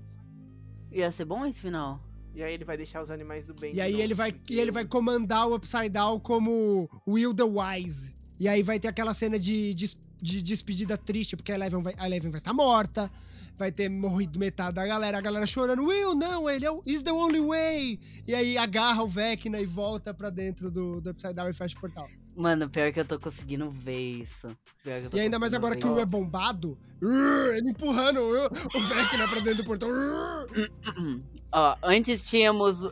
Ia 0.91 1.11
ser 1.11 1.25
bom 1.25 1.45
esse 1.45 1.61
final. 1.61 2.01
E 2.35 2.43
aí 2.43 2.55
ele 2.55 2.65
vai 2.65 2.77
deixar 2.77 3.01
os 3.01 3.11
animais 3.11 3.45
do 3.45 3.55
bem. 3.55 3.73
E 3.75 3.81
aí 3.81 4.01
ele 4.01 4.15
vai, 4.15 4.33
porque 4.33 4.55
e 4.55 4.61
ele 4.61 4.73
vai 4.73 4.85
comandar 4.85 5.49
o 5.49 5.55
Upside 5.55 5.89
Down 5.89 6.19
como 6.19 6.89
Will 7.07 7.33
the 7.33 7.45
Wise. 7.45 8.13
E 8.41 8.49
aí 8.49 8.63
vai 8.63 8.81
ter 8.81 8.89
aquela 8.89 9.15
cena 9.15 9.39
de, 9.39 9.73
de, 9.73 9.97
de 10.21 10.43
despedida 10.43 10.99
triste, 10.99 11.37
porque 11.37 11.53
a 11.53 11.55
Eleven 11.55 11.81
vai 11.81 11.93
estar 11.93 12.31
vai 12.31 12.41
tá 12.41 12.53
morta. 12.53 13.11
Vai 13.57 13.71
ter 13.71 13.89
morrido 13.89 14.37
metade 14.37 14.75
da 14.75 14.85
galera, 14.85 15.17
a 15.17 15.21
galera 15.21 15.47
chorando, 15.47 15.85
Will, 15.85 16.17
não, 16.17 16.51
ele 16.51 16.67
é 16.67 16.71
o 16.73 16.83
is 16.85 17.05
the 17.05 17.13
only 17.13 17.41
way. 17.41 18.01
E 18.27 18.35
aí 18.35 18.59
agarra 18.59 19.05
o 19.05 19.09
Vecna 19.09 19.61
e 19.61 19.65
volta 19.65 20.13
pra 20.13 20.29
dentro 20.29 20.73
do, 20.73 21.01
do 21.01 21.11
Upside 21.11 21.35
Down 21.35 21.51
e 21.51 21.53
fecha 21.53 21.77
o 21.77 21.81
portal. 21.81 22.09
Mano, 22.37 22.69
pior 22.69 22.93
que 22.93 23.01
eu 23.01 23.05
tô 23.05 23.19
conseguindo 23.19 23.71
ver 23.71 23.99
isso. 24.23 24.57
Pior 24.83 25.01
que 25.01 25.07
eu 25.07 25.11
tô 25.11 25.17
E 25.17 25.21
ainda 25.21 25.39
mais 25.39 25.55
agora 25.55 25.77
que 25.77 25.87
o 25.87 25.93
Will 25.93 26.03
é 26.03 26.07
bombado, 26.07 26.77
urr, 27.01 27.55
ele 27.57 27.71
empurrando 27.71 28.19
o, 28.21 28.47
o 28.47 28.83
Vecna 28.83 29.29
pra 29.29 29.41
dentro 29.41 29.63
do 29.63 29.65
portão. 29.65 29.89
urr. 29.91 31.23
Ó, 31.53 31.77
antes 31.83 32.29
tínhamos. 32.29 32.89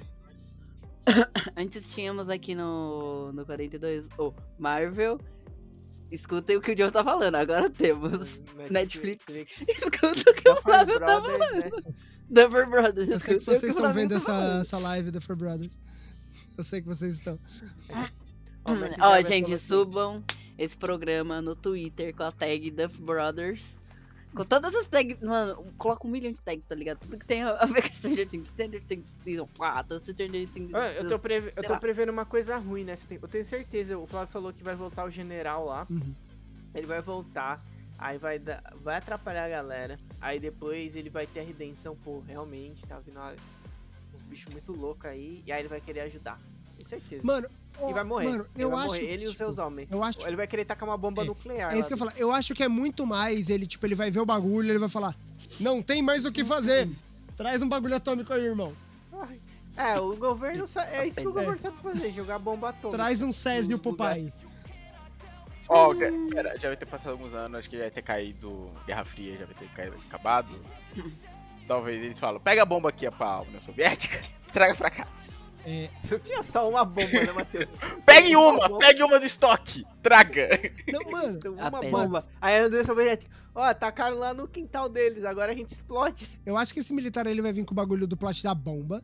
antes 1.56 1.92
tínhamos 1.92 2.28
aqui 2.28 2.54
no, 2.54 3.32
no 3.32 3.44
42 3.44 4.08
o 4.18 4.32
Marvel. 4.58 5.18
Escutem 6.12 6.56
o 6.56 6.60
que 6.60 6.72
o 6.72 6.78
Joe 6.78 6.90
tá 6.90 7.02
falando, 7.02 7.34
agora 7.34 7.68
temos. 7.70 8.40
Netflix. 8.70 9.24
Escuta 9.66 10.30
o 10.30 10.34
que 10.34 10.48
o 10.50 10.56
Flávio 10.60 11.00
tá 11.00 11.20
Brothers, 11.20 11.48
falando. 11.48 11.84
né? 11.86 11.94
Duffer 12.28 12.70
Brothers. 12.70 13.08
Eu 13.08 13.18
sei 13.20 13.38
que 13.38 13.44
vocês 13.44 13.74
estão 13.74 13.92
vendo 13.92 14.10
tá 14.10 14.16
essa, 14.16 14.58
essa 14.60 14.78
live 14.78 15.10
da 15.10 15.20
For 15.20 15.34
Brothers. 15.34 15.78
Eu 16.56 16.62
sei 16.62 16.80
que 16.82 16.86
vocês 16.86 17.14
estão. 17.14 17.38
Ó, 18.64 18.74
vai 18.74 19.24
gente, 19.24 19.58
subam 19.58 20.22
esse 20.58 20.76
programa 20.76 21.40
no 21.42 21.54
Twitter 21.56 22.14
com 22.14 22.22
a 22.22 22.32
tag 22.32 22.70
Duff 22.70 23.00
Brothers. 23.00 23.76
Com 24.34 24.44
todas 24.46 24.74
as 24.74 24.86
tags, 24.86 25.20
mano, 25.20 25.74
coloca 25.76 26.06
um 26.06 26.10
milhão 26.10 26.32
de 26.32 26.40
tags, 26.40 26.64
tá 26.64 26.74
ligado? 26.74 27.00
Tudo 27.00 27.18
que 27.18 27.26
tem 27.26 27.42
a 27.42 27.64
ver 27.66 27.82
com 27.82 27.94
Stranger 27.94 28.26
Things, 28.26 28.48
Stranger 28.48 28.82
Things 28.82 29.14
Season 29.22 29.46
4, 29.58 30.00
Stranger 30.00 30.48
Things. 30.48 30.72
Ah, 30.74 30.90
eu 30.92 31.06
tô, 31.06 31.18
preve- 31.18 31.52
eu 31.54 31.62
tô 31.62 31.76
prevendo 31.78 32.10
uma 32.10 32.24
coisa 32.24 32.56
ruim 32.56 32.82
nessa 32.82 33.06
temporada. 33.06 33.26
Eu 33.26 33.32
tenho 33.32 33.44
certeza, 33.44 33.98
o 33.98 34.06
Flávio 34.06 34.32
falou 34.32 34.50
que 34.52 34.62
vai 34.62 34.74
voltar 34.74 35.04
o 35.04 35.10
general 35.10 35.66
lá. 35.66 35.86
Uhum. 35.90 36.14
Ele 36.74 36.86
vai 36.86 37.02
voltar, 37.02 37.62
aí 37.98 38.16
vai, 38.16 38.38
dar- 38.38 38.62
vai 38.82 38.96
atrapalhar 38.96 39.44
a 39.44 39.48
galera. 39.50 39.98
Aí 40.18 40.40
depois 40.40 40.96
ele 40.96 41.10
vai 41.10 41.26
ter 41.26 41.40
a 41.40 41.44
redenção, 41.44 41.94
pô, 41.94 42.20
realmente, 42.20 42.86
tá 42.86 42.98
vindo 43.00 43.18
uma- 43.18 43.34
uns 44.14 44.22
bichos 44.22 44.50
muito 44.50 44.72
loucos 44.72 45.04
aí. 45.10 45.42
E 45.46 45.52
aí 45.52 45.60
ele 45.60 45.68
vai 45.68 45.80
querer 45.82 46.00
ajudar. 46.00 46.40
Tenho 46.74 46.88
certeza. 46.88 47.20
Mano, 47.26 47.46
e 47.88 47.92
vai 47.92 48.04
morrer. 48.04 48.28
Mano, 48.30 48.46
ele 48.54 48.64
eu 48.64 48.70
vai 48.70 48.78
acho. 48.78 48.86
morrer, 48.88 49.04
ele 49.04 49.22
e 49.24 49.26
os 49.26 49.32
tipo, 49.32 49.44
seus 49.44 49.58
homens. 49.58 49.90
eu 49.92 50.02
acho- 50.04 50.26
Ele 50.26 50.36
vai 50.36 50.46
querer 50.46 50.64
tacar 50.64 50.88
uma 50.88 50.96
bomba 50.96 51.22
É, 51.22 51.24
nuclear. 51.26 51.74
É 51.74 51.78
isso 51.78 51.88
que 51.88 51.94
eu 51.94 51.98
falar. 51.98 52.14
Eu 52.16 52.30
acho 52.32 52.54
que 52.54 52.62
é 52.62 52.68
muito 52.68 53.06
mais 53.06 53.48
ele, 53.50 53.66
tipo, 53.66 53.84
ele 53.86 53.94
vai 53.94 54.10
ver 54.10 54.20
o 54.20 54.26
bagulho, 54.26 54.70
ele 54.70 54.78
vai 54.78 54.88
falar: 54.88 55.14
Não 55.60 55.82
tem 55.82 56.00
mais 56.02 56.24
o 56.24 56.32
que 56.32 56.44
fazer. 56.44 56.88
Traz 57.36 57.62
um 57.62 57.68
bagulho 57.68 57.96
atômico 57.96 58.32
aí, 58.32 58.44
irmão. 58.44 58.72
É, 59.76 59.98
o 59.98 60.14
governo 60.16 60.66
é 60.92 61.06
isso 61.06 61.16
que 61.20 61.26
o 61.26 61.30
É. 61.30 61.32
governo 61.32 61.58
sabe 61.58 61.76
fazer, 61.82 62.12
jogar 62.12 62.38
bomba 62.38 62.68
atômica. 62.68 62.90
Traz 62.98 63.22
um 63.22 63.32
Césio 63.32 63.78
pro 63.78 63.96
pai. 63.96 64.32
Ó, 65.68 65.94
pera, 66.30 66.58
já 66.58 66.68
vai 66.68 66.76
ter 66.76 66.84
passado 66.86 67.12
alguns 67.12 67.32
anos, 67.34 67.60
acho 67.60 67.70
que 67.70 67.76
já 67.76 67.82
vai 67.84 67.90
ter 67.90 68.02
caído 68.02 68.68
Guerra 68.86 69.04
Fria, 69.04 69.38
já 69.38 69.46
vai 69.46 69.54
ter 69.54 69.68
caído, 69.68 69.96
acabado. 70.08 70.54
Talvez 71.66 72.02
eles 72.02 72.18
falam, 72.18 72.40
pega 72.40 72.62
a 72.62 72.66
bomba 72.66 72.88
aqui, 72.90 73.06
a 73.06 73.12
pra 73.12 73.40
União 73.42 73.60
Soviética, 73.62 74.20
traga 74.52 74.74
pra 74.74 74.90
cá. 74.90 75.08
É, 75.64 75.88
Eu 76.10 76.18
tinha 76.18 76.42
só 76.42 76.68
uma 76.68 76.84
bomba, 76.84 77.24
né, 77.24 77.32
Matheus? 77.32 77.70
Pegue 78.04 78.34
uma, 78.36 78.68
bomba. 78.68 78.78
pegue 78.78 79.02
uma 79.02 79.18
do 79.20 79.26
estoque, 79.26 79.84
traga. 80.02 80.48
não, 80.92 81.10
mano, 81.10 81.38
uma 81.52 81.66
Apenas. 81.78 81.90
bomba. 81.90 82.26
Aí 82.40 82.60
a 82.60 82.66
União 82.66 82.84
Soviética, 82.84 83.30
ó, 83.54 83.62
atacaram 83.62 84.18
lá 84.18 84.34
no 84.34 84.48
quintal 84.48 84.88
deles, 84.88 85.24
agora 85.24 85.52
a 85.52 85.54
gente 85.54 85.70
explode. 85.70 86.28
eu 86.44 86.56
acho 86.56 86.74
que 86.74 86.80
esse 86.80 86.92
militar 86.92 87.26
ele 87.26 87.40
vai 87.42 87.52
vir 87.52 87.64
com 87.64 87.72
o 87.72 87.76
bagulho 87.76 88.06
do 88.06 88.16
plot 88.16 88.42
da 88.42 88.54
bomba. 88.54 89.02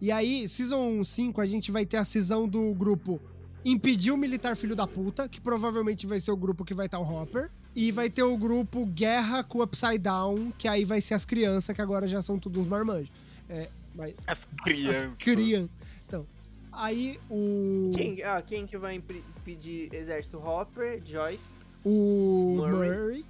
E 0.00 0.12
aí, 0.12 0.48
Season 0.48 1.02
5, 1.02 1.40
a 1.40 1.46
gente 1.46 1.72
vai 1.72 1.84
ter 1.84 1.96
a 1.96 2.04
cisão 2.04 2.48
do 2.48 2.72
grupo 2.74 3.20
Impedir 3.64 4.12
o 4.12 4.16
Militar 4.16 4.54
Filho 4.54 4.76
da 4.76 4.86
Puta, 4.86 5.28
que 5.28 5.40
provavelmente 5.40 6.06
vai 6.06 6.20
ser 6.20 6.30
o 6.30 6.36
grupo 6.36 6.64
que 6.64 6.72
vai 6.72 6.86
estar 6.86 7.00
o 7.00 7.02
Hopper. 7.02 7.50
E 7.74 7.90
vai 7.92 8.08
ter 8.08 8.22
o 8.22 8.36
grupo 8.36 8.86
Guerra 8.86 9.42
com 9.42 9.58
o 9.58 9.62
Upside 9.62 9.98
Down, 9.98 10.52
que 10.56 10.68
aí 10.68 10.84
vai 10.84 11.00
ser 11.00 11.14
as 11.14 11.24
crianças, 11.24 11.74
que 11.74 11.82
agora 11.82 12.06
já 12.06 12.22
são 12.22 12.38
todos 12.38 12.62
uns 12.62 12.68
marmanjos. 12.68 13.10
É, 13.48 13.68
mas 13.94 14.14
As 14.26 14.38
as 14.38 14.46
crianças. 14.64 15.10
crianças. 15.18 15.70
Então, 16.06 16.26
aí 16.72 17.18
o. 17.30 17.90
Quem, 17.94 18.22
ah, 18.22 18.42
quem 18.42 18.66
que 18.66 18.76
vai 18.78 19.02
pedir 19.44 19.92
exército? 19.94 20.38
Hopper, 20.38 21.02
Joyce. 21.04 21.50
o 21.84 22.56
Murray. 22.58 22.90
Murray, 22.90 23.26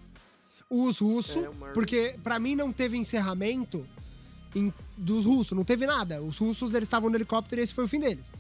os 0.71 0.99
russos, 0.99 1.37
É, 1.37 1.73
porque 1.73 2.19
pra 2.23 2.39
mim 2.39 2.55
não 2.55 2.73
teve 2.73 2.97
encerramento 2.97 3.87
em- 4.55 4.73
dos 4.97 5.25
russos, 5.25 5.57
não 5.57 5.65
teve 5.65 5.87
nada. 5.87 6.23
Os 6.23 6.39
russos 6.39 6.75
eles 6.75 6.87
estavam 6.87 7.09
no 7.11 7.17
helicóptero 7.17 7.61
e 7.61 7.65
esse 7.65 7.75
foi 7.75 7.85
o 7.85 7.89
fim 7.89 8.01
deles. 8.01 8.31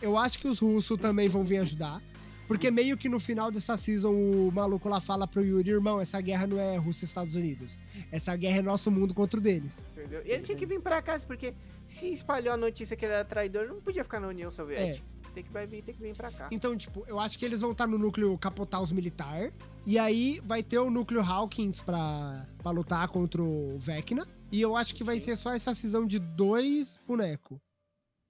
Eu 0.00 0.16
acho 0.16 0.38
que 0.38 0.46
os 0.48 0.58
russos 0.58 0.98
também 1.00 1.28
vão 1.28 1.44
vir 1.44 1.58
ajudar. 1.58 2.02
Porque 2.46 2.70
meio 2.70 2.96
que 2.96 3.08
no 3.08 3.18
final 3.18 3.50
dessa 3.50 3.76
season 3.76 4.12
o 4.14 4.52
maluco 4.52 4.88
lá 4.88 5.00
fala 5.00 5.26
pro 5.26 5.44
Yuri, 5.44 5.70
irmão, 5.70 6.00
essa 6.00 6.20
guerra 6.20 6.46
não 6.46 6.58
é 6.58 6.76
Rússia 6.76 7.04
e 7.04 7.08
Estados 7.08 7.34
Unidos. 7.34 7.78
Essa 8.12 8.36
guerra 8.36 8.58
é 8.58 8.62
nosso 8.62 8.90
mundo 8.90 9.12
contra 9.14 9.38
o 9.40 9.42
deles. 9.42 9.84
Entendeu? 9.92 10.22
E 10.24 10.30
ele 10.30 10.42
tinha 10.44 10.56
que 10.56 10.64
vir 10.66 10.80
pra 10.80 11.02
cá, 11.02 11.18
porque 11.26 11.54
se 11.86 12.08
espalhou 12.12 12.54
a 12.54 12.56
notícia 12.56 12.96
que 12.96 13.04
ele 13.04 13.14
era 13.14 13.24
traidor, 13.24 13.66
não 13.66 13.80
podia 13.80 14.04
ficar 14.04 14.20
na 14.20 14.28
União 14.28 14.48
Soviética. 14.50 15.04
Tem 15.34 15.42
que 15.44 15.50
vai 15.52 15.66
vir, 15.66 15.82
tem 15.82 15.94
que 15.94 16.00
vir 16.00 16.16
pra 16.16 16.30
cá. 16.30 16.48
Então, 16.52 16.76
tipo, 16.76 17.04
eu 17.08 17.18
acho 17.18 17.38
que 17.38 17.44
eles 17.44 17.60
vão 17.60 17.72
estar 17.72 17.86
no 17.86 17.98
núcleo 17.98 18.38
capotar 18.38 18.80
os 18.80 18.92
militar. 18.92 19.50
E 19.84 19.98
aí 19.98 20.40
vai 20.44 20.62
ter 20.62 20.78
o 20.78 20.88
núcleo 20.90 21.20
Hawkins 21.20 21.80
pra, 21.80 22.46
pra 22.62 22.70
lutar 22.70 23.08
contra 23.08 23.42
o 23.42 23.76
Vecna. 23.78 24.26
E 24.52 24.60
eu 24.60 24.76
acho 24.76 24.94
que 24.94 25.02
vai 25.04 25.16
Sim. 25.18 25.24
ser 25.26 25.36
só 25.36 25.52
essa 25.52 25.74
cisão 25.74 26.06
de 26.06 26.18
dois 26.20 27.00
bonecos. 27.06 27.58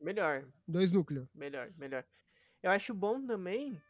Melhor, 0.00 0.44
Dois 0.66 0.92
núcleos. 0.92 1.26
melhor, 1.34 1.70
melhor. 1.78 2.04
Eu 2.62 2.70
acho 2.70 2.92
bom 2.94 3.24
também. 3.24 3.80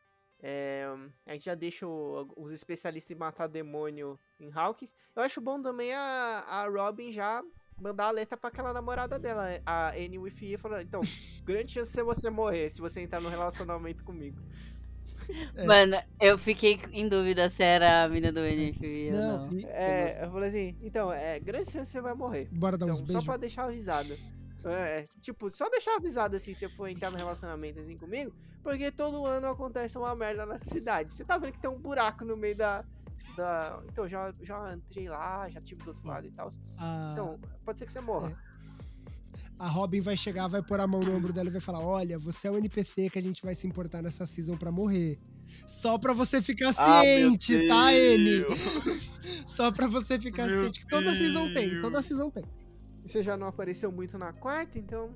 É, 0.48 0.86
a 1.26 1.32
gente 1.32 1.44
já 1.46 1.54
deixa 1.54 1.86
o- 1.86 2.28
os 2.36 2.52
especialistas 2.52 3.10
em 3.10 3.18
matar 3.18 3.48
demônio 3.48 4.18
em 4.38 4.50
Hawkins. 4.52 4.94
Eu 5.14 5.22
acho 5.22 5.40
bom 5.40 5.60
também 5.60 5.92
a, 5.92 6.40
a 6.46 6.68
Robin 6.68 7.10
já 7.12 7.42
mandar 7.78 8.06
a 8.06 8.10
letra 8.10 8.36
pra 8.38 8.48
aquela 8.48 8.72
namorada 8.72 9.18
dela, 9.18 9.60
a 9.66 9.90
Annie 9.90 10.18
Withia, 10.18 10.58
falando: 10.58 10.82
então, 10.82 11.00
grande 11.44 11.72
chance 11.72 11.94
de 11.96 12.02
você 12.02 12.30
morrer 12.30 12.70
se 12.70 12.80
você 12.80 13.00
entrar 13.00 13.20
no 13.20 13.28
relacionamento 13.28 14.04
comigo. 14.04 14.40
É. 15.56 15.66
Mano, 15.66 15.96
eu 16.20 16.38
fiquei 16.38 16.78
em 16.92 17.08
dúvida 17.08 17.48
se 17.50 17.62
era 17.62 18.04
a 18.04 18.08
mina 18.08 18.32
do 18.32 18.40
NF 18.40 19.10
ou 19.10 19.12
Não, 19.12 19.38
não. 19.50 19.68
É, 19.68 20.24
eu 20.24 20.30
falei 20.30 20.48
assim, 20.48 20.76
então, 20.80 21.12
é, 21.12 21.38
grande 21.40 21.66
chance 21.70 21.86
que 21.86 21.92
você 21.92 22.00
vai 22.00 22.14
morrer. 22.14 22.48
bora 22.52 22.76
dar 22.78 22.86
Então, 22.86 22.94
uns 22.94 23.00
só 23.00 23.06
beijos. 23.08 23.24
pra 23.26 23.36
deixar 23.36 23.64
avisado. 23.64 24.16
É, 24.64 25.04
tipo, 25.20 25.50
só 25.50 25.68
deixar 25.68 25.96
avisado 25.96 26.36
assim, 26.36 26.52
se 26.52 26.60
você 26.60 26.68
for 26.68 26.88
entrar 26.88 27.10
no 27.10 27.16
relacionamento 27.16 27.78
assim 27.78 27.96
comigo, 27.96 28.34
porque 28.62 28.90
todo 28.90 29.26
ano 29.26 29.48
acontece 29.48 29.96
uma 29.96 30.14
merda 30.14 30.44
nessa 30.44 30.64
cidade. 30.64 31.12
Você 31.12 31.24
tá 31.24 31.38
vendo 31.38 31.52
que 31.52 31.60
tem 31.60 31.70
um 31.70 31.78
buraco 31.78 32.24
no 32.24 32.36
meio 32.36 32.56
da. 32.56 32.84
da... 33.36 33.80
Então, 33.86 34.08
já, 34.08 34.32
já 34.42 34.74
entrei 34.74 35.08
lá, 35.08 35.48
já 35.48 35.60
tive 35.60 35.82
do 35.84 35.90
outro 35.90 36.06
lado 36.06 36.26
e 36.26 36.32
tal. 36.32 36.50
A, 36.78 37.10
Então, 37.12 37.38
pode 37.64 37.78
ser 37.78 37.86
que 37.86 37.92
você 37.92 38.00
morra. 38.00 38.36
a 39.58 39.68
Robin 39.68 40.00
vai 40.00 40.16
chegar, 40.16 40.48
vai 40.48 40.62
pôr 40.62 40.80
a 40.80 40.86
mão 40.86 41.00
no 41.00 41.16
ombro 41.16 41.32
dela 41.32 41.48
e 41.48 41.52
vai 41.52 41.60
falar: 41.60 41.80
Olha, 41.80 42.18
você 42.18 42.48
é 42.48 42.50
o 42.50 42.58
NPC 42.58 43.08
que 43.10 43.18
a 43.18 43.22
gente 43.22 43.42
vai 43.44 43.54
se 43.54 43.66
importar 43.66 44.02
nessa 44.02 44.26
season 44.26 44.56
pra 44.56 44.72
morrer. 44.72 45.18
Só 45.66 45.98
pra 45.98 46.12
você 46.12 46.42
ficar 46.42 46.74
Ah, 46.76 47.02
ciente, 47.02 47.68
tá, 47.68 47.92
N? 47.92 48.44
Só 49.46 49.70
pra 49.70 49.86
você 49.86 50.18
ficar 50.18 50.46
Meu 50.46 50.62
ciente 50.62 50.80
que 50.80 50.86
toda 50.88 51.14
season 51.14 51.52
tem, 51.52 51.80
toda 51.80 52.02
season 52.02 52.30
tem. 52.30 52.44
Você 53.06 53.22
já 53.22 53.36
não 53.36 53.46
apareceu 53.46 53.90
muito 53.92 54.18
na 54.18 54.32
quarta, 54.32 54.78
então 54.78 55.14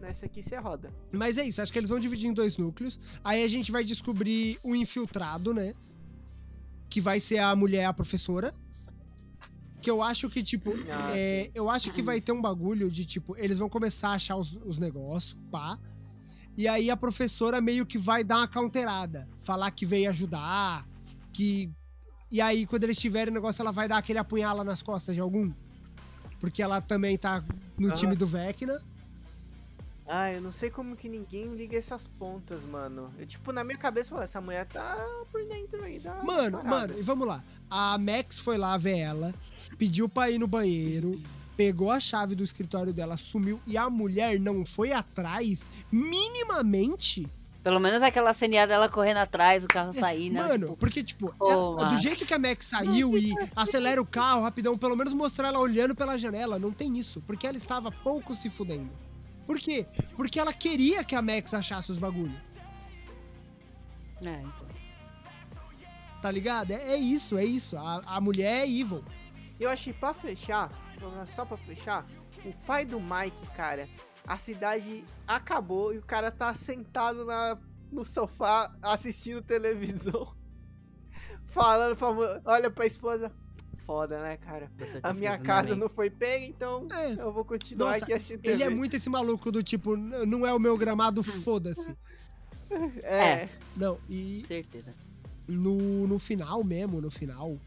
nessa 0.00 0.26
aqui 0.26 0.42
você 0.42 0.56
roda. 0.56 0.92
Mas 1.12 1.38
é 1.38 1.44
isso, 1.44 1.60
acho 1.60 1.72
que 1.72 1.78
eles 1.78 1.90
vão 1.90 1.98
dividir 1.98 2.28
em 2.28 2.32
dois 2.32 2.56
núcleos. 2.56 3.00
Aí 3.24 3.42
a 3.42 3.48
gente 3.48 3.72
vai 3.72 3.82
descobrir 3.82 4.58
o 4.62 4.74
infiltrado, 4.76 5.52
né? 5.52 5.74
Que 6.88 7.00
vai 7.00 7.18
ser 7.18 7.38
a 7.38 7.54
mulher, 7.56 7.86
a 7.86 7.92
professora. 7.92 8.54
Que 9.80 9.90
eu 9.90 10.00
acho 10.00 10.30
que, 10.30 10.42
tipo, 10.44 10.72
Ah, 10.88 11.10
é, 11.16 11.50
eu 11.52 11.68
acho 11.68 11.92
que 11.92 12.00
vai 12.00 12.20
ter 12.20 12.30
um 12.30 12.40
bagulho 12.40 12.88
de, 12.88 13.04
tipo, 13.04 13.36
eles 13.36 13.58
vão 13.58 13.68
começar 13.68 14.10
a 14.10 14.14
achar 14.14 14.36
os, 14.36 14.52
os 14.64 14.78
negócios, 14.78 15.36
pá. 15.50 15.76
E 16.56 16.68
aí 16.68 16.90
a 16.90 16.96
professora 16.96 17.60
meio 17.60 17.84
que 17.84 17.98
vai 17.98 18.22
dar 18.22 18.36
uma 18.36 18.48
counterada. 18.48 19.28
Falar 19.40 19.70
que 19.72 19.84
veio 19.84 20.08
ajudar, 20.10 20.86
que. 21.32 21.72
E 22.30 22.40
aí, 22.40 22.64
quando 22.66 22.84
eles 22.84 22.96
tiverem 22.98 23.32
o 23.32 23.34
negócio, 23.34 23.60
ela 23.60 23.72
vai 23.72 23.88
dar 23.88 23.98
aquele 23.98 24.18
apunhala 24.18 24.62
nas 24.62 24.82
costas 24.82 25.14
de 25.16 25.20
algum. 25.20 25.52
Porque 26.42 26.60
ela 26.60 26.80
também 26.80 27.16
tá 27.16 27.40
no 27.78 27.94
time 27.94 28.16
do 28.16 28.26
Vecna. 28.26 28.82
Ah, 30.08 30.32
eu 30.32 30.40
não 30.40 30.50
sei 30.50 30.70
como 30.70 30.96
que 30.96 31.08
ninguém 31.08 31.54
liga 31.54 31.78
essas 31.78 32.04
pontas, 32.04 32.64
mano. 32.64 33.14
Eu, 33.16 33.24
tipo, 33.24 33.52
na 33.52 33.62
minha 33.62 33.78
cabeça, 33.78 34.08
eu 34.08 34.10
falei, 34.10 34.24
essa 34.24 34.40
mulher 34.40 34.66
tá 34.66 34.96
por 35.30 35.40
dentro 35.44 35.80
aí 35.84 36.00
da. 36.00 36.14
Mano, 36.24 36.58
parada. 36.58 36.68
mano, 36.68 36.98
e 36.98 37.02
vamos 37.02 37.28
lá. 37.28 37.44
A 37.70 37.96
Max 37.96 38.40
foi 38.40 38.58
lá 38.58 38.76
ver 38.76 38.98
ela, 38.98 39.32
pediu 39.78 40.08
pra 40.08 40.32
ir 40.32 40.40
no 40.40 40.48
banheiro, 40.48 41.16
pegou 41.56 41.92
a 41.92 42.00
chave 42.00 42.34
do 42.34 42.42
escritório 42.42 42.92
dela, 42.92 43.16
sumiu 43.16 43.60
e 43.64 43.78
a 43.78 43.88
mulher 43.88 44.40
não 44.40 44.66
foi 44.66 44.92
atrás 44.92 45.70
minimamente. 45.92 47.24
Pelo 47.62 47.78
menos 47.78 48.02
aquela 48.02 48.34
ceninha 48.34 48.66
dela 48.66 48.88
correndo 48.88 49.18
atrás, 49.18 49.62
o 49.62 49.68
carro 49.68 49.94
saindo. 49.94 50.34
né? 50.34 50.42
Mano, 50.42 50.66
Tipo, 50.66 50.76
porque, 50.76 51.04
tipo, 51.04 51.32
ela- 51.48 51.84
do 51.90 51.98
jeito 51.98 52.26
que 52.26 52.34
a 52.34 52.38
Max 52.38 52.66
saiu 52.66 53.16
e 53.16 53.32
acelera 53.54 54.02
o 54.02 54.06
carro 54.06 54.42
rapidão, 54.42 54.76
pelo 54.76 54.96
menos 54.96 55.14
mostrar 55.14 55.48
ela 55.48 55.60
olhando 55.60 55.94
pela 55.94 56.18
janela, 56.18 56.58
não 56.58 56.72
tem 56.72 56.98
isso. 56.98 57.20
Porque 57.22 57.46
ela 57.46 57.56
estava 57.56 57.92
pouco 57.92 58.34
se 58.34 58.50
fudendo. 58.50 58.90
Por 59.46 59.58
quê? 59.58 59.86
Porque 60.16 60.40
ela 60.40 60.52
queria 60.52 61.04
que 61.04 61.14
a 61.14 61.22
Max 61.22 61.54
achasse 61.54 61.92
os 61.92 61.98
bagulhos. 61.98 62.36
é, 64.20 64.40
então. 64.40 64.66
Tá 66.20 66.30
ligado? 66.30 66.70
É, 66.70 66.94
é 66.94 66.96
isso, 66.96 67.36
é 67.36 67.44
isso. 67.44 67.76
A, 67.76 68.02
a 68.06 68.20
mulher 68.20 68.62
é 68.62 68.68
evil. 68.70 69.04
Eu 69.58 69.68
achei 69.70 69.92
pra 69.92 70.12
fechar, 70.14 70.70
só 71.26 71.44
pra 71.44 71.56
fechar, 71.56 72.06
o 72.44 72.52
pai 72.66 72.84
do 72.84 73.00
Mike, 73.00 73.46
cara, 73.56 73.88
a 74.26 74.38
cidade 74.38 75.04
acabou 75.26 75.92
e 75.94 75.98
o 75.98 76.02
cara 76.02 76.30
tá 76.30 76.54
sentado 76.54 77.24
na, 77.24 77.58
no 77.90 78.04
sofá 78.04 78.70
assistindo 78.80 79.42
televisão. 79.42 80.28
Falando 81.46 81.96
pra, 81.96 82.08
olha 82.44 82.70
pra 82.70 82.86
esposa. 82.86 83.30
Foda, 83.84 84.22
né, 84.22 84.36
cara? 84.36 84.70
A 85.02 85.12
minha 85.12 85.36
casa 85.38 85.74
não 85.74 85.88
foi 85.88 86.08
pega, 86.08 86.44
então 86.46 86.86
É. 86.92 87.20
eu 87.20 87.32
vou 87.32 87.44
continuar 87.44 87.92
Nossa, 87.92 88.04
aqui 88.04 88.12
assistindo 88.12 88.40
TV. 88.40 88.54
Ele 88.54 88.62
é 88.62 88.70
muito 88.70 88.94
esse 88.96 89.10
maluco 89.10 89.50
do 89.50 89.60
tipo, 89.62 89.96
"N- 89.96 90.24
não 90.24 90.46
é 90.46 90.54
o 90.54 90.58
meu 90.58 90.76
gramado, 90.78 91.20
foda-se. 91.44 91.94
É. 93.02 93.48
Não, 93.76 93.98
e 94.08 94.44
Certeza. 94.46 94.94
no, 95.48 96.06
no 96.06 96.18
final 96.18 96.62
mesmo, 96.62 97.00
no 97.00 97.10
final, 97.10 97.58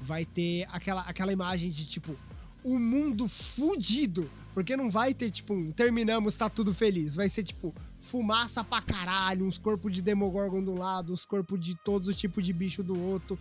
vai 0.00 0.24
ter 0.24 0.66
aquela, 0.72 1.02
aquela 1.02 1.32
imagem 1.32 1.70
de 1.70 1.86
tipo, 1.86 2.16
o 2.64 2.78
mundo 2.78 3.26
fudido. 3.28 4.30
Porque 4.52 4.76
não 4.76 4.90
vai 4.90 5.14
ter, 5.14 5.30
tipo, 5.30 5.54
um 5.54 5.70
terminamos, 5.70 6.36
tá 6.36 6.48
tudo 6.50 6.74
feliz. 6.74 7.14
Vai 7.14 7.28
ser, 7.28 7.44
tipo, 7.44 7.74
fumaça 8.00 8.64
pra 8.64 8.82
caralho, 8.82 9.46
uns 9.46 9.58
corpos 9.58 9.92
de 9.92 10.02
Demogorgon 10.02 10.62
de 10.62 10.70
um 10.70 10.78
lado, 10.78 11.12
os 11.12 11.24
corpos 11.24 11.60
de 11.60 11.74
todos 11.76 12.08
os 12.08 12.16
tipos 12.16 12.44
de 12.44 12.52
bicho 12.52 12.82
do 12.82 12.98
outro. 13.00 13.38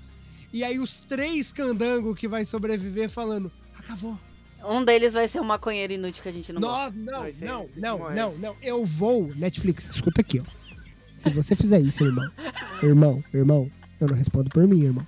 E 0.54 0.64
aí 0.64 0.80
os 0.80 1.02
três 1.02 1.52
candangos 1.52 2.18
que 2.18 2.28
vai 2.28 2.46
sobreviver 2.46 3.10
falando, 3.10 3.52
acabou. 3.78 4.18
Um 4.64 4.84
deles 4.84 5.14
vai 5.14 5.28
ser 5.28 5.40
um 5.40 5.46
maconheiro 5.46 5.94
inútil 5.94 6.22
que 6.22 6.30
a 6.30 6.34
gente 6.34 6.52
não 6.52 6.62
gosta. 6.62 6.96
Não, 6.98 7.24
não, 7.24 7.34
ser- 7.34 7.46
não, 7.46 7.70
não, 7.76 7.98
morrer. 8.00 8.16
não, 8.16 8.38
não. 8.38 8.56
Eu 8.62 8.86
vou. 8.86 9.34
Netflix, 9.36 9.88
escuta 9.90 10.22
aqui, 10.22 10.40
ó. 10.40 10.44
Se 11.16 11.30
você 11.30 11.56
fizer 11.56 11.80
isso, 11.80 12.04
irmão. 12.04 12.30
Irmão, 12.84 13.24
irmão, 13.34 13.72
eu 14.00 14.08
não 14.08 14.16
respondo 14.16 14.50
por 14.50 14.66
mim, 14.68 14.82
irmão. 14.84 15.06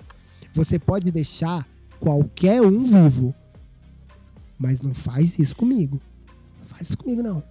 Você 0.53 0.79
pode 0.79 1.11
deixar 1.11 1.67
qualquer 1.99 2.61
um 2.61 2.83
vivo. 2.83 3.35
Mas 4.61 4.81
não 4.83 4.93
faz 4.93 5.39
isso 5.39 5.55
comigo. 5.55 5.99
Não 6.59 6.65
faz 6.67 6.83
isso 6.83 6.97
comigo, 6.97 7.23
não. 7.23 7.43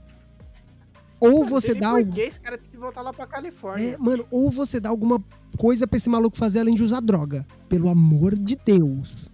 Ou 1.19 1.45
você 1.45 1.75
dá 1.75 1.91
Por 1.91 1.99
algum. 1.99 2.11
que 2.13 2.21
esse 2.21 2.41
cara 2.41 2.57
tem 2.57 2.71
que 2.71 2.77
voltar 2.79 3.03
lá 3.03 3.13
pra 3.13 3.27
Califórnia? 3.27 3.95
É, 3.95 3.99
mano, 3.99 4.25
ou 4.31 4.51
você 4.51 4.79
dá 4.81 4.89
alguma 4.89 5.23
coisa 5.59 5.87
pra 5.87 5.97
esse 5.97 6.09
maluco 6.09 6.39
fazer 6.39 6.61
além 6.61 6.75
de 6.77 6.83
usar 6.85 7.01
droga. 7.01 7.45
Pelo 7.69 7.89
amor 7.89 8.39
de 8.39 8.57
Deus. 8.57 9.29